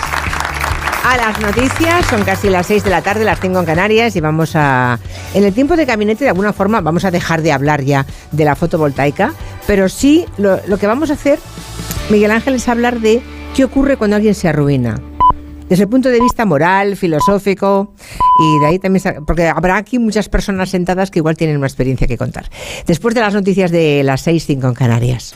[1.04, 2.06] a las noticias.
[2.08, 5.00] Son casi las 6 de la tarde, las tengo en Canarias y vamos a...
[5.34, 8.46] En el tiempo de gabinete, de alguna forma, vamos a dejar de hablar ya de
[8.46, 9.34] la fotovoltaica,
[9.68, 11.40] pero sí lo, que vamos a hacer,
[12.10, 13.22] Miguel Ángel, es hablar de
[13.56, 15.00] qué ocurre cuando alguien se arruina
[15.70, 17.94] desde el punto de vista moral, filosófico
[18.40, 22.06] y de ahí también, porque habrá aquí muchas personas sentadas que igual tienen una experiencia
[22.06, 22.50] que contar.
[22.86, 25.36] Después de las noticias de las 6.05 en Canarias.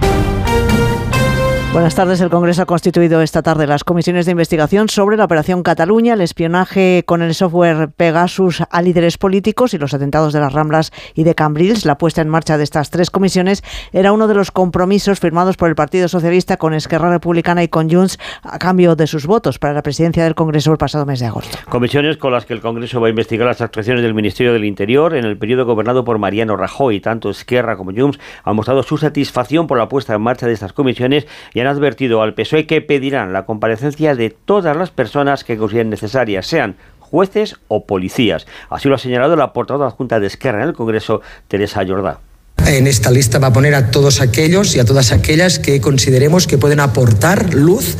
[1.73, 2.19] Buenas tardes.
[2.19, 6.21] El Congreso ha constituido esta tarde las comisiones de investigación sobre la Operación Cataluña, el
[6.21, 11.23] espionaje con el software Pegasus a líderes políticos y los atentados de las Ramblas y
[11.23, 11.85] de Cambrils.
[11.85, 15.69] La puesta en marcha de estas tres comisiones era uno de los compromisos firmados por
[15.69, 19.73] el Partido Socialista con Esquerra Republicana y con Junts a cambio de sus votos para
[19.73, 21.57] la presidencia del Congreso el pasado mes de agosto.
[21.69, 25.15] Comisiones con las que el Congreso va a investigar las actuaciones del Ministerio del Interior
[25.15, 26.99] en el periodo gobernado por Mariano Rajoy.
[26.99, 30.73] Tanto Esquerra como Junts han mostrado su satisfacción por la puesta en marcha de estas
[30.73, 35.57] comisiones y han advertido al PSOE que pedirán la comparecencia de todas las personas que
[35.57, 38.47] consideren necesarias, sean jueces o policías.
[38.69, 42.19] Así lo ha señalado la portavoz adjunta de Esquerra en el Congreso, Teresa Jordá.
[42.67, 46.47] En esta lista va a poner a todos aquellos y a todas aquellas que consideremos
[46.47, 47.97] que pueden aportar luz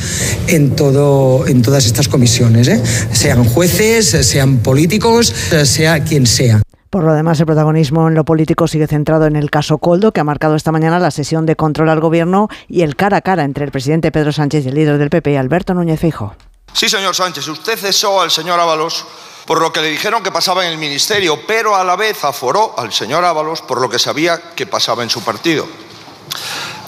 [0.48, 2.82] en, todo, en todas estas comisiones, ¿eh?
[3.12, 5.34] sean jueces, sean políticos,
[5.64, 6.62] sea quien sea.
[6.92, 10.20] Por lo demás, el protagonismo en lo político sigue centrado en el caso Coldo, que
[10.20, 13.46] ha marcado esta mañana la sesión de control al gobierno y el cara a cara
[13.46, 16.36] entre el presidente Pedro Sánchez y el líder del PP, Alberto Núñez Fijo.
[16.74, 19.06] Sí, señor Sánchez, usted cesó al señor Ábalos
[19.46, 22.78] por lo que le dijeron que pasaba en el ministerio, pero a la vez aforó
[22.78, 25.66] al señor Ábalos por lo que sabía que pasaba en su partido.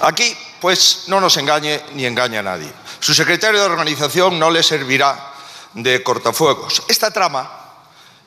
[0.02, 2.70] Aquí, pues, no nos engañe ni engañe a nadie.
[3.00, 5.32] Su secretario de organización no le servirá
[5.76, 6.84] de cortafuegos.
[6.90, 7.63] Esta trama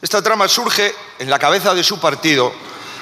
[0.07, 2.53] esta trama surge en la cabeza de su partido,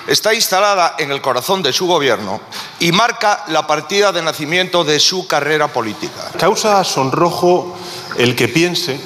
[0.06, 2.40] está instalada en el corazón de su gobierno
[2.80, 6.30] y marca la partida de nacimiento de su carrera política.
[6.38, 7.76] Causa sonrojo
[8.16, 8.98] el que piense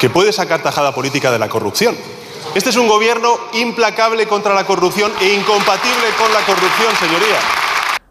[0.00, 1.96] que puede sacar tajada política de la corrupción.
[2.56, 7.38] Este es un gobierno implacable contra la corrupción e incompatible con la corrupción, señoría.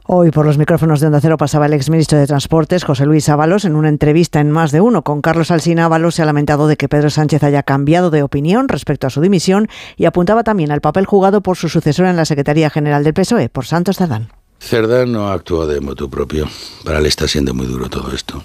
[0.08, 3.66] Hoy por los micrófonos de Onda Cero pasaba el exministro de Transportes, José Luis Ábalos,
[3.66, 5.85] en una entrevista en Más de Uno con Carlos Alsina.
[5.85, 9.19] Ábalos se ha lamentado de que Pedro Sánchez haya cambiado de opinión respecto a su
[9.19, 9.67] dimisión
[9.98, 13.50] y apuntaba también al papel jugado por su sucesor en la Secretaría General del PSOE,
[13.50, 14.30] por Santos Cerdán.
[14.59, 16.48] Cerdán no actúa de motu propio.
[16.84, 18.43] Para él está siendo muy duro todo esto.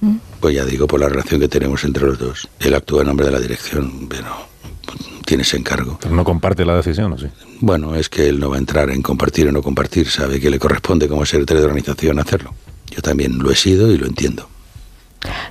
[0.00, 0.16] ¿Mm?
[0.40, 2.48] Pues ya digo, por la relación que tenemos entre los dos.
[2.58, 4.28] Él actúa en nombre de la dirección, pero
[5.24, 5.98] tiene ese encargo.
[6.00, 7.26] Pero no comparte la decisión, ¿o sí?
[7.60, 10.50] Bueno, es que él no va a entrar en compartir o no compartir, sabe que
[10.50, 12.54] le corresponde como secretario de organización hacerlo.
[12.90, 14.48] Yo también lo he sido y lo entiendo.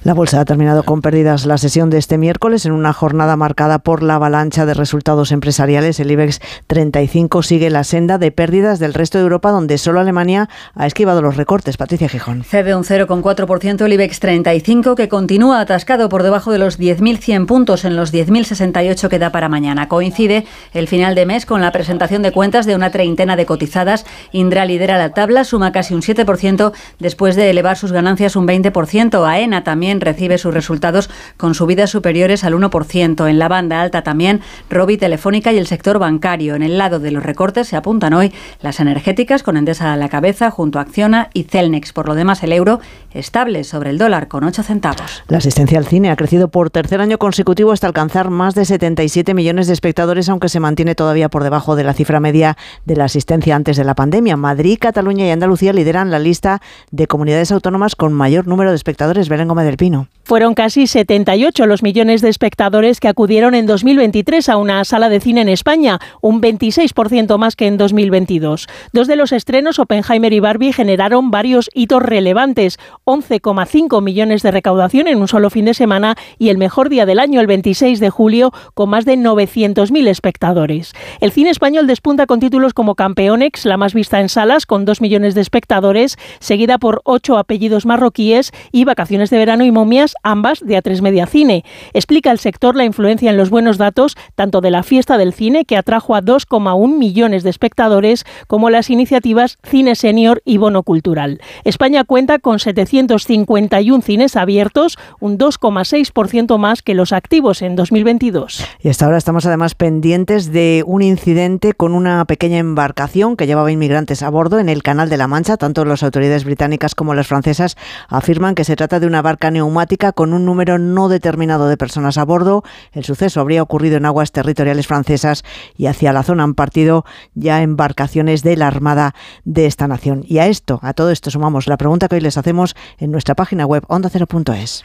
[0.03, 3.80] La bolsa ha terminado con pérdidas la sesión de este miércoles en una jornada marcada
[3.80, 6.00] por la avalancha de resultados empresariales.
[6.00, 10.50] El IBEX 35 sigue la senda de pérdidas del resto de Europa, donde solo Alemania
[10.74, 11.77] ha esquivado los recortes.
[11.77, 12.43] Patricia Gijón.
[12.43, 17.85] Cede un 0,4% el IBEX 35, que continúa atascado por debajo de los 10.100 puntos
[17.85, 19.88] en los 10.068 que da para mañana.
[19.88, 24.06] Coincide el final de mes con la presentación de cuentas de una treintena de cotizadas.
[24.32, 29.27] Indra lidera la tabla, suma casi un 7% después de elevar sus ganancias un 20%.
[29.27, 33.30] AENA también recibe sus resultados con subidas superiores al 1%.
[33.30, 36.56] En la banda alta también Robi, Telefónica y el sector bancario.
[36.56, 40.09] En el lado de los recortes se apuntan hoy las energéticas con Endesa a la
[40.09, 41.93] cabeza junto a Acciona y Celnex.
[41.93, 42.80] Por lo demás, el euro
[43.14, 45.23] estable sobre el dólar con 8 centavos.
[45.27, 49.33] La asistencia al cine ha crecido por tercer año consecutivo hasta alcanzar más de 77
[49.33, 53.06] millones de espectadores, aunque se mantiene todavía por debajo de la cifra media de la
[53.06, 54.38] asistencia antes de la pandemia.
[54.38, 59.30] Madrid, Cataluña y Andalucía lideran la lista de comunidades autónomas con mayor número de espectadores.
[59.30, 60.07] Belén del Pino.
[60.23, 65.19] Fueron casi 78 los millones de espectadores que acudieron en 2023 a una sala de
[65.19, 68.67] cine en España, un 26% más que en 2022.
[68.93, 75.07] Dos de los estrenos, Oppenheimer y Barbie, generaron varios hitos relevantes, 11,5 millones de recaudación
[75.07, 78.09] en un solo fin de semana y el mejor día del año, el 26 de
[78.09, 80.93] julio, con más de 900.000 espectadores.
[81.19, 85.01] El cine español despunta con títulos como Campeonex, la más vista en salas, con 2
[85.01, 90.60] millones de espectadores, seguida por ocho apellidos marroquíes y Vacaciones de verano y momias, ambas
[90.60, 91.66] de A3 Media Cine.
[91.94, 95.66] Explica el sector la influencia en los buenos datos tanto de la fiesta del cine,
[95.66, 101.42] que atrajo a 2,1 millones de espectadores, como las iniciativas Cine Senior y Bono Cultural.
[101.64, 108.64] España cuenta con 751 cines abiertos, un 2,6% más que los activos en 2022.
[108.80, 113.72] Y hasta ahora estamos además pendientes de un incidente con una pequeña embarcación que llevaba
[113.72, 115.58] inmigrantes a bordo en el Canal de la Mancha.
[115.58, 117.76] Tanto las autoridades británicas como las francesas
[118.08, 122.18] afirman que se trata de una barca neumática con un número no determinado de personas
[122.18, 122.64] a bordo.
[122.92, 125.43] El suceso habría ocurrido en aguas territoriales francesas
[125.76, 130.24] y hacia la zona han partido ya embarcaciones de la Armada de esta nación.
[130.27, 133.35] Y a esto, a todo esto sumamos la pregunta que hoy les hacemos en nuestra
[133.35, 134.84] página web ondacero.es.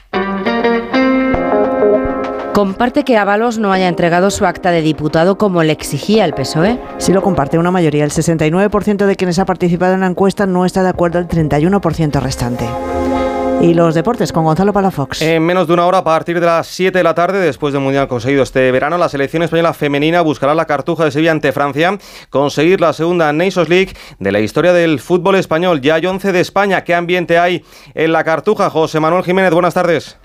[2.56, 6.80] Comparte que Ábalos no haya entregado su acta de diputado como le exigía el PSOE.
[6.96, 8.02] Sí lo comparte una mayoría.
[8.02, 12.18] El 69% de quienes ha participado en la encuesta no está de acuerdo el 31%
[12.18, 12.64] restante.
[13.62, 15.22] Y los deportes con Gonzalo Palafox.
[15.22, 17.82] En menos de una hora, a partir de las 7 de la tarde, después del
[17.82, 21.98] Mundial conseguido este verano, la selección española femenina buscará la cartuja de Sevilla ante Francia,
[22.30, 25.80] conseguir la segunda Nations League de la historia del fútbol español.
[25.80, 26.84] Ya hay 11 de España.
[26.84, 28.70] ¿Qué ambiente hay en la cartuja?
[28.70, 30.18] José Manuel Jiménez, buenas tardes.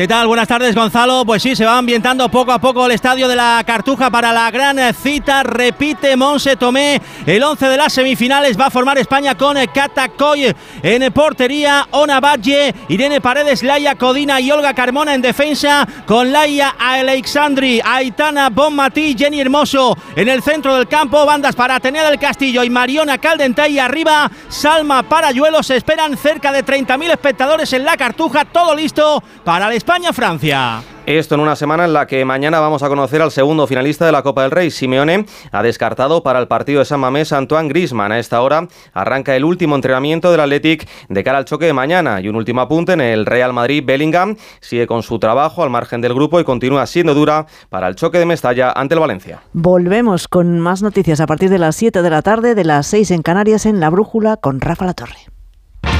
[0.00, 0.28] ¿Qué tal?
[0.28, 1.26] Buenas tardes, Gonzalo.
[1.26, 4.50] Pues sí, se va ambientando poco a poco el estadio de la Cartuja para la
[4.50, 5.42] gran cita.
[5.42, 7.02] Repite Monse Tomé.
[7.26, 12.74] El 11 de las semifinales va a formar España con Catacoy en portería, Ona Valle,
[12.88, 19.38] Irene Paredes, Laia Codina y Olga Carmona en defensa, con Laia Alexandri, Aitana Bonmatí, Jenny
[19.42, 21.26] Hermoso en el centro del campo.
[21.26, 24.30] Bandas para Atenea del Castillo y Mariona Caldentay arriba.
[24.48, 25.62] Salma Parayuelo.
[25.62, 28.46] Se esperan cerca de 30.000 espectadores en la Cartuja.
[28.46, 30.82] Todo listo para el España-Francia.
[31.04, 34.12] Esto en una semana en la que mañana vamos a conocer al segundo finalista de
[34.12, 34.70] la Copa del Rey.
[34.70, 38.12] Simeone ha descartado para el partido de San Mamés a Antoine Grisman.
[38.12, 42.20] A esta hora arranca el último entrenamiento del Athletic de cara al choque de mañana.
[42.20, 43.82] Y un último apunte en el Real Madrid.
[43.84, 47.96] Bellingham sigue con su trabajo al margen del grupo y continúa siendo dura para el
[47.96, 49.42] choque de Mestalla ante el Valencia.
[49.54, 53.10] Volvemos con más noticias a partir de las 7 de la tarde, de las 6
[53.10, 55.30] en Canarias en La Brújula con Rafa La Torre.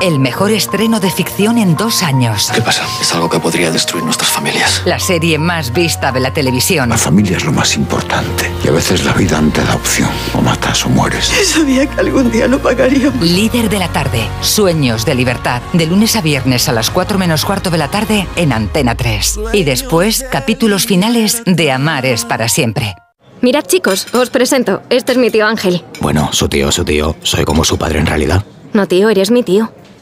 [0.00, 2.50] El mejor estreno de ficción en dos años.
[2.54, 2.84] ¿Qué pasa?
[3.00, 4.82] Es algo que podría destruir nuestras familias.
[4.84, 6.88] La serie más vista de la televisión.
[6.88, 8.50] La familia es lo más importante.
[8.64, 10.10] Y a veces la vida no te da opción.
[10.34, 11.26] O matas o mueres.
[11.44, 13.20] Sabía que algún día lo pagaríamos.
[13.20, 14.26] Líder de la tarde.
[14.40, 15.62] Sueños de libertad.
[15.72, 19.40] De lunes a viernes a las 4 menos cuarto de la tarde en Antena 3.
[19.52, 22.94] Y después, capítulos finales de Amar es para siempre.
[23.40, 24.82] Mirad chicos, os presento.
[24.90, 25.84] Este es mi tío Ángel.
[26.00, 27.16] Bueno, su tío, su tío.
[27.22, 28.44] Soy como su padre en realidad.
[28.72, 29.72] No, tío, eres mi tío.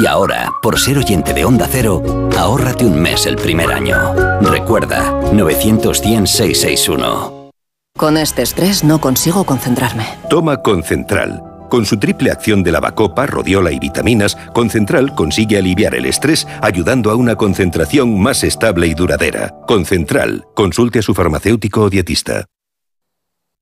[0.00, 2.02] Y ahora, por ser oyente de Onda Cero,
[2.38, 4.14] ahórrate un mes el primer año.
[4.40, 7.50] Recuerda, 900-100-661.
[7.98, 10.06] Con este estrés no consigo concentrarme.
[10.30, 11.42] Toma Concentral.
[11.68, 17.10] Con su triple acción de lavacopa, rodiola y vitaminas, Concentral consigue aliviar el estrés ayudando
[17.10, 19.54] a una concentración más estable y duradera.
[19.66, 20.46] Concentral.
[20.54, 22.46] Consulte a su farmacéutico o dietista.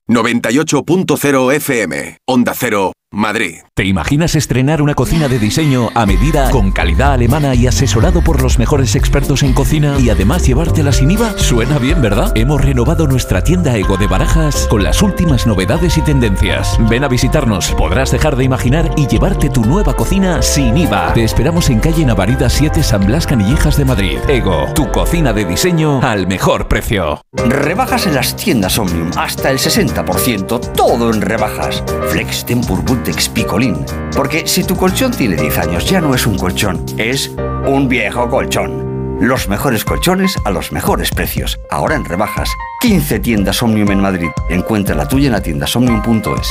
[0.07, 2.17] 98.0 FM.
[2.25, 2.93] Onda Cero.
[3.11, 3.61] Madrid.
[3.73, 8.41] ¿Te imaginas estrenar una cocina de diseño a medida, con calidad alemana y asesorado por
[8.41, 11.35] los mejores expertos en cocina y además llevártela sin IVA?
[11.37, 12.31] Suena bien, ¿verdad?
[12.35, 16.77] Hemos renovado nuestra tienda Ego de Barajas con las últimas novedades y tendencias.
[16.87, 21.13] Ven a visitarnos, podrás dejar de imaginar y llevarte tu nueva cocina sin IVA.
[21.13, 24.19] Te esperamos en calle Navarida 7 San Blas Canillejas de Madrid.
[24.27, 27.21] Ego, tu cocina de diseño al mejor precio.
[27.33, 31.83] Rebajas en las tiendas Omnium, hasta el 60%, todo en rebajas.
[32.09, 33.85] Flex Tempur Bultex Picolín.
[34.13, 37.31] Porque si tu colchón tiene 10 años, ya no es un colchón, es
[37.65, 39.17] un viejo colchón.
[39.21, 41.57] Los mejores colchones a los mejores precios.
[41.71, 42.49] Ahora en rebajas.
[42.81, 44.27] 15 tiendas Omnium en Madrid.
[44.49, 46.49] Encuentra la tuya en la tienda somnium.es.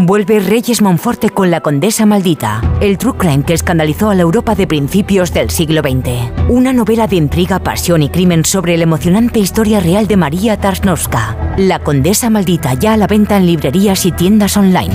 [0.00, 4.54] Vuelve Reyes Monforte con La Condesa Maldita, el true crime que escandalizó a la Europa
[4.54, 6.30] de principios del siglo XX.
[6.48, 11.54] Una novela de intriga, pasión y crimen sobre la emocionante historia real de María Tarsnowska.
[11.56, 14.94] La Condesa Maldita ya a la venta en librerías y tiendas online.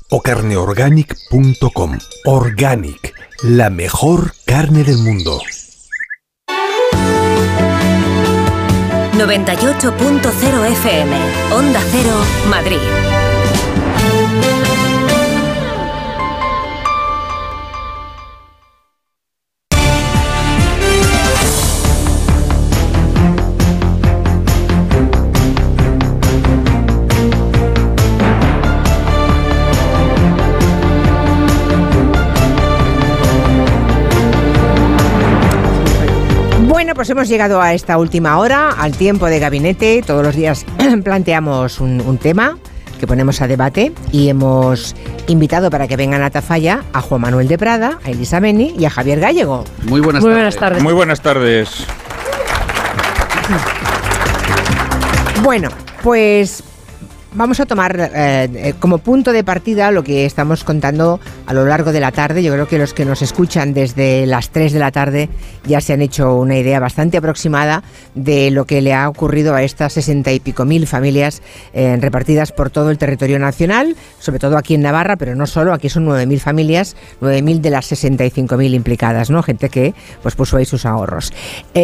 [0.11, 1.97] o carneorganic.com.
[2.25, 5.41] Organic, la mejor carne del mundo.
[9.17, 11.15] 98.0 FM,
[11.53, 12.15] Onda Cero,
[12.49, 13.20] Madrid.
[36.91, 40.03] Bueno, pues hemos llegado a esta última hora, al tiempo de gabinete.
[40.05, 40.65] Todos los días
[41.05, 42.57] planteamos un, un tema
[42.99, 44.93] que ponemos a debate y hemos
[45.27, 48.83] invitado para que vengan a Tafalla a Juan Manuel de Prada, a Elisa Beni y
[48.83, 49.63] a Javier Gallego.
[49.83, 50.35] Muy buenas Muy tardes.
[50.35, 50.83] buenas tardes.
[50.83, 51.69] Muy buenas tardes.
[55.43, 55.69] Bueno,
[56.03, 56.61] pues
[57.33, 61.65] Vamos a tomar eh, eh, como punto de partida lo que estamos contando a lo
[61.65, 62.43] largo de la tarde.
[62.43, 65.29] Yo creo que los que nos escuchan desde las 3 de la tarde
[65.65, 67.83] ya se han hecho una idea bastante aproximada
[68.15, 72.51] de lo que le ha ocurrido a estas sesenta y pico mil familias eh, repartidas
[72.51, 76.05] por todo el territorio nacional, sobre todo aquí en Navarra, pero no solo, aquí son
[76.05, 79.41] 9.000 familias, 9.000 de las 65.000 implicadas, ¿no?
[79.41, 81.31] Gente que pues puso ahí sus ahorros.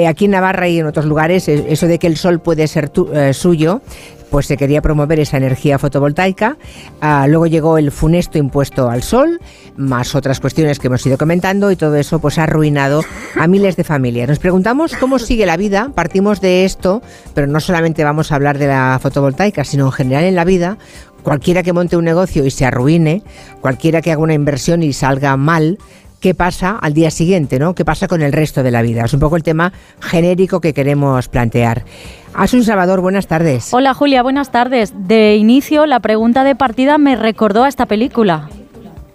[0.09, 2.91] aquí en Navarra y en otros lugares, eso de que el sol puede ser
[3.31, 3.81] suyo
[4.29, 6.57] pues se quería promover esa energía fotovoltaica.
[7.01, 9.39] Ah, luego llegó el funesto impuesto al sol,
[9.75, 13.03] más otras cuestiones que hemos ido comentando y todo eso pues ha arruinado
[13.35, 14.27] a miles de familias.
[14.27, 17.01] Nos preguntamos cómo sigue la vida, partimos de esto,
[17.33, 20.77] pero no solamente vamos a hablar de la fotovoltaica, sino en general en la vida,
[21.23, 23.23] cualquiera que monte un negocio y se arruine,
[23.61, 25.77] cualquiera que haga una inversión y salga mal,
[26.19, 27.75] qué pasa al día siguiente, ¿no?
[27.75, 29.05] ¿Qué pasa con el resto de la vida?
[29.05, 31.85] Es un poco el tema genérico que queremos plantear.
[32.33, 33.73] Asun Salvador, buenas tardes.
[33.73, 34.93] Hola Julia, buenas tardes.
[34.95, 38.49] De inicio, la pregunta de partida me recordó a esta película.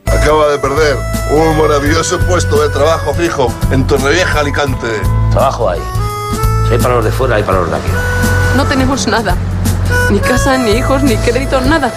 [0.06, 0.96] Acaba de perder
[1.32, 4.88] un maravilloso puesto de trabajo fijo en Torrevieja, Alicante.
[5.30, 5.80] Trabajo hay.
[6.68, 7.90] Si hay para los de fuera, hay para los de aquí.
[8.56, 9.36] No tenemos nada.
[10.10, 11.90] Ni casa, ni hijos, ni crédito, nada.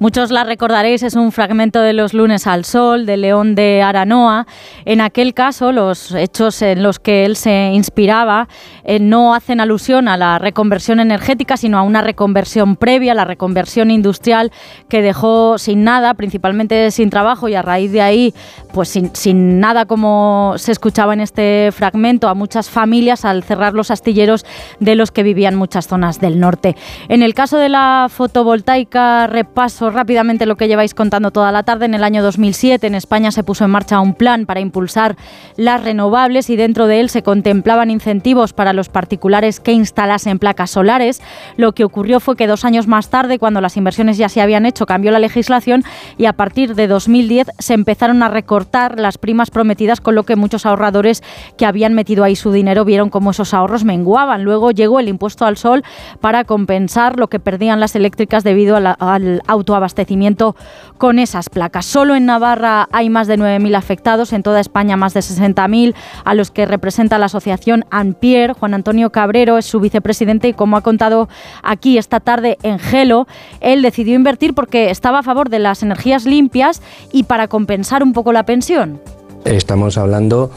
[0.00, 4.46] Muchos la recordaréis, es un fragmento de Los lunes al sol, de León de Aranoa.
[4.84, 8.46] En aquel caso, los hechos en los que él se inspiraba
[8.84, 13.90] eh, no hacen alusión a la reconversión energética, sino a una reconversión previa, la reconversión
[13.90, 14.52] industrial
[14.88, 18.34] que dejó sin nada, principalmente sin trabajo y a raíz de ahí,
[18.72, 23.74] pues sin, sin nada como se escuchaba en este fragmento, a muchas familias al cerrar
[23.74, 24.46] los astilleros
[24.78, 26.76] de los que vivían muchas zonas del norte.
[27.08, 31.86] En el caso de la fotovoltaica, repaso rápidamente lo que lleváis contando toda la tarde.
[31.86, 35.16] En el año 2007 en España se puso en marcha un plan para impulsar
[35.56, 40.70] las renovables y dentro de él se contemplaban incentivos para los particulares que instalasen placas
[40.70, 41.20] solares.
[41.56, 44.66] Lo que ocurrió fue que dos años más tarde, cuando las inversiones ya se habían
[44.66, 45.84] hecho, cambió la legislación
[46.16, 50.36] y a partir de 2010 se empezaron a recortar las primas prometidas, con lo que
[50.36, 51.22] muchos ahorradores
[51.56, 54.44] que habían metido ahí su dinero vieron cómo esos ahorros menguaban.
[54.44, 55.84] Luego llegó el impuesto al sol
[56.20, 60.54] para compensar lo que perdían las eléctricas debido al auto abastecimiento
[60.98, 61.86] con esas placas.
[61.86, 66.34] Solo en Navarra hay más de 9.000 afectados, en toda España más de 60.000, a
[66.34, 68.52] los que representa la asociación Anpier.
[68.52, 71.28] Juan Antonio Cabrero es su vicepresidente y como ha contado
[71.62, 73.26] aquí esta tarde en Gelo,
[73.60, 76.82] él decidió invertir porque estaba a favor de las energías limpias
[77.12, 79.00] y para compensar un poco la pensión.
[79.44, 80.50] Estamos hablando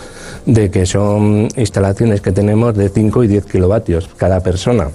[0.45, 4.89] de que son instalaciones que tenemos de 5 y 10 kilovatios cada persona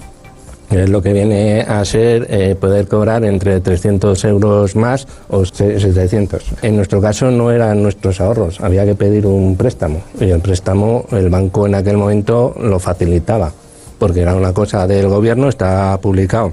[0.69, 6.43] es lo que viene a ser eh, poder cobrar entre 300 euros más o 700.
[6.61, 10.01] En nuestro caso no eran nuestros ahorros, había que pedir un préstamo.
[10.19, 13.51] Y el préstamo el banco en aquel momento lo facilitaba
[13.97, 16.51] porque era una cosa del gobierno, está publicado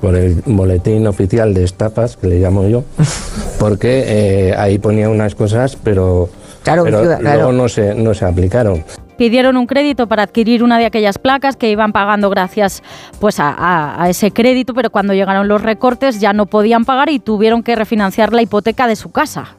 [0.00, 2.84] por el boletín oficial de estafas, que le llamo yo,
[3.58, 6.28] porque eh, ahí ponía unas cosas, pero,
[6.62, 6.84] claro,
[7.20, 8.84] luego no se, no se aplicaron
[9.22, 12.82] pidieron un crédito para adquirir una de aquellas placas que iban pagando gracias
[13.20, 17.62] pues a, ese crédito, pero cuando llegaron los recortes ya no podían pagar y tuvieron
[17.62, 19.54] que refinanciar la hipoteca de su casa.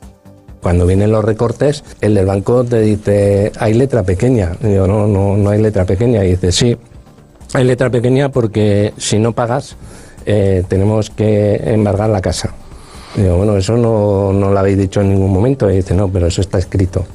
[0.62, 4.52] Cuando vienen los recortes, el del banco te dice, hay letra pequeña.
[4.60, 6.26] digo, no, no, no hay letra pequeña.
[6.26, 6.76] Y dice, sí,
[7.54, 9.78] hay letra pequeña porque si no pagas,
[10.26, 12.54] eh, tenemos que embargar la casa.
[13.16, 15.72] digo, bueno, eso no, no lo habéis dicho en ningún momento.
[15.72, 17.06] Y dice, no, pero eso está escrito.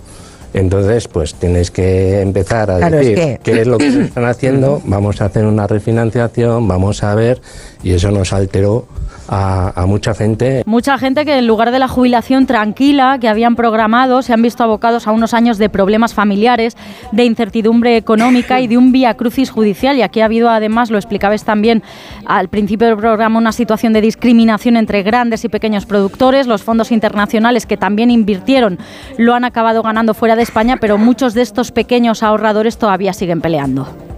[0.54, 5.26] Entonces, pues tienes que empezar a decir qué es lo que están haciendo, vamos a
[5.26, 7.40] hacer una refinanciación, vamos a ver,
[7.82, 8.86] y eso nos alteró
[9.28, 10.62] a, mucha gente.
[10.66, 14.64] Mucha gente que en lugar de la jubilación tranquila que habían programado se han visto
[14.64, 16.76] abocados a unos años de problemas familiares,
[17.12, 19.96] de incertidumbre económica y de un vía crucis judicial.
[19.96, 21.82] Y aquí ha habido además, lo explicabais también
[22.24, 26.46] al principio del programa, una situación de discriminación entre grandes y pequeños productores.
[26.46, 28.78] Los fondos internacionales que también invirtieron
[29.18, 33.40] lo han acabado ganando fuera de España, pero muchos de estos pequeños ahorradores todavía siguen
[33.40, 34.17] peleando.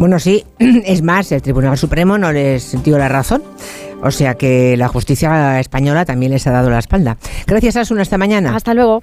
[0.00, 3.42] Bueno, sí, es más, el Tribunal Supremo no les dio la razón.
[4.02, 7.18] O sea que la justicia española también les ha dado la espalda.
[7.46, 8.56] Gracias, Asuna, hasta mañana.
[8.56, 9.02] Hasta luego.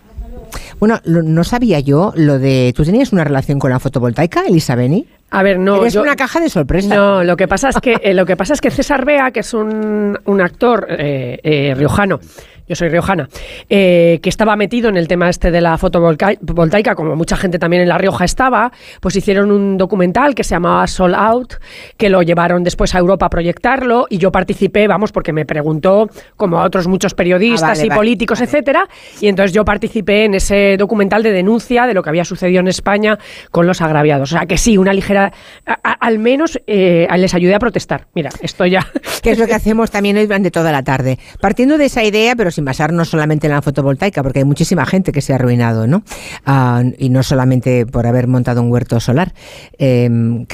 [0.79, 2.73] Bueno, no sabía yo lo de...
[2.75, 5.05] ¿Tú tenías una relación con la fotovoltaica, Elisa Beni?
[5.29, 5.85] A ver, no.
[5.85, 6.95] Es una caja de sorpresa.
[6.95, 9.41] No, lo que pasa es que, eh, lo que, pasa es que César Bea, que
[9.41, 12.19] es un, actor eh, eh, riojano,
[12.67, 13.29] yo soy riojana,
[13.69, 17.81] eh, que estaba metido en el tema este de la fotovoltaica, como mucha gente también
[17.83, 18.71] en La Rioja estaba,
[19.01, 21.55] pues hicieron un documental que se llamaba Soul Out,
[21.97, 26.09] que lo llevaron después a Europa a proyectarlo y yo participé, vamos, porque me preguntó,
[26.35, 28.87] como a otros muchos periodistas Ah, y vale, políticos, etcétera,
[29.21, 32.67] y entonces yo participé en ese documental de denuncia de lo que había sucedido en
[32.67, 33.17] España
[33.51, 34.31] con los agraviados.
[34.33, 35.31] O sea que sí, una ligera,
[35.65, 38.07] a- a- al menos eh, les ayudé a protestar.
[38.13, 38.85] Mira, esto ya.
[39.23, 41.17] que es lo que hacemos también hoy durante toda la tarde.
[41.41, 45.11] Partiendo de esa idea, pero sin basarnos solamente en la fotovoltaica, porque hay muchísima gente
[45.11, 46.01] que se ha arruinado, ¿no?
[46.43, 49.35] Ah, y no solamente por haber montado un huerto solar.
[49.77, 50.09] Eh,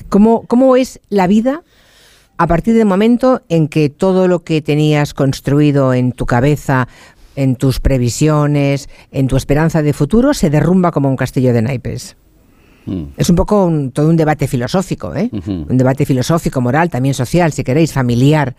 [0.09, 1.61] ¿cómo, ¿Cómo es la vida
[2.37, 6.89] a partir del momento en que todo lo que tenías construido en tu cabeza,
[7.37, 12.17] en tus previsiones, en tu esperanza de futuro, se derrumba como un castillo de naipes?
[13.15, 15.29] Es un poco un- todo un debate filosófico, ¿eh?
[15.69, 18.55] Un debate filosófico, moral, también social, si queréis, familiar.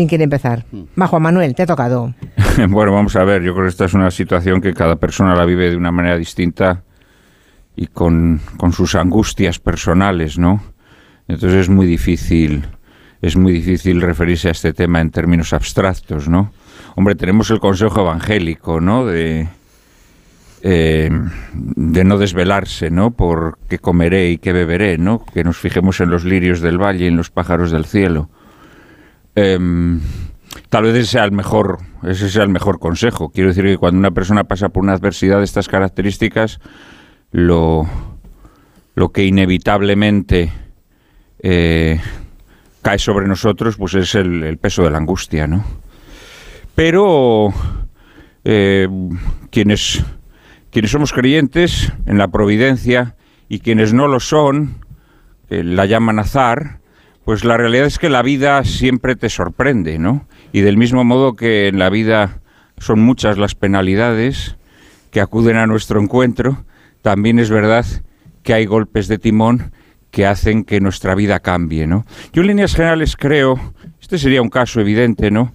[0.00, 0.64] ¿Quién quiere empezar?
[0.98, 2.14] Va, Juan Manuel, te ha tocado.
[2.70, 5.44] bueno, vamos a ver, yo creo que esta es una situación que cada persona la
[5.44, 6.84] vive de una manera distinta
[7.76, 10.62] y con, con sus angustias personales, ¿no?
[11.28, 12.64] Entonces es muy difícil,
[13.20, 16.50] es muy difícil referirse a este tema en términos abstractos, ¿no?
[16.96, 19.04] Hombre, tenemos el consejo evangélico, ¿no?
[19.04, 19.48] De,
[20.62, 21.10] eh,
[21.52, 23.10] de no desvelarse, ¿no?
[23.10, 25.22] Por qué comeré y qué beberé, ¿no?
[25.26, 28.30] Que nos fijemos en los lirios del valle y en los pájaros del cielo.
[29.34, 30.00] Em,
[30.68, 33.30] tal vez ese sea el mejor, ese sea el mejor consejo.
[33.30, 36.60] Quiero decir que cuando una persona pasa por una adversidad de estas características,
[37.30, 37.88] lo,
[38.94, 40.52] lo que inevitablemente
[41.42, 42.00] eh,
[42.82, 45.64] cae sobre nosotros, pues es el, peso de la angustia, ¿no?
[46.74, 47.52] Pero
[48.44, 48.88] eh,
[49.50, 50.02] quienes,
[50.70, 53.16] quienes somos creyentes en la providencia
[53.48, 54.76] y quienes no lo son,
[55.48, 56.79] la llaman azar,
[57.24, 60.26] pues la realidad es que la vida siempre te sorprende, ¿no?
[60.52, 62.40] Y del mismo modo que en la vida
[62.78, 64.56] son muchas las penalidades
[65.10, 66.64] que acuden a nuestro encuentro,
[67.02, 67.84] también es verdad
[68.42, 69.72] que hay golpes de timón
[70.10, 72.04] que hacen que nuestra vida cambie, ¿no?
[72.32, 75.52] Yo en líneas generales creo, este sería un caso evidente, ¿no?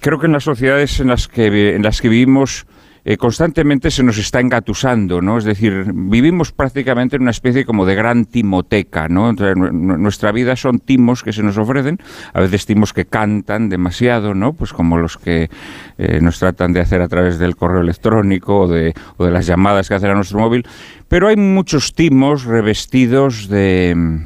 [0.00, 2.66] Creo que en las sociedades en las que, en las que vivimos
[3.04, 5.36] eh, constantemente se nos está engatusando, ¿no?
[5.36, 9.28] Es decir, vivimos prácticamente en una especie como de gran timoteca, ¿no?
[9.28, 11.98] Entonces, nu- nu- nuestra vida son timos que se nos ofrecen,
[12.32, 14.54] a veces timos que cantan demasiado, ¿no?
[14.54, 15.50] Pues como los que
[15.98, 19.46] eh, nos tratan de hacer a través del correo electrónico o de, o de las
[19.46, 20.66] llamadas que hacen a nuestro móvil,
[21.08, 24.22] pero hay muchos timos revestidos de,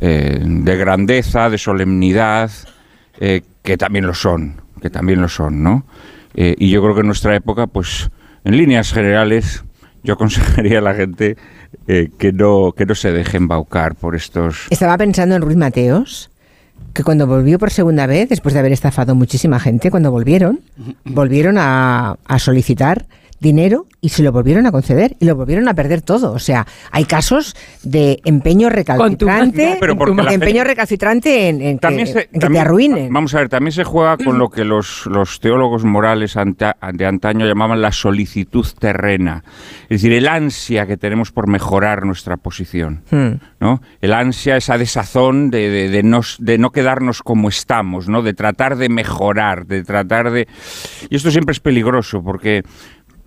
[0.00, 2.50] eh, de grandeza, de solemnidad,
[3.18, 5.86] que también lo son, que también lo son, ¿no?
[6.34, 8.10] Eh, y yo creo que en nuestra época, pues,
[8.44, 9.64] en líneas generales,
[10.02, 11.36] yo aconsejaría a la gente
[11.86, 14.66] eh, que no que no se deje embaucar por estos.
[14.70, 16.30] Estaba pensando en Ruiz Mateos,
[16.92, 20.60] que cuando volvió por segunda vez, después de haber estafado muchísima gente, cuando volvieron,
[21.04, 23.06] volvieron a, a solicitar
[23.44, 26.32] dinero y se lo volvieron a conceder y lo volvieron a perder todo.
[26.32, 32.18] O sea, hay casos de empeño recalcitrante, No, pero empeño recalcitrante en, en que, se-
[32.20, 33.12] en que te también- arruinen.
[33.12, 37.06] Vamos a ver, también se juega con lo que los, los teólogos morales anta- de
[37.06, 39.44] antaño llamaban la solicitud terrena.
[39.84, 43.02] Es decir, el ansia que tenemos por mejorar nuestra posición.
[43.10, 43.34] Hmm.
[43.60, 43.80] ¿no?
[44.00, 48.22] El ansia, esa desazón de, de, de no, de no quedarnos como estamos, ¿no?
[48.22, 50.48] De tratar de mejorar, de tratar de...
[51.10, 52.62] Y esto siempre es peligroso porque...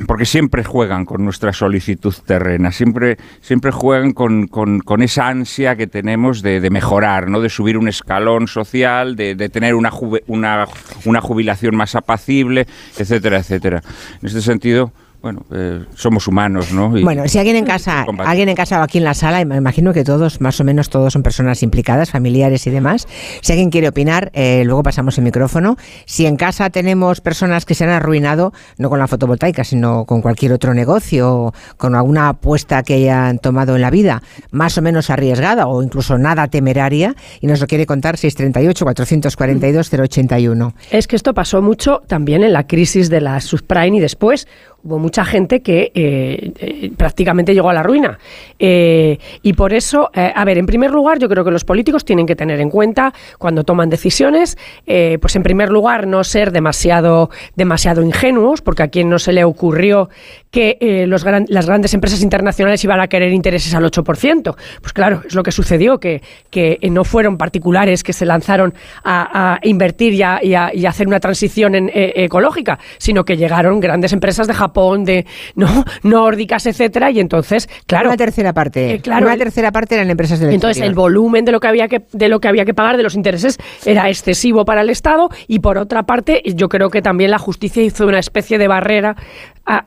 [0.06, 5.76] Porque siempre juegan con nuestra solicitud terrena, siempre, siempre juegan con, con- con esa ansia
[5.76, 7.42] que tenemos de, de mejorar, ¿no?
[7.42, 9.92] de subir un escalón social, de, de tener una,
[10.28, 10.68] una,
[11.06, 12.68] una jubilación más apacible,
[12.98, 13.82] etcétera, etcétera.
[14.22, 16.98] En este sentido, bueno, eh, somos humanos, ¿no?
[16.98, 19.56] Y- Bueno, si alguien en casa, alguien en casa o aquí en la sala, me
[19.58, 23.08] imagino que todos, más o menos todos son personas implicadas, familiares y demás.
[23.42, 25.76] Si alguien quiere opinar, eh, luego pasamos el micrófono.
[26.06, 30.22] Si en casa tenemos personas que se han arruinado, no con la fotovoltaica, sino con
[30.22, 34.22] cualquier otro negocio, con alguna apuesta que hayan tomado en la vida,
[34.52, 39.90] más o menos arriesgada o incluso nada temeraria, y nos lo quiere contar 638 442
[39.94, 40.74] 081.
[40.92, 44.48] Es que esto pasó mucho también en la crisis de la subprime y después.
[44.84, 48.20] Hubo mucha gente que eh, eh, prácticamente llegó a la ruina.
[48.60, 52.26] Eh, y por eso, a ver, en primer lugar, yo creo que los políticos tienen
[52.26, 58.02] que tener en cuenta cuando toman decisiones, pues en primer lugar, no ser demasiado, demasiado
[58.02, 60.10] ingenuos, porque a quien no se le ocurrió
[60.52, 64.56] que los las grandes empresas internacionales iban a querer intereses al 8%.
[64.82, 68.74] Pues claro, es lo que sucedió, que, que no fueron particulares que se lanzaron
[69.04, 74.14] a, invertir y a, y a- hacer una transición en- ecológica, sino que llegaron grandes
[74.14, 75.68] empresas de Japón Japón, de no
[76.04, 80.40] nórdicas, etcétera, y entonces, claro, una tercera parte, eh, claro, una tercera parte eran empresas
[80.40, 82.98] del entonces el volumen de lo que había que de lo que había que pagar
[82.98, 87.02] de los intereses era excesivo para el Estado y por otra parte yo creo que
[87.02, 89.16] también la justicia hizo una especie de barrera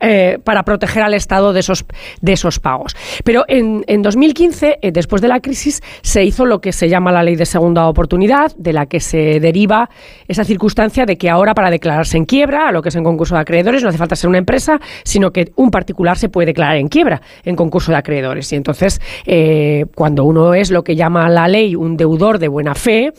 [0.01, 1.87] eh, para proteger al Estado de esos,
[2.21, 2.95] de esos pagos.
[3.25, 7.13] Pero en, en 2015, eh, después de la crisis, se hizo lo que se llama
[7.13, 9.89] la ley de segunda oportunidad, de la que se deriva
[10.29, 13.37] esa circunstancia de que ahora para declararse en quiebra, a lo que es en concurso
[13.37, 14.70] de acreedores, no hace falta ser una empresa,
[15.05, 18.53] sino que un particular se puede declarar en quiebra en concurso de acreedores.
[18.53, 22.75] Y entonces, eh, cuando uno es lo que llama la ley un deudor de buena
[22.75, 23.13] fe,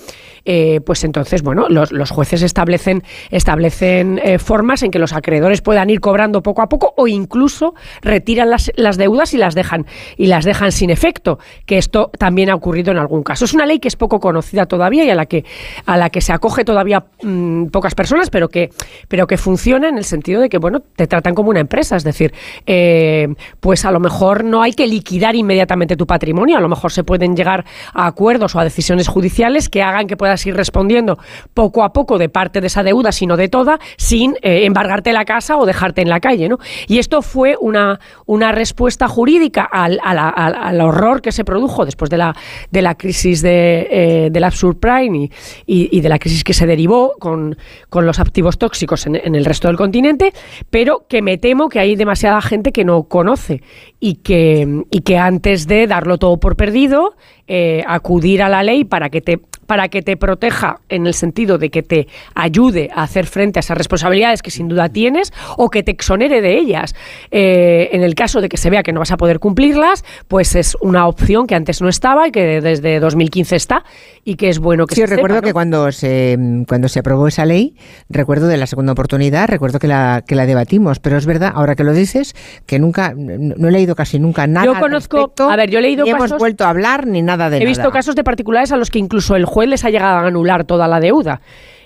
[0.86, 6.00] pues entonces, bueno, los, los jueces establecen, establecen formas en que los acreedores puedan ir
[6.00, 9.86] cobrando poco a poco o incluso retiran las, las, deudas y las dejan
[10.18, 13.46] y las dejan sin efecto, que esto también ha ocurrido en algún caso.
[13.46, 15.46] Es una ley que es poco conocida todavía y a la que
[15.86, 18.70] a la que se acoge todavía mmm, pocas personas, pero que
[19.08, 22.04] pero que funciona en el sentido de que bueno te tratan como una empresa, es
[22.04, 22.34] decir,
[22.66, 23.28] eh,
[23.60, 27.04] pues a lo mejor no hay que liquidar inmediatamente tu patrimonio, a lo mejor se
[27.04, 31.18] pueden llegar a acuerdos o a decisiones judiciales que hagan que puedas ir respondiendo
[31.54, 35.26] poco a poco de parte de esa deuda, sino de toda, sin eh, embargarte la
[35.26, 36.50] casa o dejarte en la calle.
[36.88, 42.10] Y esto fue una, una respuesta jurídica al, al, al, horror que se produjo después
[42.10, 42.36] de la,
[42.72, 45.32] de la crisis de, eh, del subprime y,
[45.66, 47.58] y, y, de la crisis que se derivó con,
[47.90, 50.34] con los activos tóxicos en, en, el resto del continente,
[50.70, 53.62] pero que me temo que hay demasiada gente que no conoce
[54.00, 57.16] y que, y que antes de darlo todo por perdido,
[57.54, 61.58] eh, acudir a la ley para que te para que te proteja en el sentido
[61.58, 65.70] de que te ayude a hacer frente a esas responsabilidades que sin duda tienes o
[65.70, 66.94] que te exonere de ellas.
[67.30, 70.56] Eh, en el caso de que se vea que no vas a poder cumplirlas, pues
[70.56, 73.86] es una opción que antes no estaba y que desde 2015 está
[74.26, 75.48] y que es bueno que sí, se recuerdo sepa, ¿no?
[75.48, 77.76] que cuando se cuando se aprobó esa ley,
[78.10, 81.76] recuerdo de la segunda oportunidad, recuerdo que la que la debatimos, pero es verdad, ahora
[81.76, 85.56] que lo dices, que nunca no, he leído casi nunca nada Yo conozco, respecto, a
[85.56, 87.70] ver, yo he leído ni casos, hemos vuelto a hablar ni nada de He nada.
[87.70, 90.64] visto casos de particulares a los que incluso el juez les ha llegado a anular
[90.66, 91.42] toda la deuda.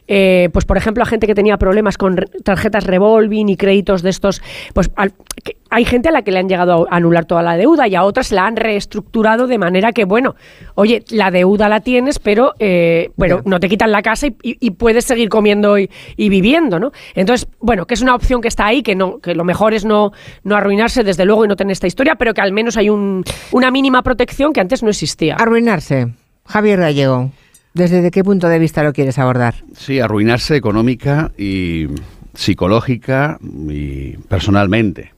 [0.08, 4.04] Eh, pues por ejemplo a gente que tenía problemas con re tarjetas revolving y créditos
[4.04, 4.42] de estos,
[4.74, 7.58] pues al, que hay gente a la que le han llegado a anular toda la
[7.58, 10.36] deuda y a otras la han reestructurado de manera que, bueno,
[10.76, 14.58] oye, la deuda la tienes, pero, eh, pero no te quitan la casa y, y,
[14.60, 16.92] y puedes seguir comiendo y, y, viviendo, ¿no?
[17.14, 19.86] Entonces, bueno, que es una opción que está ahí, que no, que lo mejor es
[19.86, 20.12] no,
[20.44, 23.24] no arruinarse desde luego y no tener esta historia, pero que al menos hay un,
[23.52, 25.36] una mínima protección que antes no existía.
[25.36, 26.08] Arruinarse.
[26.46, 27.32] Javier Gallego.
[27.76, 29.56] ¿Desde qué punto de vista lo quieres abordar?
[29.76, 31.88] Sí, arruinarse económica y
[32.34, 33.38] psicológica
[33.68, 35.12] y personalmente.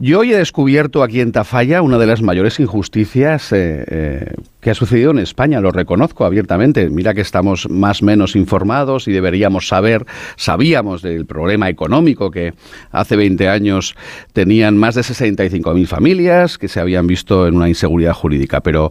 [0.00, 4.70] Yo hoy he descubierto aquí en Tafalla una de las mayores injusticias eh, eh, que
[4.70, 6.90] ha sucedido en España, lo reconozco abiertamente.
[6.90, 12.54] Mira que estamos más o menos informados y deberíamos saber, sabíamos del problema económico que
[12.90, 13.94] hace 20 años
[14.32, 18.90] tenían más de 65.000 familias que se habían visto en una inseguridad jurídica, pero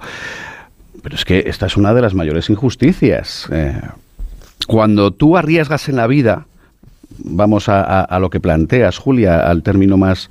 [1.01, 3.47] pero es que esta es una de las mayores injusticias.
[3.51, 3.81] Eh,
[4.67, 6.45] cuando tú arriesgas en la vida,
[7.19, 10.29] vamos a, lo que planteas, Julia, al término más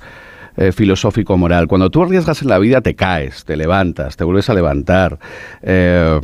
[0.57, 4.49] eh, filosófico moral, cuando tú arriesgas en la vida te caes, te levantas, te vuelves
[4.49, 5.19] a levantar.
[5.61, 6.19] Eh,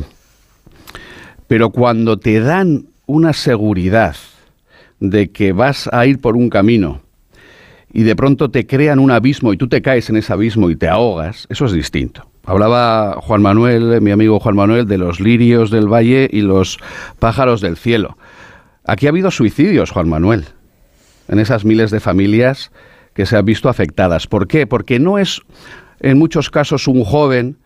[1.48, 4.16] pero cuando te dan una seguridad
[5.00, 7.02] de que vas a ir por un camino
[7.92, 10.76] y de pronto te crean un abismo y tú te caes en ese abismo y
[10.76, 12.33] te ahogas, eso es distinto.
[12.46, 16.78] Hablaba Juan Manuel, mi amigo Juan Manuel, de los lirios del valle y los
[17.18, 18.18] pájaros del cielo.
[18.84, 20.48] Aquí ha habido suicidios, Juan Manuel,
[21.30, 22.74] en esas miles de familias
[23.14, 24.28] que se han visto afectadas.
[24.28, 24.68] ¿Por qué?
[24.68, 25.42] Porque no es
[26.02, 27.60] en muchos casos un joven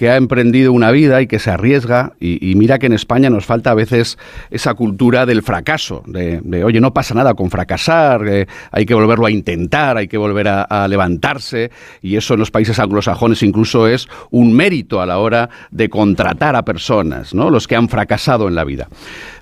[0.00, 3.44] que ha emprendido una vida y que se arriesga, y, mira que en España nos
[3.44, 4.16] falta a veces
[4.50, 8.94] esa cultura del fracaso, de, de oye, no pasa nada con fracasar, eh, hay que
[8.94, 11.70] volverlo a intentar, hay que volver a, a, levantarse,
[12.00, 16.56] y eso en los países anglosajones incluso es un mérito a la hora de contratar
[16.56, 17.50] a personas, ¿no?
[17.50, 18.88] los que han fracasado en la vida.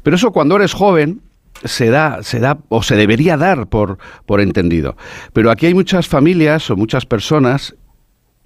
[0.03, 1.21] Pero eso cuando eres joven,
[1.65, 4.97] se da, se da o se debería dar por, por entendido.
[5.33, 7.77] Pero aquí hay muchas familias o muchas personas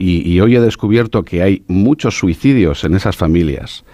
[0.05, 3.85] y, hoy he descubierto que hay muchos suicidios en esas familias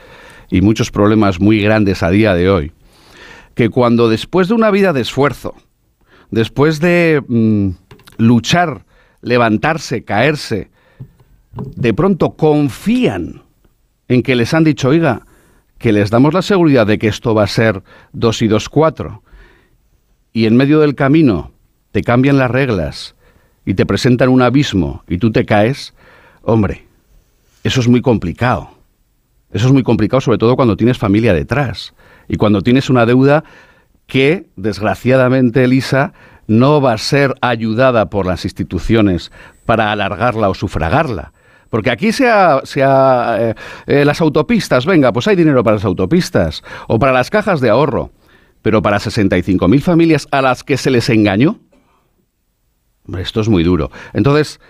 [0.51, 2.73] y muchos problemas muy grandes a día de hoy,
[3.55, 5.55] que cuando después de una vida de esfuerzo,
[6.31, 7.70] después de mmm,
[8.17, 8.87] luchar,
[9.20, 10.70] levantarse, caerse,
[11.53, 13.43] de pronto confían
[14.09, 15.27] en que les han dicho, oiga,
[15.77, 19.23] que les damos la seguridad de que esto va a ser dos y dos cuatro,
[20.33, 21.53] y en medio del camino
[21.93, 23.15] te cambian las reglas,
[23.69, 25.93] y te presentan un abismo y tú te caes,
[26.49, 26.86] hombre,
[27.62, 28.70] eso es muy complicado.
[29.51, 31.94] Eso es muy complicado, sobre todo cuando tienes familia detrás
[32.27, 33.44] y cuando tienes una deuda
[34.07, 36.12] que, desgraciadamente, Elisa,
[36.47, 39.31] no va a ser ayudada por las instituciones
[39.67, 41.33] para alargarla o sufragarla.
[41.68, 43.55] Porque aquí sea, sea eh,
[43.86, 47.68] eh, las autopistas, venga, pues hay dinero para las autopistas o para las cajas de
[47.68, 48.10] ahorro,
[48.62, 51.59] pero para 65.000 familias a las que se les engañó,
[53.07, 53.91] hombre, esto es muy duro.
[54.15, 54.60] Entonces,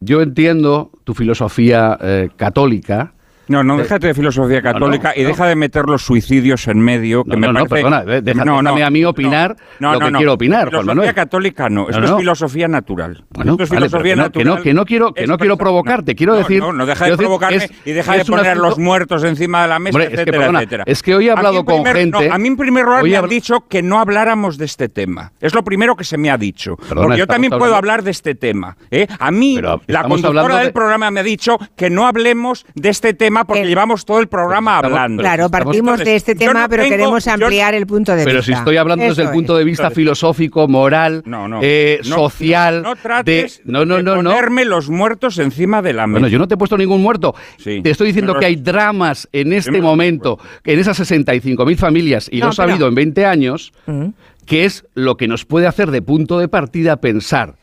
[0.00, 3.14] yo entiendo tu filosofía eh, católica,
[3.48, 7.24] no, no, déjate de filosofía católica y deja de meter los suicidios en medio.
[7.24, 7.74] Que no, me no, parece...
[7.74, 11.14] perdona, déjame a mí opinar lo que quiero opinar, Juan Filosofía Manuel.
[11.14, 13.24] católica no, esto es filosofía natural.
[13.30, 14.62] Bueno, esto es vale, filosofía que natural.
[14.62, 16.60] que no quiero, que no quiero provocarte, quiero decir...
[16.60, 19.68] No, no deja de provocarme es- y deja de poner asunto- los muertos encima de
[19.68, 20.84] la mesa, Hombre, es que, etcétera, perdona, etcétera.
[20.86, 23.28] es que hoy he hablado con primer- gente- a mí en primer lugar me han
[23.28, 25.32] dicho que no habláramos de este tema.
[25.40, 26.76] Es lo primero que se me ha dicho.
[26.76, 28.76] Porque yo también puedo hablar de este tema.
[28.90, 29.06] ¿eh?
[29.18, 33.14] A mí, la conductora del de- programa me ha dicho que no hablemos de este
[33.14, 35.22] tema porque llevamos todo el programa hablando.
[35.22, 38.38] Claro, partimos de este tema, no pero tengo- queremos yo- ampliar el punto de Pero
[38.38, 38.52] vista.
[38.52, 41.60] si estoy hablando desde el punto de vista filosófico, moral, no.
[41.62, 43.72] eh, No, social, no trates de...
[43.72, 44.30] No, no, de no, no.
[44.30, 46.12] ponerme los muertos encima de la mesa.
[46.20, 47.34] Bueno, yo no te he puesto ningún muerto.
[47.62, 52.40] Te estoy diciendo pero- que hay dramas en este momento, en esas 65.000 familias, y
[52.40, 54.08] No, los ha pero- habido en 20 años, Mm.
[54.46, 57.56] que es lo que nos puede hacer de punto de partida pensar.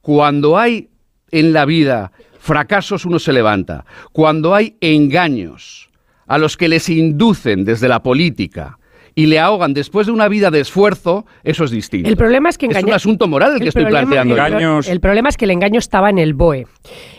[0.00, 0.88] Cuando hay
[1.30, 2.12] en la vida
[2.48, 3.84] fracasos, uno se levanta.
[4.10, 5.90] Cuando hay engaños
[6.26, 8.78] a los que les inducen desde la política
[9.18, 12.08] y le ahogan después de una vida de esfuerzo, eso es distinto.
[12.08, 14.78] El problema es que Es un asunto moral el que estoy problema- planteando.
[14.78, 16.68] el El, problema es que el engaño estaba en el BOE.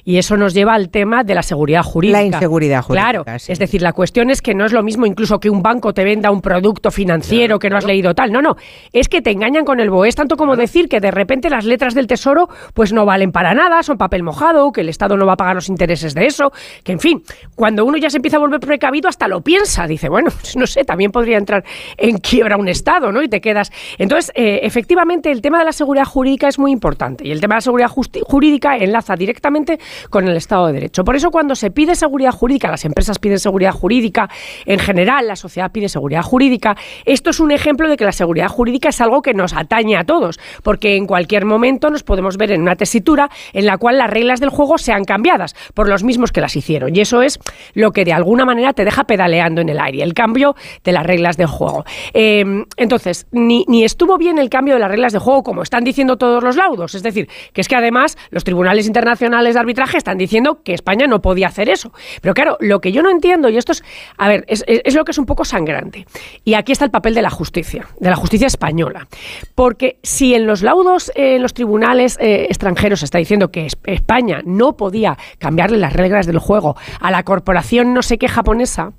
[0.06, 2.20] Y eso nos lleva al tema de la seguridad jurídica.
[2.20, 3.26] La inseguridad jurídica, Claro.
[3.50, 6.06] Es decir, la cuestión es que no es lo mismo incluso que un banco te
[6.06, 8.32] venda un producto financiero que no has leído tal.
[8.32, 8.56] No, no.
[8.94, 10.08] Es que te engañan con el BOE.
[10.08, 13.54] Es tanto como decir que de repente las letras del tesoro pues no valen para
[13.54, 16.54] nada, son papel mojado, que el Estado no va a pagar los intereses de eso.
[16.86, 17.24] Que en fin,
[17.56, 19.86] cuando uno ya se empieza a volver precavido, hasta lo piensa.
[19.86, 21.66] Dice, bueno, no sé, también podría entrar
[21.98, 23.22] en quiebra un Estado, ¿no?
[23.22, 23.72] Y te quedas.
[23.98, 27.28] Entonces, eh, efectivamente, el tema de la seguridad jurídica es muy importante.
[27.28, 31.04] Y el tema de la seguridad jurídica enlaza directamente con el Estado de Derecho.
[31.04, 34.30] Por eso, cuando se pide seguridad jurídica, las empresas piden seguridad jurídica,
[34.66, 36.76] en general, la sociedad pide seguridad jurídica.
[37.06, 40.04] Esto es un ejemplo de que la seguridad jurídica es algo que nos atañe a
[40.04, 44.10] todos, porque en cualquier momento nos podemos ver en una tesitura en la cual las
[44.10, 46.96] reglas del juego sean cambiadas por los mismos que las hicieron.
[46.96, 47.40] Y eso es
[47.74, 51.06] lo que de alguna manera te deja pedaleando en el aire, el cambio de las
[51.06, 51.79] reglas del juego.
[52.14, 52.44] Eh,
[52.78, 56.44] entonces, ni, estuvo bien el cambio de las reglas de juego como están diciendo todos
[56.44, 56.96] los laudos.
[56.96, 61.08] Es decir, que es que además los tribunales internacionales de arbitraje están diciendo que España
[61.08, 61.92] no podía hacer eso.
[62.22, 63.84] Pero claro, lo que yo no entiendo, y esto es,
[64.18, 66.06] a ver, es, lo que es un poco sangrante.
[66.44, 69.08] Y aquí está el papel de la justicia, de la justicia española.
[69.56, 73.66] Porque si en los laudos, eh, en los tribunales eh, extranjeros se está diciendo que
[73.66, 78.28] es- España no podía cambiarle las reglas del juego a la corporación no sé qué
[78.28, 78.94] japonesa,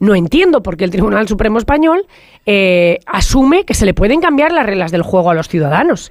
[0.00, 2.06] no entiendo por qué el Tribunal Supremo Español
[2.44, 6.10] eh, asume que se le pueden cambiar las reglas del juego a los ciudadanos.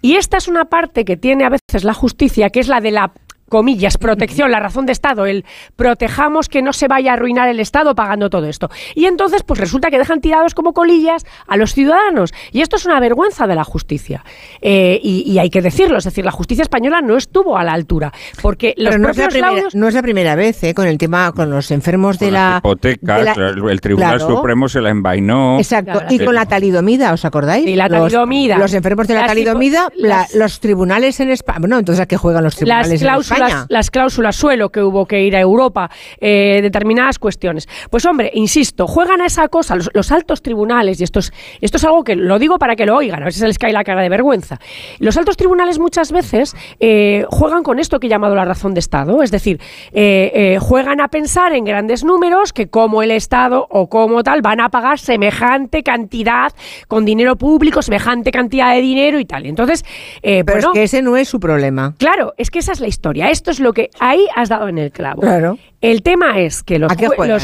[0.00, 2.92] Y esta es una parte que tiene a veces la justicia, que es la de
[2.92, 3.12] la
[3.48, 5.44] comillas, protección, la razón de Estado, el
[5.76, 8.70] protejamos que no se vaya a arruinar el Estado pagando todo esto.
[8.94, 12.32] Y entonces, pues resulta que dejan tirados como colillas a los ciudadanos.
[12.52, 14.24] Y esto es una vergüenza de la justicia.
[14.60, 17.72] Eh, y, y hay que decirlo, es decir, la justicia española no estuvo a la
[17.72, 18.12] altura.
[18.42, 20.74] Porque los Pero no es, la primera, laudos- no es la primera vez, ¿eh?
[20.74, 22.56] Con el tema, con los enfermos de la...
[22.58, 24.36] hipotecas, de la- el, el Tribunal Claro.
[24.36, 25.58] Supremo se la envainó.
[25.58, 27.66] Exacto, y con la talidomida, ¿os acordáis?
[27.66, 28.58] Y la Los- talidomida.
[28.58, 31.58] Los, enfermos de la Las hipo- talidomida, la- los tribunales en España...
[31.60, 33.66] Bueno, entonces ¿a qué juegan los tribunales las en cláusulas, España?
[33.68, 35.90] las cláusulas suelo que hubo que ir a Europa,
[36.20, 37.68] eh, determinadas cuestiones.
[37.90, 41.76] Pues hombre, insisto, juegan a esa cosa los, los altos tribunales, y esto es, esto
[41.76, 43.84] es algo que lo digo para que lo oigan, a si se les cae la
[43.84, 44.58] cara de vergüenza.
[44.98, 48.80] Los altos tribunales muchas veces eh, juegan con esto que he llamado la razón de
[48.80, 49.60] Estado, es decir,
[49.92, 54.60] eh, juegan a pensar en grandes números que como el Estado o como tal van
[54.60, 56.52] a pagar semejante cantidad
[56.88, 59.46] con dinero público, semejante cantidad de dinero y tal.
[59.46, 59.84] Entonces,
[60.22, 61.94] Pero bueno, es que ese no es su problema.
[61.98, 63.23] Claro, es que esa es la historia.
[63.30, 65.22] Esto es lo que ahí has dado en el clavo.
[65.22, 65.58] Claro.
[65.84, 66.94] El tema es que los,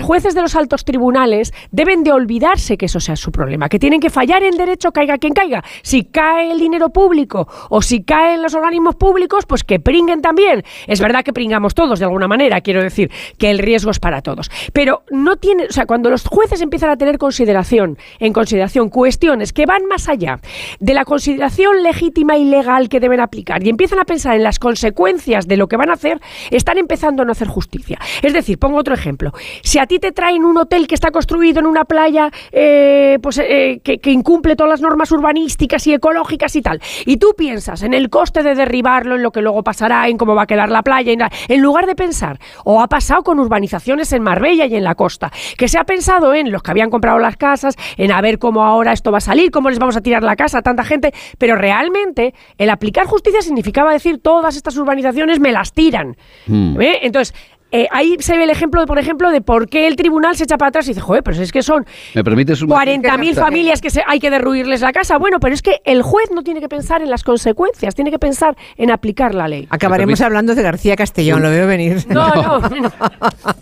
[0.01, 4.01] jueces de los altos tribunales deben de olvidarse que eso sea su problema, que tienen
[4.01, 5.63] que fallar en derecho caiga quien caiga.
[5.83, 10.65] Si cae el dinero público o si caen los organismos públicos, pues que pringuen también.
[10.87, 14.23] Es verdad que pringamos todos de alguna manera, quiero decir que el riesgo es para
[14.23, 14.51] todos.
[14.73, 19.53] Pero no tiene, o sea, cuando los jueces empiezan a tener consideración, en consideración cuestiones
[19.53, 20.41] que van más allá
[20.79, 24.59] de la consideración legítima y legal que deben aplicar y empiezan a pensar en las
[24.59, 27.99] consecuencias de lo que van a hacer, están empezando a no hacer justicia.
[28.23, 29.33] Es Es decir, pongo otro ejemplo.
[29.63, 33.39] Si a ti te traen un hotel que está construido en una playa eh, pues,
[33.39, 37.83] eh, que, que incumple todas las normas urbanísticas y ecológicas y tal, y tú piensas
[37.83, 40.71] en el coste de derribarlo, en lo que luego pasará, en cómo va a quedar
[40.71, 44.67] la playa, en, la- en lugar de pensar, o ha pasado con urbanizaciones en Marbella
[44.67, 47.75] y en la costa, que se ha pensado en los que habían comprado las casas,
[47.97, 50.37] en a ver cómo ahora esto va a salir, cómo les vamos a tirar la
[50.37, 55.51] casa a tanta gente, pero realmente el aplicar justicia significaba decir todas estas urbanizaciones me
[55.51, 56.17] las tiran.
[56.47, 56.81] Hmm.
[56.81, 57.01] ¿Eh?
[57.03, 57.35] Entonces,
[57.73, 60.57] eh, ahí se ve el ejemplo, por ejemplo, de por qué el tribunal se echa
[60.57, 63.91] para atrás y dice, joder, pero es que son ¿Me permites un 40.000 familias que
[63.91, 65.19] se, hay que derruirles la casa.
[65.19, 68.19] Bueno, pero es que el juez no tiene que pensar en las consecuencias, tiene que
[68.19, 69.67] pensar en aplicar la ley.
[69.71, 72.05] Acabaremos hablando de García Castellón, lo veo venir.
[72.09, 72.69] No, no, no.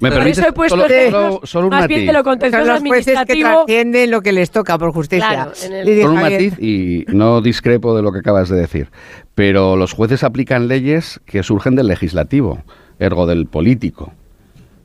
[0.01, 2.23] ¿Me Por permites eso he puesto solo- ejemplos solo- solo un más bien de lo
[2.25, 5.29] contencioso Son los jueces que trascienden lo que les toca por justicia.
[5.29, 8.91] Claro, el- Con un matiz y no discrepo de lo que acabas de decir,
[9.35, 12.63] pero los jueces aplican leyes que surgen del legislativo,
[12.99, 14.13] ergo del político.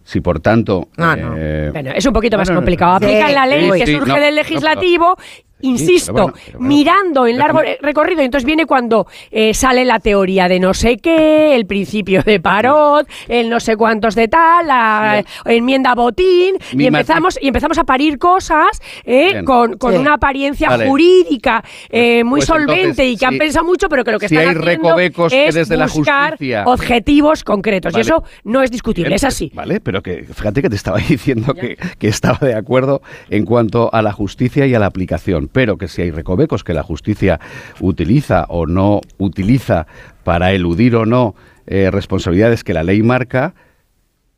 [0.04, 0.90] Si por tanto...
[0.98, 1.34] Ah, no.
[1.38, 2.96] eh, Bueno, es un poquito más complicado.
[2.96, 5.16] Aplican la ley sí, que sí, surge no, del legislativo.
[5.64, 6.76] Insisto, pero bueno, pero bueno.
[6.76, 11.56] mirando en largo recorrido, entonces viene cuando eh, sale la teoría de no sé qué,
[11.56, 16.88] el principio de Parot, el no sé cuántos de tal, la enmienda botín, Mi y
[16.88, 19.46] empezamos, y empezamos a parir cosas eh, Bien.
[19.46, 20.00] con, con Sí.
[20.00, 20.88] una apariencia Vale.
[20.88, 24.28] jurídica eh, muy pues solvente entonces, y que han pensado mucho, pero que lo que
[24.28, 27.94] si están hay haciendo recovecos que es desde la buscar justicia- objetivos concretos.
[27.94, 28.02] Vale.
[28.04, 29.52] Y eso no es discutible, Bien, es así.
[29.54, 33.90] Vale, pero que fíjate que te estaba diciendo que, que estaba de acuerdo en cuanto
[33.94, 37.40] a la justicia y a la aplicación, pero que si hay recovecos que la justicia
[37.80, 39.88] utiliza o no utiliza
[40.26, 43.54] para eludir o no eh, responsabilidades que la ley marca,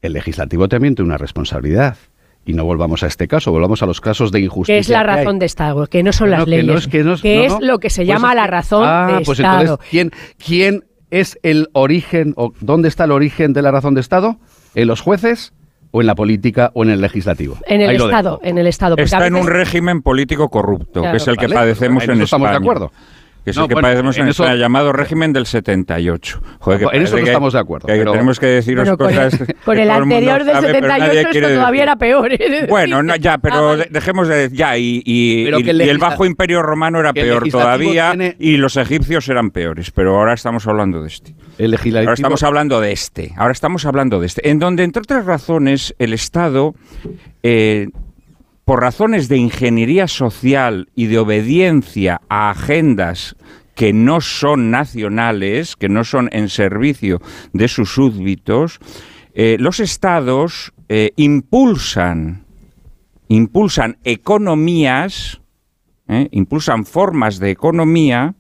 [0.04, 1.98] el legislativo también tiene una responsabilidad.
[2.48, 4.76] Y no volvamos a este caso, volvamos a los casos de injusticia.
[4.76, 7.04] que es la razón de Estado, que no son las que leyes, no es que
[7.04, 9.62] no es- lo que se Pues llama es la razón Ah, de pues Estado.
[9.62, 14.02] entonces, ¿quién, ¿quién es el origen o dónde está el origen de la razón de
[14.02, 14.38] Estado?
[14.76, 15.54] ¿En los jueces
[15.96, 17.58] o en la política o en el legislativo?
[17.66, 18.96] en el Ahí Estado, en el Estado.
[18.98, 21.12] Está en un régimen político corrupto, Claro.
[21.12, 22.66] que es el que Vale, padecemos en en, eso estamos de España.
[22.66, 22.92] acuerdo.
[23.46, 26.42] Que es No, el que bueno, padecemos en, en eso- España, llamado régimen del 78.
[26.60, 29.40] Joder, que En eso no que- estamos de acuerdo, que pero- tenemos que deciros cosas.
[29.40, 31.82] el, con el anterior del sabe, pero nadie 78 esto todavía decir.
[31.84, 32.34] era peor.
[32.34, 32.66] ¿eh?
[32.70, 33.06] Bueno, decir.
[33.08, 37.00] no, ya, pero de- dejemos de ya y, y- el y el bajo imperio romano
[37.00, 41.08] era el peor todavía tiene- y los egipcios eran peores, pero ahora estamos hablando de
[41.10, 41.36] este.
[41.60, 42.10] El legislativo.
[42.10, 43.32] Ahora estamos hablando de este.
[43.38, 44.50] Ahora estamos hablando de este.
[44.50, 46.74] En donde, entre otras razones, el Estado,
[47.44, 47.90] eh,
[48.66, 53.36] por razones de ingeniería social y de obediencia a agendas
[53.76, 57.22] que no son nacionales, que no son en servicio
[57.54, 58.80] de sus súbditos,
[59.34, 62.46] eh, los estados eh, impulsan,
[63.28, 65.42] impulsan economías,
[66.08, 66.30] ¿eh?
[66.32, 68.34] impulsan formas de economía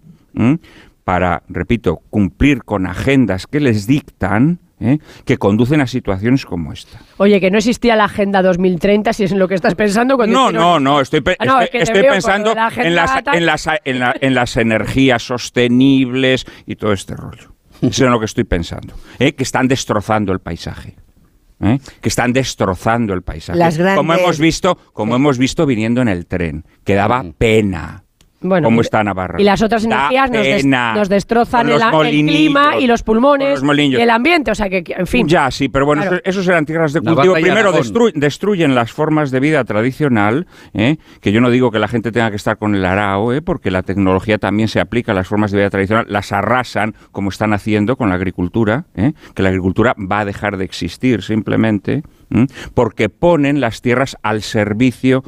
[1.03, 4.97] para, repito, cumplir con agendas que les dictan, ¿eh?
[5.25, 6.99] que conducen a situaciones como esta.
[7.17, 10.15] Oye, que no existía la Agenda 2030, si es en lo que estás pensando.
[10.17, 12.53] Cuando No, no, no, estoy, pe- Ah, no, estoy, es que te estoy veo pensando
[12.53, 17.53] la en las, en, las, en, la- en las energías sostenibles y todo este rollo.
[17.81, 18.95] Eso es lo que estoy pensando.
[19.19, 19.33] ¿eh?
[19.33, 20.95] Que están destrozando el paisaje.
[21.61, 21.79] ¿eh?
[22.01, 23.59] Que están destrozando el paisaje.
[23.59, 28.04] Las grandes- Como hemos visto, como hemos visto viniendo en el tren, que daba pena.
[28.41, 29.41] Bueno, ¿Cómo está Navarra?
[29.41, 30.93] Y las otras Da energías nos, des- pena.
[30.93, 31.79] nos destrozan el,
[32.25, 34.51] clima y los pulmones los y el ambiente.
[34.51, 35.27] O sea que, en fin.
[35.27, 36.17] Ya, sí, pero bueno, Claro.
[36.17, 37.33] eso, eso serán tierras de cultivo.
[37.33, 40.97] Primero, destru- destruyen las formas de vida tradicional, ¿eh?
[41.21, 43.41] que yo no digo que la gente tenga que estar con el arao, ¿eh?
[43.41, 47.29] porque la tecnología también se aplica a las formas de vida tradicional, las arrasan como
[47.29, 49.13] están haciendo con la agricultura, ¿eh?
[49.33, 52.03] que la agricultura va a dejar de existir simplemente,
[52.73, 55.23] porque ponen las tierras al servicio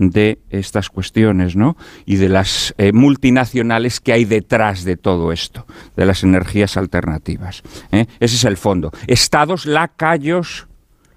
[0.00, 1.76] de estas cuestiones, ¿no?
[2.06, 7.62] Y de las eh, multinacionales que hay detrás de todo esto, de las energías alternativas.
[7.92, 8.06] ¿eh?
[8.18, 8.92] Ese es el fondo.
[9.06, 10.68] Estados lacayos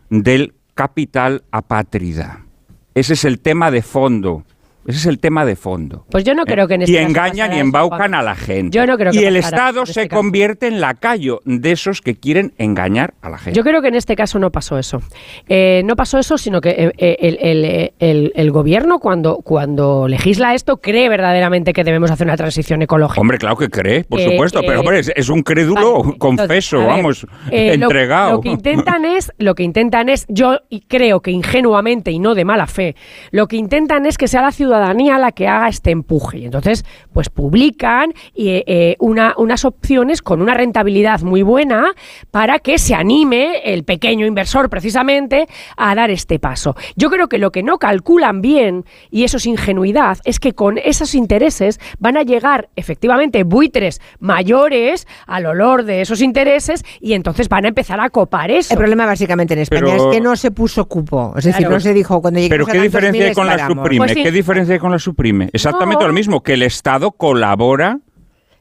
[0.10, 2.46] del capital apátrida.
[2.94, 4.44] Ese es el tema de fondo.
[4.86, 6.06] Ese es el tema de fondo.
[6.12, 8.76] Pues yo no creo que en este y engañan y embaucan a la gente.
[8.78, 10.22] Yo no creo que y el Estado este se caso.
[10.22, 13.58] convierte en lacayo de esos que quieren engañar a la gente.
[13.58, 15.02] Yo creo que en este caso no pasó eso.
[15.48, 20.08] Eh, no pasó eso, sino que eh, eh, el, el- el- el gobierno, cuando, cuando
[20.08, 23.22] legisla esto, cree verdaderamente que debemos hacer una transición ecológica.
[23.22, 26.18] Hombre, claro que cree, por Eh, supuesto, eh, pero hombre, es, es un crédulo, Vale,
[26.18, 28.32] confeso, entonces, a ver, vamos, eh, lo- entregado.
[28.34, 32.44] Lo, que intentan es, lo que intentan es, yo creo que ingenuamente y no de
[32.46, 32.96] mala fe,
[33.32, 36.40] lo que intentan es que sea la ciudadanía ciudadanía la que haga este empuje.
[36.40, 41.92] Y entonces, pues publican eh, eh, una, unas opciones con una rentabilidad muy buena
[42.32, 46.76] para que se anime el pequeño inversor precisamente a dar este paso.
[46.96, 50.78] Yo creo que lo que no calculan bien, y eso es ingenuidad, es que con
[50.80, 57.48] esos intereses van a llegar efectivamente buitres mayores al olor de esos intereses y entonces
[57.48, 58.74] van a empezar a copar eso.
[58.74, 61.34] El problema básicamente en España Pero- es que no se puso cupo.
[61.38, 61.76] Es decir, Claro.
[61.76, 63.78] no se dijo cuando Pero lleguemos ¿qué diferencia hay con la paramos.
[63.84, 63.98] suprime?
[64.06, 64.24] Pues sí.
[64.24, 65.50] ¿Qué diferencia hay con la suprime?
[65.54, 66.08] Exactamente No.
[66.08, 68.00] lo mismo, que el Estado colabora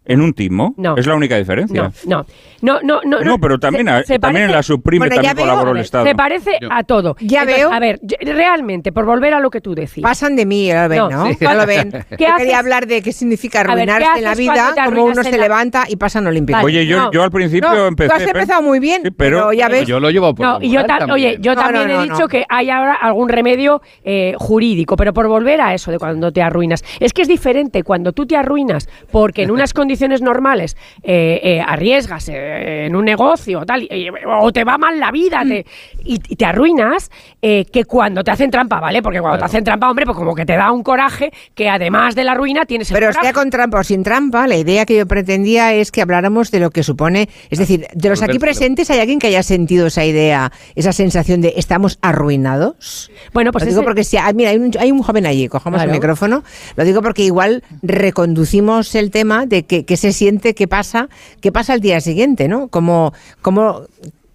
[0.04, 0.74] en un timo.
[0.76, 0.96] No.
[0.96, 1.90] Es la única diferencia.
[2.06, 2.24] No,
[2.60, 3.20] no, no, no, no.
[3.20, 6.04] No, pero también, Se- a- se también en la suprime Bueno, también colaboró el Estado.
[6.04, 7.16] Se parece a todo.
[7.20, 7.72] Ya Entonces, veo.
[7.72, 10.02] A ver, yo- realmente, por volver a lo que tú decías.
[10.02, 11.26] Pasan de mí, lo ven, No, ¿no?
[11.28, 11.36] sí.
[11.40, 11.90] Ya lo ven.
[12.10, 12.38] ¿Qué Yo haces?
[12.38, 15.30] quería hablar de qué significa A ver, ¿qué arruinarse en la vida, como uno se
[15.32, 16.62] la- levanta y pasan olímpicos.
[16.64, 17.12] Oye, yo, No.
[17.12, 18.08] yo al principio No, empecé...
[18.10, 19.86] tú has pero- empezado muy bien, Sí, pero- pero ya ves.
[19.86, 21.14] Yo lo llevo por No, y yo moral ta- también.
[21.32, 25.60] oye, yo también he dicho que hay ahora algún remedio eh, jurídico, pero por volver
[25.60, 26.82] a eso de cuando te arruinas.
[27.00, 31.60] Es que es diferente cuando tú te arruinas porque en unas condiciones normales eh, eh,
[31.60, 35.64] arriesgas eh, en un negocio tal, y- o te va mal la vida te-
[36.04, 39.02] y, y te arruinas eh, que cuando te hacen trampa, ¿vale?
[39.02, 42.14] Porque cuando te hacen trampa, hombre, pues como que te da un coraje que además
[42.14, 43.26] de la ruina tienes el Pero coraje.
[43.26, 46.60] sea con trampa o sin trampa, la idea que yo pretendía es que habláramos de
[46.60, 50.04] lo que supone, es decir, de los aquí presentes, ¿hay alguien que haya sentido esa
[50.04, 53.10] idea, esa sensación de estamos arruinados?
[53.32, 55.48] Bueno, pues lo digo ese- porque si, ah, mira, hay un, hay un joven allí,
[55.48, 55.90] cojamos Claro.
[55.90, 56.42] el micrófono,
[56.76, 61.08] lo digo porque igual reconducimos el tema de que, que se siente, qué pasa,
[61.40, 62.68] qué pasa al día siguiente, ¿no?
[62.68, 63.82] Como, como,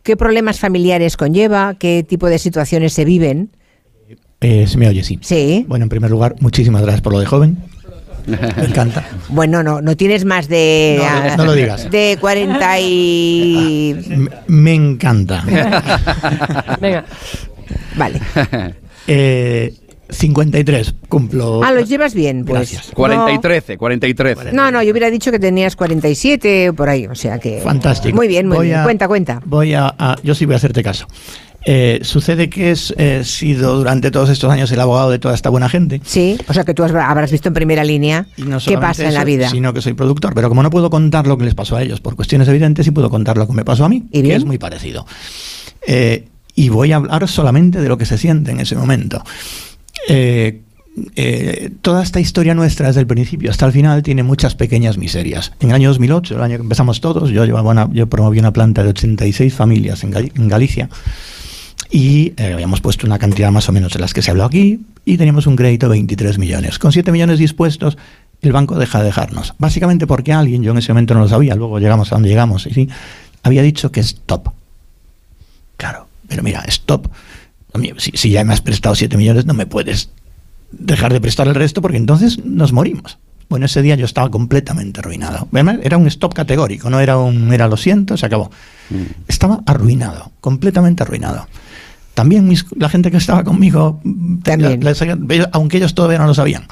[0.04, 3.50] qué problemas familiares conlleva, qué tipo de situaciones se viven.
[4.42, 5.04] Eh, ¿Se me oye?
[5.04, 5.20] Sí.
[5.22, 5.66] Sí.
[5.68, 7.58] Bueno, en primer lugar, muchísimas gracias por lo de joven.
[8.28, 9.06] Me encanta.
[9.30, 11.02] Bueno, no, no tienes más de...
[11.30, 11.90] No, no lo digas.
[11.90, 13.96] De 40 y...
[14.08, 15.44] Me, me encanta.
[16.82, 17.06] Venga.
[17.96, 18.22] Vale.
[19.08, 19.74] Eh,
[20.10, 21.62] 53, cumplo.
[21.64, 22.72] Ah, lo llevas bien, pues.
[22.72, 22.92] Gracias.
[22.94, 24.52] 40 y 13, 40 y 13.
[24.54, 27.60] No, no, yo hubiera dicho que tenías 47 o por ahí, o sea que...
[27.62, 28.16] Fantástico.
[28.16, 28.80] Muy bien, muy Voy bien.
[28.80, 29.42] a- Cuenta, cuenta.
[29.46, 31.08] Voy a, a- yo sí voy a hacerte caso.
[31.70, 35.68] Eh, sucede que he sido durante todos estos años el abogado de toda esta buena
[35.68, 36.00] gente.
[36.06, 39.06] Sí, o sea que tú has- habrás visto en primera línea Y no qué pasa
[39.06, 39.50] en la vida.
[39.50, 40.34] Sino que soy productor.
[40.34, 42.92] Pero como no puedo contar lo que les pasó a ellos por cuestiones evidentes, sí
[42.92, 45.06] puedo contar lo que me pasó a mí, ¿Y que es muy parecido.
[45.86, 49.22] Eh, y voy a hablar solamente de lo que se siente en ese momento.
[50.10, 50.62] Eh,
[51.16, 55.54] eh, toda esta historia nuestra desde el principio hasta el final tiene muchas pequeñas miserias.
[55.60, 58.90] En el año 2008, el año que empezamos todos, yo, llevaba promoví una planta de
[58.90, 60.90] 86 familias en, Gal- en Galicia
[61.92, 64.82] y eh, habíamos puesto una cantidad más o menos de las que se habló aquí
[65.06, 66.80] y teníamos un crédito de 23 millones.
[66.80, 67.98] Con 7 millones dispuestos,
[68.42, 69.54] el banco deja de dejarnos.
[69.60, 72.66] Básicamente porque alguien, yo en ese momento no lo sabía, luego llegamos a donde llegamos,
[72.66, 72.90] y sí,
[73.44, 74.50] había dicho que stop.
[75.78, 77.08] Claro, pero mira, stop.
[77.78, 80.10] A mí, Si, si ya me has prestado 7 millones, no me puedes
[80.72, 83.18] dejar de prestar el resto porque entonces nos morimos.
[83.50, 85.48] Bueno, ese día yo estaba completamente arruinado.
[85.82, 88.52] Era un stop categórico, no era un era lo siento, se acabó.
[89.28, 91.48] Estaba arruinado, completamente arruinado.
[92.14, 94.02] También mis- la gente que estaba conmigo,
[94.44, 94.84] También.
[94.84, 96.66] la- la- aunque ellos todavía no lo sabían.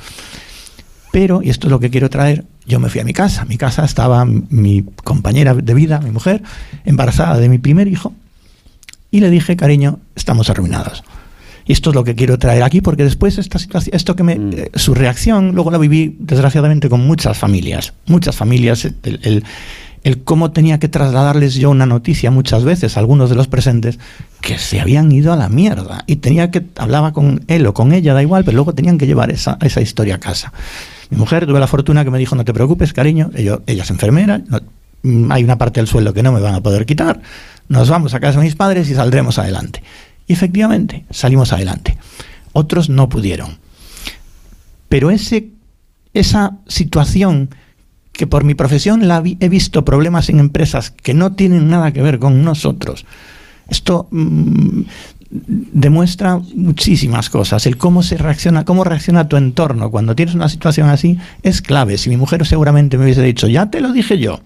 [1.11, 3.45] Pero, y esto es lo que quiero traer, yo me fui a mi casa.
[3.45, 6.43] Mi casa estaba mi compañera de vida, mi mujer,
[6.83, 8.13] embarazada de mi primer hijo,
[9.17, 11.03] y le dije, cariño, estamos arruinados.
[11.67, 14.33] Y esto es lo que quiero traer aquí, porque después esta situación, esto que me,
[14.33, 19.43] eh, su reacción, luego la viví desgraciadamente con muchas familias, muchas familias, el, el-
[20.03, 23.97] el cómo tenía que trasladarles yo una noticia muchas veces a algunos de los presentes
[24.39, 27.91] que se habían ido a la mierda y tenía que hablaba con él o con
[27.91, 30.53] ella, da igual, pero luego tenían que llevar esa, esa historia a casa.
[31.09, 34.43] Mi mujer tuve la fortuna que me dijo, no te preocupes, cariño, ella es enfermera,
[34.47, 34.59] no-
[35.01, 37.19] mm, hay una parte del sueldo que no me van a poder quitar,
[37.67, 39.83] nos vamos a casa de mis padres y saldremos adelante.
[40.27, 41.97] Y efectivamente, salimos adelante.
[42.53, 43.57] Otros no pudieron.
[44.89, 45.49] Pero ese,
[46.13, 47.49] esa situación
[48.11, 49.03] que por mi profesión
[49.39, 53.05] he visto problemas en empresas que no tienen nada que ver con nosotros.
[53.67, 54.81] Esto mm,
[55.29, 57.65] demuestra muchísimas cosas.
[57.65, 61.97] El cómo se reacciona, cómo reacciona tu entorno cuando tienes una situación así es clave.
[61.97, 64.39] Si mi mujer seguramente me hubiese dicho, ya te lo dije yo.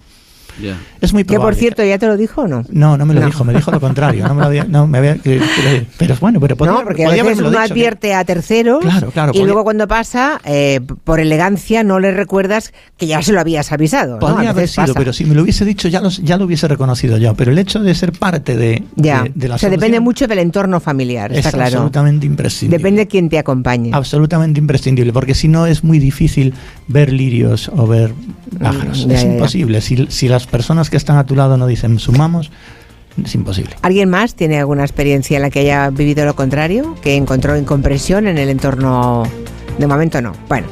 [1.01, 1.59] Es muy Que por probable.
[1.59, 2.63] cierto, ¿ya te lo dijo o no?
[2.69, 3.25] No, no me lo No.
[3.27, 4.27] dijo, me dijo lo contrario.
[4.27, 7.05] No me lo había, no, me había- que- que- pero bueno, pero podía, no, porque
[7.05, 9.87] a podía veces uno dicho, que- advierte a terceros Claro, claro, y podía- luego cuando
[9.87, 14.19] pasa, eh, por elegancia, no le recuerdas que ya se lo habías avisado.
[14.19, 14.99] Podría A haber veces sido, pasa.
[14.99, 17.33] pero si me lo hubiese dicho ya, los- ya lo hubiese reconocido yo.
[17.35, 19.99] Pero el hecho de ser parte de, Ya, de, de la o sea, solución depende
[19.99, 21.67] mucho del entorno familiar, está es claro.
[21.77, 22.77] absolutamente imprescindible.
[22.77, 23.91] Depende de quién te acompañe.
[23.93, 26.53] Absolutamente imprescindible, porque si no es muy difícil
[26.87, 28.13] ver lirios o ver
[28.59, 29.05] pájaros.
[29.05, 29.33] Mm, ya, es ya, ya.
[29.33, 29.81] imposible.
[29.81, 32.51] Si, si las personas que están a tu lado no dicen sumamos,
[33.23, 33.75] es imposible.
[33.81, 36.95] ¿Alguien más tiene alguna experiencia en la que haya vivido lo contrario?
[37.01, 39.23] ¿Que encontró incompresión en el entorno
[39.79, 40.33] De momento no.
[40.49, 40.67] Bueno,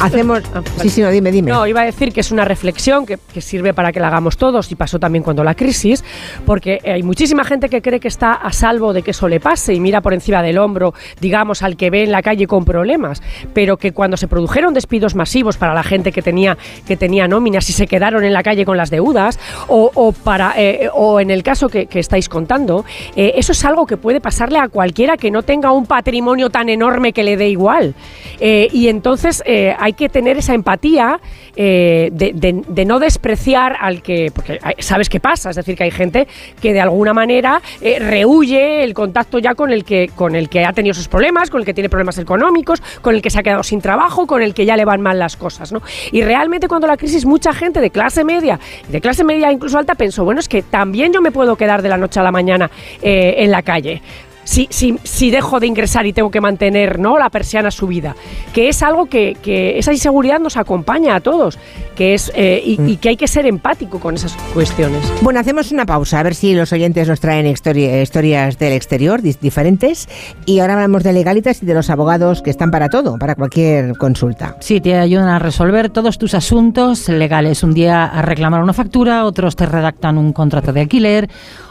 [0.00, 0.42] hacemos...
[0.52, 1.50] Ah, Sí, sí, no, dime, dime.
[1.50, 4.36] No, iba a decir que es una reflexión que, que sirve para que la hagamos
[4.36, 6.04] todos y pasó también cuando la crisis,
[6.44, 9.74] porque hay muchísima gente que cree que está a salvo de que eso le pase
[9.74, 13.22] y mira por encima del hombro, digamos, al que ve en la calle con problemas,
[13.54, 17.70] pero que cuando se produjeron despidos masivos para la gente que tenía, que tenía nóminas
[17.70, 19.38] y se quedaron en la calle con las deudas,
[19.68, 23.64] o, o para, eh, o en el caso que, que estáis contando, eh, eso es
[23.64, 27.36] algo que puede pasarle a cualquiera que no tenga un patrimonio tan enorme que le
[27.36, 27.94] dé igual.
[28.40, 31.20] Eh, y entonces eh, hay que tener esa empatía
[31.56, 35.90] eh, de, de- no despreciar al que, porque sabes qué pasa, es decir, que hay
[35.90, 36.26] gente
[36.62, 40.64] que de alguna manera eh, rehuye el contacto ya con el, que, con el que
[40.64, 43.42] ha tenido sus problemas, con el que tiene problemas económicos, con el que se ha
[43.42, 45.72] quedado sin trabajo, con el que ya le van mal las cosas.
[45.72, 45.82] ¿no?
[46.12, 49.94] Y realmente cuando la crisis, mucha gente de clase media, de clase media incluso alta,
[49.94, 52.70] pensó, bueno, es que también yo me puedo quedar de la noche a la mañana
[53.02, 54.00] eh, en la calle
[54.48, 57.18] si, si, si dejo de ingresar y tengo que mantener ¿no?
[57.18, 58.16] la persiana subida,
[58.54, 61.58] que es algo que, que esa inseguridad nos acompaña a todos,
[61.94, 65.02] que es eh, y, y que hay que ser empático con esas cuestiones.
[65.20, 69.20] Bueno, hacemos una pausa, a ver si los oyentes nos traen histori- historias del exterior
[69.20, 70.08] diferentes.
[70.46, 73.98] Y ahora hablamos de legalitas y de los abogados que están para todo, para cualquier
[73.98, 74.56] consulta.
[74.60, 77.62] Sí, te ayudan a resolver todos tus asuntos legales.
[77.62, 81.28] Un día a reclamar una factura, otros te redactan un contrato de alquiler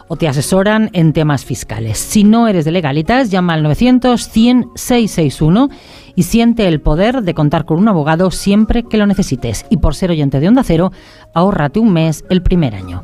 [0.08, 1.98] o te asesoran en temas fiscales.
[1.98, 5.70] Si no eres de legalitas, llama al 900 100 661
[6.16, 9.66] y siente el poder de contar con un abogado siempre que lo necesites.
[9.70, 10.92] Y por ser oyente de Onda Cero,
[11.34, 13.04] ahórrate un mes el primer año.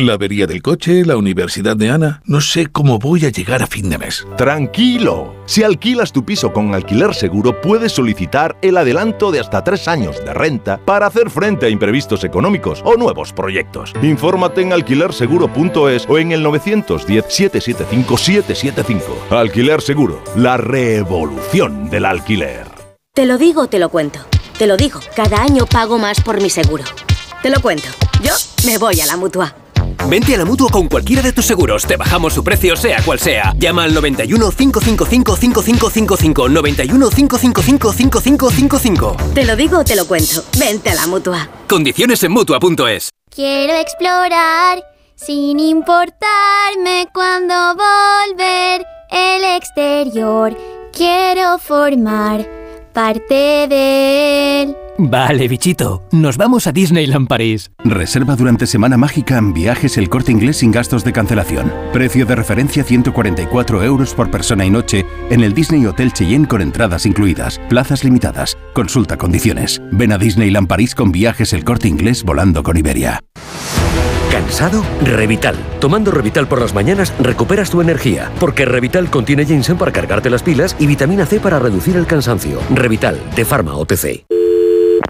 [0.00, 2.22] La avería del coche, la universidad de Ana.
[2.24, 4.26] No sé cómo voy a llegar a fin de mes.
[4.38, 5.34] Tranquilo.
[5.44, 10.24] Si alquilas tu piso con alquiler seguro, puedes solicitar el adelanto de hasta tres años
[10.24, 13.92] de renta para hacer frente a imprevistos económicos o nuevos proyectos.
[14.00, 19.02] Infórmate en alquilerseguro.es o en el 910-775-775.
[19.28, 22.64] Alquiler Seguro, la revolución del alquiler.
[23.12, 24.20] Te lo digo, te lo cuento.
[24.56, 26.84] Te lo digo, cada año pago más por mi seguro.
[27.42, 27.88] Te lo cuento.
[28.22, 28.32] Yo
[28.64, 29.54] me voy a la mutua.
[30.08, 31.86] Vente a la mutua con cualquiera de tus seguros.
[31.86, 33.52] Te bajamos su precio, sea cual sea.
[33.56, 36.48] Llama al 91 555 5555.
[36.48, 39.16] 91 555 5555.
[39.34, 40.44] Te lo digo, te lo cuento.
[40.58, 41.48] Vente a la mutua.
[41.68, 43.10] Condiciones en mutua.es.
[43.34, 44.82] Quiero explorar
[45.14, 50.56] sin importarme cuando volver el exterior.
[50.92, 52.48] Quiero formar
[52.92, 54.76] parte de él.
[55.02, 56.02] Vale, bichito.
[56.12, 57.70] Nos vamos a Disneyland París.
[57.82, 61.72] Reserva durante Semana Mágica en viajes el corte inglés sin gastos de cancelación.
[61.90, 66.60] Precio de referencia 144 euros por persona y noche en el Disney Hotel Cheyenne con
[66.60, 67.58] entradas incluidas.
[67.70, 68.58] Plazas limitadas.
[68.74, 69.80] Consulta condiciones.
[69.90, 73.20] Ven a Disneyland París con viajes el corte inglés volando con Iberia.
[74.30, 74.84] ¿Cansado?
[75.02, 75.56] Revital.
[75.80, 80.42] Tomando Revital por las mañanas recuperas tu energía, porque Revital contiene ginseng para cargarte las
[80.42, 82.60] pilas y vitamina C para reducir el cansancio.
[82.74, 84.39] Revital, de Pharma OTC.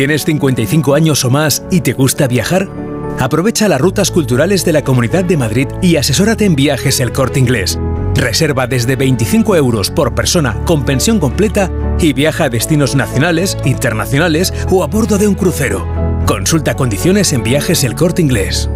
[0.00, 2.70] ¿Tienes 55 años o más y te gusta viajar?
[3.18, 7.38] Aprovecha las rutas culturales de la Comunidad de Madrid y asesórate en viajes el corte
[7.38, 7.78] inglés.
[8.14, 14.54] Reserva desde 25 euros por persona con pensión completa y viaja a destinos nacionales, internacionales
[14.70, 15.86] o a bordo de un crucero.
[16.24, 18.70] Consulta condiciones en viajes el corte inglés.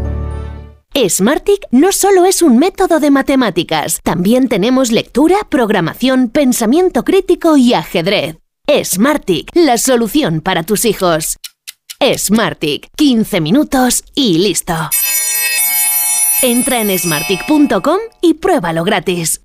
[1.09, 7.73] Smartick no solo es un método de matemáticas, también tenemos lectura, programación, pensamiento crítico y
[7.73, 8.44] ajedrez.
[8.67, 11.37] Smartick, la solución para tus hijos.
[12.01, 14.75] Smartick, 15 minutos y listo.
[16.43, 19.44] Entra en smartick.com y pruébalo gratis.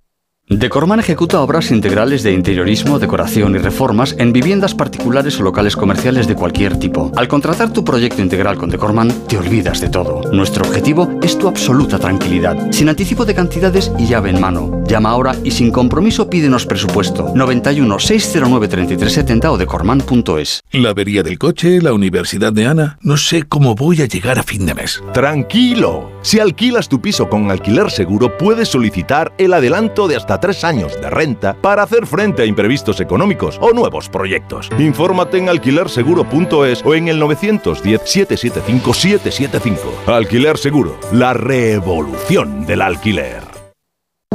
[0.51, 6.27] Decorman ejecuta obras integrales de interiorismo, decoración y reformas en viviendas particulares o locales comerciales
[6.27, 7.11] de cualquier tipo.
[7.15, 10.23] Al contratar tu proyecto integral con Decorman, te olvidas de todo.
[10.31, 14.83] Nuestro objetivo es tu absoluta tranquilidad, sin anticipo de cantidades y llave en mano.
[14.87, 17.31] Llama ahora y sin compromiso pídenos presupuesto.
[17.35, 20.63] 91 609 3370 o decorman.es.
[20.71, 22.97] La avería del coche, la universidad de Ana.
[23.03, 24.99] No sé cómo voy a llegar a fin de mes.
[25.13, 26.09] Tranquilo.
[26.23, 30.99] Si alquilas tu piso con alquiler seguro, puedes solicitar el adelanto de hasta tres años
[31.01, 34.69] de renta para hacer frente a imprevistos económicos o nuevos proyectos.
[34.77, 39.77] Infórmate en alquilerseguro.es o en el 910-775-775.
[40.07, 43.43] Alquiler Seguro, la revolución del alquiler.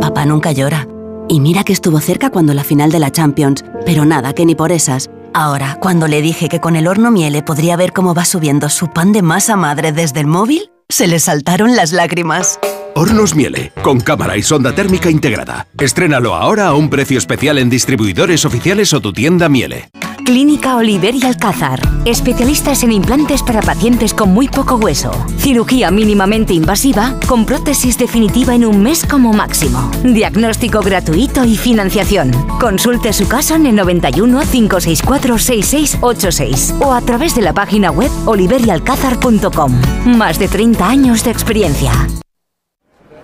[0.00, 0.86] Papá nunca llora.
[1.28, 4.54] Y mira que estuvo cerca cuando la final de la Champions, pero nada, que ni
[4.54, 5.08] por esas.
[5.32, 8.88] Ahora, cuando le dije que con el horno Miele podría ver cómo va subiendo su
[8.88, 12.60] pan de masa madre desde el móvil, se le saltaron las lágrimas.
[12.96, 15.66] Hornos Miele, con cámara y sonda térmica integrada.
[15.78, 19.90] Estrénalo ahora a un precio especial en distribuidores oficiales o tu tienda Miele.
[20.24, 21.80] Clínica Oliver y Alcázar.
[22.06, 25.12] Especialistas en implantes para pacientes con muy poco hueso.
[25.38, 29.90] Cirugía mínimamente invasiva con prótesis definitiva en un mes como máximo.
[30.02, 32.30] Diagnóstico gratuito y financiación.
[32.58, 38.10] Consulte su caso en el 91 564 6686 o a través de la página web
[38.24, 39.72] oliverialcázar.com.
[40.16, 41.92] Más de 30 años de experiencia.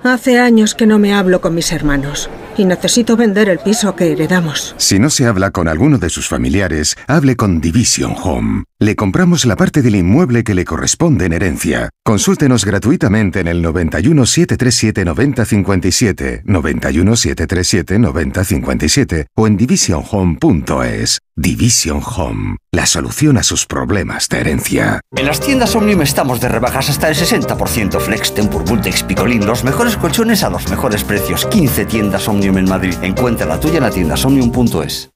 [0.03, 4.13] Hace años que no me hablo con mis hermanos y necesito vender el piso que
[4.13, 4.75] heredamos.
[4.79, 8.65] Si no se habla con alguno de sus familiares, hable con Division Home.
[8.79, 11.91] Le compramos la parte del inmueble que le corresponde en herencia.
[12.03, 21.21] Consúltenos gratuitamente en el 91 737 9057, 91 737 9057 o en divisionhome.es.
[21.37, 25.01] Division Home, la solución a sus problemas de herencia.
[25.17, 27.99] En las tiendas Omnium estamos de rebajas hasta el 60%.
[27.99, 31.47] Flex, Tempur, Bultex, Picolín, los mejores colchones a los mejores precios.
[31.47, 32.95] 15 tiendas Omnium en Madrid.
[33.03, 35.11] Encuentra la tuya en la tienda omnium.es.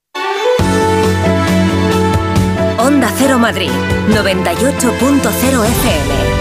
[2.78, 3.70] Onda Cero Madrid,
[4.10, 6.34] 98.0 FM.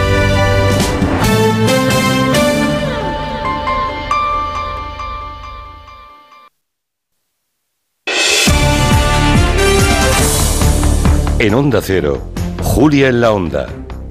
[11.39, 12.21] En Onda Cero,
[12.61, 13.67] Julia en la Onda,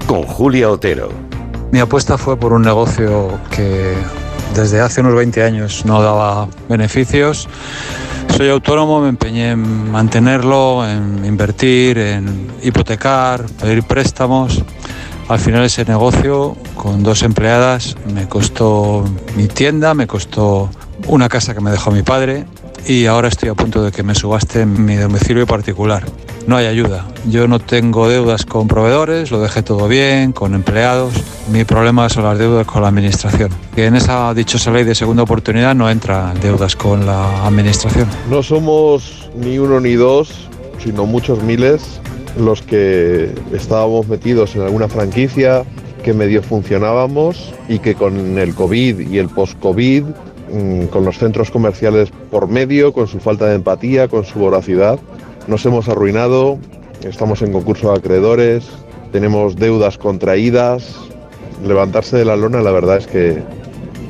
[0.06, 1.10] con Julia Otero.
[1.70, 3.94] Mi apuesta fue por un negocio que
[4.54, 7.48] desde hace unos 20 años no daba beneficios.
[8.36, 14.62] Soy autónomo, me empeñé en mantenerlo, en invertir, en hipotecar, pedir préstamos.
[15.28, 19.04] Al final ese negocio con dos empleadas me costó
[19.36, 20.70] mi tienda, me costó
[21.06, 22.46] una casa que me dejó mi padre
[22.86, 26.04] y ahora estoy a punto de que me subaste mi domicilio particular.
[26.46, 27.06] No hay ayuda.
[27.28, 31.14] Yo no tengo deudas con proveedores, lo dejé todo bien, con empleados.
[31.50, 33.50] Mi problema son las deudas con la administración.
[33.74, 38.08] Que en esa dichosa ley de segunda oportunidad no entran deudas con la administración.
[38.28, 40.48] No somos ni uno ni dos,
[40.82, 42.00] sino muchos miles
[42.36, 45.64] los que estábamos metidos en alguna franquicia,
[46.02, 50.04] que medio funcionábamos y que con el COVID y el post-COVID,
[50.52, 54.98] mm, con los centros comerciales por medio, con su falta de empatía, con su voracidad,
[55.48, 56.58] nos hemos arruinado,
[57.02, 58.68] estamos en concurso de acreedores,
[59.12, 60.96] tenemos deudas contraídas.
[61.64, 63.42] Levantarse de la lona la verdad es que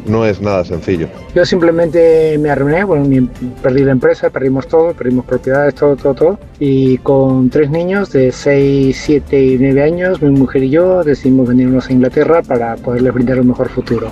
[0.06, 1.08] no es nada sencillo.
[1.34, 3.28] Yo simplemente me arruiné, bueno,
[3.62, 6.38] perdí la empresa, perdimos todo, perdimos propiedades, todo, todo, todo.
[6.58, 11.48] Y con tres niños de 6, 7 y 9 años, mi mujer y yo decidimos
[11.48, 14.08] venirnos a Inglaterra para poderles brindar un mejor futuro.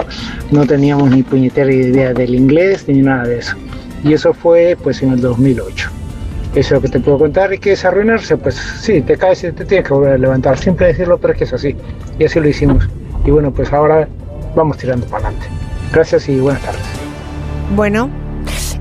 [0.51, 3.57] No teníamos ni puñetera idea del inglés ni nada de eso.
[4.05, 6.00] Y eso fue pues en el 2008.
[6.55, 9.53] Eso lo que te puedo contar es que es arruinarse, pues sí, te caes y
[9.53, 10.59] te tienes que volver a levantar.
[10.59, 11.77] Siempre decirlo, pero es que es así.
[12.19, 12.89] Y así lo hicimos.
[13.25, 14.09] Y bueno, pues ahora
[14.57, 15.47] vamos tirando para adelante.
[15.93, 16.83] Gracias y buenas tardes.
[17.77, 18.11] Bueno,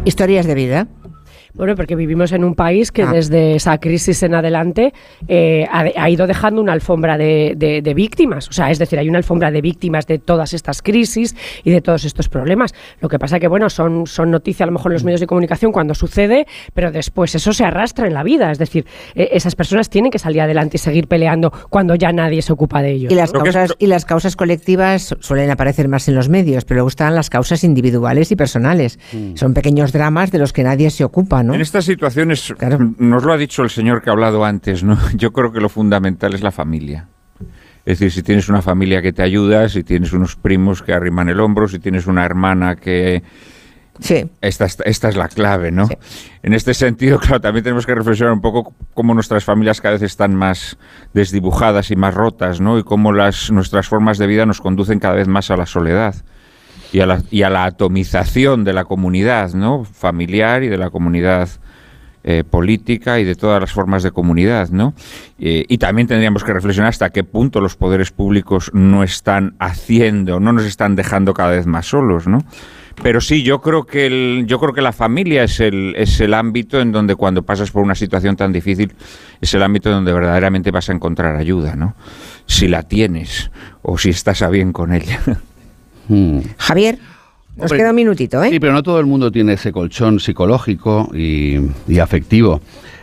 [0.03, 0.87] historias de vida.
[1.59, 2.93] Bueno, porque vivimos en un país Ah.
[2.93, 4.93] que desde esa crisis en adelante
[5.27, 8.47] eh, ha, ha ido dejando una alfombra de, de- de víctimas.
[8.49, 11.81] O sea, es decir, hay una alfombra de víctimas de todas estas crisis y de
[11.81, 12.73] todos estos problemas.
[13.01, 15.27] Lo que pasa que, bueno, son, son noticias a lo mejor en los medios de
[15.27, 18.49] comunicación cuando sucede, pero después eso se arrastra en la vida.
[18.51, 22.41] Es decir, eh, esas personas tienen que salir adelante y seguir peleando cuando ya nadie
[22.41, 23.11] se ocupa de ellos.
[23.11, 26.87] Y las, causas, y las causas colectivas suelen aparecer más en los medios, pero luego
[26.89, 28.97] están las causas individuales y personales.
[29.35, 31.48] Son pequeños dramas de los que nadie se ocupa, ¿no?
[31.53, 32.53] En estas situaciones,
[32.97, 34.97] nos lo ha dicho el señor que ha hablado antes, ¿no?
[35.15, 37.07] Yo creo que lo fundamental es la familia.
[37.85, 41.29] Es decir, si tienes una familia que te ayuda, si tienes unos primos que arriman
[41.29, 43.23] el hombro, si tienes una hermana que...
[43.99, 44.29] Sí.
[44.39, 45.89] Esta, esta es la clave, ¿no?
[46.41, 50.03] En este sentido, claro, también tenemos que reflexionar un poco cómo nuestras familias cada vez
[50.03, 50.77] están más
[51.13, 52.77] desdibujadas y más rotas, ¿no?
[52.77, 56.15] Y cómo las, nuestras formas de vida nos conducen cada vez más a la soledad.
[56.91, 59.83] Y a la, atomización de la comunidad, ¿no?
[59.83, 61.49] Familiar y de la comunidad
[62.23, 64.93] eh, política y de todas las formas de comunidad, ¿no?
[65.39, 70.39] Eh, y también tendríamos que reflexionar hasta qué punto los poderes públicos no están haciendo,
[70.39, 72.43] no nos están dejando cada vez más solos, ¿no?
[73.01, 76.33] Pero sí, yo creo que el, yo creo que la familia es el, es el
[76.33, 78.93] ámbito en donde cuando pasas por una situación tan difícil
[79.39, 81.95] es el ámbito donde verdaderamente vas a encontrar ayuda, ¿no?
[82.45, 83.51] Si la tienes
[83.81, 85.21] o si estás a bien con ella.
[86.09, 86.39] Hmm.
[86.57, 86.99] Javier.
[87.55, 88.49] Nos queda un minutito, ¿eh?
[88.51, 91.57] Sí, pero no todo el mundo tiene ese colchón psicológico y,
[91.87, 92.61] y afectivo.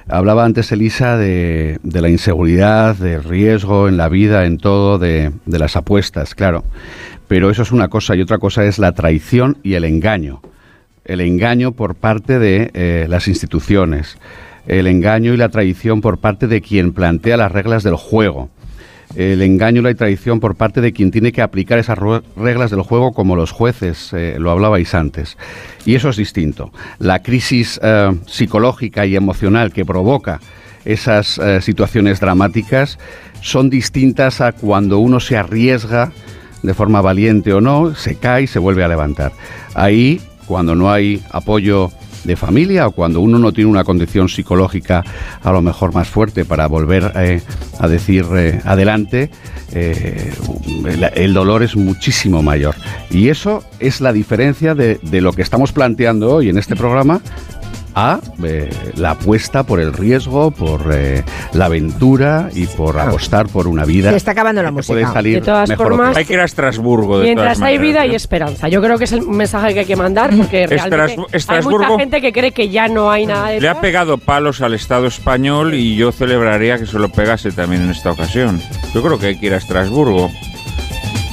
[0.09, 5.33] Hablaba antes Elisa de, de, la inseguridad, del riesgo en la vida, en todo, de,
[5.45, 6.65] de, las apuestas, claro.
[7.29, 10.41] Pero eso es una cosa y otra cosa es la traición y el engaño.
[11.05, 14.17] El engaño por parte de eh, las instituciones,
[14.67, 18.49] el engaño y la traición por parte de quien plantea las reglas del juego
[19.15, 21.99] el engaño y la traición por parte de quien tiene que aplicar esas
[22.37, 25.37] reglas del juego como los jueces, eh, lo hablabais antes.
[25.85, 26.73] Y eso es distinto.
[26.99, 30.41] La crisis eh, psicológica y emocional que provoca
[30.85, 32.99] esas eh, situaciones dramáticas
[33.41, 36.13] son distintas a cuando uno se arriesga
[36.63, 39.33] de forma valiente o no, se cae y se vuelve a levantar.
[39.75, 41.91] Ahí, cuando no hay apoyo
[42.27, 45.05] de familia o cuando uno no tiene una condición psicológica
[45.43, 47.41] a lo mejor más fuerte para volver eh,
[47.79, 49.31] a decir eh, adelante,
[49.73, 50.33] eh,
[51.15, 52.75] el, dolor es muchísimo mayor.
[53.11, 57.21] Y eso es la diferencia de lo que estamos planteando hoy en este programa
[57.97, 63.67] a eh, la apuesta por el riesgo, por eh, la aventura y por apostar por
[63.67, 64.11] una vida.
[64.11, 64.93] Se está acabando la música.
[64.93, 67.19] Puede salir de todas mejor formas, hay que ir a Estrasburgo.
[67.19, 68.09] De mientras todas hay maneras, vida ¿eh?
[68.11, 68.69] hay esperanza.
[68.69, 71.17] Yo creo que es el mensaje que hay que mandar porque realmente
[71.49, 74.61] hay mucha gente que cree que ya no hay nada de Le ha pegado palos
[74.61, 78.61] al Estado español y yo celebraría que se lo pegase también en esta ocasión.
[78.95, 80.31] Yo creo que hay que ir a Estrasburgo.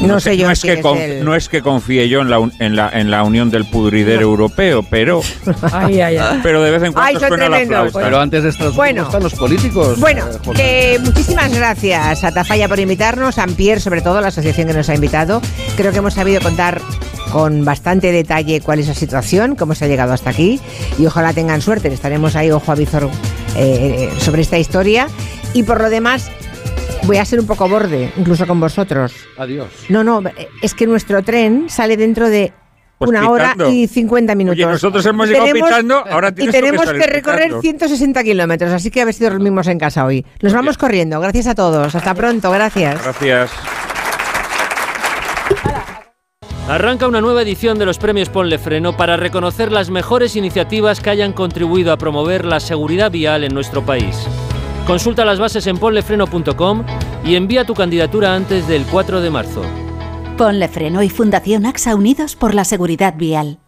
[0.08, 2.30] No sé yo no es, que es conf- el- no es que confíe yo en
[2.30, 5.22] la, un- en la, en la unión del pudridero europeo, pero,
[5.72, 6.40] Ay, ay, ay.
[6.44, 8.00] pero de vez en cuando suena la flauta.
[8.00, 9.04] Pero antes de Estrasburgo Bueno.
[9.04, 10.00] están los políticos.
[10.00, 10.26] Bueno,
[10.58, 14.90] eh, muchísimas gracias a Tafalla por invitarnos, a Pierre sobre todo, la asociación que nos
[14.90, 15.42] ha invitado.
[15.78, 16.82] Creo que hemos sabido contar
[17.32, 20.60] con bastante detalle cuál es la situación, cómo se ha llegado hasta aquí
[21.00, 21.88] y ojalá tengan suerte.
[21.88, 23.10] Estaremos ahí ojo a visor
[23.56, 25.08] eh, sobre esta historia
[25.54, 26.30] y por lo demás
[27.06, 29.14] voy a ser un poco borde, incluso con vosotros.
[29.38, 29.68] Adiós.
[29.90, 30.22] No, no,
[30.62, 32.54] es que nuestro tren sale dentro de
[32.98, 34.58] Pues una hora y 50 minutos.
[34.58, 37.62] Oye, nosotros hemos llegado pitando, ahora Y que tenemos que recorrer pitando.
[37.62, 40.26] 160 kilómetros, así que a ver si dormimos en casa hoy.
[40.42, 41.20] Nos vamos corriendo.
[41.20, 41.94] Gracias a todos.
[41.96, 42.52] Hasta pronto.
[42.52, 43.02] Gracias.
[43.04, 43.52] Gracias.
[46.70, 51.10] Arranca una nueva edición de los premios Ponle Freno para reconocer las mejores iniciativas que
[51.10, 54.16] hayan contribuido a promover la seguridad vial en nuestro país.
[54.86, 56.84] Consulta las bases en ponlefreno.com
[57.24, 59.62] y envía tu candidatura antes del 4 de marzo.
[60.38, 63.60] Ponle Freno y Fundación AXA Unidos por la Seguridad Vial.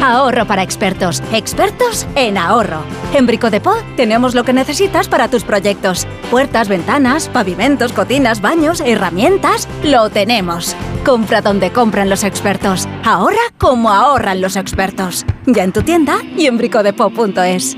[0.00, 1.22] Ahorro para expertos.
[1.32, 2.82] Expertos en ahorro.
[3.14, 6.06] En Brico de Po tenemos lo que necesitas para tus proyectos.
[6.30, 9.66] Puertas, ventanas, pavimentos, cocinas, baños, herramientas.
[9.82, 10.76] Lo tenemos.
[11.04, 12.86] Compra donde compran los expertos.
[13.04, 15.26] Ahorra como ahorran los expertos.
[15.46, 17.76] Ya en tu tienda y en bricodepo.es.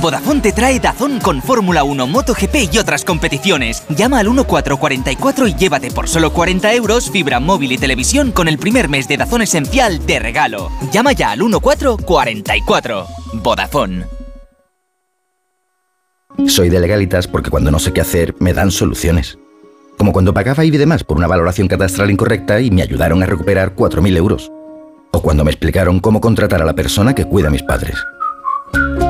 [0.00, 3.82] Vodafone te trae Dazón con Fórmula 1, MotoGP y otras competiciones.
[3.88, 8.58] Llama al 1444 y llévate por solo 40 euros fibra móvil y televisión con el
[8.58, 10.70] primer mes de Dazón esencial de regalo.
[10.92, 13.06] Llama ya al 1444.
[13.34, 14.04] Vodafone.
[16.46, 19.38] Soy de legalitas porque cuando no sé qué hacer me dan soluciones.
[19.98, 23.26] Como cuando pagaba IBI de más por una valoración catastral incorrecta y me ayudaron a
[23.26, 24.50] recuperar 4.000 euros.
[25.12, 27.96] O cuando me explicaron cómo contratar a la persona que cuida a mis padres.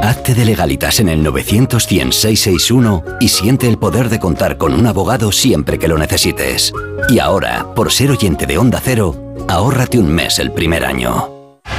[0.02, 4.74] Hazte de legalitas en el 900 100 661 y siente el poder de contar con
[4.74, 6.72] un abogado siempre que lo necesites.
[7.08, 9.14] Y ahora, por ser oyente de Onda Cero,
[9.48, 11.30] ahórrate un mes el primer año.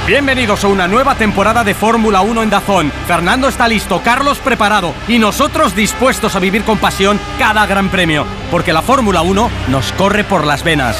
[0.06, 2.90] Bienvenidos a una nueva temporada de Fórmula 1 en Dazón.
[3.06, 8.24] Fernando está listo, Carlos preparado y nosotros dispuestos a vivir con pasión cada gran premio,
[8.50, 10.96] porque la Fórmula 1 nos corre por las venas.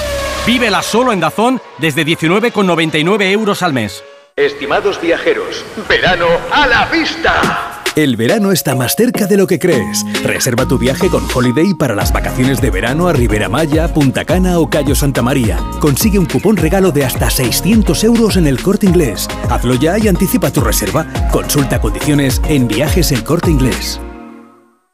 [0.47, 4.05] Vívela solo en Dazón desde 19,99 euros al mes.
[4.37, 7.85] Estimados viajeros, verano a la vista.
[7.95, 10.05] El verano está más cerca de lo que crees.
[10.25, 14.59] Reserva tu viaje con Holiday para las vacaciones de verano a Ribera Maya, Punta Cana
[14.59, 15.61] o Cayo Santa María.
[15.79, 19.29] Consigue un cupón regalo de hasta 600 euros en el corte inglés.
[19.49, 21.07] Hazlo ya y anticipa tu reserva.
[21.31, 24.01] Consulta condiciones en viajes el corte inglés.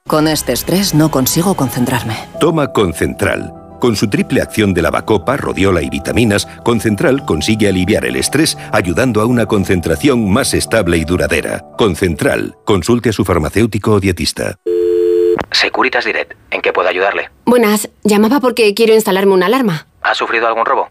[0.06, 2.28] Con este estrés no consigo concentrarme.
[2.40, 3.59] Toma Concentral.
[3.80, 9.22] Con su triple acción de lavacopa, rodiola y vitaminas, Concentral consigue aliviar el estrés ayudando
[9.22, 11.64] a una concentración más estable y duradera.
[11.78, 12.54] Concentral.
[12.66, 14.56] Consulte a su farmacéutico o dietista.
[15.50, 17.30] Securitas Direct, ¿en qué puedo ayudarle?
[17.46, 19.86] Buenas, llamaba porque quiero instalarme una alarma.
[20.02, 20.90] ¿Ha sufrido algún robo?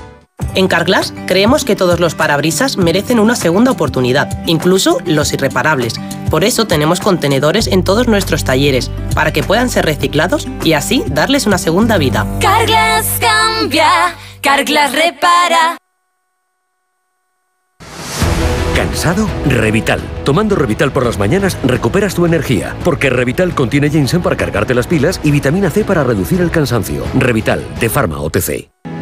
[0.55, 5.93] En Carglass creemos que todos los parabrisas merecen una segunda oportunidad, incluso los irreparables.
[6.29, 11.03] Por eso tenemos contenedores en todos nuestros talleres, para que puedan ser reciclados y así
[11.07, 12.25] darles una segunda vida.
[12.39, 15.77] Carglass cambia, Carglass repara.
[18.75, 19.29] ¿Cansado?
[19.45, 20.01] Revital.
[20.23, 24.87] Tomando Revital por las mañanas recuperas tu energía, porque Revital contiene ginseng para cargarte las
[24.87, 27.03] pilas y vitamina C para reducir el cansancio.
[27.13, 28.80] Revital, de Pharma OTC.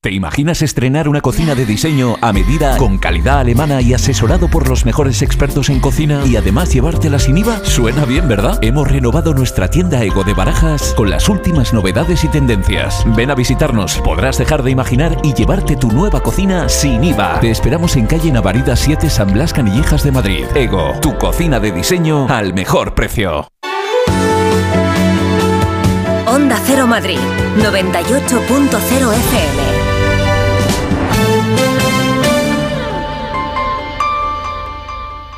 [0.00, 4.68] ¿Te imaginas estrenar una cocina de diseño a medida con calidad alemana y asesorado por
[4.68, 7.64] los mejores expertos en cocina y además llevártela sin IVA?
[7.64, 8.60] Suena bien, ¿verdad?
[8.62, 13.04] Hemos renovado nuestra tienda Ego de Barajas con las últimas novedades y tendencias.
[13.16, 17.40] Ven a visitarnos, podrás dejar de imaginar y llevarte tu nueva cocina sin IVA.
[17.40, 20.44] Te esperamos en calle Navarida 7 San Blas Canillejas de Madrid.
[20.54, 23.48] Ego, tu cocina de diseño al mejor precio.
[26.24, 27.18] Onda Cero Madrid,
[27.56, 29.87] 98.0 FM.